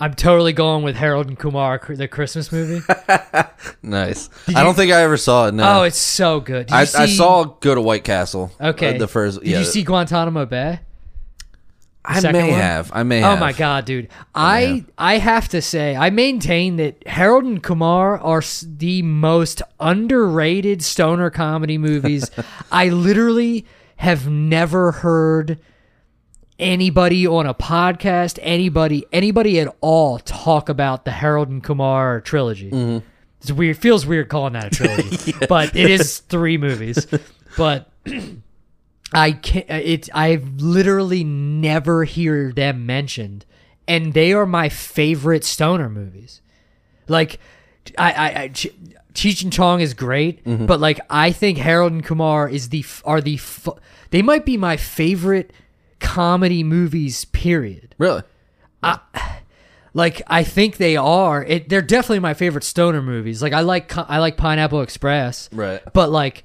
I'm 0.00 0.14
totally 0.14 0.52
going 0.52 0.82
with 0.82 0.96
Harold 0.96 1.28
and 1.28 1.38
Kumar, 1.38 1.80
the 1.88 2.08
Christmas 2.08 2.50
movie. 2.50 2.84
Nice. 3.82 4.28
I 4.48 4.62
don't 4.62 4.74
think 4.74 4.92
I 4.92 5.02
ever 5.02 5.16
saw 5.16 5.48
it. 5.48 5.54
No, 5.54 5.80
oh, 5.80 5.82
it's 5.84 5.98
so 5.98 6.40
good. 6.40 6.66
Did 6.66 6.72
you 6.72 6.76
I, 6.76 6.80
I 6.80 7.06
saw 7.06 7.44
Go 7.44 7.74
to 7.74 7.80
White 7.80 8.04
Castle. 8.04 8.52
Okay, 8.60 8.96
uh, 8.96 8.98
the 8.98 9.08
first. 9.08 9.40
Did 9.40 9.48
yeah, 9.48 9.58
you 9.60 9.64
see 9.64 9.82
Guantanamo 9.82 10.44
Bay? 10.44 10.80
I 12.08 12.20
second 12.20 12.40
may 12.40 12.50
one? 12.50 12.60
have. 12.60 12.90
I 12.94 13.02
may. 13.02 13.22
Oh 13.24 13.30
have. 13.30 13.40
my 13.40 13.52
god, 13.52 13.84
dude! 13.84 14.08
I 14.34 14.84
I 14.96 15.18
have 15.18 15.48
to 15.48 15.60
say, 15.62 15.96
I 15.96 16.10
maintain 16.10 16.76
that 16.76 17.06
Harold 17.06 17.44
and 17.44 17.62
Kumar 17.62 18.18
are 18.18 18.38
s- 18.38 18.64
the 18.66 19.02
most 19.02 19.62
underrated 19.80 20.82
stoner 20.82 21.30
comedy 21.30 21.78
movies. 21.78 22.30
I 22.72 22.88
literally 22.90 23.66
have 23.96 24.28
never 24.28 24.92
heard 24.92 25.58
anybody 26.58 27.26
on 27.26 27.46
a 27.46 27.54
podcast, 27.54 28.38
anybody, 28.42 29.04
anybody 29.12 29.60
at 29.60 29.74
all 29.80 30.18
talk 30.20 30.68
about 30.68 31.04
the 31.04 31.10
Harold 31.10 31.48
and 31.48 31.62
Kumar 31.62 32.20
trilogy. 32.20 32.70
Mm-hmm. 32.70 33.06
It's 33.40 33.52
weird. 33.52 33.76
Feels 33.78 34.06
weird 34.06 34.28
calling 34.28 34.54
that 34.54 34.66
a 34.66 34.70
trilogy, 34.70 35.34
but 35.48 35.76
it 35.76 35.90
is 35.90 36.18
three 36.18 36.56
movies. 36.58 37.06
But 37.56 37.90
I 39.12 39.32
can't. 39.32 39.70
Uh, 39.70 39.74
it. 39.74 40.08
I've 40.14 40.60
literally 40.60 41.24
never 41.24 42.04
hear 42.04 42.52
them 42.52 42.86
mentioned, 42.86 43.44
and 43.86 44.14
they 44.14 44.32
are 44.32 44.46
my 44.46 44.68
favorite 44.68 45.44
stoner 45.44 45.88
movies. 45.88 46.40
Like, 47.08 47.38
I, 47.96 48.12
I, 48.12 48.42
I 48.42 48.48
Cheech 48.48 49.42
and 49.42 49.52
Chong 49.52 49.80
is 49.80 49.94
great, 49.94 50.44
mm-hmm. 50.44 50.66
but 50.66 50.80
like 50.80 51.00
I 51.08 51.32
think 51.32 51.58
Harold 51.58 51.92
and 51.92 52.04
Kumar 52.04 52.48
is 52.48 52.68
the 52.68 52.84
are 53.04 53.20
the 53.20 53.40
they 54.10 54.22
might 54.22 54.44
be 54.44 54.56
my 54.56 54.76
favorite 54.76 55.52
comedy 56.00 56.62
movies. 56.62 57.24
Period. 57.26 57.94
Really? 57.98 58.22
Like 59.96 60.20
I 60.26 60.44
think 60.44 60.76
they 60.76 60.96
are. 60.96 61.42
It, 61.42 61.70
they're 61.70 61.80
definitely 61.80 62.18
my 62.18 62.34
favorite 62.34 62.64
stoner 62.64 63.00
movies. 63.00 63.40
Like 63.40 63.54
I 63.54 63.60
like 63.60 63.96
I 63.96 64.18
like 64.18 64.36
Pineapple 64.36 64.82
Express. 64.82 65.48
Right. 65.50 65.80
But 65.94 66.10
like 66.10 66.44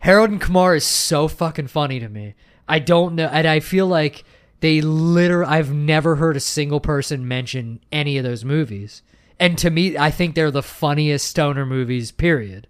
Harold 0.00 0.30
and 0.30 0.40
Kumar 0.40 0.76
is 0.76 0.84
so 0.84 1.28
fucking 1.28 1.68
funny 1.68 2.00
to 2.00 2.08
me. 2.08 2.34
I 2.68 2.78
don't 2.78 3.14
know, 3.14 3.28
and 3.28 3.46
I 3.46 3.60
feel 3.60 3.86
like 3.86 4.24
they 4.60 4.80
literally. 4.80 5.50
I've 5.50 5.72
never 5.72 6.16
heard 6.16 6.36
a 6.36 6.40
single 6.40 6.80
person 6.80 7.28
mention 7.28 7.80
any 7.92 8.18
of 8.18 8.24
those 8.24 8.44
movies. 8.44 9.02
And 9.38 9.58
to 9.58 9.70
me, 9.70 9.98
I 9.98 10.10
think 10.10 10.34
they're 10.34 10.50
the 10.50 10.62
funniest 10.62 11.28
stoner 11.28 11.66
movies. 11.66 12.10
Period. 12.10 12.66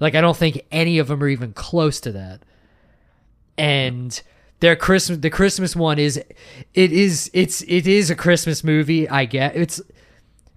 Like 0.00 0.14
I 0.14 0.20
don't 0.20 0.36
think 0.36 0.64
any 0.70 0.98
of 0.98 1.08
them 1.08 1.22
are 1.22 1.28
even 1.28 1.52
close 1.52 2.00
to 2.00 2.12
that. 2.12 2.42
And 3.56 4.20
their 4.60 4.76
Christmas, 4.76 5.18
the 5.18 5.30
Christmas 5.30 5.74
one 5.74 5.98
is, 5.98 6.16
it 6.16 6.92
is, 6.92 7.30
it's, 7.32 7.62
it 7.62 7.86
is 7.86 8.10
a 8.10 8.14
Christmas 8.14 8.62
movie. 8.62 9.08
I 9.08 9.24
get 9.24 9.56
it's, 9.56 9.80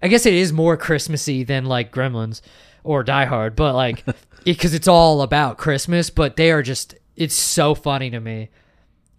I 0.02 0.08
guess 0.08 0.26
it 0.26 0.34
is 0.34 0.54
more 0.54 0.78
Christmassy 0.78 1.44
than 1.44 1.66
like 1.66 1.92
Gremlins 1.92 2.42
or 2.84 3.04
Die 3.04 3.26
Hard, 3.26 3.56
but 3.56 3.74
like 3.76 4.04
because 4.44 4.74
it's 4.74 4.88
all 4.88 5.22
about 5.22 5.58
Christmas. 5.58 6.10
But 6.10 6.36
they 6.36 6.52
are 6.52 6.62
just, 6.64 6.96
it's 7.16 7.36
so 7.36 7.76
funny 7.76 8.10
to 8.12 8.20
me, 8.20 8.50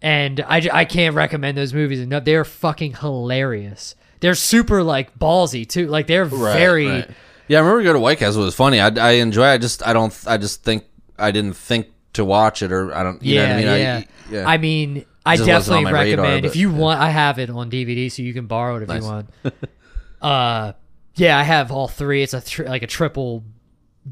and 0.00 0.40
I 0.40 0.68
I 0.72 0.84
can't 0.84 1.14
recommend 1.14 1.56
those 1.58 1.72
movies 1.74 2.00
enough. 2.00 2.24
They're 2.24 2.44
fucking 2.44 2.94
hilarious. 2.96 3.94
They're 4.20 4.34
super 4.34 4.82
like 4.82 5.18
ballsy 5.18 5.68
too. 5.68 5.88
Like 5.88 6.06
they're 6.06 6.24
Right, 6.24 6.56
very. 6.56 6.86
right. 6.86 7.10
Yeah, 7.48 7.58
I 7.58 7.60
remember 7.60 7.78
we 7.78 7.84
go 7.84 7.92
to 7.92 7.98
White 7.98 8.18
Castle. 8.18 8.42
It 8.42 8.46
was 8.46 8.54
funny. 8.54 8.78
I, 8.80 8.88
I 8.88 9.10
enjoy. 9.14 9.48
it. 9.48 9.52
I 9.54 9.58
just 9.58 9.86
I 9.86 9.92
don't. 9.92 10.16
I 10.26 10.36
just 10.36 10.62
think 10.62 10.84
I 11.18 11.30
didn't 11.32 11.54
think 11.54 11.88
to 12.14 12.24
watch 12.24 12.62
it, 12.62 12.70
or 12.72 12.94
I 12.94 13.02
don't. 13.02 13.20
You 13.22 13.34
Yeah, 13.34 13.46
know 13.46 13.48
what 13.48 13.56
I 13.56 13.72
mean? 13.74 13.80
yeah. 13.80 13.96
I, 13.96 14.32
yeah. 14.32 14.48
I 14.48 14.58
mean, 14.58 15.04
I 15.26 15.36
just 15.36 15.48
wasn't 15.48 15.76
on 15.78 15.82
definitely 15.84 15.84
my 15.84 15.90
radar, 16.02 16.24
recommend 16.24 16.44
if 16.46 16.52
but- 16.52 16.56
you 16.56 16.72
want. 16.72 17.00
I 17.00 17.10
have 17.10 17.38
it 17.40 17.50
on 17.50 17.70
DVD, 17.70 18.10
so 18.10 18.22
you 18.22 18.32
can 18.32 18.46
borrow 18.46 18.76
it 18.76 18.82
if 18.84 18.88
Nice. 18.88 19.02
you 19.02 19.08
want. 19.08 19.30
uh, 20.22 20.72
yeah, 21.14 21.38
I 21.38 21.42
have 21.42 21.70
all 21.72 21.88
three. 21.88 22.22
It's 22.22 22.34
a 22.34 22.40
tr- 22.40 22.64
like 22.64 22.82
a 22.82 22.86
triple 22.86 23.44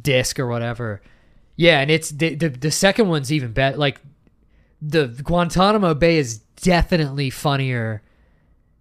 disc 0.00 0.38
or 0.38 0.46
whatever. 0.46 1.00
Yeah, 1.56 1.80
and 1.80 1.90
it's 1.90 2.10
the 2.10 2.34
the, 2.34 2.48
the 2.48 2.70
second 2.70 3.08
one's 3.08 3.32
even 3.32 3.52
better. 3.52 3.76
Like 3.76 4.00
the 4.82 5.08
Guantanamo 5.08 5.94
Bay 5.94 6.16
is 6.16 6.38
definitely 6.62 7.30
funnier 7.30 8.02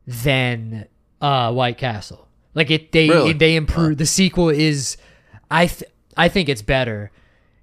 than 0.08 0.88
uh 1.22 1.52
White 1.54 1.78
Castle. 1.78 2.28
Like 2.56 2.72
it, 2.72 2.92
they 2.92 3.10
Really? 3.10 3.34
they 3.34 3.56
improve. 3.56 3.98
The 3.98 4.06
sequel 4.06 4.50
is, 4.50 4.98
I 5.52 5.68
th- 5.68 5.90
I 6.18 6.30
think 6.30 6.50
it's 6.50 6.62
better. 6.62 7.12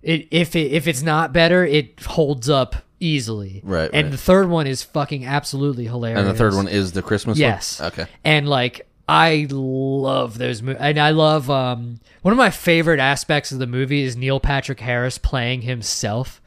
It 0.03 0.29
if 0.31 0.55
it 0.55 0.73
if 0.73 0.87
it's 0.87 1.03
not 1.03 1.33
better, 1.33 1.65
it 1.65 2.01
holds 2.05 2.49
up 2.49 2.77
easily. 3.01 3.61
Right, 3.65 3.91
And 3.93 4.07
right. 4.07 4.11
the 4.11 4.17
third 4.19 4.49
one 4.49 4.67
is 4.67 4.83
fucking 4.83 5.27
absolutely 5.27 5.85
hilarious. 5.87 6.21
and 6.21 6.29
the 6.29 6.35
third 6.35 6.55
one 6.55 6.69
is 6.69 6.93
the 6.93 7.03
Christmas. 7.03 7.37
Yes. 7.39 7.81
One? 7.81 7.89
Okay. 7.89 8.07
And 8.25 8.49
like 8.49 8.86
I 9.09 9.47
love 9.51 10.37
those 10.39 10.63
movies, 10.63 10.81
and 10.81 10.99
I 10.99 11.11
love 11.11 11.49
um 11.51 12.01
one 12.23 12.33
of 12.33 12.39
my 12.39 12.51
favorite 12.51 12.99
aspects 13.01 13.53
of 13.53 13.59
the 13.59 13.67
movie 13.67 14.03
is 14.03 14.17
Neil 14.17 14.41
Patrick 14.41 14.81
Harris 14.81 15.17
playing 15.19 15.63
himself, 15.63 16.41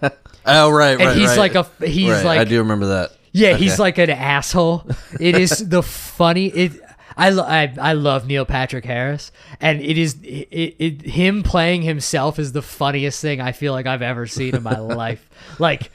Oh 0.46 0.70
right, 0.70 0.92
and 0.92 1.00
right. 1.00 1.16
he's 1.16 1.30
right. 1.36 1.52
like 1.52 1.54
a 1.54 1.86
he's 1.86 2.10
Right, 2.10 2.24
like 2.24 2.38
I 2.40 2.44
do 2.44 2.58
remember 2.58 2.86
that. 2.86 3.12
yeah, 3.32 3.56
he's 3.56 3.78
like 3.78 3.98
an 3.98 4.10
asshole. 4.10 4.86
It 5.20 5.36
is 5.36 5.68
the 5.68 5.82
funny. 5.82 6.46
It 6.46 6.72
I, 7.16 7.30
lo- 7.30 7.44
I 7.44 7.72
I 7.80 7.92
love 7.94 8.26
Neil 8.26 8.44
Patrick 8.44 8.84
Harris, 8.84 9.30
and 9.60 9.80
it 9.80 9.96
is 9.98 10.16
it, 10.22 10.76
it 10.78 11.02
him 11.02 11.42
playing 11.42 11.82
himself 11.82 12.38
is 12.38 12.52
the 12.52 12.62
funniest 12.62 13.20
thing 13.20 13.40
I 13.40 13.52
feel 13.52 13.72
like 13.72 13.86
I've 13.86 14.02
ever 14.02 14.26
seen 14.26 14.54
in 14.54 14.62
my 14.64 14.78
life. 14.78 15.28
Like, 15.58 15.90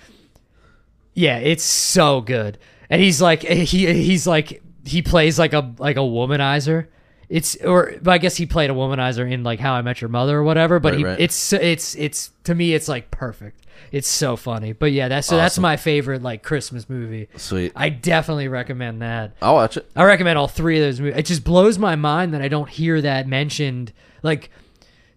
yeah, 1.14 1.38
it's 1.38 1.64
so 1.64 2.22
good, 2.22 2.58
and 2.90 3.02
he's 3.02 3.22
like 3.22 3.42
he 3.44 3.92
he's 3.94 4.26
like 4.28 4.62
he 4.86 5.02
plays 5.02 5.38
like 5.40 5.54
a 5.54 5.74
like 5.78 5.98
a 5.98 6.02
womanizer. 6.02 6.88
It's 7.30 7.56
or 7.58 7.94
I 8.08 8.18
guess 8.18 8.36
he 8.38 8.46
played 8.48 8.70
a 8.70 8.74
womanizer 8.74 9.32
in 9.32 9.44
like 9.44 9.60
How 9.60 9.74
I 9.74 9.82
Met 9.84 10.02
Your 10.02 10.10
Mother 10.10 10.38
or 10.40 10.44
whatever. 10.44 10.80
But 10.80 10.94
Right, 10.94 10.98
he 11.00 11.06
right. 11.06 11.20
it's 11.20 11.54
it's 11.54 11.96
it's 11.96 12.32
to 12.46 12.56
me 12.56 12.74
it's 12.74 12.88
like 12.88 13.12
perfect. 13.12 13.66
It's 13.92 14.08
so 14.08 14.36
funny. 14.36 14.74
But 14.74 14.92
yeah, 14.92 15.08
that's 15.08 15.28
so 15.28 15.38
that's 15.38 15.58
my 15.60 15.78
favorite 15.78 16.22
like 16.22 16.44
Christmas 16.44 16.90
movie. 16.90 17.28
Sweet. 17.38 17.72
I 17.76 17.90
definitely 17.90 18.48
recommend 18.48 19.02
that. 19.02 19.36
I'll 19.42 19.54
watch 19.56 19.78
it. 19.78 19.90
I 19.96 20.04
recommend 20.04 20.38
all 20.38 20.48
three 20.48 20.78
of 20.80 20.84
those 20.86 21.00
movies. 21.00 21.18
It 21.20 21.26
just 21.26 21.44
blows 21.44 21.78
my 21.78 21.96
mind 21.96 22.34
that 22.34 22.42
I 22.42 22.48
don't 22.48 22.70
hear 22.70 23.00
that 23.02 23.28
mentioned. 23.28 23.94
Like, 24.22 24.50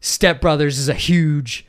Step 0.00 0.40
Brothers 0.40 0.78
is 0.78 0.88
a 0.88 0.94
huge, 0.94 1.66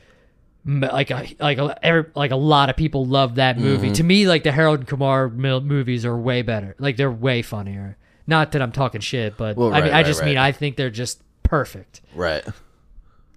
like 0.66 1.10
a 1.10 1.26
like 1.40 1.58
a 1.58 1.76
like 2.14 2.30
a 2.30 2.36
lot 2.36 2.70
of 2.70 2.76
people 2.76 3.04
love 3.04 3.34
that 3.36 3.58
movie. 3.58 3.88
Mm-hmm. 3.88 3.94
To 3.94 4.02
me, 4.04 4.26
like 4.26 4.42
the 4.44 4.52
Harold 4.52 4.80
and 4.80 4.88
Kumar 4.88 5.28
mil- 5.28 5.60
movies 5.60 6.04
are 6.06 6.16
way 6.16 6.42
better. 6.42 6.74
Like 6.78 6.96
they're 6.96 7.10
way 7.10 7.42
funnier. 7.42 7.96
Not 8.26 8.52
that 8.52 8.62
I'm 8.62 8.72
talking 8.72 9.00
shit, 9.02 9.36
but 9.36 9.56
Well, 9.56 9.68
I 9.74 9.76
mean, 9.76 9.82
right, 9.84 9.92
I 9.92 9.96
right, 9.98 10.06
just 10.06 10.24
mean. 10.24 10.38
I 10.38 10.52
think 10.52 10.76
they're 10.76 10.88
just 10.90 11.20
perfect. 11.42 12.00
Right. 12.14 12.42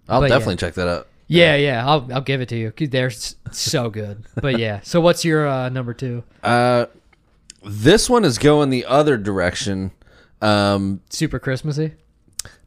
I'll 0.08 0.22
But, 0.22 0.30
yeah. 0.30 0.36
definitely 0.38 0.56
check 0.56 0.76
that 0.76 0.88
out. 0.88 1.08
Yeah, 1.28 1.58
yeah, 1.58 1.86
I'll 1.86 2.08
I'll 2.14 2.22
give 2.22 2.40
it 2.40 2.48
to 2.50 2.56
you. 2.56 2.72
They're 2.88 3.10
so 3.10 3.90
good. 3.90 4.24
But 4.42 4.58
yeah, 4.60 4.80
so 4.84 5.02
what's 5.02 5.26
your 5.26 5.46
uh, 5.46 5.68
number 5.68 5.94
two? 5.94 6.24
Uh, 6.42 6.86
this 7.66 8.10
one 8.10 8.24
is 8.24 8.38
going 8.38 8.70
the 8.70 8.86
other 8.86 9.18
direction. 9.18 9.92
Um, 10.42 11.02
Super 11.10 11.40
Christmassy. 11.40 11.96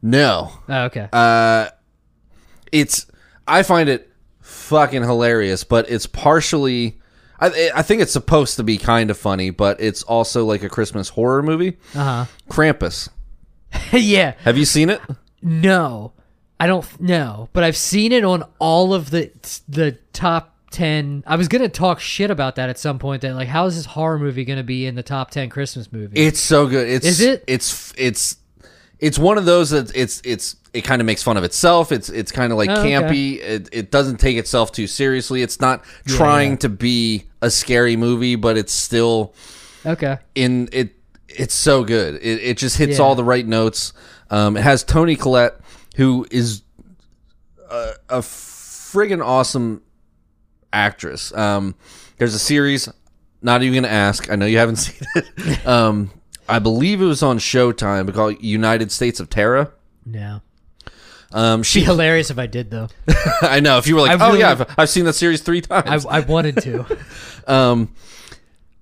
no. 0.03 0.51
Oh, 0.69 0.83
okay. 0.83 1.09
Uh, 1.11 1.69
it's 2.71 3.07
I 3.47 3.63
find 3.63 3.89
it 3.89 4.10
fucking 4.71 5.03
hilarious, 5.03 5.63
but 5.63 5.89
it's 5.91 6.07
partially. 6.07 6.97
I, 7.39 7.71
I 7.75 7.81
think 7.81 8.01
it's 8.01 8.13
supposed 8.13 8.55
to 8.57 8.63
be 8.63 8.77
kind 8.77 9.11
of 9.11 9.17
funny, 9.17 9.49
but 9.49 9.79
it's 9.81 10.01
also 10.03 10.45
like 10.45 10.63
a 10.63 10.69
Christmas 10.69 11.09
horror 11.09 11.43
movie. 11.43 11.77
Uh 11.93 12.25
Krampus. 12.49 13.09
huh. 13.71 13.97
yeah. 13.97 14.33
Have 14.43 14.57
you 14.57 14.65
seen 14.65 14.89
it? 14.89 15.01
No, 15.41 16.13
I 16.59 16.67
don't 16.67 17.01
know, 17.01 17.49
but 17.53 17.63
I've 17.63 17.77
seen 17.77 18.11
it 18.11 18.23
on 18.23 18.43
all 18.59 18.93
of 18.93 19.09
the 19.11 19.31
the 19.67 19.97
top 20.13 20.55
ten. 20.71 21.23
I 21.27 21.35
was 21.35 21.47
gonna 21.47 21.67
talk 21.69 21.99
shit 21.99 22.31
about 22.31 22.55
that 22.55 22.69
at 22.69 22.77
some 22.79 22.99
point. 22.99 23.23
That 23.23 23.35
like, 23.35 23.47
how 23.49 23.65
is 23.65 23.75
this 23.75 23.85
horror 23.85 24.19
movie 24.19 24.45
gonna 24.45 24.63
be 24.63 24.85
in 24.85 24.95
the 24.95 25.03
top 25.03 25.31
ten 25.31 25.49
Christmas 25.49 25.91
movies? 25.91 26.13
It's 26.15 26.39
so 26.39 26.67
good. 26.67 26.87
It's 26.87 27.05
Is 27.05 27.21
it? 27.21 27.43
It's 27.47 27.93
it's 27.97 28.37
it's 29.01 29.19
one 29.19 29.37
of 29.37 29.45
those 29.45 29.71
that 29.71 29.91
it's 29.95 30.21
it's 30.23 30.55
it 30.73 30.81
kind 30.83 31.01
of 31.01 31.05
makes 31.05 31.21
fun 31.23 31.35
of 31.35 31.43
itself. 31.43 31.91
It's 31.91 32.07
it's 32.09 32.31
kind 32.31 32.51
of 32.53 32.57
like 32.57 32.69
Oh, 32.69 32.79
okay. 32.79 32.91
campy. 32.91 33.39
It 33.41 33.67
it 33.73 33.91
doesn't 33.91 34.17
take 34.17 34.37
itself 34.37 34.71
too 34.71 34.87
seriously. 34.87 35.41
It's 35.41 35.59
not 35.59 35.83
trying 36.07 36.51
yeah. 36.51 36.57
to 36.57 36.69
be 36.69 37.25
a 37.41 37.49
scary 37.49 37.95
movie, 37.97 38.35
but 38.35 38.57
it's 38.57 38.71
still 38.71 39.33
okay. 39.85 40.19
in 40.35 40.69
it. 40.71 40.95
It's 41.27 41.55
so 41.55 41.83
good. 41.83 42.15
It 42.15 42.41
it 42.41 42.57
just 42.57 42.77
hits 42.77 42.99
Yeah. 42.99 43.03
all 43.05 43.15
the 43.15 43.23
right 43.23 43.45
notes. 43.45 43.91
Um, 44.29 44.55
it 44.55 44.61
has 44.61 44.83
Toni 44.83 45.15
Collette, 45.17 45.59
who 45.97 46.25
is 46.31 46.61
a, 47.69 47.93
a 48.09 48.19
friggin' 48.19 49.25
awesome 49.25 49.81
actress. 50.71 51.33
Um, 51.33 51.75
there's 52.17 52.33
a 52.33 52.39
series. 52.39 52.87
Not 53.41 53.63
even 53.63 53.81
gonna 53.81 53.93
ask. 53.93 54.29
I 54.31 54.35
know 54.35 54.45
you 54.45 54.59
haven't 54.59 54.75
seen 54.77 55.07
it. 55.15 55.65
Um, 55.65 56.11
I 56.51 56.59
believe 56.59 57.01
it 57.01 57.05
was 57.05 57.23
on 57.23 57.39
Showtime 57.39 58.13
called 58.13 58.41
United 58.43 58.91
States 58.91 59.19
of 59.19 59.29
Tara. 59.29 59.71
No, 60.05 60.41
Um, 61.31 61.61
be 61.61 61.65
she, 61.65 61.81
hilarious 61.85 62.29
if 62.29 62.37
I 62.39 62.47
did 62.47 62.69
though. 62.71 62.87
I 63.41 63.59
know. 63.59 63.77
If 63.77 63.87
you 63.87 63.95
were 63.95 64.01
like, 64.01 64.19
I 64.19 64.23
oh 64.25 64.27
really- 64.29 64.39
yeah, 64.41 64.51
I've, 64.51 64.75
I've 64.77 64.89
seen 64.89 65.05
that 65.05 65.13
series 65.13 65.41
three 65.41 65.61
I 65.69 65.81
times. 65.81 66.05
I 66.05 66.19
wanted 66.21 66.57
to. 66.63 66.85
Um, 67.47 67.93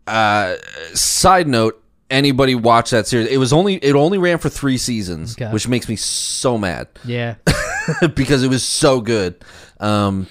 uh, 0.06 0.56
side 0.94 1.48
note: 1.48 1.82
anybody 2.10 2.56
watch 2.56 2.90
that 2.92 3.08
series? 3.08 3.28
It 3.28 3.38
was 3.38 3.54
only 3.54 3.76
it 3.76 3.96
only 3.96 4.18
ran 4.18 4.38
for 4.38 4.50
three 4.50 4.78
seasons, 4.78 5.34
Okay. 5.40 5.52
which 5.52 5.68
makes 5.68 5.88
me 5.88 5.96
so 5.96 6.58
mad 6.58 6.88
Yeah. 7.06 7.36
because 8.16 8.44
it 8.44 8.50
was 8.50 8.64
so 8.66 9.00
good. 9.02 9.44
Um, 9.80 10.28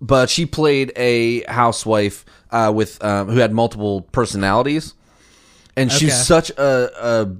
but 0.00 0.28
she 0.28 0.44
played 0.44 0.92
a 0.96 1.44
housewife 1.50 2.24
uh, 2.50 2.72
with 2.74 3.02
um, 3.04 3.28
who 3.28 3.38
had 3.38 3.52
multiple 3.52 4.02
personalities, 4.02 4.92
and 5.76 5.92
she's 5.92 6.16
such 6.26 6.50
a, 6.50 6.90
a 7.00 7.36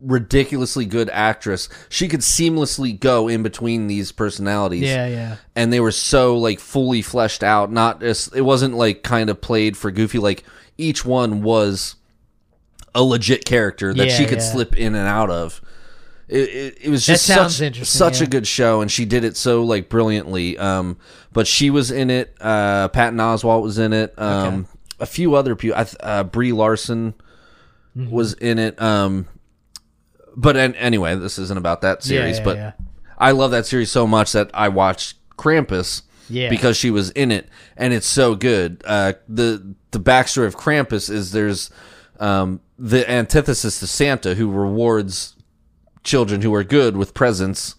ridiculously 0.00 0.84
good 0.86 1.10
actress. 1.10 1.68
She 1.88 2.08
could 2.08 2.20
seamlessly 2.20 2.98
go 2.98 3.28
in 3.28 3.42
between 3.42 3.86
these 3.86 4.12
personalities 4.12 4.82
Yeah. 4.82 5.06
Yeah. 5.06 5.36
and 5.56 5.72
they 5.72 5.80
were 5.80 5.90
so 5.92 6.36
like 6.38 6.60
fully 6.60 7.02
fleshed 7.02 7.42
out 7.42 7.72
not 7.72 8.00
just 8.00 8.34
it 8.34 8.42
wasn't 8.42 8.74
like 8.74 9.02
kind 9.02 9.28
of 9.30 9.40
played 9.40 9.76
for 9.76 9.90
goofy 9.90 10.18
like 10.18 10.44
each 10.76 11.04
one 11.04 11.42
was 11.42 11.96
a 12.94 13.02
legit 13.02 13.44
character 13.44 13.92
that 13.92 14.06
Yeah, 14.08 14.14
she 14.16 14.24
could 14.24 14.38
yeah. 14.38 14.52
slip 14.52 14.76
in 14.76 14.94
and 14.94 15.06
out 15.06 15.30
of. 15.30 15.60
It, 16.28 16.48
it, 16.50 16.78
it 16.82 16.88
was 16.90 17.06
just 17.06 17.24
such, 17.26 17.52
such 17.86 18.20
yeah. 18.20 18.26
a 18.26 18.28
good 18.28 18.46
show, 18.46 18.82
and 18.82 18.90
she 18.92 19.04
did 19.06 19.24
it 19.24 19.34
so 19.36 19.62
like 19.64 19.88
brilliantly. 19.88 20.58
Um, 20.58 20.98
but 21.32 21.46
she 21.46 21.70
was 21.70 21.90
in 21.90 22.10
it. 22.10 22.36
Uh, 22.40 22.88
Patton 22.88 23.18
Oswalt 23.18 23.62
was 23.62 23.78
in 23.78 23.92
it. 23.94 24.12
Um, 24.18 24.66
a 25.00 25.06
few 25.06 25.34
other 25.34 25.56
people. 25.56 25.82
Uh, 26.00 26.24
Brie 26.24 26.52
Larson 26.52 27.14
Mm-hmm. 27.98 28.10
was 28.10 28.34
in 28.34 28.58
it. 28.60 28.80
Um, 28.80 29.26
but 30.36 30.56
an- 30.56 30.76
anyway, 30.76 31.16
this 31.16 31.38
isn't 31.38 31.58
about 31.58 31.80
that 31.80 32.02
series. 32.04 32.38
yeah, 32.38 32.44
but 32.44 32.56
yeah. 32.56 32.72
I 33.18 33.32
love 33.32 33.50
that 33.50 33.66
series 33.66 33.90
so 33.90 34.06
much 34.06 34.30
that 34.32 34.50
I 34.54 34.68
watched 34.68 35.16
Krampus 35.36 36.02
Yeah. 36.28 36.48
because 36.48 36.76
she 36.76 36.90
was 36.92 37.10
in 37.10 37.32
it, 37.32 37.48
and 37.76 37.92
it's 37.92 38.06
so 38.06 38.34
good. 38.36 38.82
Uh, 38.86 39.14
the 39.28 39.74
the 39.90 39.98
backstory 40.00 40.46
of 40.46 40.56
Krampus 40.56 41.10
is 41.10 41.32
there's 41.32 41.70
um, 42.20 42.60
the 42.78 43.08
antithesis 43.10 43.80
to 43.80 43.86
Santa, 43.88 44.34
who 44.36 44.50
rewards 44.50 45.34
children 46.04 46.42
who 46.42 46.54
are 46.54 46.64
good 46.64 46.96
with 46.96 47.14
presents. 47.14 47.74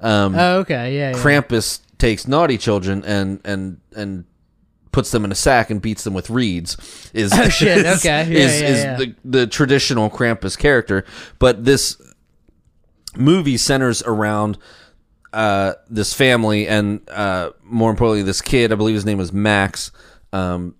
Um, 0.00 0.34
Oh, 0.36 0.58
okay. 0.58 0.96
Yeah. 0.96 1.10
yeah. 1.10 1.16
Krampus 1.16 1.80
takes 1.98 2.28
naughty 2.28 2.58
children 2.58 3.02
and 3.04 3.40
and 3.44 3.80
and 3.96 4.24
puts 4.94 5.10
them 5.10 5.24
in 5.24 5.32
a 5.32 5.34
sack 5.34 5.70
and 5.70 5.82
beats 5.82 6.04
them 6.04 6.14
with 6.14 6.30
reeds. 6.30 6.76
Is 7.12 7.32
Oh, 7.34 7.48
shit. 7.48 7.78
is- 7.86 7.98
Okay. 7.98 8.30
Yeah, 8.30 8.38
is, 8.38 8.60
yeah, 8.62 8.68
is 8.68 8.84
yeah. 8.84 8.96
the 8.96 9.14
the 9.24 9.46
traditional 9.46 10.08
Krampus 10.08 10.56
character, 10.56 11.04
but 11.38 11.64
this 11.64 12.00
movie 13.16 13.56
centers 13.56 14.02
around 14.02 14.58
uh, 15.32 15.74
this 15.90 16.14
family 16.14 16.68
and 16.68 17.00
uh, 17.10 17.50
more 17.64 17.90
importantly, 17.90 18.22
this 18.22 18.40
kid. 18.40 18.72
I 18.72 18.76
believe 18.76 18.94
his 18.94 19.04
name 19.04 19.18
was 19.18 19.32
Max. 19.32 19.90
Um, 20.32 20.76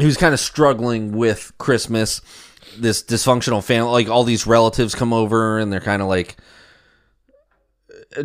who's 0.00 0.16
kind 0.16 0.32
of 0.34 0.40
struggling 0.40 1.12
with 1.12 1.52
Christmas. 1.58 2.20
This 2.78 3.02
dysfunctional 3.02 3.62
family, 3.64 3.90
like 3.90 4.08
all 4.08 4.22
these 4.24 4.46
relatives 4.46 4.94
come 4.94 5.12
over 5.12 5.58
and 5.58 5.72
they're 5.72 5.80
kind 5.80 6.00
of 6.00 6.08
like 6.08 6.36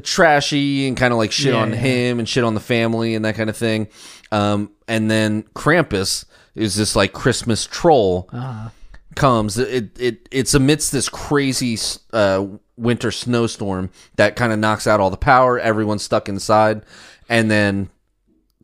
trashy 0.04 0.88
and 0.88 0.98
kind 0.98 1.12
of 1.14 1.18
like 1.18 1.32
shit 1.32 1.54
Yeah, 1.54 1.62
on 1.62 1.70
yeah. 1.72 1.76
him 1.78 2.20
and 2.20 2.28
shit 2.28 2.44
on 2.44 2.54
the 2.54 2.60
family 2.60 3.16
and 3.16 3.24
that 3.26 3.36
kind 3.36 3.50
of 3.50 3.58
thing. 3.58 3.88
Um, 4.32 4.72
and 4.88 5.10
then 5.10 5.44
Krampus 5.56 6.26
is 6.56 6.76
this 6.76 6.96
like 6.96 7.14
Christmas 7.14 7.66
troll 7.66 8.30
Uh-huh. 8.34 8.70
comes. 9.16 9.58
It 9.58 9.98
it 10.00 10.28
it's 10.32 10.54
amidst 10.54 10.92
this 10.92 11.10
crazy 11.10 11.78
uh, 12.14 12.46
winter 12.78 13.12
snowstorm 13.12 13.90
that 14.16 14.36
kind 14.36 14.52
of 14.52 14.60
knocks 14.60 14.88
out 14.88 15.00
all 15.00 15.10
the 15.10 15.18
power. 15.18 15.60
Everyone's 15.60 16.04
stuck 16.04 16.28
inside, 16.30 16.82
and 17.30 17.50
then 17.52 17.90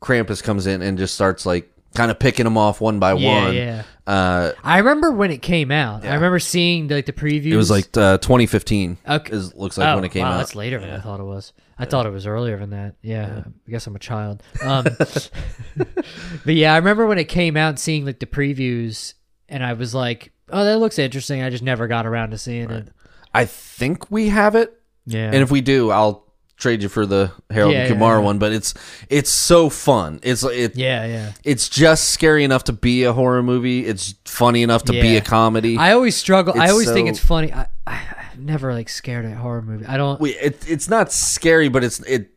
Krampus 0.01 0.41
comes 0.43 0.65
in 0.67 0.81
and 0.81 0.97
just 0.97 1.13
starts 1.13 1.45
like 1.45 1.71
kind 1.95 2.11
of 2.11 2.19
picking 2.19 2.45
them 2.45 2.57
off 2.57 2.79
one 2.81 2.99
by 2.99 3.13
Yeah, 3.13 3.45
one. 3.45 3.55
yeah. 3.55 3.83
Uh, 4.07 4.51
I 4.63 4.79
remember 4.79 5.11
when 5.11 5.31
it 5.31 5.41
came 5.41 5.71
out. 5.71 6.05
I 6.05 6.15
remember 6.15 6.39
seeing 6.39 6.87
like 6.87 7.05
the 7.05 7.13
previews. 7.13 7.51
it 7.53 7.55
was 7.57 7.69
like 7.71 7.95
uh, 7.95 8.17
2015. 8.17 8.97
Okay. 9.07 9.33
Is, 9.33 9.53
looks 9.55 9.77
like 9.77 9.87
oh, 9.87 9.95
when 9.95 10.03
it 10.03 10.09
came 10.09 10.23
wow, 10.23 10.33
out. 10.33 10.37
that's 10.37 10.55
later 10.55 10.79
than 10.79 10.89
I 10.89 10.99
thought 10.99 11.19
it 11.19 11.23
was. 11.23 11.53
I 11.77 11.85
thought 11.85 12.05
it 12.05 12.11
was 12.11 12.27
earlier 12.27 12.57
than 12.59 12.71
that. 12.71 12.95
Yeah, 13.01 13.43
I 13.67 13.71
guess 13.71 13.87
I'm 13.87 13.95
a 13.95 13.99
child. 13.99 14.43
Um, 14.63 14.85
but 15.77 16.53
yeah, 16.55 16.73
I 16.73 16.77
remember 16.77 17.07
when 17.07 17.17
it 17.17 17.25
came 17.25 17.57
out, 17.57 17.69
and 17.69 17.79
seeing 17.79 18.05
like 18.05 18.19
the 18.19 18.25
previews, 18.25 19.13
and 19.49 19.63
I 19.63 19.73
was 19.73 19.95
like, 19.95 20.31
"Oh, 20.49 20.63
that 20.63 20.77
looks 20.79 20.99
interesting." 20.99 21.41
I 21.41 21.49
just 21.49 21.63
never 21.63 21.87
got 21.87 22.05
around 22.05 22.31
to 22.31 22.37
seeing 22.37 22.69
it. 22.69 22.89
I 23.33 23.45
think 23.45 24.11
we 24.11 24.29
have 24.29 24.55
it, 24.55 24.77
Yeah, 25.05 25.27
and 25.27 25.37
if 25.37 25.49
we 25.51 25.61
do, 25.61 25.89
I'll 25.89 26.30
trade 26.61 26.83
you 26.83 26.89
for 26.89 27.05
the 27.05 27.31
Harold 27.49 27.73
Yeah, 27.73 27.79
and 27.81 27.89
yeah, 27.89 27.93
Kumar 27.93 28.17
yeah. 28.19 28.23
one. 28.23 28.39
But 28.39 28.53
it's 28.53 28.73
it's 29.09 29.29
so 29.29 29.69
fun. 29.69 30.19
It's 30.23 30.43
it 30.43 30.75
yeah, 30.77 31.05
yeah. 31.05 31.33
it's 31.43 31.67
just 31.67 32.09
scary 32.11 32.43
enough 32.43 32.63
to 32.65 32.73
be 32.73 33.03
a 33.03 33.11
horror 33.13 33.43
movie. 33.43 33.85
It's 33.85 34.15
funny 34.25 34.63
enough 34.63 34.83
to 34.85 34.93
be 34.93 35.17
a 35.17 35.21
comedy. 35.21 35.77
I 35.77 35.93
always 35.93 36.15
struggle. 36.15 36.53
I 36.59 36.65
It's 36.65 36.71
always 36.73 36.91
think 36.91 37.09
it's 37.09 37.19
funny. 37.19 37.51
I, 37.51 37.67
I, 37.85 38.15
I'm 38.33 38.45
never 38.45 38.73
like 38.73 38.87
scared 38.89 39.25
at 39.25 39.35
horror 39.35 39.61
movie. 39.61 39.85
I 39.85 39.97
don't. 39.97 40.21
it, 40.21 40.69
it's 40.69 40.87
not 40.87 41.11
scary, 41.11 41.67
but 41.67 41.83
it's 41.83 41.99
it 42.01 42.29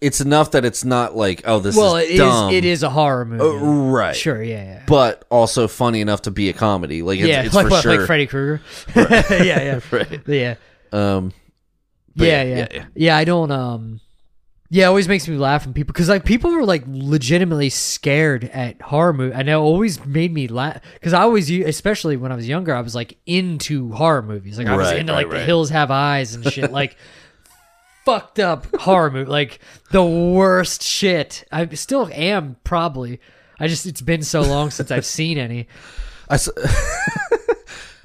it's 0.00 0.20
enough 0.20 0.50
that 0.50 0.64
it's 0.64 0.84
not 0.84 1.16
like 1.16 1.42
oh 1.46 1.58
this 1.58 1.76
well, 1.76 1.96
is 1.96 2.04
it 2.08 2.12
is. 2.12 2.18
dumb. 2.18 2.52
It 2.52 2.64
is 2.64 2.82
a 2.82 2.90
horror 2.90 3.24
movie. 3.24 3.42
Uh, 3.44 3.90
right, 3.90 4.16
Sure. 4.16 4.42
Yeah. 4.42 4.64
Yeah. 4.64 4.82
but 4.86 5.24
also 5.30 5.68
funny 5.68 6.00
enough 6.00 6.22
to 6.22 6.30
be 6.30 6.48
a 6.48 6.52
comedy. 6.52 7.02
Like 7.02 7.18
it's, 7.18 7.28
yeah, 7.28 7.42
it's 7.42 7.54
like 7.54 7.66
for 7.66 7.70
what, 7.70 7.82
sure. 7.82 7.96
like 7.98 8.06
Freddy 8.06 8.26
Krueger. 8.26 8.60
yeah, 8.96 9.62
yeah, 9.62 9.80
Right. 9.90 10.20
yeah. 10.26 10.54
Um, 10.92 11.32
but 12.16 12.26
yeah, 12.26 12.42
yeah, 12.42 12.66
yeah, 12.72 12.84
yeah, 12.94 13.16
I 13.16 13.24
don't. 13.24 13.50
Um, 13.50 14.00
yeah, 14.68 14.86
it 14.86 14.88
always 14.88 15.06
makes 15.06 15.28
me 15.28 15.36
laugh 15.36 15.64
when 15.64 15.74
people 15.74 15.92
because 15.92 16.08
like 16.08 16.24
people 16.24 16.50
were 16.50 16.64
like 16.64 16.82
legitimately 16.86 17.68
scared 17.70 18.44
at 18.52 18.80
horror 18.82 19.12
movie, 19.12 19.32
and 19.34 19.48
it 19.48 19.52
always 19.52 20.04
made 20.04 20.32
me 20.32 20.48
laugh 20.48 20.80
because 20.94 21.12
I 21.12 21.22
always, 21.22 21.48
especially 21.50 22.16
when 22.16 22.32
I 22.32 22.34
was 22.34 22.48
younger, 22.48 22.74
I 22.74 22.80
was 22.80 22.94
like 22.94 23.16
into 23.26 23.92
horror 23.92 24.22
movies. 24.22 24.58
Like 24.58 24.66
I 24.66 24.76
was 24.76 24.88
Right, 24.88 24.98
into 24.98 25.12
right, 25.12 25.18
like 25.20 25.30
The 25.30 25.36
right. 25.36 25.46
Hills 25.46 25.70
Have 25.70 25.90
Eyes 25.92 26.34
and 26.34 26.44
shit, 26.44 26.72
like 26.72 26.96
fucked 28.04 28.38
up 28.40 28.66
horror 28.76 29.10
movie, 29.10 29.30
like 29.30 29.60
the 29.92 30.04
worst 30.04 30.82
shit. 30.82 31.44
I 31.52 31.66
still 31.74 32.08
am 32.12 32.56
probably. 32.64 33.20
I 33.60 33.68
just 33.68 33.86
it's 33.86 34.02
been 34.02 34.22
so 34.22 34.42
long 34.42 34.70
since 34.70 34.90
I've 34.90 35.06
seen 35.06 35.38
any. 35.38 35.68
I. 36.28 36.32
I, 36.32 36.34
s- 36.34 36.48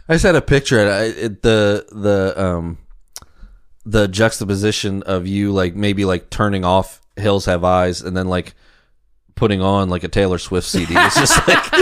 I 0.09 0.13
just 0.15 0.23
had 0.25 0.35
a 0.35 0.41
picture. 0.41 0.79
I- 0.79 1.01
it, 1.05 1.41
the 1.41 1.85
the 1.91 2.33
um 2.41 2.77
the 3.85 4.07
juxtaposition 4.07 5.03
of 5.03 5.27
you 5.27 5.51
like 5.51 5.75
maybe 5.75 6.05
like 6.05 6.29
turning 6.29 6.63
off 6.63 7.01
Hills 7.15 7.45
Have 7.45 7.63
Eyes 7.63 8.01
and 8.01 8.15
then 8.15 8.27
like 8.27 8.53
putting 9.35 9.61
on 9.61 9.89
like 9.89 10.03
a 10.03 10.07
Taylor 10.07 10.37
Swift 10.37 10.67
CD. 10.67 10.93
It's 10.95 11.15
just 11.15 11.47
like 11.47 11.71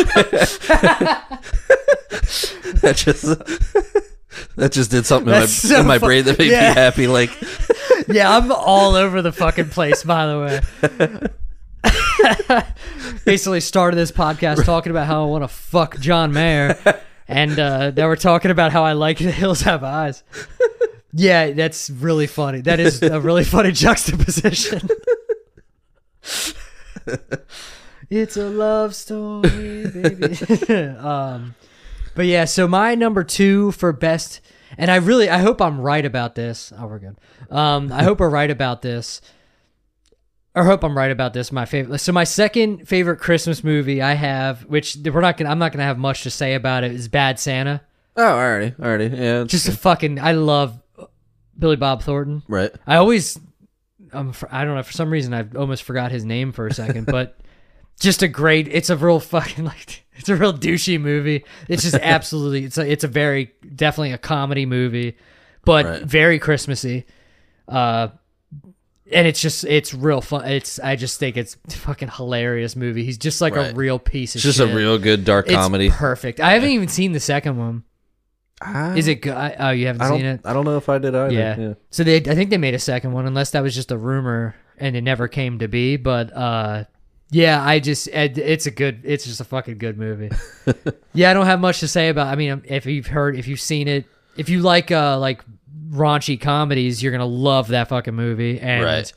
that 2.82 2.96
just 2.96 3.24
that 4.56 4.72
just 4.72 4.92
did 4.92 5.06
something 5.06 5.34
in 5.34 5.40
my, 5.40 5.46
so 5.46 5.82
in 5.82 5.88
my 5.88 5.98
brain 5.98 6.26
that 6.26 6.40
made 6.40 6.52
yeah. 6.52 6.70
me 6.70 6.76
happy. 6.76 7.08
Like 7.08 7.32
Yeah, 8.12 8.36
I'm 8.36 8.52
all 8.52 8.96
over 8.96 9.22
the 9.22 9.32
fucking 9.32 9.70
place, 9.70 10.04
by 10.04 10.26
the 10.26 10.40
way. 10.40 10.62
Basically 13.26 13.60
started 13.60 13.98
this 13.98 14.12
podcast 14.12 14.66
talking 14.66 14.90
about 14.90 15.06
how 15.06 15.22
I 15.24 15.28
want 15.28 15.44
to 15.44 15.48
fuck 15.48 16.00
John 16.00 16.34
Mayer. 16.34 16.76
And 17.28 17.60
uh, 17.60 17.92
now 17.92 18.08
we're 18.08 18.16
talking 18.16 18.50
about 18.50 18.72
how 18.72 18.84
I 18.84 18.94
like 18.94 19.20
the 19.20 19.32
hills 19.32 19.62
have 19.62 19.84
eyes. 19.84 20.24
Yeah, 21.14 21.52
that's 21.52 21.90
really 21.90 22.28
funny. 22.28 22.62
That 22.62 22.80
is 22.80 23.02
a 23.02 23.20
really 23.20 23.44
funny 23.56 23.72
juxtaposition. 23.72 24.88
it's 28.10 28.38
a 28.38 28.50
love 28.50 28.96
story, 28.96 29.88
baby. 29.88 30.36
um, 30.98 31.56
but 32.16 32.26
yeah, 32.26 32.46
so 32.46 32.68
my 32.68 32.96
number 32.96 33.24
two 33.24 33.72
for 33.72 33.92
best, 33.92 34.42
and 34.78 34.92
I 34.92 34.98
really, 34.98 35.30
I 35.30 35.40
hope 35.40 35.62
I'm 35.62 35.80
right 35.80 36.06
about 36.06 36.36
this. 36.36 36.72
Oh, 36.78 36.88
we're 36.88 37.00
good. 37.00 37.18
Um, 37.50 37.92
I 37.92 38.04
hope 38.04 38.20
we're 38.20 38.30
right 38.30 38.50
about 38.52 38.82
this. 38.82 39.22
I 40.56 40.64
hope 40.64 40.84
I'm 40.84 40.98
right 40.98 41.12
about 41.12 41.34
this. 41.34 41.52
My 41.52 41.66
favorite. 41.66 42.00
So 42.00 42.12
my 42.12 42.24
second 42.24 42.88
favorite 42.88 43.18
Christmas 43.18 43.64
movie 43.64 44.02
I 44.02 44.14
have, 44.14 44.66
which 44.66 44.98
we're 45.04 45.22
not 45.22 45.38
gonna, 45.38 45.50
I'm 45.50 45.60
not 45.60 45.72
gonna 45.72 45.84
have 45.84 45.98
much 45.98 46.24
to 46.24 46.30
say 46.30 46.56
about 46.56 46.84
it, 46.84 46.92
is 46.92 47.08
Bad 47.08 47.40
Santa. 47.40 47.82
oh, 48.18 48.24
already, 48.24 48.76
already, 48.80 49.16
yeah, 49.16 49.44
Just 49.46 49.68
a 49.68 49.72
fucking, 49.72 50.20
I 50.20 50.34
love 50.34 50.80
Billy 51.60 51.76
Bob 51.76 52.02
Thornton. 52.02 52.42
right. 52.48 52.72
I 52.88 52.96
always, 52.96 53.38
um, 54.14 54.32
for, 54.32 54.48
I 54.52 54.64
don't 54.66 54.76
know, 54.76 54.84
for 54.84 54.94
some 54.94 55.12
reason 55.12 55.34
I 55.34 55.46
almost 55.58 55.84
forgot 55.84 56.12
his 56.12 56.24
name 56.26 56.52
for 56.54 56.66
a 56.68 56.74
second, 56.74 57.06
but 57.06 57.38
just 58.00 58.24
a 58.24 58.28
great. 58.30 58.68
It's 58.70 58.90
a 58.90 58.96
real 58.98 59.20
fucking 59.20 59.66
like. 59.66 60.06
It's 60.16 60.30
a 60.30 60.36
real 60.36 60.54
douchey 60.54 61.00
movie. 61.00 61.46
It's 61.68 61.84
just 61.84 61.96
absolutely. 62.02 62.66
It's 62.66 62.78
a. 62.78 62.90
It's 62.90 63.04
a 63.04 63.08
very 63.08 63.52
definitely 63.76 64.12
a 64.14 64.18
comedy 64.18 64.66
movie, 64.66 65.18
but 65.66 65.86
Right. 65.86 66.04
very 66.04 66.40
Christmassy. 66.40 67.06
Uh, 67.68 68.10
and 69.12 69.26
it's 69.28 69.42
just 69.42 69.64
it's 69.64 69.94
real 69.94 70.22
fun. 70.22 70.46
It's 70.46 70.80
I 70.80 70.96
just 70.96 71.20
think 71.20 71.36
it's 71.38 71.58
a 71.68 71.72
fucking 71.72 72.10
hilarious 72.10 72.76
movie. 72.76 73.04
He's 73.06 73.18
just 73.18 73.42
like 73.42 73.56
a 73.56 73.74
real 73.74 73.98
piece 73.98 74.36
of 74.36 74.40
It's 74.40 74.44
just 74.44 74.58
shit. 74.60 74.70
a 74.70 74.76
real 74.76 74.98
good 75.00 75.26
dark 75.26 75.48
It's 75.48 75.56
comedy. 75.56 75.90
perfect. 75.90 76.40
I 76.40 76.52
haven't 76.54 76.70
even 76.70 76.88
seen 76.90 77.12
the 77.14 77.20
second 77.20 77.58
one. 77.58 77.84
Ah, 78.62 78.94
Is 78.94 79.08
it 79.08 79.16
good? 79.22 79.56
Oh, 79.60 79.70
you 79.70 79.88
haven't 79.88 80.02
I 80.02 80.08
don't. 80.10 80.18
seen 80.18 80.26
it? 80.26 80.42
I 80.44 80.52
don't 80.54 80.66
know 80.66 80.76
if 80.78 80.90
I 80.90 80.98
did 80.98 81.16
either. 81.16 81.34
Yeah. 81.34 81.58
yeah. 81.58 81.74
So 81.92 82.04
they, 82.04 82.18
I 82.18 82.36
think 82.36 82.50
they 82.50 82.58
made 82.58 82.74
a 82.74 82.80
second 82.80 83.14
one, 83.14 83.26
unless 83.26 83.52
that 83.52 83.64
was 83.64 83.74
just 83.74 83.92
a 83.92 83.98
rumor 83.98 84.56
and 84.78 84.96
it 84.96 85.02
never 85.02 85.28
came 85.30 85.60
to 85.60 85.68
be. 85.70 85.96
But 85.96 86.36
uh, 86.36 86.84
yeah, 87.32 87.64
I 87.64 87.80
just 87.80 88.08
it, 88.10 88.38
it's 88.38 88.66
a 88.66 88.72
good, 88.72 89.02
it's 89.06 89.24
just 89.26 89.40
a 89.40 89.46
fucking 89.46 89.78
good 89.78 89.98
movie. 89.98 90.30
yeah, 91.14 91.32
I 91.32 91.34
don't 91.34 91.46
have 91.46 91.62
much 91.62 91.80
to 91.80 91.88
say 91.88 92.10
about. 92.10 92.28
I 92.28 92.36
mean, 92.36 92.62
if 92.66 92.86
you've 92.86 93.08
heard, 93.08 93.38
if 93.38 93.48
you've 93.48 93.62
seen 93.62 93.88
it, 93.88 94.06
if 94.36 94.50
you 94.50 94.62
like 94.62 94.92
uh 94.92 95.18
like 95.20 95.42
raunchy 95.90 96.40
comedies, 96.40 97.02
you're 97.02 97.12
gonna 97.14 97.26
love 97.26 97.70
that 97.70 97.88
fucking 97.88 98.14
movie. 98.16 98.60
And 98.60 98.84
Right. 98.84 99.14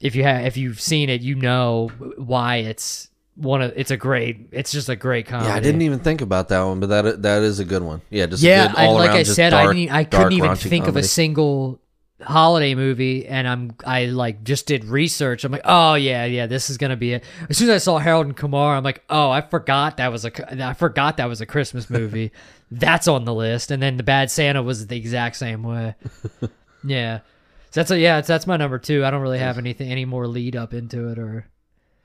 if 0.00 0.14
you 0.14 0.22
have, 0.24 0.44
if 0.44 0.56
you've 0.56 0.80
seen 0.80 1.08
it, 1.08 1.22
you 1.22 1.34
know 1.34 1.88
why 2.18 2.56
it's 2.56 3.07
one 3.38 3.62
of. 3.62 3.72
It's 3.76 3.90
a 3.90 3.96
great. 3.96 4.48
It's 4.52 4.72
just 4.72 4.88
a 4.88 4.96
great 4.96 5.26
comedy. 5.26 5.48
Yeah, 5.48 5.56
I 5.56 5.60
didn't 5.60 5.82
even 5.82 6.00
think 6.00 6.20
about 6.20 6.48
that 6.48 6.62
one, 6.62 6.80
but 6.80 6.88
that 6.88 7.22
that 7.22 7.42
is 7.42 7.58
a 7.60 7.64
good 7.64 7.82
one. 7.82 8.02
Yeah, 8.10 8.26
just 8.26 8.42
Yeah, 8.42 8.72
I, 8.76 8.88
like 8.88 9.10
I 9.10 9.22
said, 9.22 9.52
I 9.52 9.72
didn't. 9.72 9.90
I 9.90 10.04
couldn't 10.04 10.32
even 10.32 10.56
think 10.56 10.86
of 10.86 10.96
a 10.96 11.02
single 11.02 11.80
holiday 12.20 12.74
movie 12.74 13.28
and 13.28 13.46
I'm 13.46 13.76
I 13.86 14.06
like 14.06 14.42
just 14.42 14.66
did 14.66 14.84
research. 14.84 15.44
I'm 15.44 15.52
like, 15.52 15.62
oh 15.64 15.94
yeah, 15.94 16.24
yeah, 16.24 16.46
this 16.46 16.68
is 16.68 16.76
gonna 16.76 16.96
be 16.96 17.14
it. 17.14 17.24
As 17.48 17.56
soon 17.56 17.68
as 17.70 17.76
I 17.76 17.78
saw 17.78 17.98
Harold 17.98 18.26
and 18.26 18.36
Kumar, 18.36 18.76
I'm 18.76 18.82
like, 18.82 19.04
oh, 19.08 19.30
I 19.30 19.40
forgot 19.40 19.98
that 19.98 20.10
was 20.10 20.24
a 20.24 20.64
I 20.68 20.74
forgot 20.74 21.18
that 21.18 21.28
was 21.28 21.40
a 21.40 21.46
Christmas 21.46 21.88
movie. 21.88 22.32
that's 22.70 23.08
on 23.08 23.24
the 23.24 23.34
list. 23.34 23.70
And 23.70 23.82
then 23.82 23.96
the 23.96 24.02
Bad 24.02 24.30
Santa 24.30 24.62
was 24.62 24.86
the 24.86 24.96
exact 24.96 25.36
same 25.36 25.62
way. 25.62 25.94
yeah, 26.84 27.18
so 27.70 27.80
that's 27.80 27.90
a, 27.90 27.98
yeah, 27.98 28.20
that's 28.20 28.46
my 28.46 28.56
number 28.56 28.78
two. 28.78 29.04
I 29.04 29.10
don't 29.10 29.22
really 29.22 29.38
have 29.38 29.58
anything 29.58 29.90
any 29.90 30.04
more 30.04 30.26
lead 30.26 30.56
up 30.56 30.74
into 30.74 31.08
it 31.08 31.18
or 31.18 31.46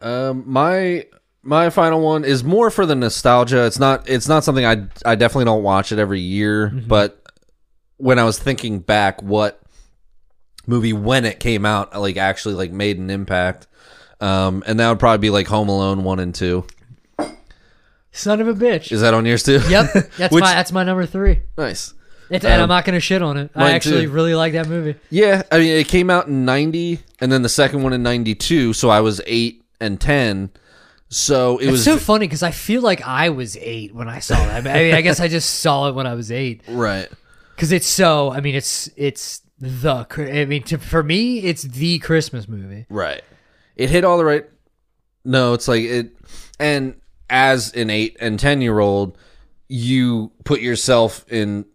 Um, 0.02 0.44
my 0.46 1.08
my 1.44 1.70
final 1.70 2.00
one 2.02 2.24
is 2.24 2.44
more 2.44 2.70
for 2.72 2.86
the 2.86 2.96
nostalgia. 2.96 3.66
It's 3.66 3.80
not 3.80 4.10
it's 4.10 4.28
not 4.28 4.44
something 4.44 4.66
I 4.66 4.88
I 5.06 5.16
definitely 5.16 5.46
don't 5.46 5.64
watch 5.64 5.92
it 5.92 6.00
every 6.00 6.20
year, 6.22 6.68
but 6.70 7.20
when 7.98 8.18
I 8.20 8.24
was 8.24 8.40
thinking 8.40 8.80
back, 8.80 9.22
what 9.22 9.62
movie 10.66 10.94
when 10.94 11.26
it 11.26 11.40
came 11.40 11.66
out 11.66 12.00
like 12.00 12.18
actually 12.18 12.54
like 12.56 12.72
made 12.72 12.98
an 12.98 13.10
impact, 13.10 13.68
um, 14.22 14.64
and 14.66 14.80
that 14.80 14.90
would 14.90 15.00
probably 15.00 15.18
be 15.20 15.30
like 15.30 15.48
Home 15.48 15.70
Alone 15.70 16.04
one 16.04 16.20
and 16.20 16.34
two. 16.34 16.66
son 18.12 18.40
of 18.42 18.48
a 18.48 18.54
bitch. 18.54 18.92
Is 18.92 19.02
that 19.02 19.14
on 19.14 19.26
yours 19.26 19.44
too? 19.44 19.60
Yep, 19.70 19.94
that's 20.18 20.34
Which- 20.34 20.42
my 20.42 20.54
that's 20.54 20.72
my 20.72 20.84
number 20.84 21.06
three. 21.06 21.42
nice. 21.58 21.94
It's, 22.30 22.46
and 22.46 22.54
I'm 22.56 22.62
Um, 22.64 22.70
not 22.70 22.86
gonna 22.86 23.00
shit 23.02 23.22
on 23.22 23.38
it. 23.38 23.52
I 23.54 23.72
actually 23.74 24.06
too. 24.06 24.12
really 24.12 24.34
like 24.34 24.54
that 24.54 24.68
movie. 24.68 24.96
Yeah, 25.10 25.44
I 25.52 25.60
mean 25.60 25.78
it 25.78 25.88
came 25.88 26.10
out 26.10 26.28
in 26.28 26.46
ninety, 26.46 27.00
and 27.20 27.32
then 27.32 27.42
the 27.44 27.50
second 27.50 27.84
one 27.84 27.94
in 27.94 28.02
ninety 28.02 28.34
two. 28.34 28.74
So 28.74 28.90
I 28.90 29.02
was 29.02 29.22
eight 29.28 29.64
and 29.80 30.00
ten. 30.00 30.50
So 31.16 31.58
it 31.60 31.64
It's 31.66 31.72
was 31.72 31.84
so 31.84 31.98
funny 31.98 32.28
because 32.28 32.44
I 32.44 32.52
feel 32.52 32.82
like 32.82 33.02
I 33.02 33.30
was 33.30 33.56
eight 33.58 33.94
when 33.94 34.08
I 34.10 34.20
saw 34.20 34.36
that. 34.36 34.66
I 34.68 34.84
mean, 34.84 34.94
I 34.96 35.02
guess 35.02 35.20
I 35.20 35.28
just 35.28 35.60
saw 35.62 35.88
it 35.90 35.96
when 35.96 36.08
I 36.08 36.14
was 36.16 36.32
eight 36.32 36.62
right. 36.68 37.08
because 37.56 37.72
it's 37.72 37.88
so. 37.88 38.32
I 38.32 38.40
mean, 38.42 38.56
it's 38.56 38.90
it's 38.96 39.42
the. 39.60 40.06
I 40.18 40.46
mean, 40.46 40.64
to, 40.64 40.78
for 40.78 41.04
me, 41.04 41.40
it's 41.40 41.62
the 41.64 42.00
Christmas 42.00 42.48
movie. 42.48 42.86
Right. 42.90 43.22
It 43.76 43.90
hit 43.90 44.04
all 44.04 44.18
the 44.18 44.26
right 44.26 44.46
No, 45.24 45.54
it's 45.54 45.68
like 45.68 45.84
it. 45.84 46.16
And 46.60 46.96
as 47.30 47.74
an 47.74 47.90
eight 47.90 48.18
and 48.20 48.40
ten 48.40 48.62
year 48.62 48.80
old, 48.80 49.18
you 49.68 50.32
put 50.46 50.62
yourself 50.62 51.26
in 51.32 51.66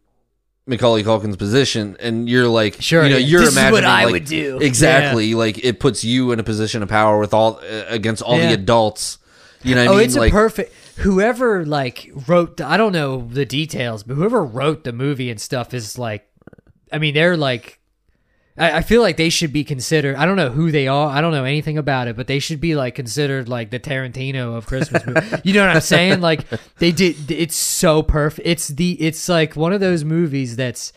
Macaulay 0.66 1.02
Culkin's 1.04 1.36
position, 1.36 1.96
and 2.00 2.28
you're 2.28 2.48
like, 2.48 2.80
Sure, 2.80 3.04
you 3.04 3.10
know, 3.10 3.16
you're 3.16 3.40
This 3.40 3.56
is 3.56 3.70
what 3.72 3.84
I 3.84 4.04
like- 4.04 4.12
would 4.12 4.24
do. 4.26 4.58
exactly. 4.58 5.34
Like 5.34 5.64
it 5.64 5.80
puts 5.80 6.04
you 6.04 6.32
in 6.32 6.40
a 6.40 6.44
position 6.44 6.82
of 6.82 6.88
power 6.88 7.18
with 7.18 7.32
all 7.32 7.58
uh, 7.58 7.84
against 7.88 8.20
all 8.22 8.36
Yeah. 8.38 8.48
the 8.48 8.54
adults. 8.54 9.18
You 9.62 9.74
know, 9.74 9.84
what 9.86 9.90
Oh, 9.90 9.94
I 9.94 9.96
mean? 9.98 10.04
it's 10.06 10.16
like, 10.16 10.32
a 10.32 10.36
perfect. 10.36 10.74
Whoever 10.98 11.64
like 11.66 12.10
wrote, 12.26 12.56
the, 12.58 12.66
I 12.66 12.76
don't 12.76 12.92
know 12.92 13.26
the 13.28 13.44
details, 13.44 14.02
but 14.02 14.14
whoever 14.14 14.44
wrote 14.44 14.84
the 14.84 14.92
movie 14.92 15.30
and 15.30 15.40
stuff 15.40 15.74
is 15.74 15.98
like, 15.98 16.28
I 16.92 16.98
mean, 16.98 17.14
they're 17.14 17.36
like, 17.36 17.78
I, 18.56 18.78
I 18.78 18.82
feel 18.82 19.02
like 19.02 19.16
they 19.16 19.28
should 19.30 19.52
be 19.52 19.62
considered. 19.64 20.16
I 20.16 20.26
don't 20.26 20.36
know 20.36 20.50
who 20.50 20.70
they 20.70 20.88
are. 20.88 21.08
I 21.10 21.20
don't 21.20 21.32
know 21.32 21.44
anything 21.44 21.78
about 21.78 22.08
it, 22.08 22.16
but 22.16 22.26
they 22.26 22.38
should 22.40 22.60
be 22.60 22.74
like 22.74 22.94
considered 22.94 23.48
like 23.48 23.70
the 23.70 23.78
Tarantino 23.78 24.56
of 24.56 24.66
Christmas 24.66 25.04
movies. 25.06 25.32
you 25.44 25.54
know 25.54 25.66
what 25.66 25.74
I'm 25.76 25.80
saying? 25.82 26.20
Like 26.20 26.44
they 26.78 26.90
did. 26.92 27.30
It's 27.30 27.56
so 27.56 28.02
perfect. 28.02 28.46
It's 28.48 28.68
the. 28.68 28.92
It's 29.00 29.28
like 29.28 29.54
one 29.56 29.72
of 29.72 29.80
those 29.80 30.04
movies 30.04 30.56
that's. 30.56 30.92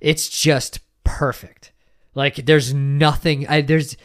It's 0.00 0.28
just 0.28 0.80
perfect. 1.04 1.72
Like 2.14 2.36
there's 2.46 2.72
nothing. 2.72 3.46
I, 3.48 3.60
there's. 3.62 3.96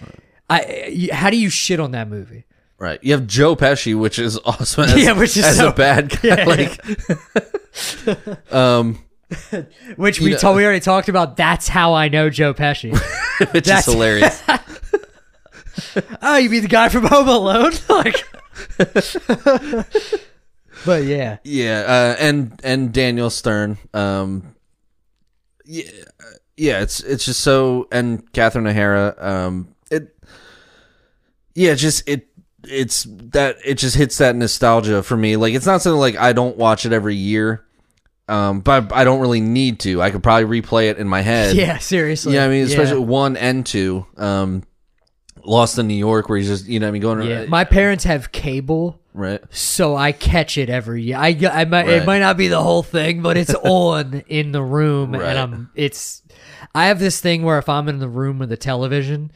I. 0.50 1.10
How 1.14 1.30
do 1.30 1.38
you 1.38 1.50
shit 1.50 1.80
on 1.80 1.92
that 1.92 2.08
movie? 2.10 2.46
Right. 2.80 3.04
You 3.04 3.12
have 3.14 3.28
Joe 3.28 3.56
Pesci, 3.56 3.98
which 3.98 4.18
is 4.20 4.38
awesome. 4.46 4.86
As, 4.86 5.04
Yeah, 5.04 5.12
which 5.14 5.38
is 5.38 5.46
as 5.46 5.58
so- 5.58 5.70
a 5.70 5.74
bad 5.74 6.10
guy. 6.10 6.20
Yeah. 6.24 6.46
Like, 6.46 6.80
um, 8.54 9.00
Which 9.96 10.20
we 10.20 10.36
told 10.36 10.58
we 10.58 10.64
already 10.64 10.80
talked 10.80 11.08
about. 11.10 11.38
That's 11.38 11.68
how 11.68 11.94
I 11.94 12.08
know 12.10 12.30
Joe 12.32 12.54
Pesci. 12.54 12.92
which 13.54 13.66
That's- 13.66 13.88
is 13.88 13.94
hilarious. 13.94 14.42
oh, 16.22 16.38
you 16.38 16.50
mean 16.50 16.64
the 16.64 16.68
guy 16.68 16.90
from 16.90 17.06
Home 17.06 17.28
Alone? 17.30 17.72
like, 17.90 18.26
but 20.86 21.04
yeah, 21.04 21.38
Yeah, 21.44 21.82
uh, 21.88 22.16
and 22.20 22.60
and 22.64 22.92
Daniel 22.94 23.30
Stern. 23.30 23.78
Um, 23.94 24.56
yeah, 25.66 25.84
yeah, 26.58 26.82
it's 26.82 27.00
it's 27.02 27.26
just 27.26 27.42
so 27.42 27.88
and 27.92 28.32
Catherine 28.34 28.66
O'Hara. 28.68 29.16
Um, 29.18 29.76
it, 29.92 30.16
yeah, 31.56 31.74
just 31.76 32.08
it 32.10 32.29
it's 32.64 33.06
that 33.10 33.58
it 33.66 33.76
just 33.78 33.96
hits 33.96 34.18
that 34.20 34.36
nostalgia 34.36 35.02
for 35.04 35.16
me. 35.18 35.36
Like 35.38 35.54
it's 35.54 35.66
not 35.66 35.82
something 35.82 36.00
like 36.00 36.18
I 36.18 36.34
don't 36.34 36.58
watch 36.58 36.86
it 36.86 36.94
every 36.94 37.16
year. 37.16 37.64
Um, 38.28 38.60
but 38.62 38.94
I 38.94 39.06
don't 39.06 39.22
really 39.22 39.42
need 39.42 39.80
to. 39.80 40.04
I 40.04 40.12
could 40.12 40.22
probably 40.22 40.62
replay 40.62 40.92
it 40.92 40.98
in 41.00 41.08
my 41.08 41.22
head. 41.22 41.56
yeah, 41.56 41.80
seriously. 41.80 42.36
Yeah, 42.36 42.46
I 42.46 42.48
mean, 42.50 42.64
especially 42.64 43.00
Yeah. 43.00 43.06
one 43.08 43.38
and 43.38 43.66
two. 43.66 44.06
Um, 44.18 44.64
Lost 45.44 45.80
in 45.80 45.88
New 45.88 45.96
York, 45.96 46.30
where 46.30 46.38
he's 46.38 46.48
just 46.48 46.68
you 46.68 46.80
know, 46.80 46.86
what 46.86 46.90
I 46.90 46.92
mean, 46.92 47.02
going 47.02 47.22
Yeah. 47.28 47.46
My 47.46 47.64
parents 47.64 48.04
have 48.04 48.32
cable, 48.32 49.00
right. 49.16 49.42
so 49.50 49.96
I 49.96 50.12
catch 50.12 50.58
it 50.60 50.70
every 50.70 51.02
year. 51.02 51.18
I, 51.18 51.30
I 51.30 51.66
might 51.66 51.86
Right. 51.88 51.90
it 51.90 52.06
might 52.06 52.20
not 52.20 52.38
be 52.38 52.50
the 52.50 52.62
whole 52.62 52.84
thing, 52.84 53.22
but 53.24 53.36
it's 53.38 53.54
on 53.64 54.22
in 54.28 54.52
the 54.52 54.62
room, 54.62 55.14
Right. 55.14 55.24
and 55.24 55.40
I'm 55.40 55.70
it's. 55.76 56.22
I 56.76 56.88
have 56.88 57.00
this 57.00 57.20
thing 57.22 57.42
where 57.44 57.58
if 57.58 57.68
I'm 57.70 57.88
in 57.88 57.98
the 58.00 58.10
room 58.10 58.38
with 58.38 58.50
the 58.50 58.58
television, 58.58 59.32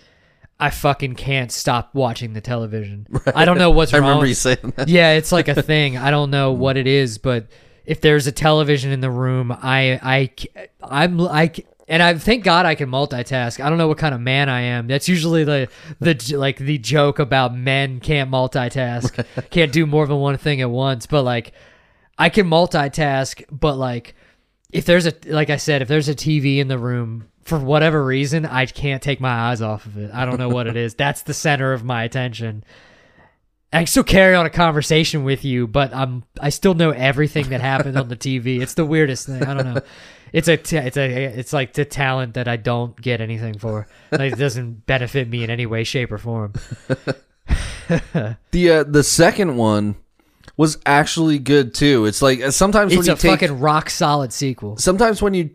I 0.59 0.69
fucking 0.69 1.15
can't 1.15 1.51
stop 1.51 1.93
watching 1.93 2.33
the 2.33 2.41
television. 2.41 3.07
I 3.35 3.45
don't 3.45 3.57
know 3.57 3.71
what's 3.71 3.93
I 3.93 3.97
wrong. 3.99 4.07
remember 4.09 4.25
you 4.27 4.33
saying 4.35 4.73
that. 4.77 4.87
yeah, 4.87 5.11
it's 5.13 5.31
like 5.31 5.47
a 5.47 5.61
thing. 5.61 5.97
I 5.97 6.11
don't 6.11 6.31
know 6.31 6.51
what 6.51 6.77
it 6.77 6.87
is, 6.87 7.17
but 7.17 7.47
if 7.85 7.99
there's 8.01 8.27
a 8.27 8.31
television 8.31 8.91
in 8.91 9.01
the 9.01 9.11
room, 9.11 9.51
I 9.51 9.99
I 10.01 10.67
I'm 10.81 11.19
I 11.21 11.51
and 11.89 12.01
I 12.01 12.13
thank 12.13 12.45
God 12.45 12.65
I 12.65 12.75
can 12.75 12.89
multitask. 12.89 13.61
I 13.61 13.67
don't 13.67 13.77
know 13.77 13.89
what 13.89 13.97
kind 13.97 14.15
of 14.15 14.21
man 14.21 14.47
I 14.47 14.61
am. 14.61 14.87
That's 14.87 15.09
usually 15.09 15.43
the 15.43 15.67
the 15.99 16.35
like 16.37 16.57
the 16.57 16.77
joke 16.77 17.19
about 17.19 17.53
men 17.53 17.99
can't 17.99 18.31
multitask, 18.31 19.25
can't 19.49 19.71
do 19.71 19.85
more 19.85 20.07
than 20.07 20.17
one 20.17 20.37
thing 20.37 20.61
at 20.61 20.69
once. 20.69 21.07
But 21.07 21.23
like 21.23 21.51
I 22.17 22.29
can 22.29 22.47
multitask, 22.47 23.43
but 23.51 23.75
like 23.75 24.15
if 24.71 24.85
there's 24.85 25.07
a 25.07 25.13
like 25.25 25.49
I 25.49 25.57
said, 25.57 25.81
if 25.81 25.87
there's 25.89 26.07
a 26.07 26.15
TV 26.15 26.59
in 26.59 26.69
the 26.69 26.77
room 26.77 27.27
for 27.45 27.57
whatever 27.59 28.03
reason, 28.05 28.45
I 28.45 28.65
can't 28.65 29.01
take 29.01 29.19
my 29.19 29.29
eyes 29.49 29.61
off 29.61 29.85
of 29.85 29.97
it. 29.97 30.11
I 30.13 30.25
don't 30.25 30.37
know 30.39 30.49
what 30.49 30.67
it 30.67 30.75
is. 30.75 30.93
That's 30.95 31.23
the 31.23 31.33
center 31.33 31.73
of 31.73 31.83
my 31.83 32.03
attention. 32.03 32.63
I 33.71 33.77
can 33.79 33.87
still 33.87 34.03
carry 34.03 34.35
on 34.35 34.45
a 34.45 34.51
conversation 34.51 35.23
with 35.23 35.43
you, 35.43 35.65
but 35.67 35.93
I'm 35.95 36.23
I 36.39 36.49
still 36.49 36.75
know 36.75 36.91
everything 36.91 37.49
that 37.49 37.59
happened 37.61 37.97
on 37.97 38.07
the 38.07 38.15
TV. 38.17 38.61
It's 38.61 38.75
the 38.75 38.85
weirdest 38.85 39.25
thing. 39.27 39.43
I 39.43 39.53
don't 39.55 39.73
know. 39.73 39.81
It's 40.31 40.47
a 40.47 40.57
t- 40.57 40.77
it's 40.77 40.97
a 40.97 41.09
it's 41.39 41.53
like 41.53 41.73
the 41.73 41.83
talent 41.85 42.35
that 42.35 42.47
I 42.47 42.55
don't 42.55 42.99
get 43.01 43.19
anything 43.19 43.57
for. 43.57 43.87
Like 44.11 44.33
it 44.33 44.39
doesn't 44.39 44.85
benefit 44.85 45.27
me 45.27 45.43
in 45.43 45.49
any 45.49 45.65
way, 45.65 45.83
shape, 45.83 46.11
or 46.11 46.17
form. 46.19 46.53
The 48.51 48.69
uh, 48.69 48.83
the 48.83 49.03
second 49.03 49.57
one 49.57 49.95
was 50.55 50.77
actually 50.85 51.39
good 51.39 51.73
too. 51.73 52.05
It's 52.05 52.21
like 52.21 52.51
sometimes 52.51 52.93
It's 52.93 52.99
when 52.99 53.07
you 53.07 53.13
a 53.13 53.15
take 53.15 53.39
fucking 53.41 53.59
rock 53.59 53.89
solid 53.89 54.31
sequel. 54.31 54.77
sometimes 54.77 55.21
when 55.21 55.33
you 55.33 55.49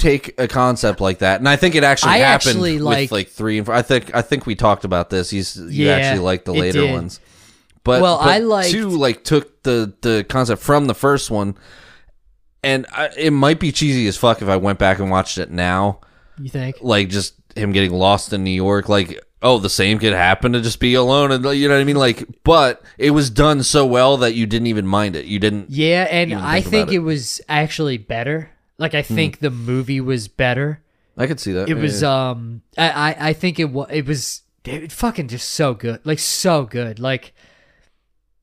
take 0.00 0.34
a 0.40 0.48
concept 0.48 1.00
like 1.00 1.18
that, 1.18 1.38
and 1.40 1.48
I 1.48 1.56
think 1.56 1.74
it 1.74 1.84
actually 1.84 2.12
I 2.12 2.18
happened 2.18 2.48
actually 2.56 2.72
with 2.74 2.82
like- 2.82 3.10
like 3.12 3.28
three 3.28 3.58
and 3.58 3.66
four. 3.66 3.74
I 3.74 3.82
think 3.82 4.14
I 4.14 4.22
think 4.22 4.46
we 4.46 4.54
talked 4.54 4.84
about 4.84 5.10
this. 5.10 5.32
You 5.32 5.40
s- 5.40 5.56
you 5.56 5.86
Yeah, 5.86 5.92
actually 5.96 6.24
like 6.24 6.44
the 6.44 6.52
later 6.54 6.80
did. 6.80 6.92
ones, 6.92 7.20
but 7.84 8.02
Well, 8.02 8.18
but 8.18 8.28
I 8.28 8.38
liked- 8.38 8.70
two 8.70 8.88
like 8.90 9.22
took 9.24 9.62
the 9.62 9.92
the 10.02 10.24
concept 10.28 10.62
from 10.62 10.86
the 10.86 10.94
first 10.94 11.30
one, 11.30 11.54
and 12.62 12.86
I, 12.92 13.10
it 13.16 13.30
might 13.32 13.60
be 13.60 13.72
cheesy 13.72 14.06
as 14.08 14.16
fuck 14.16 14.42
if 14.42 14.48
I 14.48 14.56
went 14.56 14.78
back 14.78 14.98
and 14.98 15.10
watched 15.10 15.38
it 15.38 15.50
now. 15.50 16.00
You 16.38 16.48
think? 16.50 16.76
Like 16.80 17.08
just 17.08 17.34
him 17.56 17.72
getting 17.72 17.92
lost 17.92 18.32
in 18.32 18.44
New 18.44 18.50
York, 18.50 18.88
like. 18.88 19.20
Oh, 19.42 19.56
the 19.58 19.70
same 19.70 19.98
could 19.98 20.12
happen 20.12 20.52
to 20.52 20.60
just 20.60 20.80
be 20.80 20.92
alone, 20.92 21.32
and 21.32 21.42
you 21.56 21.66
know 21.66 21.72
what 21.74 21.80
I 21.80 21.84
mean. 21.84 21.96
Like, 21.96 22.26
but 22.44 22.82
it 22.98 23.12
was 23.12 23.30
done 23.30 23.62
so 23.62 23.86
well 23.86 24.18
that 24.18 24.34
you 24.34 24.44
didn't 24.44 24.66
even 24.66 24.86
mind 24.86 25.16
it. 25.16 25.24
You 25.24 25.38
didn't. 25.38 25.70
Yeah, 25.70 26.06
and 26.10 26.30
even 26.32 26.44
I 26.44 26.60
think 26.60 26.70
think 26.70 26.88
it. 26.90 26.96
it. 26.96 26.98
Was 26.98 27.40
actually 27.48 27.96
better. 27.96 28.50
Like 28.80 28.94
I 28.94 29.02
think 29.02 29.38
the 29.38 29.50
movie 29.50 30.00
was 30.00 30.26
better. 30.26 30.82
I 31.16 31.26
could 31.26 31.38
see 31.38 31.52
that. 31.52 31.68
It 31.68 31.76
Yeah, 31.76 31.82
was 31.82 32.02
yeah. 32.02 32.30
um 32.30 32.62
I 32.76 32.90
I, 33.14 33.28
I 33.28 33.32
think 33.34 33.60
it 33.60 33.70
was 33.70 33.86
it 33.90 34.06
was 34.06 34.42
it 34.64 34.90
fucking 34.90 35.28
just 35.28 35.50
so 35.50 35.74
good. 35.74 36.00
Like 36.04 36.18
so 36.18 36.64
good. 36.64 36.98
Like 36.98 37.32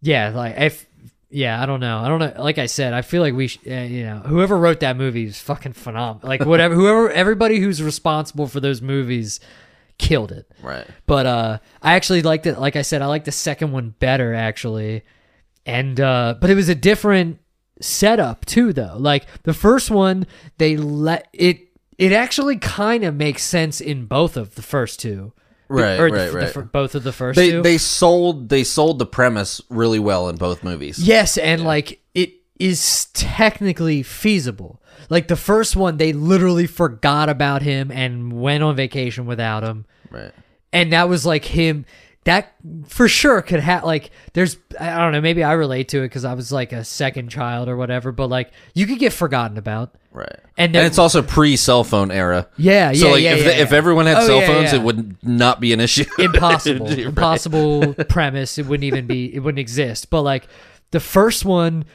yeah, 0.02 0.30
like 0.30 0.56
if 0.58 0.86
yeah, 1.30 1.62
I 1.62 1.66
don't 1.66 1.80
know. 1.80 2.00
I 2.00 2.08
don't 2.08 2.20
know. 2.20 2.34
Like 2.42 2.58
I 2.58 2.68
said, 2.68 2.94
I 2.94 3.02
feel 3.02 3.22
like 3.22 3.34
we, 3.34 3.48
sh- 3.50 3.60
uh, 3.70 3.74
you 3.74 4.04
know, 4.06 4.20
whoever 4.20 4.58
wrote 4.58 4.80
that 4.80 4.96
movie 4.96 5.26
is 5.26 5.38
fucking 5.42 5.74
phenomenal. 5.74 6.28
Like 6.28 6.46
whatever, 6.46 6.74
whoever, 6.74 7.10
everybody 7.10 7.60
who's 7.60 7.84
responsible 7.84 8.48
for 8.48 8.62
those 8.62 8.82
movies 8.82 9.40
killed 9.98 10.32
it. 10.32 10.50
right. 10.62 10.88
But 11.08 11.26
uh 11.26 11.58
I 11.82 11.96
actually 11.96 12.22
liked 12.22 12.46
it 12.46 12.60
like 12.60 12.76
I 12.76 12.84
said, 12.84 13.02
I 13.02 13.08
liked 13.08 13.26
the 13.26 13.32
second 13.32 13.72
one 13.72 13.96
better 14.00 14.34
actually. 14.36 15.04
And 15.66 16.00
uh 16.00 16.36
but 16.40 16.50
it 16.52 16.56
was 16.56 16.70
a 16.70 16.76
different 16.76 17.40
setup 17.82 18.46
too 18.46 18.74
though. 18.74 18.96
Like 18.98 19.26
the 19.44 19.54
first 19.54 19.90
one 19.92 20.26
they 20.58 20.78
let 20.78 21.28
it 21.34 21.68
it 21.98 22.12
actually 22.12 22.58
kind 22.58 23.04
of 23.04 23.16
makes 23.16 23.44
sense 23.44 23.82
in 23.82 24.06
both 24.06 24.38
of 24.38 24.56
the 24.56 24.62
first 24.62 25.00
two. 25.00 25.34
Right, 25.70 26.00
or 26.00 26.08
right, 26.08 26.32
the 26.32 26.38
right. 26.38 26.50
fir- 26.50 26.62
both 26.62 26.96
of 26.96 27.04
the 27.04 27.12
first 27.12 27.36
they 27.36 27.52
two. 27.52 27.62
they 27.62 27.78
sold 27.78 28.48
they 28.50 28.64
sold 28.64 29.00
the 29.00 29.06
premise 29.06 29.62
really 29.70 30.00
well 30.00 30.30
in 30.30 30.38
both 30.38 30.64
movies. 30.64 30.98
yes, 30.98 31.38
and 31.38 31.64
like 31.66 32.00
it 32.16 32.34
is 32.58 33.06
technically 33.14 34.02
feasible. 34.02 34.82
Like 35.10 35.28
the 35.28 35.36
first 35.36 35.76
one, 35.76 35.98
they 35.98 36.14
literally 36.14 36.68
forgot 36.68 37.28
about 37.30 37.62
him 37.64 37.92
and 37.92 38.34
went 38.42 38.64
on 38.64 38.76
vacation 38.78 39.26
without 39.26 39.64
him 39.64 39.86
Right. 40.10 40.32
and 40.72 40.94
that 40.94 41.10
was 41.10 41.26
like 41.26 41.44
him 41.46 41.86
that 42.28 42.54
for 42.88 43.08
sure 43.08 43.42
could 43.42 43.60
have 43.60 43.84
like 43.84 44.12
there's 44.34 44.58
i 44.80 44.98
don't 44.98 45.12
know 45.14 45.22
maybe 45.22 45.44
i 45.44 45.54
relate 45.54 45.88
to 45.90 46.00
it 46.00 46.04
because 46.04 46.24
i 46.26 46.34
was 46.34 46.52
like 46.52 46.72
a 46.74 46.84
second 46.84 47.30
child 47.30 47.68
or 47.70 47.76
whatever 47.76 48.12
but 48.12 48.28
like 48.28 48.52
you 48.76 48.86
could 48.86 49.00
get 49.00 49.12
forgotten 49.14 49.58
about 49.58 49.96
Right. 50.14 50.40
And 50.58 50.76
And, 50.76 50.88
it's 50.88 50.98
also 50.98 51.22
pre 51.22 51.56
cell 51.58 51.84
phone 51.84 52.10
era. 52.10 52.48
yeah 52.58 52.90
yeah 52.92 52.94
So 53.02 53.12
like 53.12 53.22
yeah, 53.22 53.34
if 53.34 53.40
yeah, 53.40 53.44
the, 53.46 53.62
if 53.62 53.72
everyone 53.72 54.08
had 54.08 54.18
Oh, 54.18 54.26
cell 54.26 54.40
yeah, 54.40 54.48
phones, 54.48 54.74
yeah. 54.74 54.80
it 54.80 54.84
would 54.84 55.24
not 55.24 55.60
be 55.60 55.74
an 55.74 55.80
issue. 55.80 56.06
impossible 56.18 56.88
Right. 56.88 57.00
impossible 57.00 57.94
premise 58.10 58.58
it 58.58 58.66
wouldn't 58.66 58.86
even 58.86 59.06
be 59.06 59.34
it 59.36 59.40
wouldn't 59.40 59.60
exist 59.60 60.10
but 60.10 60.24
like 60.24 60.48
the 60.92 61.00
first 61.00 61.46
one 61.46 61.86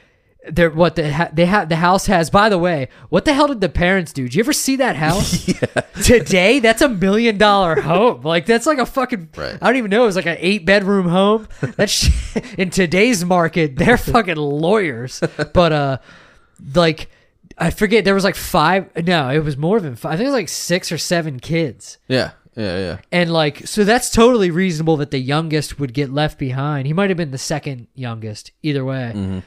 there 0.51 0.71
what 0.71 0.97
the 0.97 1.13
ha- 1.13 1.31
they 1.33 1.47
have 1.47 1.69
the 1.69 1.77
house 1.77 2.07
has 2.07 2.29
by 2.29 2.49
the 2.49 2.59
way 2.59 2.89
what 3.11 3.25
the 3.25 3.33
hell 3.33 3.47
did 3.47 3.61
the 3.61 3.69
parents 3.69 4.13
do 4.13 4.25
did 4.25 4.35
you 4.35 4.41
ever 4.43 4.53
see 4.53 4.75
that 4.75 4.97
house 4.97 5.47
yeah. 5.63 5.81
today 6.03 6.59
that's 6.59 6.83
a 6.83 6.89
million 6.89 7.39
dollar 7.39 7.81
home 7.81 8.21
like 8.23 8.45
that's 8.45 8.67
like 8.67 8.79
a 8.79 8.87
fucking 8.87 9.29
Right. 9.37 9.57
i 9.63 9.67
don't 9.67 9.77
even 9.77 9.91
know 9.91 10.03
it 10.03 10.07
was 10.07 10.17
like 10.17 10.27
an 10.27 10.39
eight 10.41 10.67
bedroom 10.67 11.07
home 11.09 11.47
that's 11.77 12.11
in 12.59 12.71
today's 12.71 13.25
market 13.25 13.77
they're 13.77 13.97
fucking 13.97 14.35
lawyers 14.37 15.21
but 15.55 15.73
uh 15.73 15.99
like 16.75 17.09
i 17.59 17.71
forget 17.71 18.05
there 18.05 18.15
was 18.15 18.25
like 18.25 18.35
five 18.35 18.91
no 19.07 19.29
it 19.29 19.45
was 19.45 19.57
more 19.57 19.79
than 19.79 19.95
five 19.95 20.13
i 20.15 20.17
think 20.17 20.27
it 20.27 20.31
was 20.31 20.35
like 20.41 20.49
six 20.49 20.91
or 20.91 20.99
seven 20.99 21.39
kids 21.39 21.99
Yeah. 22.09 22.33
Yeah. 22.57 22.77
Yeah. 22.79 22.99
and 23.11 23.33
like, 23.33 23.67
so 23.67 23.83
that's 23.83 24.11
totally 24.11 24.51
reasonable 24.51 24.99
that 24.99 25.11
the 25.11 25.19
youngest 25.19 25.79
would 25.81 25.95
get 25.95 26.13
left 26.13 26.39
behind. 26.39 26.87
He 26.87 26.93
might 26.93 27.09
have 27.09 27.17
been 27.17 27.31
the 27.31 27.39
second 27.39 27.87
youngest, 27.95 28.51
either 28.63 28.85
way. 28.85 29.43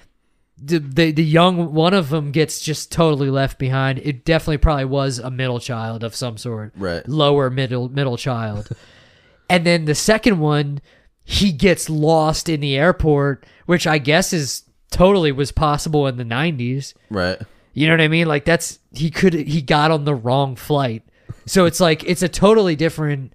The, 0.58 0.80
the 0.80 1.12
the 1.12 1.24
young 1.24 1.74
one 1.74 1.94
of 1.94 2.10
them 2.10 2.32
gets 2.32 2.62
just 2.62 2.92
totally 2.92 3.30
left 3.30 3.60
behind. 3.60 4.00
It 4.00 4.24
definitely 4.24 4.58
probably 4.58 4.86
was 4.86 5.20
a 5.20 5.30
middle 5.30 5.60
child 5.60 6.04
of 6.04 6.16
some 6.16 6.38
sort, 6.38 6.74
Right. 6.78 7.08
Lower 7.08 7.50
middle 7.50 7.90
middle 7.90 8.16
child. 8.16 8.70
and 9.50 9.66
then 9.66 9.84
the 9.86 9.96
second 9.96 10.40
one, 10.40 10.80
he 11.26 11.52
gets 11.52 11.90
lost 11.90 12.48
in 12.48 12.62
the 12.62 12.78
airport, 12.78 13.46
which 13.66 13.86
I 13.86 13.98
guess 13.98 14.32
is 14.32 14.64
totally 14.92 15.34
was 15.34 15.52
possible 15.52 16.08
in 16.08 16.16
the 16.16 16.24
nineties. 16.24 16.94
Right. 17.10 17.42
You 17.74 17.88
know 17.88 17.94
what 17.94 18.02
I 18.02 18.08
mean? 18.08 18.28
Like 18.28 18.46
that's 18.46 18.80
he 18.94 19.12
could 19.12 19.34
he 19.34 19.62
got 19.62 19.92
on 19.92 20.06
the 20.06 20.16
wrong 20.16 20.56
flight. 20.56 21.04
So 21.46 21.66
it's 21.66 21.82
like 21.82 22.04
it's 22.06 22.22
a 22.24 22.30
totally 22.30 22.78
different 22.78 23.34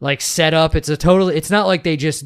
like 0.00 0.22
setup. 0.22 0.74
It's 0.74 0.88
a 0.88 0.96
total 0.96 1.28
it's 1.28 1.50
not 1.50 1.66
like 1.66 1.82
they 1.84 1.98
just 1.98 2.24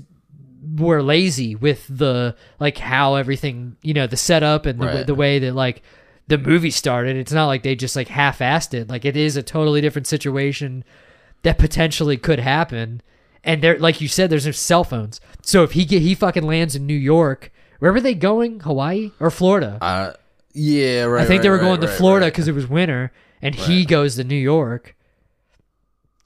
were 0.77 1.03
lazy 1.03 1.55
with 1.55 1.87
the 1.89 2.37
like 2.59 2.79
how 2.79 3.15
everything, 3.17 3.77
you 3.83 3.95
know, 3.95 4.07
the 4.07 4.17
setup 4.17 4.67
and 4.67 4.81
the, 4.81 4.87
Right. 4.87 5.07
the 5.07 5.15
way 5.15 5.39
that 5.41 5.55
like 5.55 5.83
the 6.29 6.39
movie 6.39 6.71
started. 6.71 7.17
It's 7.17 7.33
not 7.33 7.47
like 7.47 7.63
they 7.63 7.75
just 7.75 7.97
like 7.97 8.09
half-assed 8.09 8.75
it. 8.75 8.89
Like 8.89 9.05
it 9.05 9.17
is 9.17 9.37
a 9.37 9.43
totally 9.43 9.81
different 9.81 10.07
situation 10.07 10.85
that 11.43 11.59
potentially 11.59 12.17
could 12.17 12.39
happen. 12.39 13.03
And 13.45 13.61
there 13.63 13.79
like 13.79 14.01
you 14.01 14.09
said 14.09 14.31
there's 14.31 14.47
no 14.47 14.53
cell 14.53 14.85
phones. 14.85 15.21
So 15.43 15.63
if 15.65 15.73
he 15.73 15.85
get 15.85 16.03
he 16.03 16.15
fucking 16.15 16.45
lands 16.45 16.77
in 16.77 16.87
New 16.87 16.95
York, 16.95 17.53
wherever 17.81 18.01
they 18.01 18.15
going? 18.15 18.61
Hawaii 18.61 19.11
or 19.19 19.31
Florida? 19.31 19.79
Uh, 19.81 20.13
yeah. 20.55 21.05
Right. 21.05 21.25
I 21.25 21.27
think 21.27 21.43
they 21.43 21.49
right, 21.49 21.57
were 21.57 21.59
going 21.59 21.81
right, 21.81 21.81
to 21.83 21.87
right, 21.89 21.97
Florida 21.97 22.27
because 22.27 22.47
it 22.47 22.55
was 22.55 22.69
winter, 22.69 23.13
and 23.41 23.55
he 23.55 23.85
goes 23.85 24.15
to 24.17 24.25
New 24.25 24.37
York. 24.37 24.95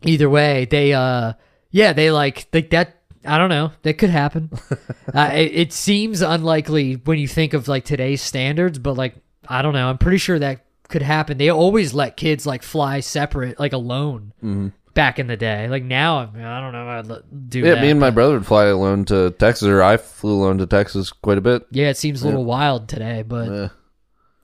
Either 0.02 0.28
way, 0.28 0.66
they 0.66 0.93
uh, 0.93 1.32
yeah, 1.70 1.93
they 1.94 2.10
like 2.10 2.47
like 2.52 2.70
that. 2.70 3.01
I 3.27 3.39
don't 3.39 3.48
know. 3.51 3.73
That 3.82 3.94
could 3.98 4.11
happen. 4.11 4.51
uh, 5.15 5.31
it, 5.32 5.53
it 5.55 5.73
seems 5.73 6.23
unlikely 6.23 6.94
when 6.94 7.19
you 7.19 7.28
think 7.28 7.55
of 7.55 7.69
like 7.69 7.85
today's 7.85 8.23
standards, 8.23 8.78
but 8.78 8.94
like 8.94 9.15
I 9.48 9.62
don't 9.62 9.73
know. 9.74 9.89
I'm 9.89 9.98
pretty 9.98 10.19
sure 10.19 10.39
that 10.39 10.65
could 10.89 11.03
happen. 11.03 11.39
They 11.39 11.51
always 11.51 11.93
let 11.94 12.16
kids 12.16 12.47
like 12.47 12.62
fly 12.62 13.01
separate, 13.01 13.59
like 13.59 13.73
alone. 13.73 14.32
Mm-hmm. 14.43 14.69
Back 14.94 15.19
in 15.19 15.27
the 15.27 15.36
day, 15.36 15.69
like 15.69 15.82
now, 15.82 16.20
I, 16.20 16.31
mean, 16.31 16.43
I 16.43 16.59
don't 16.59 16.73
know. 16.73 16.89
I'd 17.19 17.51
do 17.51 17.61
Yeah, 17.61 17.74
that. 17.74 17.82
me 17.82 17.90
and 17.90 18.01
my 18.01 18.09
brother 18.09 18.32
would 18.32 18.47
fly 18.47 18.65
alone 18.65 19.05
to 19.07 19.31
Texas, 19.32 19.69
or 19.69 19.82
I 19.82 19.98
flew 19.98 20.32
alone 20.40 20.57
to 20.57 20.66
Texas 20.66 21.12
quite 21.12 21.36
a 21.36 21.43
bit. 21.43 21.66
Yeah, 21.70 21.90
it 21.90 21.98
seems 21.98 22.23
a 22.23 22.24
little 22.24 22.47
wild 22.47 22.89
today, 22.89 23.23
but 23.23 23.51
Yeah. 23.51 23.69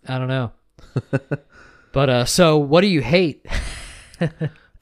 I 0.06 0.18
don't 0.18 0.28
know. 0.28 0.52
but 1.92 2.10
uh, 2.10 2.24
so 2.26 2.58
what 2.58 2.82
do 2.82 2.88
you 2.88 3.00
hate? 3.00 3.46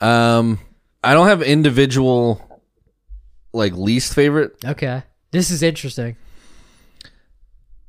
Um, 0.01 0.59
I 1.05 1.12
don't 1.14 1.27
have 1.28 1.43
individual 1.43 2.49
like 3.52 3.72
least 3.74 4.14
favorite. 4.14 4.56
Okay, 4.64 5.02
this 5.31 5.51
is 5.51 5.62
interesting. 5.62 6.16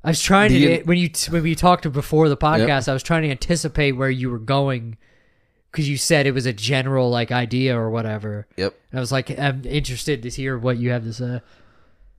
I 0.03 0.09
was 0.09 0.21
trying 0.21 0.51
The- 0.51 0.77
to 0.79 0.83
when 0.83 0.97
you 0.97 1.09
when 1.29 1.43
we 1.43 1.55
talked 1.55 1.89
before 1.91 2.27
the 2.29 2.37
podcast. 2.37 2.87
I 2.89 2.93
was 2.93 3.03
trying 3.03 3.23
to 3.23 3.29
anticipate 3.29 3.91
where 3.93 4.09
you 4.09 4.29
were 4.31 4.39
going 4.39 4.97
because 5.71 5.87
you 5.87 5.95
said 5.97 6.25
it 6.25 6.33
was 6.33 6.45
a 6.45 6.53
general 6.53 7.09
like 7.09 7.31
idea 7.31 7.77
or 7.77 7.89
whatever. 7.89 8.47
Yep. 8.57 8.73
And 8.91 8.97
I 8.97 9.01
was 9.01 9.11
like, 9.11 9.37
I'm 9.39 9.63
interested 9.65 10.23
to 10.23 10.29
hear 10.29 10.57
what 10.57 10.77
you 10.77 10.89
have 10.89 11.03
to 11.03 11.13
say. 11.13 11.41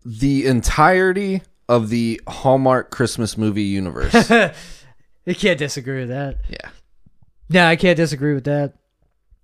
The 0.05 0.47
entirety 0.47 1.43
of 1.69 1.89
the 1.89 2.21
Hallmark 2.29 2.91
Christmas 2.91 3.37
movie 3.37 3.63
universe. 3.65 4.15
I 4.31 5.35
can't 5.35 5.59
disagree 5.59 6.01
with 6.01 6.09
that. 6.11 6.39
yeah. 6.49 6.71
No, 7.49 7.67
I 7.67 7.77
can't 7.77 7.97
disagree 7.97 8.35
with 8.35 8.45
that. 8.45 8.75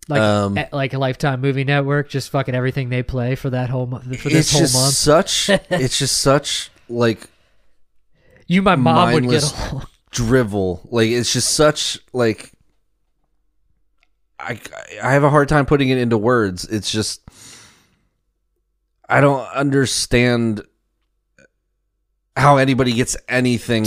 Like 0.09 0.21
Um, 0.23 0.59
like 0.73 0.95
a 0.95 0.99
Lifetime 0.99 1.41
Movie 1.43 1.65
Network, 1.65 2.09
just 2.09 2.31
fucking 2.31 2.55
everything 2.55 2.89
they 2.89 3.03
play 3.03 3.35
for 3.35 3.51
that 3.51 3.69
whole 3.69 3.87
mo- 3.87 3.99
for 4.01 4.29
this 4.31 4.51
It's 4.51 4.53
whole 4.53 4.61
just 4.63 4.75
month. 4.75 4.95
such. 4.95 5.51
It's 5.71 5.99
just 5.99 6.19
such 6.19 6.71
like 6.89 7.29
You, 8.47 8.63
my 8.63 8.75
mom, 8.77 9.13
would 9.13 9.29
get 9.29 9.43
along. 9.71 9.87
drivel. 10.11 10.81
Like 10.91 11.11
it's 11.11 11.33
just 11.33 11.51
such 11.51 11.99
like. 12.13 12.53
I 14.41 14.59
I 15.03 15.13
have 15.13 15.25
a 15.25 15.31
hard 15.31 15.49
time 15.49 15.67
putting 15.67 15.89
it 15.91 15.99
into 15.99 16.17
words. 16.17 16.65
It's 16.65 16.91
just. 16.91 17.21
I 19.09 19.21
don't 19.21 19.47
understand 19.49 20.63
how 22.37 22.57
anybody 22.59 22.93
gets 22.93 23.17
anything 23.29 23.85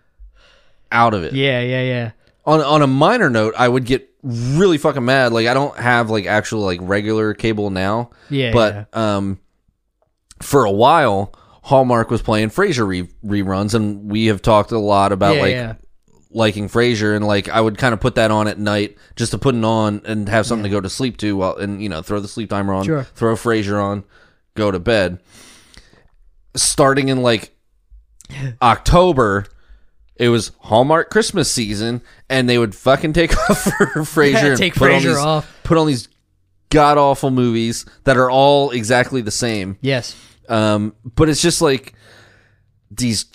out 0.92 1.12
of 1.14 1.24
it. 1.24 1.32
yeah, 1.32 1.60
yeah, 1.60 1.82
yeah. 1.82 2.10
on 2.46 2.60
on 2.60 2.82
a 2.82 2.86
minor 2.86 3.28
note, 3.30 3.54
I 3.58 3.68
would 3.68 3.84
get 3.84 4.08
really 4.24 4.78
fucking 4.78 5.04
mad. 5.04 5.32
Like 5.32 5.46
I 5.46 5.54
don't 5.54 5.76
have 5.78 6.10
like 6.10 6.26
actual 6.26 6.60
like 6.60 6.80
regular 6.82 7.34
cable 7.34 7.70
now, 7.70 8.10
Yeah, 8.30 8.52
but 8.52 8.96
um, 8.96 9.38
for 10.42 10.64
a 10.64 10.70
while, 10.72 11.34
Hallmark 11.62 12.10
was 12.10 12.22
playing 12.22 12.48
Frasier 12.50 12.86
re- 12.86 13.08
reruns, 13.24 13.74
and 13.74 14.10
we 14.10 14.26
have 14.26 14.42
talked 14.42 14.72
a 14.72 14.78
lot 14.78 15.12
about 15.12 15.36
yeah, 15.36 15.42
like 15.42 15.52
yeah. 15.52 15.74
liking 16.30 16.68
Frasier, 16.68 17.14
and 17.14 17.26
like 17.26 17.48
I 17.48 17.60
would 17.60 17.78
kind 17.78 17.92
of 17.94 18.00
put 18.00 18.14
that 18.16 18.30
on 18.30 18.48
at 18.48 18.58
night 18.58 18.96
just 19.16 19.30
to 19.32 19.38
put 19.38 19.54
it 19.54 19.64
on 19.64 20.00
and 20.04 20.28
have 20.28 20.46
something 20.46 20.64
to 20.64 20.70
go 20.70 20.80
to 20.80 20.90
sleep 20.90 21.16
to, 21.18 21.36
while 21.36 21.56
and 21.56 21.82
you 21.82 21.88
know 21.88 22.02
throw 22.02 22.20
the 22.20 22.28
sleep 22.28 22.50
timer 22.50 22.72
on, 22.74 22.84
Sure. 22.84 23.04
throw 23.14 23.34
Frasier 23.36 23.82
on, 23.82 24.04
go 24.54 24.70
to 24.70 24.78
bed. 24.78 25.20
Starting 26.56 27.08
in 27.08 27.22
like 27.22 27.54
October, 28.62 29.46
it 30.16 30.28
was 30.28 30.52
Hallmark 30.60 31.10
Christmas 31.10 31.50
season, 31.50 32.02
and 32.28 32.48
they 32.48 32.58
would 32.58 32.74
fucking 32.74 33.12
take 33.12 33.36
off 33.50 33.62
for 33.62 33.70
Frasier 34.04 34.50
and 34.50 34.58
Take 34.58 34.74
put 34.74 34.90
on 34.90 35.00
Frasier 35.00 35.04
these, 35.04 35.16
off. 35.18 35.60
put 35.64 35.76
on 35.78 35.86
these 35.86 36.08
god 36.70 36.98
awful 36.98 37.30
movies 37.30 37.84
that 38.04 38.16
are 38.16 38.30
all 38.30 38.70
exactly 38.70 39.20
the 39.20 39.30
same. 39.30 39.76
Yes. 39.80 40.16
Um, 40.48 40.94
but 41.04 41.28
it's 41.28 41.40
just 41.42 41.62
like 41.62 41.94
these 42.90 43.26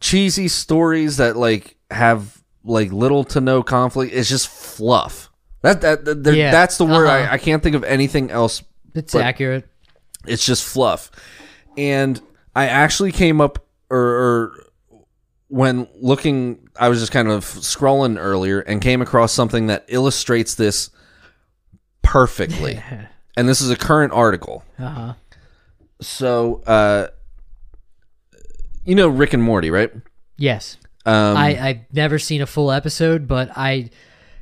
cheesy 0.00 0.48
stories 0.48 1.16
that 1.18 1.36
like 1.36 1.76
have 1.90 2.42
like 2.64 2.92
little 2.92 3.24
to 3.24 3.40
no 3.40 3.62
conflict. 3.62 4.12
It's 4.14 4.28
just 4.28 4.48
fluff. 4.48 5.30
That 5.62 5.80
that, 5.80 6.04
that 6.04 6.24
there- 6.24 6.34
Yeah. 6.34 6.50
that's 6.50 6.78
the 6.78 6.84
word. 6.84 7.06
Uh-huh. 7.06 7.28
I, 7.30 7.34
I 7.34 7.38
can't 7.38 7.62
think 7.62 7.76
of 7.76 7.84
anything 7.84 8.30
else. 8.30 8.62
It's 8.94 9.12
But- 9.12 9.22
accurate. 9.22 9.68
It's 10.26 10.44
just 10.44 10.64
fluff. 10.64 11.10
And 11.76 12.18
I 12.56 12.66
actually 12.66 13.12
came 13.12 13.40
up 13.42 13.66
or, 13.90 13.98
or 13.98 14.66
when 15.54 15.86
looking, 16.00 16.68
I 16.76 16.88
was 16.88 16.98
just 16.98 17.12
kind 17.12 17.28
of 17.28 17.44
scrolling 17.44 18.18
earlier 18.18 18.58
and 18.58 18.82
came 18.82 19.00
across 19.00 19.32
something 19.32 19.68
that 19.68 19.84
illustrates 19.86 20.56
this 20.56 20.90
perfectly. 22.02 22.82
and 23.36 23.48
this 23.48 23.60
is 23.60 23.70
a 23.70 23.76
current 23.76 24.12
article. 24.12 24.64
Uh 24.80 24.88
huh. 24.88 25.14
So, 26.00 26.60
uh, 26.66 27.06
you 28.84 28.96
know 28.96 29.06
Rick 29.06 29.32
and 29.32 29.44
Morty, 29.44 29.70
right? 29.70 29.92
Yes. 30.36 30.76
Um, 31.06 31.36
I 31.36 31.68
I've 31.68 31.80
never 31.92 32.18
seen 32.18 32.42
a 32.42 32.46
full 32.46 32.72
episode, 32.72 33.28
but 33.28 33.50
I 33.56 33.90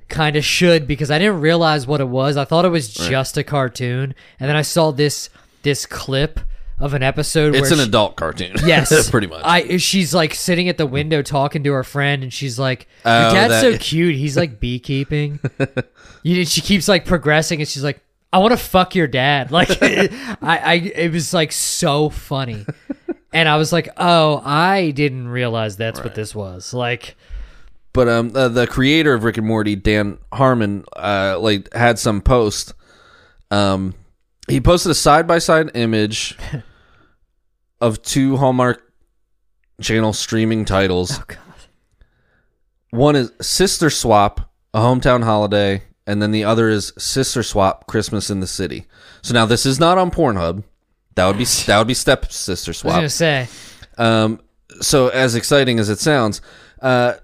kind 0.09 0.34
of 0.34 0.47
should 0.47 0.86
because 0.86 1.10
I 1.10 1.18
didn't 1.18 1.43
realize 1.43 1.86
what 1.86 2.01
it 2.01 2.09
was. 2.09 2.39
I 2.39 2.47
thought 2.47 2.64
it 2.64 2.70
was 2.70 2.93
just 2.93 3.36
a 3.36 3.44
cartoon, 3.44 4.14
and 4.40 4.48
then 4.48 4.56
I 4.56 4.62
saw 4.62 4.93
this 4.93 5.28
this 5.62 5.84
clip 5.84 6.40
of 6.83 6.95
an 6.95 7.03
episode. 7.03 7.55
it's 7.55 7.71
an 7.71 7.79
she- 7.79 7.85
adult 7.85 8.17
cartoon. 8.17 8.53
Yes, 8.67 9.11
pretty 9.11 9.27
much. 9.27 9.43
I 9.45 9.77
she's 9.79 10.13
like 10.15 10.35
sitting 10.35 10.69
at 10.69 10.77
the 10.79 10.87
window 10.87 11.23
talking 11.23 11.63
to 11.65 11.73
her 11.73 11.85
friend, 11.85 12.23
and 12.23 12.33
she's 12.33 12.59
like, 12.59 12.89
"Your 13.05 13.15
Oh, 13.15 13.33
dad's 13.33 13.53
that- 13.55 13.61
so 13.61 13.79
cute. 13.81 14.17
He's 14.17 14.37
like 14.37 14.61
beekeeping." 14.61 15.41
you, 16.23 16.45
she 16.45 16.61
keeps 16.61 16.89
like 16.89 17.05
progressing, 17.07 17.61
and 17.61 17.69
she's 17.69 17.85
like, 17.85 18.01
"I 18.33 18.39
want 18.39 18.53
to 18.53 18.57
fuck 18.59 18.95
your 18.95 19.07
dad." 19.07 19.51
Like, 19.51 19.71
I, 19.83 20.09
I, 20.43 20.75
it 20.75 21.13
was 21.13 21.33
like 21.33 21.53
so 21.53 22.09
funny, 22.11 22.67
and 23.33 23.49
I 23.49 23.57
was 23.57 23.73
like, 23.73 23.89
"Oh, 23.97 24.43
I 24.45 24.91
didn't 24.91 25.29
realize 25.29 25.77
that's 25.77 26.03
what 26.03 26.15
this 26.15 26.35
was." 26.35 26.75
Like, 26.75 27.17
But 27.93 28.09
um, 28.09 28.33
uh, 28.35 28.49
the 28.49 28.67
creator 28.67 29.15
of 29.15 29.23
Rick 29.25 29.37
and 29.39 29.47
Morty, 29.47 29.77
Dan 29.77 30.19
Harmon, 30.33 30.85
uh, 30.97 31.39
like 31.39 31.73
had 31.75 31.99
some 31.99 32.21
post. 32.21 32.75
Um, 33.51 33.95
he 34.49 34.61
posted 34.61 34.91
a 34.91 34.95
side 34.95 35.27
by 35.27 35.39
side 35.39 35.71
image 35.75 36.37
of 37.83 38.01
two 38.03 38.37
Hallmark 38.39 38.91
Channel 39.81 40.13
streaming 40.13 40.65
titles. 40.65 41.19
oh 41.19 41.25
god, 41.27 41.39
One 42.91 43.17
is 43.17 43.33
Sister 43.41 43.91
Swap, 43.91 44.41
a 44.73 44.79
hometown 44.81 45.25
holiday, 45.25 45.83
and 46.07 46.23
then 46.23 46.31
the 46.31 46.45
other 46.45 46.69
is 46.69 46.93
Sister 46.97 47.43
Swap, 47.43 47.87
Christmas 47.87 48.31
in 48.31 48.41
the 48.41 48.47
City. 48.47 48.87
So 49.23 49.35
now 49.35 49.45
this 49.47 49.67
is 49.67 49.81
not 49.81 49.99
on 49.99 50.11
Pornhub. 50.11 50.63
That 51.17 51.27
would 51.27 51.37
be 51.39 51.45
that 51.67 51.79
would 51.79 51.87
be 51.89 51.95
Step 51.95 52.31
Sister 52.33 52.71
I 52.71 52.73
was 52.73 52.79
Swap. 52.79 52.95
gonna 52.95 53.09
say, 53.11 53.49
Um, 53.99 54.41
so 54.81 55.09
as 55.09 55.35
exciting 55.35 55.79
as 55.79 55.89
it 55.91 55.99
sounds, 55.99 56.41
uh, 56.81 57.15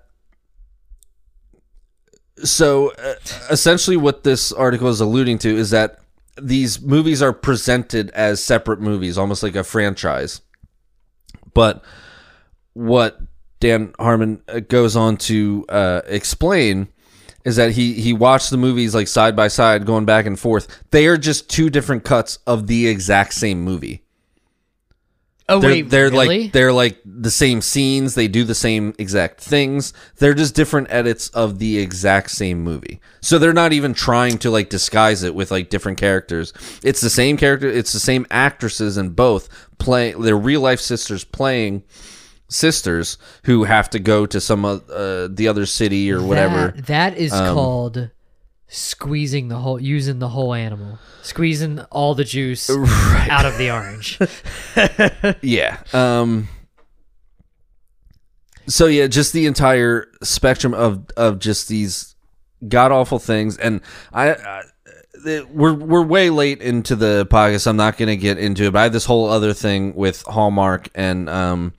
so 2.44 2.92
uh, 2.92 3.14
essentially 3.50 3.96
what 3.96 4.22
this 4.24 4.52
article 4.52 4.88
is 4.88 5.00
alluding 5.00 5.38
to 5.38 5.48
is 5.56 5.70
that 5.70 5.98
these 6.40 6.80
movies 6.80 7.20
are 7.20 7.32
presented 7.32 8.10
as 8.10 8.42
separate 8.42 8.80
movies, 8.80 9.18
almost 9.18 9.42
like 9.42 9.56
a 9.56 9.64
franchise. 9.64 10.40
But 11.58 11.82
what 12.74 13.18
Dan 13.58 13.92
Harmon 13.98 14.40
uh, 14.46 14.60
goes 14.60 14.94
on 14.94 15.16
to 15.16 15.66
uh, 15.68 16.02
explain 16.06 16.86
is 17.44 17.56
that 17.56 17.72
he 17.72 17.94
he 17.94 18.12
watched 18.12 18.50
the 18.50 18.56
movies 18.56 18.94
like 18.94 19.08
side 19.08 19.34
by 19.34 19.48
side, 19.48 19.84
going 19.84 20.04
back 20.04 20.24
and 20.24 20.38
forth. 20.38 20.84
They 20.92 21.08
are 21.08 21.16
just 21.16 21.50
two 21.50 21.68
different 21.68 22.04
cuts 22.04 22.38
of 22.46 22.68
the 22.68 22.86
exact 22.86 23.34
same 23.34 23.64
movie. 23.64 24.04
Oh 25.48 25.58
they're 25.58 25.70
wait, 25.70 25.90
they're 25.90 26.10
really? 26.10 26.42
like 26.42 26.52
they're 26.52 26.72
like 26.72 27.00
the 27.04 27.30
same 27.30 27.60
scenes. 27.60 28.14
They 28.14 28.28
do 28.28 28.44
the 28.44 28.54
same 28.54 28.94
exact 28.96 29.40
things. 29.40 29.92
They're 30.18 30.34
just 30.34 30.54
different 30.54 30.88
edits 30.90 31.28
of 31.30 31.58
the 31.58 31.78
exact 31.78 32.30
same 32.30 32.62
movie. 32.62 33.00
So 33.20 33.38
they're 33.38 33.52
not 33.52 33.72
even 33.72 33.94
trying 33.94 34.38
to 34.38 34.50
like 34.50 34.68
disguise 34.68 35.24
it 35.24 35.34
with 35.34 35.50
like 35.50 35.70
different 35.70 35.98
characters. 35.98 36.52
It's 36.84 37.00
the 37.00 37.10
same 37.10 37.36
character 37.36 37.66
it's 37.66 37.92
the 37.92 37.98
same 37.98 38.26
actresses 38.30 38.96
in 38.96 39.10
both 39.10 39.48
play 39.78 40.12
they're 40.12 40.36
real 40.36 40.60
life 40.60 40.80
sisters 40.80 41.24
playing 41.24 41.82
sisters 42.48 43.18
who 43.44 43.64
have 43.64 43.90
to 43.90 43.98
go 43.98 44.26
to 44.26 44.40
some 44.40 44.64
uh, 44.64 44.76
uh, 44.76 45.28
the 45.30 45.46
other 45.48 45.66
city 45.66 46.10
or 46.10 46.22
whatever. 46.22 46.72
That, 46.76 46.86
that 46.86 47.16
is 47.16 47.32
Um, 47.32 47.54
called 47.54 48.10
squeezing 48.68 49.48
the 49.48 49.56
whole, 49.56 49.80
using 49.80 50.18
the 50.18 50.28
whole 50.28 50.54
animal, 50.54 50.98
squeezing 51.22 51.80
all 51.90 52.14
the 52.14 52.24
juice 52.24 52.68
out 53.30 53.46
of 53.46 53.56
the 53.58 53.70
orange. 53.70 54.18
yeah 55.42 55.78
um 55.92 56.48
so 58.66 58.86
yeah 58.86 59.06
just 59.06 59.32
the 59.32 59.46
entire 59.46 60.06
spectrum 60.22 60.74
of 60.74 61.06
of 61.16 61.38
just 61.38 61.68
these 61.68 62.14
god 62.68 62.92
awful 62.92 63.18
things. 63.18 63.56
And 63.56 63.80
i, 64.12 64.30
I 64.32 64.62
we're 65.50 65.74
we're 65.74 66.02
way 66.02 66.30
late 66.30 66.60
into 66.62 66.94
the 66.96 67.26
podcast 67.30 67.66
i'm 67.66 67.76
not 67.76 67.96
gonna 67.96 68.16
get 68.16 68.38
into 68.38 68.64
it 68.64 68.72
but 68.72 68.78
i 68.78 68.82
have 68.84 68.92
this 68.92 69.04
whole 69.04 69.28
other 69.28 69.52
thing 69.52 69.94
with 69.94 70.22
hallmark 70.22 70.88
and 70.94 71.28
um 71.28 71.72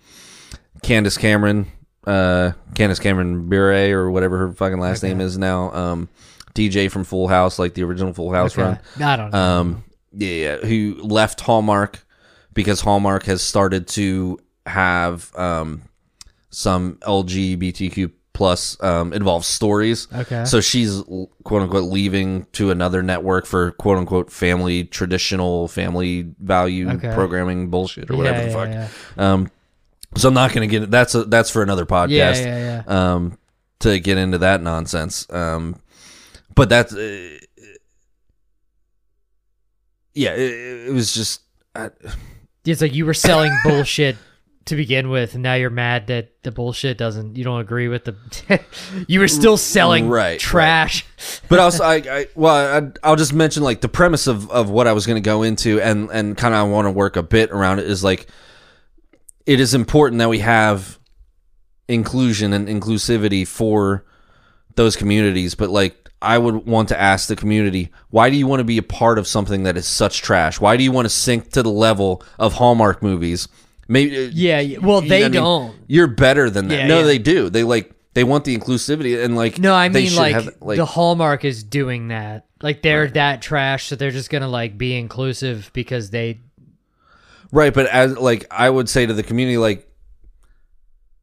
candace 0.84 1.18
cameron 1.18 1.68
uh 2.08 2.52
candace 2.76 3.00
cameron 3.00 3.48
bure 3.50 3.98
or 3.98 4.12
whatever 4.12 4.38
her 4.38 4.52
fucking 4.54 4.80
last 4.80 5.04
name 5.04 5.22
is 5.22 5.38
now 5.38 5.72
um 5.74 6.10
dj 6.54 6.90
from 6.92 7.04
full 7.04 7.28
house 7.28 7.60
like 7.60 7.74
the 7.74 7.84
original 7.84 8.14
full 8.14 8.32
house 8.34 8.54
Okay. 8.54 8.64
run 8.64 8.80
I 9.04 9.16
don't 9.16 9.32
know. 9.32 9.38
um 9.38 9.84
yeah, 10.14 10.30
yeah 10.30 10.58
who 10.58 10.96
left 11.02 11.42
hallmark 11.42 12.06
because 12.54 12.82
hallmark 12.82 13.24
has 13.24 13.42
started 13.42 13.88
to 13.90 14.40
have 14.66 15.32
um 15.36 15.84
some 16.50 16.96
lgbtq 17.02 18.12
plus 18.34 18.82
um 18.84 19.12
involved 19.12 19.46
stories 19.46 20.08
Okay. 20.14 20.46
so 20.46 20.62
she's 20.62 21.02
quote 21.44 21.62
unquote 21.64 21.92
leaving 21.92 22.46
to 22.54 22.72
another 22.72 23.02
network 23.04 23.46
for 23.46 23.72
quote 23.72 23.98
unquote 23.98 24.32
family 24.32 24.86
traditional 24.86 25.68
family 25.68 26.34
value 26.40 26.90
Okay. 26.92 27.14
programming 27.14 27.70
bullshit 27.70 28.10
or 28.10 28.16
whatever 28.16 28.38
yeah, 28.38 28.44
the 28.46 28.50
yeah, 28.52 28.88
fuck 28.88 28.92
yeah. 29.18 29.32
um 29.34 29.52
so 30.16 30.28
i'm 30.30 30.34
not 30.34 30.54
gonna 30.54 30.68
get 30.68 30.90
that's 30.90 31.16
a, 31.16 31.26
that's 31.26 31.50
for 31.50 31.62
another 31.64 31.86
podcast 31.86 32.10
Yeah, 32.46 32.58
yeah, 32.58 32.84
yeah. 32.88 33.14
um, 33.14 33.38
to 33.80 33.98
get 34.00 34.18
into 34.18 34.38
that 34.40 34.62
nonsense. 34.62 35.26
Um, 35.30 35.78
but 36.54 36.68
that's, 36.68 36.94
uh, 36.94 37.38
yeah, 40.14 40.32
it, 40.34 40.88
it 40.90 40.94
was 40.94 41.14
just, 41.14 41.42
I, 41.76 41.90
It's 42.66 42.82
like 42.82 42.94
you 42.94 43.06
were 43.06 43.14
selling 43.14 43.52
bullshit 43.64 44.18
to 44.66 44.76
begin 44.76 45.10
with, 45.10 45.34
and 45.34 45.42
now 45.42 45.56
you're 45.56 45.70
mad 45.70 46.08
that 46.08 46.44
the 46.44 46.52
bullshit 46.52 46.98
doesn't. 46.98 47.36
You 47.38 47.44
don't 47.44 47.60
agree 47.60 47.88
with 47.88 48.06
the. 48.06 48.60
you 49.08 49.20
were 49.20 49.28
still 49.28 49.58
selling 49.58 50.08
Right, 50.10 50.32
right. 50.32 50.40
trash. 50.40 51.06
but 51.48 51.60
also, 51.60 51.84
I, 51.84 51.96
I 51.96 52.28
well, 52.36 52.84
I, 52.84 52.92
I'll 53.08 53.16
just 53.16 53.34
mention 53.34 53.64
like 53.64 53.82
the 53.82 53.90
premise 53.90 54.28
of, 54.28 54.50
of 54.52 54.70
what 54.70 54.86
I 54.88 54.94
was 54.94 55.08
going 55.08 55.22
to 55.22 55.26
go 55.28 55.44
into, 55.44 55.82
and 55.82 56.10
and 56.12 56.38
kind 56.38 56.54
of 56.54 56.60
I 56.60 56.64
want 56.64 56.86
to 56.86 56.92
work 56.92 57.16
a 57.16 57.24
bit 57.24 57.52
around 57.52 57.80
it 57.80 57.88
is 57.88 58.04
like, 58.04 58.28
it 59.46 59.60
is 59.60 59.74
important 59.74 60.20
that 60.20 60.30
we 60.30 60.40
have 60.40 61.00
inclusion 61.88 62.54
and 62.54 62.68
inclusivity 62.68 63.48
for 63.48 64.06
those 64.76 64.96
communities, 64.96 65.56
but 65.56 65.70
like. 65.70 65.96
I 66.22 66.38
would 66.38 66.66
want 66.66 66.90
to 66.90 67.00
ask 67.00 67.30
the 67.30 67.38
community, 67.38 67.94
why 68.10 68.30
do 68.30 68.36
you 68.36 68.46
want 68.46 68.60
to 68.60 68.66
be 68.66 68.78
a 68.78 68.84
part 68.84 69.18
of 69.18 69.26
something 69.26 69.64
that 69.64 69.78
is 69.78 69.88
such 69.88 70.22
trash? 70.22 70.60
Why 70.60 70.76
do 70.76 70.84
you 70.84 70.92
want 70.92 71.06
to 71.06 71.10
sink 71.10 71.54
to 71.54 71.64
the 71.64 71.72
level 71.72 72.22
of 72.38 72.56
Hallmark 72.56 73.02
movies? 73.02 73.48
Maybe 73.92 74.30
Yeah, 74.34 74.60
yeah. 74.60 74.78
well, 74.78 75.02
they 75.02 75.22
I 75.26 75.30
mean, 75.30 75.34
don't. 75.34 75.76
You're 75.88 76.08
better 76.08 76.50
than 76.50 76.68
that. 76.70 76.76
Yeah, 76.78 76.88
no, 76.88 77.00
yeah. 77.00 77.06
they 77.06 77.18
do. 77.18 77.50
They 77.50 77.64
like 77.64 77.92
they 78.14 78.24
want 78.24 78.46
the 78.46 78.58
inclusivity 78.58 79.22
and 79.24 79.36
like 79.36 79.60
No, 79.60 79.74
I 79.74 79.90
mean 79.90 80.16
like, 80.16 80.34
have, 80.36 80.50
like 80.62 80.78
the 80.78 80.86
Hallmark 80.86 81.44
is 81.44 81.64
doing 81.64 82.08
that. 82.10 82.46
Like 82.62 82.82
they're 82.82 83.08
that 83.10 83.42
trash, 83.42 83.88
so 83.88 83.96
they're 83.96 84.12
just 84.12 84.30
gonna 84.30 84.48
like 84.48 84.78
be 84.78 84.96
inclusive 84.96 85.72
because 85.74 86.12
they. 86.12 86.40
right. 87.52 87.74
But 87.74 87.88
as 87.88 88.18
like 88.18 88.46
I 88.52 88.70
would 88.70 88.88
say 88.90 89.06
to 89.06 89.14
the 89.14 89.24
community, 89.24 89.58
like 89.58 89.86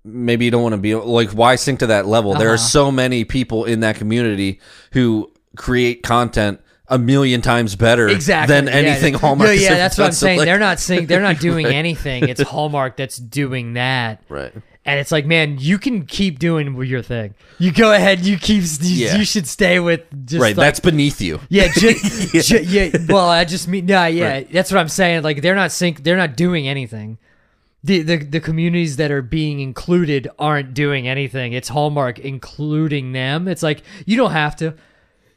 maybe 0.05 0.45
you 0.45 0.51
don't 0.51 0.63
want 0.63 0.73
to 0.75 0.79
be 0.81 0.95
like 0.95 1.31
why 1.31 1.57
sink 1.57 1.81
to 1.81 1.87
that 1.89 2.07
level? 2.07 2.35
There 2.35 2.51
are 2.51 2.55
Uh-huh. 2.55 2.63
so 2.69 2.91
many 2.93 3.25
people 3.25 3.65
in 3.65 3.81
that 3.81 3.97
community 3.97 4.61
who 4.93 5.31
create 5.57 6.03
content 6.03 6.61
a 6.89 6.99
million 6.99 7.41
times 7.43 7.75
better 7.77 8.09
Exactly 8.09 8.55
than 8.55 8.69
anything 8.69 9.15
No, 9.15 9.19
Hallmark. 9.19 9.51
yeah, 9.59 9.75
that's 9.75 9.99
what. 9.99 10.07
I'm 10.07 10.13
saying. 10.13 10.39
like- 10.39 10.47
they're 10.47 10.59
not 10.59 10.79
saying 10.81 11.07
they're 11.07 11.21
not 11.23 11.41
doing 11.41 11.67
anything. 11.83 12.29
It's 12.29 12.41
Hallmark 12.43 12.97
that's 12.97 13.17
doing 13.17 13.75
that. 13.75 14.23
right. 14.29 14.53
And 14.89 15.01
it's 15.01 15.11
like, 15.11 15.27
man, 15.27 15.57
you 15.59 15.79
can 15.79 16.07
keep 16.07 16.39
doing 16.39 16.81
your 16.85 17.03
thing. 17.03 17.35
You 17.59 17.73
go 17.73 17.93
ahead. 17.93 18.21
You 18.21 18.39
keep. 18.39 18.63
You, 18.63 19.07
Yeah. 19.07 19.17
you 19.17 19.25
should 19.25 19.49
stay 19.49 19.81
with 19.81 20.03
just 20.27 20.41
Right, 20.41 20.57
like- 20.57 20.65
that's 20.65 20.79
beneath 20.79 21.21
you. 21.21 21.41
yeah, 21.49 21.67
ju- 21.77 21.93
ju- 22.41 22.63
yeah. 22.63 22.97
Well, 23.09 23.29
I 23.29 23.45
just 23.45 23.67
mean, 23.67 23.87
nah, 23.87 24.05
yeah. 24.07 24.43
That's 24.43 24.71
what 24.71 24.79
I'm 24.79 24.89
saying. 24.89 25.25
Like 25.25 25.43
they're 25.43 25.57
not 25.57 25.73
sync. 25.73 26.05
They're 26.05 26.17
not 26.17 26.37
doing 26.37 26.69
anything. 26.69 27.19
The, 27.83 28.03
the 28.03 28.17
the 28.19 28.41
communities 28.41 28.95
that 28.97 29.11
are 29.11 29.23
being 29.23 29.59
included 29.59 30.29
aren't 30.39 30.73
doing 30.73 31.09
anything. 31.09 31.53
It's 31.53 31.69
Hallmark 31.69 32.21
including 32.21 33.11
them. 33.13 33.49
It's 33.49 33.65
like 33.65 33.83
you 34.07 34.17
don't 34.17 34.31
have 34.33 34.55
to. 34.57 34.75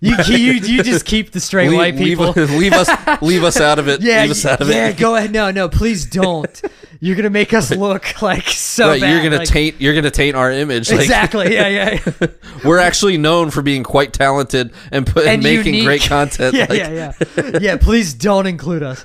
You 0.01 0.15
you, 0.27 0.53
you 0.53 0.81
just 0.83 1.03
keep 1.05 1.31
the 1.31 1.41
straight 1.41 1.67
Leave, 1.69 1.77
white 1.77 1.97
people. 1.97 2.31
leave, 2.31 2.51
leave 2.51 2.71
us 2.73 2.89
leave 3.21 3.43
us 3.43 3.59
out 3.59 3.79
of 3.79 3.89
it. 3.89 4.01
yeah, 4.01 4.21
leave 4.21 4.31
us 4.31 4.45
out 4.45 4.61
of 4.61 4.69
yeah. 4.69 4.87
it. 4.89 4.97
Go 4.97 5.17
ahead. 5.17 5.33
No, 5.33 5.51
no. 5.51 5.67
Please 5.67 6.05
don't. 6.05 6.61
You're 7.01 7.17
gonna 7.17 7.29
make 7.29 7.53
us 7.53 7.69
look 7.75 8.21
like 8.21 8.47
so 8.47 8.87
Right, 8.89 9.01
bad. 9.01 9.11
you're 9.11 9.23
gonna 9.23 9.39
like- 9.39 9.47
taint 9.49 9.75
you're 9.81 9.93
gonna 9.95 10.09
taint 10.09 10.37
our 10.37 10.51
image. 10.51 10.89
Like, 10.89 11.01
exactly. 11.01 11.53
Yeah, 11.53 11.67
yeah. 11.67 12.27
We're 12.65 12.79
actually 12.79 13.17
known 13.17 13.51
for 13.51 13.61
being 13.61 13.83
quite 13.83 14.13
talented 14.13 14.71
and 14.91 15.05
put, 15.05 15.25
And 15.27 15.43
making 15.43 15.73
unique. 15.73 15.83
great 15.85 16.01
content. 16.03 16.55
yeah, 16.55 16.65
like, 16.69 16.79
yeah, 16.79 17.11
yeah. 17.35 17.59
Yeah, 17.59 17.75
please 17.77 18.13
don't 18.13 18.47
include 18.47 18.83
us. 18.83 19.03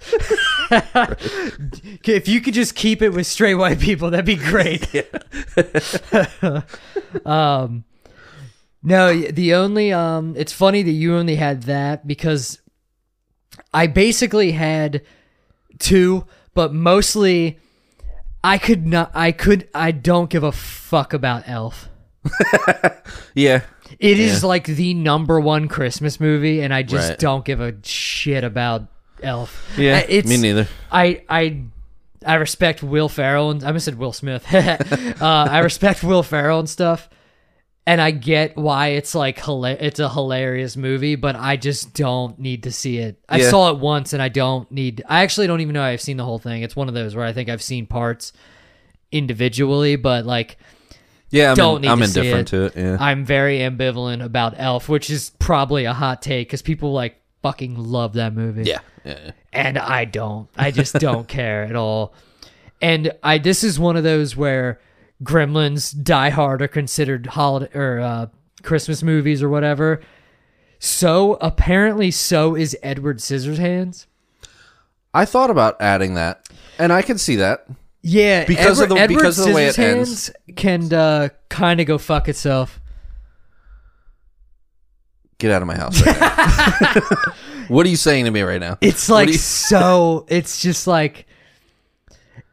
if 2.05 2.29
you 2.29 2.41
could 2.41 2.55
just 2.55 2.77
keep 2.77 3.03
it 3.03 3.09
with 3.11 3.27
straight 3.27 3.55
white 3.57 3.81
people, 3.81 4.11
that'd 4.11 4.25
be 4.27 4.37
great. 4.37 4.87
um, 7.27 7.85
no, 8.85 9.13
the 9.15 9.55
only 9.55 9.93
um, 9.93 10.35
it's 10.37 10.53
funny 10.53 10.83
that 10.83 10.91
you 10.91 11.17
only 11.17 11.37
had 11.37 11.63
that 11.65 12.07
because 12.07 12.61
I 13.73 13.87
basically 13.89 14.53
had 14.53 15.03
two, 15.79 16.27
but 16.55 16.73
mostly 16.73 17.59
I 18.45 18.59
could 18.59 18.87
not. 18.87 19.11
I 19.15 19.33
could. 19.33 19.69
I 19.75 19.91
don't 19.91 20.29
give 20.29 20.45
a 20.45 20.53
fuck 20.53 21.15
about 21.15 21.49
Elf. 21.49 21.89
yeah. 23.35 23.63
It 23.99 24.19
is 24.19 24.45
like 24.45 24.67
the 24.67 24.93
number 24.93 25.41
one 25.41 25.67
Christmas 25.69 26.21
movie, 26.21 26.61
and 26.61 26.73
I 26.75 26.83
just 26.83 27.11
Right. 27.11 27.19
don't 27.19 27.45
give 27.45 27.61
a 27.61 27.75
shit 27.85 28.45
about 28.45 28.87
Elf. 29.23 29.75
Yeah, 29.79 30.05
it's 30.07 30.29
me 30.29 30.37
neither. 30.37 30.69
I 30.93 31.23
I 31.29 31.63
I 32.27 32.35
respect 32.35 32.83
Will 32.83 33.09
Ferrell 33.09 33.51
and 33.51 33.63
I 33.63 33.69
almost 33.69 33.87
said 33.87 33.99
Will 33.99 34.13
Smith. 34.13 34.45
uh, 34.55 35.15
I 35.23 35.61
respect 35.61 36.03
Will 36.03 36.23
Ferrell 36.23 36.59
and 36.59 36.69
stuff, 36.69 37.09
and 37.87 38.01
I 38.01 38.11
get 38.13 38.57
why 38.57 38.89
it's 38.89 39.15
like 39.15 39.39
hila- 39.39 39.77
it's 39.81 40.01
a 40.01 40.09
hilarious 40.09 40.77
movie, 40.77 41.17
but 41.17 41.37
I 41.37 41.57
just 41.57 41.93
don't 41.95 42.39
need 42.39 42.63
to 42.63 42.73
see 42.73 42.99
it. 42.99 43.19
I 43.29 43.39
Yeah. 43.39 43.51
saw 43.51 43.71
it 43.71 43.79
once, 43.79 44.13
and 44.13 44.23
I 44.23 44.29
don't 44.29 44.71
need. 44.73 45.03
I 45.09 45.23
actually 45.23 45.47
don't 45.47 45.61
even 45.61 45.75
know 45.75 45.83
I've 45.83 46.01
seen 46.01 46.17
the 46.17 46.25
whole 46.25 46.39
thing. 46.39 46.63
It's 46.63 46.75
one 46.77 46.89
of 46.89 46.95
those 46.95 47.15
where 47.15 47.25
I 47.27 47.33
think 47.33 47.49
I've 47.49 47.63
seen 47.63 47.87
parts, 47.87 48.33
individually, 49.13 49.97
but 49.97 50.25
like 50.27 50.57
Yeah, 51.31 51.51
I'm, 51.51 51.57
Don't 51.57 51.77
in- 51.77 51.83
need 51.83 51.89
I'm 51.89 51.99
to 52.01 52.07
see 52.07 52.21
indifferent 52.21 52.53
it. 52.53 52.73
to 52.73 52.79
it. 52.79 52.83
Yeah. 52.85 52.97
I'm 53.01 53.25
very 53.25 53.59
ambivalent 53.59 54.23
about 54.25 54.55
Elf, 54.57 54.89
which 54.89 55.11
is 55.11 55.31
probably 55.41 55.85
a 55.85 55.93
hot 55.93 56.23
take 56.23 56.47
because 56.49 56.63
people 56.63 56.93
like 56.93 57.17
fucking 57.43 57.77
love 57.77 58.13
that 58.15 58.35
movie. 58.35 58.65
yeah. 58.65 58.79
Yeah. 59.05 59.19
yeah. 59.25 59.31
and 59.53 59.77
I 59.79 60.05
don't. 60.05 60.49
I 60.57 60.71
just 60.71 60.95
don't 60.95 61.27
care 61.39 61.65
at 61.65 61.75
all. 61.77 62.15
And 62.81 63.13
I 63.23 63.39
this 63.39 63.65
is 63.65 63.79
one 63.79 63.97
of 63.97 64.05
those 64.05 64.37
where 64.37 64.81
Gremlins, 65.25 66.01
Die 66.03 66.31
Hard 66.31 66.63
are 66.63 66.69
considered 66.69 67.27
holiday 67.27 67.71
or 67.77 68.01
uh, 68.01 68.27
Christmas 68.63 69.03
movies 69.03 69.43
or 69.43 69.49
whatever. 69.49 70.01
So 70.79 71.35
apparently, 71.41 72.11
so 72.11 72.55
is 72.55 72.77
Edward 72.83 73.19
Scissorhands. 73.19 74.07
I 75.15 75.25
thought 75.25 75.51
about 75.51 75.81
adding 75.81 76.15
that, 76.15 76.49
and 76.79 76.93
I 76.93 77.03
can 77.03 77.19
see 77.19 77.37
that. 77.37 77.67
Yeah, 78.03 78.45
Because 78.45 78.81
of 78.81 78.91
the- 78.91 78.97
Edward 78.97 79.17
because 79.19 79.39
of 79.39 79.47
the 79.49 79.55
way 79.55 79.67
it 79.67 79.79
ends. 79.79 80.31
Can 80.57 80.93
uh, 80.93 81.31
kind 81.49 81.81
of 81.81 81.87
go 81.87 81.97
fuck 81.97 82.29
itself. 82.29 82.81
Get 85.39 85.51
out 85.51 85.63
of 85.63 85.69
my 85.69 85.75
house 85.77 86.01
right 86.07 87.03
what 87.69 87.85
are 87.85 87.89
you 87.89 87.97
saying 87.97 88.25
to 88.27 88.31
me 88.31 88.43
right 88.43 88.61
now? 88.61 88.79
It's 88.81 89.09
like 89.09 89.29
you- 89.29 89.35
so. 89.35 90.27
It's 90.29 90.61
just 90.63 90.87
like 90.87 91.27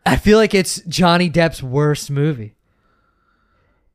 I 0.05 0.15
feel 0.15 0.37
like 0.37 0.53
it's 0.53 0.81
Johnny 0.87 1.29
Depp's 1.29 1.61
worst 1.61 2.09
movie, 2.09 2.55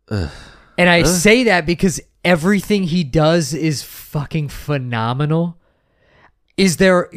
and 0.78 0.89
I 0.91 1.03
say 1.05 1.45
that 1.45 1.66
because 1.66 2.01
everything 2.24 2.85
he 2.85 3.05
does 3.05 3.55
is 3.55 3.83
fucking 3.83 4.49
phenomenal. 4.49 5.59
Is 6.57 6.78
there 6.78 7.11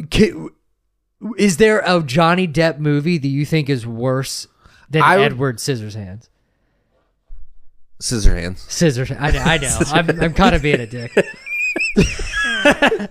is 1.36 1.56
there 1.58 1.82
a 1.86 2.02
Johnny 2.02 2.46
Depp 2.48 2.78
movie 2.78 3.18
that 3.18 3.28
you 3.28 3.44
think 3.44 3.68
is 3.68 3.86
worse 3.86 4.46
than 4.88 5.02
I 5.02 5.20
Edward 5.22 5.58
Scissorhands? 5.58 6.28
Scissorhands. 8.00 8.58
Scissors. 8.70 9.10
I 9.10 9.30
know. 9.30 9.38
I 9.40 9.58
know. 9.58 9.78
I'm, 9.86 10.22
I'm 10.22 10.34
kind 10.34 10.54
of 10.54 10.62
being 10.62 10.80
a 10.80 10.86
dick. 10.86 11.12
yeah, 11.96 13.06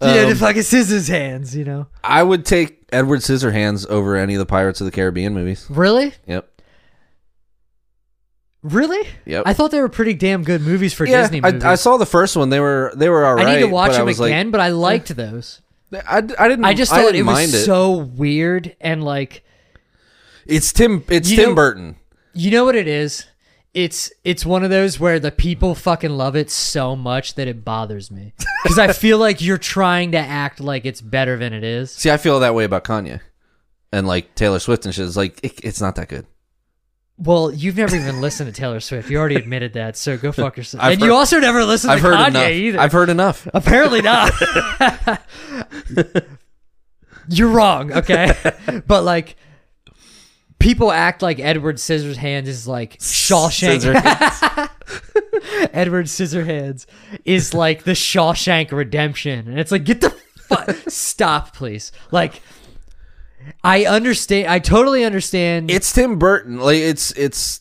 Um, 0.00 0.28
the 0.28 0.36
fucking 0.38 0.62
scissors 0.62 1.08
hands. 1.08 1.56
You 1.56 1.64
know. 1.64 1.86
I 2.04 2.22
would 2.22 2.44
take 2.44 2.84
Edward 2.92 3.20
Scissorhands 3.20 3.86
over 3.88 4.16
any 4.16 4.34
of 4.34 4.38
the 4.38 4.46
Pirates 4.46 4.80
of 4.80 4.84
the 4.84 4.92
Caribbean 4.92 5.34
movies. 5.34 5.66
Really? 5.68 6.14
Yep. 6.26 6.53
Really? 8.64 9.06
Yep. 9.26 9.42
I 9.44 9.52
thought 9.52 9.70
they 9.70 9.80
were 9.80 9.90
pretty 9.90 10.14
damn 10.14 10.42
good 10.42 10.62
movies 10.62 10.94
for 10.94 11.06
yeah, 11.06 11.20
Disney 11.20 11.42
movies. 11.42 11.62
I, 11.62 11.72
I 11.72 11.74
saw 11.74 11.98
the 11.98 12.06
first 12.06 12.34
one. 12.34 12.48
They 12.48 12.60
were 12.60 12.92
they 12.96 13.10
were 13.10 13.26
all 13.26 13.38
I 13.38 13.54
need 13.54 13.60
to 13.60 13.66
watch 13.66 13.92
them 13.92 14.08
again, 14.08 14.50
but 14.50 14.58
I 14.58 14.68
eh. 14.68 14.72
liked 14.72 15.14
those. 15.14 15.60
I, 15.92 16.16
I 16.16 16.48
didn't. 16.48 16.64
I 16.64 16.72
just 16.72 16.90
thought 16.90 17.12
didn't 17.12 17.28
it 17.28 17.30
was 17.30 17.52
it. 17.52 17.64
so 17.64 17.92
weird 17.92 18.74
and 18.80 19.04
like 19.04 19.44
It's 20.46 20.72
Tim. 20.72 21.04
It's 21.08 21.28
Tim 21.28 21.50
know- 21.50 21.54
Burton. 21.54 21.96
you 22.32 22.50
know 22.50 22.64
what 22.64 22.74
it 22.74 22.88
is? 22.88 23.26
It's 23.74 24.10
it's 24.24 24.46
one 24.46 24.64
of 24.64 24.70
those 24.70 24.98
where 24.98 25.20
the 25.20 25.30
people 25.30 25.74
fucking 25.74 26.12
love 26.12 26.34
it 26.34 26.50
so 26.50 26.96
much 26.96 27.34
that 27.34 27.46
it 27.46 27.66
bothers 27.66 28.10
me 28.10 28.32
because 28.62 28.78
I 28.78 28.92
feel 28.94 29.18
like 29.18 29.42
you're 29.42 29.58
trying 29.58 30.12
to 30.12 30.18
act 30.18 30.58
like 30.58 30.86
it's 30.86 31.02
better 31.02 31.36
than 31.36 31.52
it 31.52 31.64
is. 31.64 31.90
See, 31.90 32.10
I 32.10 32.16
feel 32.16 32.40
that 32.40 32.54
way 32.54 32.64
about 32.64 32.84
Kanye, 32.84 33.20
and 33.92 34.06
like 34.06 34.34
Taylor 34.36 34.58
Swift 34.58 34.86
and 34.86 34.94
shit. 34.94 35.06
It's 35.06 35.16
like 35.16 35.38
it, 35.42 35.60
it's 35.62 35.82
not 35.82 35.96
that 35.96 36.08
good. 36.08 36.24
Well, 37.16 37.52
you've 37.52 37.76
never 37.76 37.94
even 37.94 38.20
listened 38.20 38.52
to 38.52 38.60
Taylor 38.60 38.80
Swift. 38.80 39.08
You 39.08 39.18
already 39.18 39.36
admitted 39.36 39.74
that, 39.74 39.96
so 39.96 40.16
go 40.16 40.32
fuck 40.32 40.56
yourself. 40.56 40.82
I've 40.82 40.94
and 40.94 41.02
you 41.02 41.14
also 41.14 41.38
never 41.38 41.64
listened 41.64 41.92
I've 41.92 42.00
to 42.00 42.08
heard 42.08 42.16
Kanye 42.16 42.28
enough. 42.28 42.50
either. 42.50 42.80
I've 42.80 42.92
heard 42.92 43.08
enough. 43.08 43.48
Apparently 43.54 44.02
not. 44.02 44.32
You're 47.28 47.48
wrong, 47.50 47.92
okay? 47.92 48.34
but 48.86 49.04
like 49.04 49.36
people 50.58 50.90
act 50.90 51.22
like 51.22 51.38
Edward 51.38 51.76
Scissorhands 51.76 52.46
is 52.46 52.66
like 52.66 52.98
Shawshank. 52.98 53.80
Scissorhands. 53.94 54.70
Edward 55.72 56.06
Scissorhands 56.06 56.86
is 57.24 57.54
like 57.54 57.84
the 57.84 57.92
Shawshank 57.92 58.72
Redemption. 58.72 59.48
And 59.48 59.58
it's 59.60 59.70
like 59.70 59.84
get 59.84 60.00
the 60.00 60.10
fuck 60.10 60.74
stop 60.88 61.54
please. 61.54 61.92
Like 62.10 62.42
I 63.62 63.84
understand 63.86 64.48
I 64.48 64.58
totally 64.58 65.04
understand 65.04 65.70
it's 65.70 65.92
Tim 65.92 66.18
Burton. 66.18 66.58
Like 66.58 66.78
it's 66.78 67.10
it's 67.12 67.60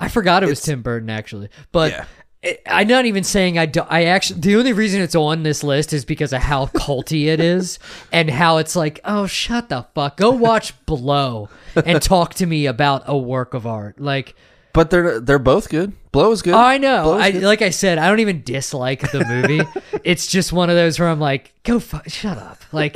I 0.00 0.08
forgot 0.08 0.42
it 0.42 0.48
was 0.48 0.60
Tim 0.60 0.82
Burton 0.82 1.10
actually, 1.10 1.48
but 1.72 1.90
Yeah. 1.92 2.04
it, 2.42 2.62
I'm 2.66 2.86
not 2.88 3.06
even 3.06 3.24
saying 3.24 3.58
I 3.58 3.66
do. 3.66 3.80
I 3.88 4.04
actually 4.04 4.40
the 4.40 4.56
only 4.56 4.72
reason 4.72 5.00
it's 5.00 5.14
on 5.14 5.42
this 5.42 5.62
list 5.64 5.92
is 5.92 6.04
because 6.04 6.32
of 6.32 6.42
how 6.42 6.66
culty 6.66 7.26
it 7.26 7.40
is 7.40 7.78
and 8.12 8.28
how 8.30 8.58
it's 8.58 8.76
like, 8.76 9.00
oh, 9.04 9.26
shut 9.26 9.68
the 9.68 9.86
fuck, 9.94 10.16
go 10.16 10.30
watch 10.30 10.74
Blow 10.86 11.48
and 11.74 12.00
talk 12.02 12.34
to 12.34 12.46
me 12.46 12.66
about 12.66 13.04
a 13.06 13.16
work 13.16 13.54
of 13.54 13.66
art. 13.66 14.00
Like 14.00 14.34
but 14.72 14.90
they're 14.90 15.20
they're 15.20 15.38
both 15.38 15.70
good. 15.70 15.92
Blow 16.12 16.30
is 16.32 16.42
good. 16.42 16.52
oh, 16.52 16.58
I 16.58 16.76
know, 16.76 17.14
I 17.14 17.30
good. 17.30 17.42
like 17.42 17.62
I 17.62 17.70
said, 17.70 17.96
I 17.96 18.08
don't 18.10 18.20
even 18.20 18.42
dislike 18.42 19.10
the 19.10 19.24
movie. 19.24 19.62
it's 20.04 20.26
just 20.26 20.52
one 20.52 20.68
of 20.68 20.76
those 20.76 20.98
where 21.00 21.08
I'm 21.08 21.18
like, 21.20 21.54
go 21.62 21.80
fuck, 21.80 22.08
shut 22.10 22.36
up. 22.36 22.58
Like, 22.72 22.94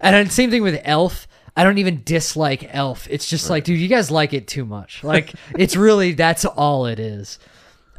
and 0.00 0.32
same 0.32 0.50
thing 0.50 0.62
with 0.62 0.80
Elf. 0.84 1.28
I 1.58 1.64
don't 1.64 1.78
even 1.78 2.02
dislike 2.04 2.68
Elf. 2.74 3.08
It's 3.10 3.28
just 3.28 3.50
like, 3.50 3.64
dude, 3.64 3.80
you 3.80 3.88
guys 3.88 4.10
like 4.10 4.32
it 4.32 4.46
too 4.46 4.64
much. 4.64 5.02
Like, 5.02 5.32
it's 5.58 5.74
really 5.76 6.12
that's 6.12 6.44
all 6.44 6.86
it 6.86 6.98
is. 7.00 7.38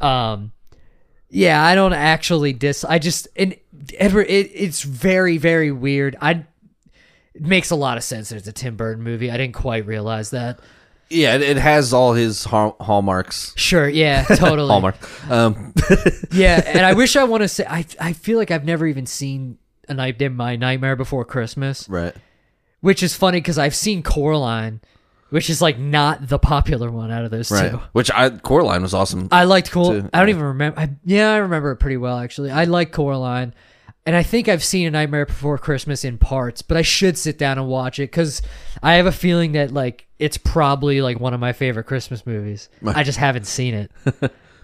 Um, 0.00 0.52
yeah, 1.28 1.62
I 1.62 1.74
don't 1.74 1.92
actually 1.92 2.52
dis. 2.54 2.84
I 2.84 2.98
just 2.98 3.28
and 3.36 3.54
Edward, 3.98 4.26
it, 4.28 4.50
it's 4.54 4.82
very 4.82 5.36
very 5.38 5.70
weird. 5.70 6.16
I 6.20 6.44
it 7.34 7.42
makes 7.42 7.70
a 7.70 7.76
lot 7.76 7.96
of 7.98 8.02
sense 8.02 8.30
that 8.30 8.36
it's 8.36 8.48
a 8.48 8.52
Tim 8.52 8.76
Burton 8.76 9.04
movie. 9.04 9.30
I 9.30 9.36
didn't 9.36 9.54
quite 9.54 9.86
realize 9.86 10.30
that. 10.30 10.58
yeah, 11.10 11.34
it, 11.34 11.42
it 11.42 11.56
has 11.58 11.92
all 11.92 12.14
his 12.14 12.44
hall, 12.44 12.76
hallmarks. 12.80 13.52
Sure, 13.56 13.88
yeah, 13.88 14.24
totally. 14.36 14.68
Hallmark. 14.68 14.96
Um, 15.30 15.74
Yeah, 16.32 16.62
and 16.64 16.86
I 16.86 16.94
wish 16.94 17.14
I 17.16 17.24
want 17.24 17.42
to 17.42 17.48
say 17.48 17.64
I 17.68 17.84
I 18.00 18.12
feel 18.14 18.38
like 18.38 18.50
I've 18.50 18.64
never 18.64 18.86
even 18.86 19.06
seen 19.06 19.58
a 19.88 19.94
night 19.94 20.22
in 20.22 20.34
my 20.34 20.56
Nightmare 20.56 20.96
Before 20.96 21.24
Christmas, 21.24 21.88
right. 21.88 22.14
Which 22.80 23.02
is 23.02 23.14
funny 23.14 23.38
because 23.38 23.58
I've 23.58 23.74
seen 23.74 24.02
Coraline, 24.02 24.80
which 25.30 25.48
is 25.50 25.60
like 25.62 25.78
not 25.78 26.28
the 26.28 26.38
popular 26.38 26.90
one 26.90 27.10
out 27.10 27.24
of 27.24 27.30
those 27.30 27.50
Right. 27.50 27.70
two. 27.70 27.80
Which 27.92 28.10
I 28.10 28.30
Coraline 28.30 28.82
was 28.82 28.94
awesome. 28.94 29.28
I 29.30 29.44
liked 29.44 29.70
Coraline. 29.70 30.10
I 30.12 30.18
don't 30.20 30.28
even 30.30 30.42
remember. 30.42 30.80
I, 30.80 30.90
yeah, 31.04 31.32
I 31.32 31.36
remember 31.38 31.70
it 31.72 31.76
pretty 31.76 31.96
well 31.96 32.18
actually. 32.18 32.50
I 32.50 32.64
like 32.64 32.92
Coraline, 32.92 33.54
and 34.06 34.16
I 34.16 34.22
think 34.22 34.48
I've 34.48 34.64
seen 34.64 34.86
A 34.88 34.90
Nightmare 34.90 35.26
Before 35.26 35.58
Christmas 35.58 36.04
in 36.04 36.18
parts, 36.18 36.62
but 36.62 36.76
I 36.76 36.82
should 36.82 37.16
sit 37.18 37.38
down 37.38 37.58
and 37.58 37.68
watch 37.68 37.98
it 37.98 38.10
because 38.10 38.42
I 38.82 38.94
have 38.94 39.06
a 39.06 39.12
feeling 39.12 39.52
that 39.52 39.72
like 39.72 40.06
it's 40.18 40.36
probably 40.38 41.00
like 41.02 41.20
one 41.20 41.34
of 41.34 41.40
my 41.40 41.52
favorite 41.52 41.84
Christmas 41.84 42.26
movies. 42.26 42.68
I 42.86 43.02
just 43.04 43.18
haven't 43.18 43.46
seen 43.46 43.74
it, 43.74 43.92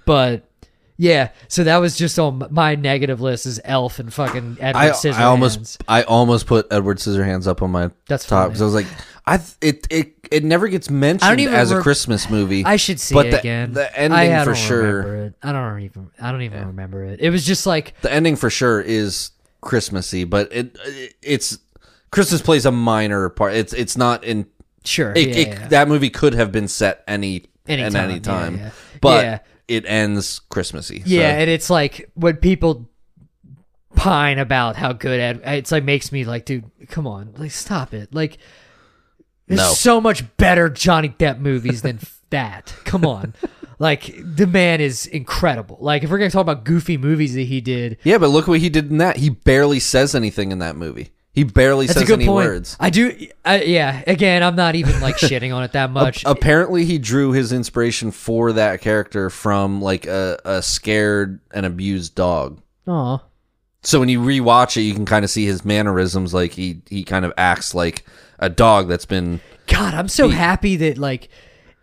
but. 0.05 0.49
Yeah, 0.99 1.31
so 1.49 1.65
that 1.65 1.77
was 1.77 1.97
just 1.97 2.19
on 2.19 2.47
my 2.51 2.75
negative 2.75 3.21
list 3.21 3.45
is 3.45 3.61
Elf 3.65 3.99
and 3.99 4.13
fucking 4.13 4.57
Edward 4.61 4.81
I, 4.81 4.91
Scissorhands. 4.91 5.15
I 5.15 5.25
almost 5.25 5.85
I 5.89 6.03
almost 6.05 6.47
put 6.47 6.67
Edward 6.71 6.99
Scissorhands 6.99 7.47
up 7.47 7.61
on 7.63 7.71
my 7.71 7.91
That's 8.07 8.27
top 8.27 8.49
because 8.49 8.63
I 8.63 8.65
was 8.65 8.75
like, 8.75 8.87
I 9.27 9.37
th- 9.37 9.57
it 9.61 9.87
it 9.91 10.15
it 10.31 10.45
never 10.45 10.69
gets 10.69 10.89
mentioned 10.89 11.41
as 11.41 11.71
a 11.71 11.83
Christmas 11.83 12.31
movie. 12.31 12.65
I 12.65 12.77
should 12.77 12.99
see 12.99 13.15
but 13.15 13.27
it 13.27 13.31
the, 13.33 13.39
again. 13.41 13.73
The 13.75 13.99
ending 13.99 14.19
I, 14.19 14.41
I 14.41 14.45
for 14.45 14.55
sure. 14.55 15.35
I 15.43 15.53
don't 15.53 15.81
even. 15.83 16.11
I 16.21 16.33
don't 16.33 16.43
even 16.43 16.69
remember 16.69 17.05
it. 17.05 17.21
It 17.21 17.29
was 17.31 17.45
just 17.45 17.67
like 17.67 18.01
The 18.01 18.11
ending 18.13 18.37
for 18.37 18.49
sure 18.49 18.81
is 18.81 19.33
Christmassy, 19.61 20.25
but 20.25 20.51
it, 20.53 20.77
it 20.87 21.15
it's 21.21 21.59
Christmas 22.11 22.41
plays 22.41 22.65
a 22.65 22.73
minor 22.73 23.29
part. 23.29 23.53
It's 23.55 23.73
it's 23.75 23.99
not 23.99 24.25
in 24.25 24.47
sure. 24.85 25.13
it, 25.15 25.29
yeah, 25.29 25.35
it- 25.35 25.49
yeah. 25.49 25.69
that 25.69 25.89
movie 25.89 26.09
could 26.11 26.33
have 26.35 26.53
been 26.53 26.69
set 26.69 27.05
any 27.07 27.45
Anytime, 27.69 27.97
at 27.97 28.05
any 28.05 28.15
yeah, 28.15 28.21
time, 28.21 28.57
yeah. 28.57 28.71
but 29.01 29.25
Yeah. 29.25 29.39
It 29.69 29.85
ends 29.87 30.41
Christmassy. 30.49 31.01
so- 31.01 31.07
Yeah, 31.07 31.31
and 31.39 31.51
it's 31.51 31.69
like 31.71 32.11
when 32.15 32.37
people 32.37 32.89
pine 33.95 34.39
about 34.39 34.77
how 34.77 34.93
good 34.93 35.21
Ed, 35.21 35.41
it's 35.45 35.73
like 35.73 35.85
makes 35.85 36.13
me 36.13 36.25
like, 36.25 36.45
dude, 36.45 36.71
come 36.89 37.07
on, 37.07 37.35
like 37.39 37.51
stop 37.51 37.95
it. 37.95 38.15
Like, 38.15 38.39
there's 39.47 39.61
No. 39.61 39.73
so 39.73 40.01
much 40.01 40.25
better 40.37 40.69
Johnny 40.69 41.09
Depp 41.09 41.39
movies 41.39 41.83
than 41.83 42.01
that. 42.31 42.75
Come 42.85 43.05
on, 43.07 43.35
like 43.79 44.15
the 44.23 44.47
man 44.47 44.81
is 44.81 45.07
incredible. 45.07 45.79
Like 45.81 46.03
if 46.03 46.11
we're 46.11 46.19
gonna 46.19 46.31
talk 46.31 46.43
about 46.43 46.65
goofy 46.65 46.97
movies 46.97 47.35
that 47.35 47.43
he 47.47 47.61
did, 47.61 47.99
yeah, 48.05 48.19
but 48.19 48.29
look 48.29 48.47
what 48.49 48.61
he 48.61 48.69
did 48.69 48.91
in 48.91 48.99
that. 48.99 49.17
He 49.17 49.31
barely 49.31 49.81
says 49.81 50.15
anything 50.15 50.53
in 50.53 50.59
that 50.59 50.77
movie. 50.77 51.11
He 51.37 51.45
barely 51.45 51.87
that's 51.87 51.99
a 51.99 52.01
says 52.01 52.09
good 52.09 52.21
any 52.21 52.27
point. 52.27 52.47
words. 52.47 52.79
I 52.81 52.89
do, 52.89 53.15
I, 53.45 53.61
yeah. 53.65 54.03
Again, 54.07 54.43
I'm 54.43 54.57
not 54.57 54.75
even 54.75 55.03
like 55.03 55.17
shitting 55.19 55.55
on 55.55 55.63
it 55.65 55.73
that 55.73 55.91
much. 55.91 56.25
Apparently, 56.25 56.87
he 56.87 56.97
drew 56.97 57.33
his 57.33 57.53
inspiration 57.53 58.11
for 58.11 58.55
that 58.55 58.81
character 58.81 59.29
from 59.29 59.83
like 59.83 60.07
a, 60.07 60.41
a 60.47 60.63
scared 60.63 61.41
and 61.53 61.67
abused 61.67 62.15
dog. 62.15 62.63
Aw. 62.89 63.23
So 63.83 64.01
when 64.01 64.09
you 64.09 64.21
rewatch 64.21 64.79
it, 64.79 64.81
you 64.81 64.95
can 64.95 65.05
kind 65.05 65.27
of 65.27 65.31
see 65.31 65.45
his 65.45 65.63
mannerisms. 65.63 66.33
Like 66.33 66.53
he 66.53 66.81
he 66.89 67.05
kind 67.05 67.27
of 67.27 67.35
acts 67.37 67.75
like 67.75 68.07
a 68.39 68.49
dog 68.49 68.89
that's 68.89 69.05
been. 69.07 69.41
God, 69.67 69.93
I'm 69.93 70.09
so 70.09 70.31
happy 70.31 70.77
that 70.77 70.97
like 70.97 71.29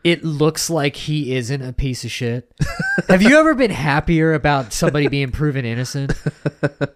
it 0.03 0.23
looks 0.23 0.69
like 0.69 0.95
he 0.95 1.35
isn't 1.35 1.61
a 1.61 1.71
piece 1.73 2.03
of 2.03 2.11
shit. 2.11 2.51
Have 3.07 3.21
you 3.21 3.37
ever 3.37 3.53
been 3.55 3.71
happier 3.71 4.33
about 4.33 4.73
somebody 4.73 5.07
being 5.07 5.31
proven 5.31 5.65
innocent, 5.65 6.13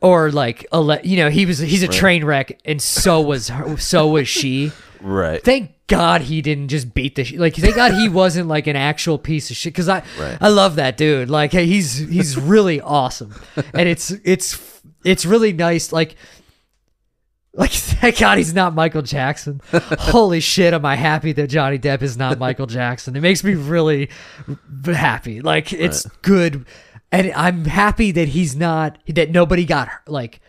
or 0.02 0.32
like 0.32 0.66
ele- 0.74 1.00
you 1.04 1.18
know 1.18 1.30
he 1.30 1.46
was 1.46 1.60
he's 1.60 1.84
a 1.84 1.88
train 1.88 2.24
wreck 2.26 2.60
and 2.66 2.82
so 2.82 3.22
was 3.22 3.50
her, 3.50 3.78
so 3.78 4.08
was 4.08 4.28
she, 4.28 4.72
Right. 5.02 5.44
Thank 5.44 5.72
God 5.88 6.22
he 6.22 6.42
didn't 6.42 6.68
just 6.70 6.94
beat 6.94 7.16
the 7.16 7.24
shit. 7.24 7.40
Like, 7.40 7.56
thank 7.56 7.76
God 7.76 7.94
he 7.94 8.10
wasn't 8.10 8.48
like 8.50 8.68
an 8.68 8.76
actual 8.76 9.18
piece 9.18 9.50
of 9.52 9.56
shit. 9.56 9.72
Because 9.74 9.88
I, 9.88 10.04
Right. 10.20 10.38
I 10.42 10.50
love 10.50 10.76
that 10.76 10.98
dude. 10.98 11.30
Like, 11.30 11.52
hey, 11.52 11.66
he's 11.66 11.98
he's 11.98 12.36
really 12.38 12.82
awesome, 12.82 13.34
and 13.74 13.88
it's 13.88 14.12
it's 14.12 14.82
it's 15.06 15.26
really 15.26 15.54
nice. 15.54 15.94
Like, 15.94 16.16
like 17.58 17.72
thank 17.72 18.20
God 18.20 18.38
he's 18.38 18.54
not 18.54 18.74
Michael 18.74 19.02
Jackson. 19.02 19.62
Holy 19.74 20.40
shit, 20.40 20.74
am 20.74 20.86
I 20.86 20.96
happy 20.96 21.34
that 21.34 21.48
Johnny 21.48 21.80
Depp 21.80 22.02
is 22.02 22.16
not 22.16 22.40
Michael 22.40 22.68
Jackson? 22.68 23.16
It 23.16 23.22
makes 23.22 23.44
me 23.44 23.56
really 23.56 24.10
happy. 24.86 25.42
Like, 25.42 25.74
it's 25.74 26.06
good, 26.22 26.66
and 27.12 27.34
I'm 27.34 27.66
happy 27.66 28.12
that 28.12 28.30
he's 28.30 28.56
not 28.56 29.00
that 29.08 29.32
nobody 29.32 29.66
got 29.66 29.90
hurt. 29.90 30.08
like 30.08 30.40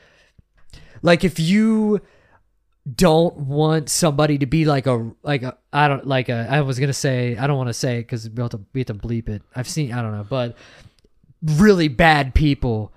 like 1.03 1.25
if 1.25 1.39
you 1.39 2.01
don't 2.95 3.37
want 3.37 3.89
somebody 3.91 4.39
to 4.39 4.47
be 4.47 4.65
like 4.65 4.87
a 4.87 5.11
like 5.23 5.43
a 5.43 5.57
I 5.73 5.89
don't 5.89 6.07
like 6.07 6.29
a 6.29 6.47
I 6.51 6.63
was 6.63 6.79
gonna 6.79 6.93
say 6.93 7.37
I 7.37 7.47
don't 7.47 7.57
want 7.57 7.69
to 7.69 7.75
say 7.75 7.99
because 7.99 8.29
we 8.29 8.43
have 8.43 8.51
to 8.53 8.61
we 8.73 8.81
have 8.81 8.87
to 8.87 8.95
bleep 8.95 9.29
it. 9.29 9.43
I've 9.55 9.69
seen 9.69 9.93
I 9.93 10.03
don't 10.03 10.13
know, 10.13 10.27
but 10.29 10.57
really 11.43 11.89
bad 11.89 12.35
people. 12.35 12.93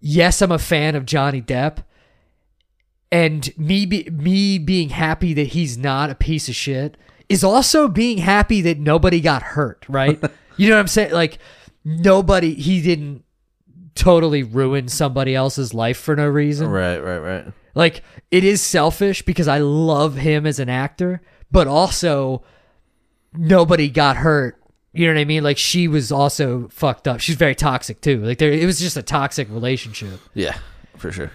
Yes, 0.00 0.42
I'm 0.42 0.52
a 0.52 0.58
fan 0.58 0.94
of 0.94 1.06
Johnny 1.06 1.40
Depp, 1.40 1.78
and 3.10 3.56
me 3.56 3.86
be, 3.86 4.08
me 4.10 4.58
being 4.58 4.90
happy 4.90 5.32
that 5.34 5.48
he's 5.48 5.78
not 5.78 6.10
a 6.10 6.14
piece 6.14 6.48
of 6.48 6.54
shit 6.54 6.96
is 7.28 7.44
also 7.44 7.88
being 7.88 8.18
happy 8.18 8.60
that 8.62 8.78
nobody 8.78 9.20
got 9.20 9.42
hurt. 9.42 9.84
Right? 9.88 10.20
you 10.56 10.68
know 10.68 10.76
what 10.76 10.80
I'm 10.80 10.88
saying? 10.88 11.12
Like 11.12 11.38
nobody 11.84 12.54
he 12.54 12.82
didn't 12.82 13.24
totally 13.94 14.42
ruin 14.42 14.88
somebody 14.88 15.34
else's 15.34 15.72
life 15.74 15.98
for 15.98 16.14
no 16.16 16.28
reason. 16.28 16.68
Right, 16.68 16.98
right, 16.98 17.18
right. 17.18 17.44
Like 17.74 18.02
it 18.30 18.44
is 18.44 18.62
selfish 18.62 19.22
because 19.22 19.48
I 19.48 19.58
love 19.58 20.16
him 20.16 20.46
as 20.46 20.58
an 20.58 20.68
actor, 20.68 21.22
but 21.50 21.66
also 21.66 22.42
nobody 23.32 23.88
got 23.88 24.16
hurt. 24.16 24.60
You 24.92 25.06
know 25.06 25.14
what 25.14 25.20
I 25.20 25.24
mean? 25.24 25.42
Like 25.42 25.58
she 25.58 25.88
was 25.88 26.10
also 26.10 26.68
fucked 26.68 27.06
up. 27.06 27.20
She's 27.20 27.36
very 27.36 27.54
toxic 27.54 28.00
too. 28.00 28.24
Like 28.24 28.38
there, 28.38 28.50
it 28.50 28.64
was 28.64 28.78
just 28.78 28.96
a 28.96 29.02
toxic 29.02 29.48
relationship. 29.50 30.20
Yeah, 30.32 30.56
for 30.96 31.12
sure. 31.12 31.30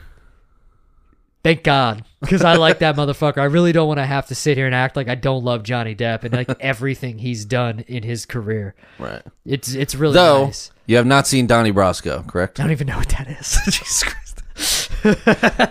Thank 1.44 1.64
God, 1.64 2.04
because 2.20 2.44
I 2.44 2.56
like 2.58 2.80
that 2.80 2.96
motherfucker. 2.98 3.40
I 3.40 3.46
really 3.46 3.72
don't 3.72 3.88
want 3.88 3.98
to 4.00 4.06
have 4.06 4.28
to 4.28 4.36
sit 4.36 4.58
here 4.58 4.68
and 4.68 4.76
act 4.76 4.96
like 4.96 5.08
I 5.08 5.16
don't 5.16 5.44
love 5.44 5.64
Johnny 5.64 5.96
Depp 5.96 6.24
and 6.24 6.34
like 6.34 6.50
everything 6.60 7.18
he's 7.18 7.46
done 7.46 7.80
in 7.88 8.04
his 8.04 8.26
career. 8.28 8.76
Right. 9.00 9.24
It's 9.46 9.74
it's 9.74 9.96
really 9.96 10.14
Though 10.14 10.46
nice. 10.46 10.72
you 10.86 10.98
have 10.98 11.08
not 11.08 11.26
seen 11.26 11.48
Donnie 11.48 11.74
Brasco, 11.74 12.26
correct? 12.28 12.60
I 12.60 12.64
don't 12.64 12.72
even 12.72 12.88
know 12.88 12.98
what 12.98 13.10
that 13.10 13.28
is. 13.28 13.58
Jesus 13.66 14.04
Christ. 14.04 14.92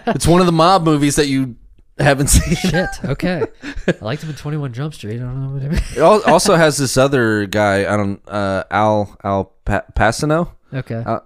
it's 0.09 0.27
one 0.27 0.41
of 0.41 0.47
the 0.47 0.53
mob 0.53 0.83
movies 0.85 1.15
that 1.17 1.29
you 1.29 1.55
haven't 1.99 2.29
seen. 2.29 2.57
Shit. 2.57 2.89
Okay. 3.05 3.45
I 3.87 3.95
liked 4.01 4.23
him 4.25 4.31
in 4.31 4.37
Twenty 4.37 4.57
One 4.57 4.73
Jump 4.73 4.95
Street. 4.95 5.17
I 5.17 5.19
don't 5.21 5.41
know 5.47 5.55
what 5.55 5.63
I 5.63 5.69
mean. 5.69 5.83
It 5.93 5.99
al- 5.99 6.23
also 6.25 6.57
has 6.57 6.79
this 6.79 6.97
other 6.97 7.47
guy. 7.47 7.83
I 7.93 7.97
don't. 7.97 8.21
Uh, 8.29 8.65
Al 8.73 9.17
Al 9.23 9.45
pa- 9.65 9.85
Pacino. 9.95 10.51
Okay. 10.75 10.97
Uh, 11.07 11.21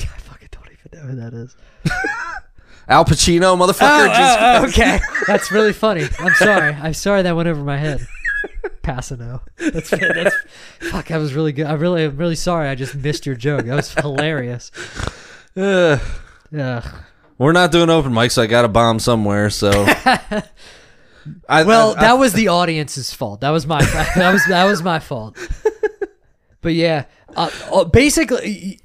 I 0.00 0.04
fucking 0.04 0.48
don't 0.50 0.66
even 0.72 0.98
know 0.98 1.06
who 1.08 1.16
that 1.20 1.34
is. 1.34 1.56
Al 2.92 3.04
Pacino, 3.04 3.56
motherfucker. 3.56 4.06
just- 4.08 4.38
Oh, 4.40 4.60
oh, 4.62 4.64
okay. 4.68 5.00
That's 5.26 5.50
really 5.50 5.72
funny. 5.72 6.04
I'm 6.18 6.34
sorry. 6.34 6.72
I'm 6.74 6.94
sorry 6.94 7.22
that 7.22 7.34
went 7.34 7.48
over 7.48 7.62
my 7.64 7.76
head. 7.78 8.06
Passano. 8.82 9.40
That's, 9.56 9.90
that's 9.90 10.34
fuck. 10.90 11.06
That 11.06 11.18
was 11.18 11.32
really 11.34 11.52
good. 11.52 11.66
I 11.66 11.74
really, 11.74 12.04
I'm 12.04 12.16
really 12.16 12.34
sorry. 12.34 12.68
I 12.68 12.74
just 12.74 12.94
missed 12.96 13.24
your 13.26 13.36
joke. 13.36 13.64
That 13.66 13.76
was 13.76 13.94
hilarious. 13.94 14.70
Ugh. 15.56 16.00
we're 17.38 17.52
not 17.52 17.70
doing 17.72 17.90
open 17.90 18.12
mic, 18.12 18.30
so 18.30 18.42
I 18.42 18.46
got 18.46 18.62
to 18.62 18.68
bomb 18.68 18.98
somewhere. 18.98 19.48
So. 19.50 19.70
I, 21.48 21.62
Well, 21.62 21.94
I- 21.94 21.98
I- 21.98 22.00
that 22.02 22.12
was 22.18 22.32
the 22.32 22.48
audience's 22.48 23.12
fault. 23.14 23.40
That 23.42 23.50
was 23.50 23.66
my. 23.66 23.80
That 24.16 24.32
was 24.32 24.44
that 24.48 24.64
was 24.64 24.82
my 24.82 24.98
fault. 24.98 25.38
But 26.60 26.74
yeah, 26.74 27.04
uh, 27.36 27.50
uh, 27.72 27.84
basically, 27.84 28.80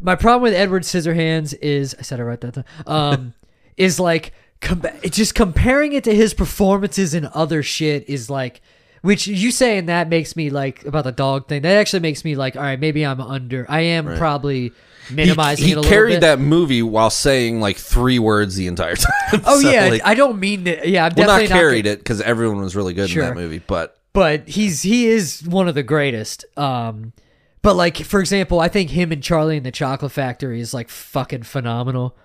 my 0.00 0.16
problem 0.16 0.42
with 0.42 0.54
Edward 0.54 0.82
Scissorhands 0.82 1.54
is 1.60 1.94
I 1.98 2.02
said 2.02 2.18
it 2.20 2.24
right 2.24 2.40
that 2.40 2.54
time. 2.54 2.64
Um, 2.86 3.34
is 3.76 3.98
like 4.00 4.32
com- 4.60 4.82
just 5.04 5.34
comparing 5.34 5.92
it 5.92 6.04
to 6.04 6.14
his 6.14 6.34
performances 6.34 7.14
in 7.14 7.28
other 7.34 7.62
shit 7.62 8.08
is 8.08 8.28
like. 8.30 8.60
Which 9.02 9.26
you 9.26 9.50
saying 9.50 9.86
that 9.86 10.08
makes 10.08 10.36
me 10.36 10.48
like 10.48 10.84
about 10.84 11.02
the 11.02 11.10
dog 11.10 11.48
thing. 11.48 11.62
That 11.62 11.76
actually 11.76 11.98
makes 11.98 12.24
me 12.24 12.36
like, 12.36 12.54
all 12.54 12.62
right, 12.62 12.78
maybe 12.78 13.04
I'm 13.04 13.20
under. 13.20 13.66
I 13.68 13.80
am 13.80 14.04
probably 14.16 14.70
minimizing 15.10 15.64
he 15.66 15.72
it 15.72 15.74
a 15.74 15.80
little 15.80 15.90
carried 15.90 16.12
bit. 16.12 16.20
that 16.20 16.38
movie 16.38 16.84
while 16.84 17.10
saying 17.10 17.58
like 17.58 17.78
three 17.78 18.20
words 18.20 18.54
the 18.54 18.68
entire 18.68 18.94
time. 19.32 19.40
oh 19.44 19.60
So, 19.60 19.68
yeah, 19.70 19.88
like, 19.88 20.02
I 20.04 20.14
don't 20.14 20.38
mean 20.38 20.62
that. 20.64 20.86
Yeah, 20.86 21.06
I'm 21.06 21.14
well, 21.16 21.26
definitely 21.26 21.48
not 21.48 21.58
carried 21.58 21.86
it 21.86 21.98
because 21.98 22.20
everyone 22.20 22.60
was 22.60 22.76
really 22.76 22.94
good 22.94 23.10
Sure. 23.10 23.24
in 23.24 23.30
that 23.30 23.34
movie, 23.34 23.58
but 23.58 23.98
but 24.12 24.48
he's 24.48 24.82
he 24.82 25.08
is 25.08 25.42
one 25.48 25.66
of 25.66 25.74
the 25.74 25.82
greatest. 25.82 26.44
Um, 26.56 27.12
but 27.60 27.74
like 27.74 27.96
for 27.96 28.20
example, 28.20 28.60
I 28.60 28.68
think 28.68 28.90
him 28.90 29.10
and 29.10 29.20
Charlie 29.20 29.56
in 29.56 29.64
the 29.64 29.72
Chocolate 29.72 30.12
Factory 30.12 30.60
is 30.60 30.72
like 30.72 30.88
fucking 30.88 31.42
phenomenal. 31.42 32.16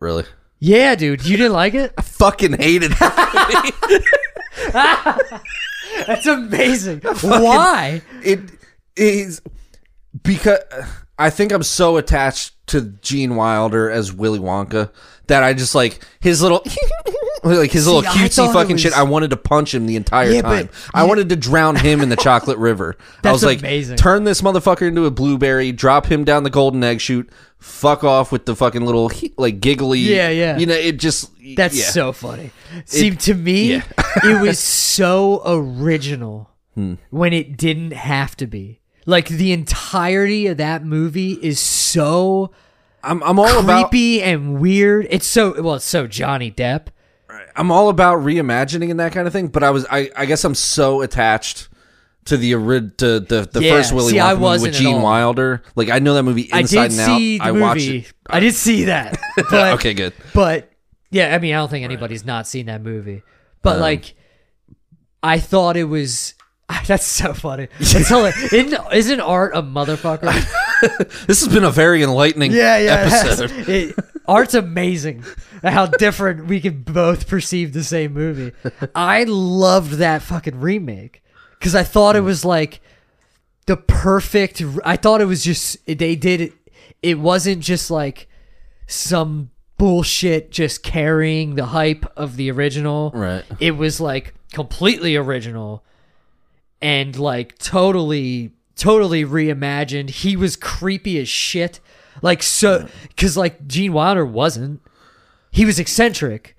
really, 0.00 0.24
Yeah, 0.60 0.94
dude, 0.94 1.24
you 1.24 1.36
didn't 1.36 1.52
like 1.52 1.74
it? 1.74 1.92
I 1.98 2.02
fucking 2.02 2.54
hated 2.54 2.92
it. 2.98 4.04
That's 6.06 6.26
amazing. 6.26 7.00
Why? 7.20 8.02
it 8.22 8.40
is 8.96 9.40
because 10.22 10.58
uh, 10.72 10.86
I 11.18 11.30
think 11.30 11.52
I'm 11.52 11.62
so 11.62 11.96
attached 11.96 12.54
to 12.68 12.80
Gene 12.80 13.36
Wilder 13.36 13.90
as 13.90 14.12
Willy 14.12 14.38
Wonka 14.38 14.90
that 15.28 15.42
I 15.42 15.54
just 15.54 15.74
like 15.74 16.04
his 16.20 16.42
little 16.42 16.62
like 17.44 17.70
his 17.70 17.86
little 17.86 18.00
I 18.02 18.12
cutesy 18.12 18.34
thought 18.36 18.50
it 18.50 18.52
fucking 18.52 18.72
was- 18.74 18.80
shit. 18.82 18.92
I 18.92 19.02
wanted 19.04 19.30
to 19.30 19.36
punch 19.36 19.74
him 19.74 19.86
the 19.86 19.96
entire 19.96 20.30
Yeah, 20.30 20.42
but 20.42 20.48
time. 20.56 20.68
I 20.94 21.04
wanted 21.04 21.28
to 21.30 21.36
drown 21.36 21.76
him 21.76 22.00
in 22.00 22.08
the 22.08 22.16
chocolate 22.28 22.58
river. 22.58 22.96
I 22.98 23.04
That's 23.22 23.32
was 23.34 23.44
like, 23.44 23.60
amazing. 23.60 23.96
turn 23.96 24.24
this 24.24 24.40
motherfucker 24.42 24.86
into 24.88 25.04
a 25.06 25.10
blueberry, 25.10 25.72
drop 25.72 26.06
him 26.06 26.24
down 26.24 26.42
the 26.42 26.50
golden 26.50 26.82
egg 26.84 27.00
chute, 27.00 27.30
fuck 27.58 28.04
off 28.04 28.32
with 28.32 28.46
the 28.46 28.54
fucking 28.56 28.84
little 28.84 29.10
like 29.36 29.60
giggly. 29.60 30.00
Yeah, 30.00 30.28
yeah. 30.30 30.58
You 30.58 30.66
know, 30.66 30.74
it 30.74 30.98
just 30.98 31.30
That's 31.56 31.76
yeah. 31.78 31.84
so 31.90 32.12
funny. 32.12 32.50
See, 32.84 33.10
to 33.12 33.34
me, 33.34 33.70
yeah. 33.72 33.82
it 34.24 34.40
was 34.42 34.58
so 34.58 35.42
original 35.46 36.50
Hmm. 36.74 36.94
when 37.10 37.32
it 37.32 37.56
didn't 37.56 37.92
have 37.92 38.36
to 38.36 38.46
be. 38.46 38.80
Like 39.06 39.28
the 39.28 39.52
entirety 39.52 40.46
of 40.48 40.58
that 40.58 40.84
movie 40.84 41.32
is 41.32 41.58
so 41.58 42.52
I'm 43.02 43.22
I'm 43.22 43.38
all 43.38 43.58
about 43.58 43.90
creepy 43.90 44.22
and 44.22 44.60
weird. 44.60 45.06
It's 45.10 45.26
so 45.26 45.60
well, 45.62 45.76
it's 45.76 45.84
so 45.84 46.06
Johnny 46.06 46.50
Depp. 46.52 46.88
I'm 47.56 47.70
all 47.70 47.88
about 47.88 48.18
reimagining 48.18 48.90
and 48.90 49.00
that 49.00 49.12
kind 49.12 49.26
of 49.26 49.32
thing, 49.32 49.48
but 49.48 49.62
I 49.62 49.70
was 49.70 49.86
I, 49.90 50.10
I 50.16 50.26
guess 50.26 50.44
I'm 50.44 50.54
so 50.54 51.00
attached 51.02 51.68
to 52.26 52.36
the 52.36 52.52
to 52.98 53.20
the 53.20 53.48
the 53.50 53.62
Yeah, 53.62 53.72
first 53.72 53.92
Willy 53.92 54.12
see, 54.12 54.20
I 54.20 54.34
Wonka 54.34 54.40
movie 54.58 54.62
with 54.62 54.74
Gene. 54.74 55.02
Wilder. 55.02 55.62
Like 55.76 55.88
I 55.90 55.98
know 55.98 56.14
that 56.14 56.22
movie 56.24 56.50
I 56.52 56.60
inside 56.60 56.88
did 56.90 56.98
and 56.98 57.10
out. 57.10 57.18
the 57.18 57.38
I 57.40 57.52
movie. 57.52 57.60
watched 57.62 57.82
it. 57.88 58.12
I 58.28 58.40
did 58.40 58.54
see 58.54 58.84
that. 58.84 59.18
But, 59.50 59.74
okay, 59.74 59.94
good. 59.94 60.12
But 60.34 60.70
yeah, 61.10 61.34
I 61.34 61.38
mean, 61.38 61.54
I 61.54 61.58
don't 61.58 61.70
think 61.70 61.84
anybody's 61.84 62.24
not 62.26 62.46
seen 62.46 62.66
that 62.66 62.82
movie. 62.82 63.22
But 63.62 63.76
Um, 63.76 63.80
like, 63.82 64.14
I 65.22 65.38
thought 65.40 65.76
it 65.76 65.84
was. 65.84 66.34
That's 66.86 67.06
so 67.06 67.32
funny. 67.32 67.68
It's 67.80 68.08
hilarious. 68.08 68.52
isn't, 68.52 68.92
isn't 68.92 69.20
art 69.20 69.52
a 69.56 69.62
motherfucker? 69.62 71.26
This 71.26 71.42
has 71.42 71.48
been 71.52 71.64
a 71.64 71.70
very 71.70 72.02
enlightening 72.02 72.52
episode. 72.54 73.50
It, 73.68 73.96
art's 74.28 74.54
amazing. 74.54 75.24
How 75.62 75.86
different 75.86 76.46
we 76.46 76.60
can 76.60 76.82
both 76.82 77.26
perceive 77.26 77.72
the 77.72 77.82
same 77.82 78.12
movie. 78.12 78.52
I 78.94 79.24
loved 79.24 79.94
that 79.94 80.22
fucking 80.22 80.60
remake 80.60 81.22
because 81.58 81.74
I 81.74 81.82
thought 81.82 82.14
it 82.14 82.20
hmm. 82.20 82.26
was 82.26 82.44
like 82.44 82.80
the 83.66 83.76
perfect. 83.76 84.62
I 84.84 84.96
thought 84.96 85.20
it 85.20 85.26
was 85.26 85.42
just 85.42 85.84
they 85.86 86.14
did 86.14 86.40
it. 86.40 86.52
It 87.02 87.18
wasn't 87.18 87.62
just 87.62 87.90
like 87.90 88.28
some 88.86 89.50
bullshit 89.78 90.50
just 90.50 90.82
carrying 90.82 91.54
the 91.54 91.66
hype 91.66 92.04
of 92.16 92.36
the 92.36 92.50
original. 92.50 93.12
Right. 93.14 93.44
It 93.60 93.72
was 93.72 94.00
like 94.00 94.34
completely 94.52 95.16
original 95.16 95.84
and 96.80 97.16
like 97.18 97.58
totally 97.58 98.52
totally 98.76 99.24
reimagined. 99.24 100.10
He 100.10 100.36
was 100.36 100.56
creepy 100.56 101.18
as 101.18 101.28
shit. 101.28 101.80
Like 102.22 102.42
so 102.42 102.88
cuz 103.16 103.36
like 103.36 103.66
Gene 103.66 103.92
Wilder 103.92 104.24
wasn't. 104.26 104.80
He 105.50 105.64
was 105.64 105.78
eccentric. 105.78 106.56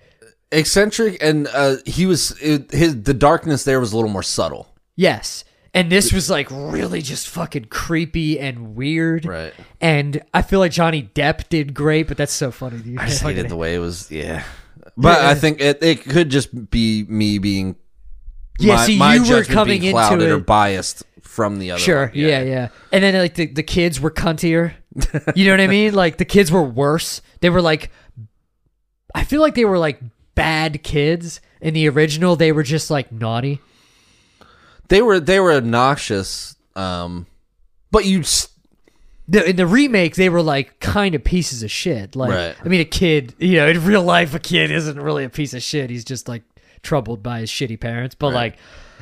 Eccentric 0.51 1.21
and 1.21 1.47
uh 1.53 1.77
he 1.85 2.05
was 2.05 2.31
it, 2.41 2.71
his 2.71 3.03
the 3.03 3.13
darkness 3.13 3.63
there 3.63 3.79
was 3.79 3.93
a 3.93 3.95
little 3.95 4.09
more 4.11 4.23
subtle. 4.23 4.73
Yes. 4.95 5.45
And 5.73 5.91
this 5.91 6.11
was 6.11 6.29
like 6.31 6.47
really 6.49 7.01
just 7.03 7.27
fucking 7.27 7.65
creepy 7.65 8.39
and 8.39 8.75
weird. 8.75 9.25
Right. 9.25 9.53
And 9.79 10.21
I 10.33 10.41
feel 10.41 10.59
like 10.59 10.71
Johnny 10.71 11.11
Depp 11.13 11.47
did 11.49 11.75
great, 11.75 12.07
but 12.07 12.17
that's 12.17 12.33
so 12.33 12.49
funny. 12.49 12.79
Dude. 12.79 12.97
I 12.97 13.05
just 13.05 13.21
hated 13.23 13.49
the 13.49 13.55
way 13.55 13.75
it 13.75 13.79
was 13.79 14.09
yeah. 14.09 14.43
But 14.97 15.19
I 15.19 15.35
think 15.35 15.61
it, 15.61 15.81
it 15.83 16.03
could 16.03 16.29
just 16.29 16.71
be 16.71 17.05
me 17.07 17.37
being 17.37 17.75
Yeah, 18.59 18.75
my, 18.75 18.85
see, 18.85 18.97
my 18.97 19.15
you 19.15 19.31
were 19.31 19.43
coming 19.43 19.83
into 19.83 19.91
clouded 19.93 20.29
or 20.29 20.39
biased 20.39 21.03
from 21.21 21.59
the 21.59 21.71
other 21.71 21.79
Sure. 21.79 22.07
one. 22.07 22.11
Yeah. 22.15 22.41
yeah, 22.41 22.67
And 22.91 23.03
then 23.03 23.13
like 23.13 23.35
the, 23.35 23.45
the 23.45 23.63
kids 23.63 24.01
were 24.01 24.11
cuntier. 24.11 24.73
You 25.35 25.45
know 25.45 25.51
what 25.51 25.61
I 25.61 25.67
mean? 25.67 25.93
Like 25.93 26.17
the 26.17 26.25
kids 26.25 26.51
were 26.51 26.63
worse. 26.63 27.21
They 27.41 27.49
were 27.49 27.61
like 27.61 27.91
I 29.15 29.23
feel 29.23 29.41
like 29.41 29.55
they 29.55 29.65
were 29.65 29.77
like 29.79 29.99
bad 30.35 30.83
kids. 30.83 31.41
In 31.61 31.73
the 31.73 31.89
original, 31.89 32.35
they 32.35 32.51
were 32.51 32.63
just 32.63 32.89
like 32.89 33.11
naughty. 33.11 33.59
They 34.87 35.01
were 35.01 35.19
they 35.19 35.39
were 35.39 35.53
obnoxious. 35.53 36.55
Um, 36.75 37.27
but 37.91 38.05
you 38.05 38.21
s- 38.21 38.47
The, 39.27 39.49
in 39.49 39.55
the 39.57 39.67
remake, 39.67 40.15
they 40.15 40.29
were 40.29 40.41
like 40.41 40.79
kind 40.79 41.13
of 41.15 41.23
pieces 41.23 41.61
of 41.63 41.69
shit. 41.69 42.15
Like, 42.15 42.31
Right. 42.31 42.55
I 42.63 42.67
mean, 42.67 42.79
a 42.81 42.85
kid, 42.85 43.35
you 43.39 43.57
know, 43.57 43.67
in 43.67 43.83
real 43.85 44.03
life, 44.03 44.33
a 44.33 44.39
kid 44.39 44.71
isn't 44.71 44.99
really 44.99 45.23
a 45.25 45.29
piece 45.29 45.53
of 45.53 45.61
shit. 45.61 45.89
He's 45.89 46.05
just 46.05 46.27
like 46.29 46.43
troubled 46.81 47.21
by 47.21 47.41
his 47.41 47.49
shitty 47.51 47.79
parents. 47.79 48.15
But 48.15 48.33
like 48.33 48.55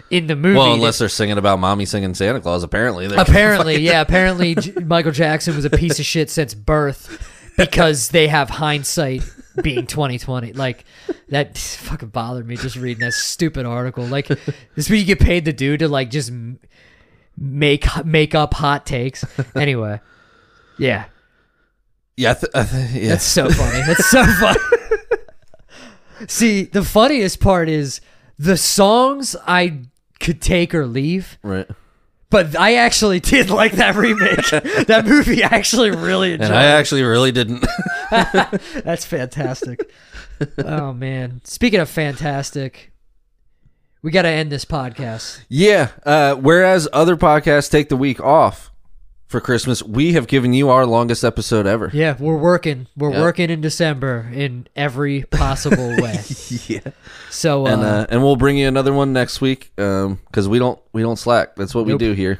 in 0.09 0.27
the 0.27 0.35
movie, 0.35 0.57
well, 0.57 0.73
unless 0.73 0.99
they're 0.99 1.09
singing 1.09 1.37
about 1.37 1.59
mommy 1.59 1.85
singing 1.85 2.13
Santa 2.13 2.39
Claus, 2.39 2.63
apparently. 2.63 3.05
apparently, 3.05 3.77
yeah, 3.77 4.01
apparently 4.01 4.55
J- 4.55 4.71
Michael 4.85 5.11
Jackson 5.11 5.55
was 5.55 5.65
a 5.65 5.69
piece 5.69 5.99
of 5.99 6.05
shit 6.05 6.29
since 6.29 6.53
birth 6.53 7.53
because 7.57 8.09
they 8.09 8.27
have 8.27 8.49
hindsight 8.49 9.23
being 9.61 9.87
2020. 9.87 10.53
Like 10.53 10.85
that 11.29 11.57
fucking 11.57 12.09
bothered 12.09 12.47
me 12.47 12.55
just 12.55 12.75
reading 12.75 13.01
that 13.01 13.13
stupid 13.13 13.65
article. 13.65 14.05
Like 14.05 14.27
this 14.27 14.39
is 14.75 14.89
what 14.89 14.99
you 14.99 15.05
get 15.05 15.19
paid 15.19 15.45
to 15.45 15.53
do 15.53 15.75
to 15.77 15.87
like 15.87 16.09
just 16.09 16.31
make 17.37 17.85
make 18.05 18.33
up 18.35 18.53
hot 18.53 18.85
takes. 18.85 19.25
Anyway, 19.55 19.99
yeah, 20.79 21.05
yeah, 22.15 22.33
th- 22.33 22.51
yeah. 22.93 23.09
that's 23.09 23.23
so 23.25 23.49
funny. 23.49 23.81
That's 23.85 24.05
so 24.09 24.23
funny. 24.39 24.59
See, 26.27 26.63
the 26.63 26.83
funniest 26.83 27.39
part 27.39 27.69
is 27.69 28.01
the 28.39 28.57
songs 28.57 29.35
I 29.45 29.81
could 30.19 30.41
take 30.41 30.73
or 30.75 30.85
leave. 30.85 31.37
right. 31.43 31.67
But 32.29 32.57
I 32.59 32.75
actually 32.75 33.19
did 33.21 33.49
like 33.49 33.73
that 33.73 33.95
remake. 33.95 34.45
that 34.87 35.05
movie 35.05 35.43
I 35.43 35.47
actually 35.47 35.91
really 35.91 36.33
enjoyed. 36.33 36.47
And 36.49 36.57
I 36.57 36.65
actually 36.65 37.03
really 37.03 37.31
didn't. 37.31 37.65
That's 38.11 39.05
fantastic. 39.05 39.89
oh 40.57 40.91
man. 40.91 41.39
Speaking 41.45 41.79
of 41.79 41.89
fantastic, 41.89 42.91
we 44.01 44.11
got 44.11 44.23
to 44.23 44.29
end 44.29 44.51
this 44.51 44.65
podcast. 44.65 45.39
yeah. 45.47 45.91
Uh, 46.05 46.35
whereas 46.35 46.87
other 46.91 47.15
podcasts 47.15 47.71
take 47.71 47.87
the 47.89 47.97
week 47.97 48.19
off 48.19 48.71
for 49.27 49.41
Christmas, 49.41 49.83
we 49.83 50.13
have 50.13 50.27
given 50.27 50.53
you 50.53 50.69
our 50.69 50.85
longest 50.85 51.23
episode 51.23 51.67
ever. 51.67 51.89
Yeah, 51.93 52.15
we're 52.17 52.37
working. 52.37 52.87
We're 52.95 53.11
Yep. 53.11 53.21
working 53.21 53.49
in 53.49 53.61
December 53.61 54.29
in 54.33 54.67
every 54.75 55.23
possible 55.23 55.89
way. 56.01 56.19
yeah. 56.67 56.79
So 57.29 57.67
uh, 57.67 57.69
And 57.71 57.83
uh, 57.83 58.07
and 58.09 58.23
we'll 58.23 58.37
bring 58.37 58.57
you 58.57 58.67
another 58.67 58.93
one 58.93 59.11
next 59.13 59.41
week. 59.41 59.71
Um, 59.77 60.19
because 60.27 60.47
we 60.47 60.59
don't 60.59 60.79
we 60.93 61.01
don't 61.01 61.17
slack. 61.17 61.55
That's 61.57 61.75
what 61.75 61.85
Nope. 61.87 61.99
we 61.99 62.07
do 62.07 62.13
here. 62.13 62.39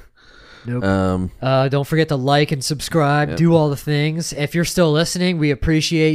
nope. 0.66 0.84
Um. 0.84 1.32
Uh, 1.42 1.68
don't 1.70 1.86
forget 1.88 2.08
to 2.10 2.16
like 2.16 2.52
and 2.54 2.64
subscribe. 2.64 3.36
Do 3.36 3.54
all 3.54 3.70
the 3.70 3.76
things. 3.78 4.32
If 4.34 4.56
you're 4.56 4.66
still 4.66 4.92
listening, 4.92 5.38
we 5.40 5.52
appreciate 5.52 6.12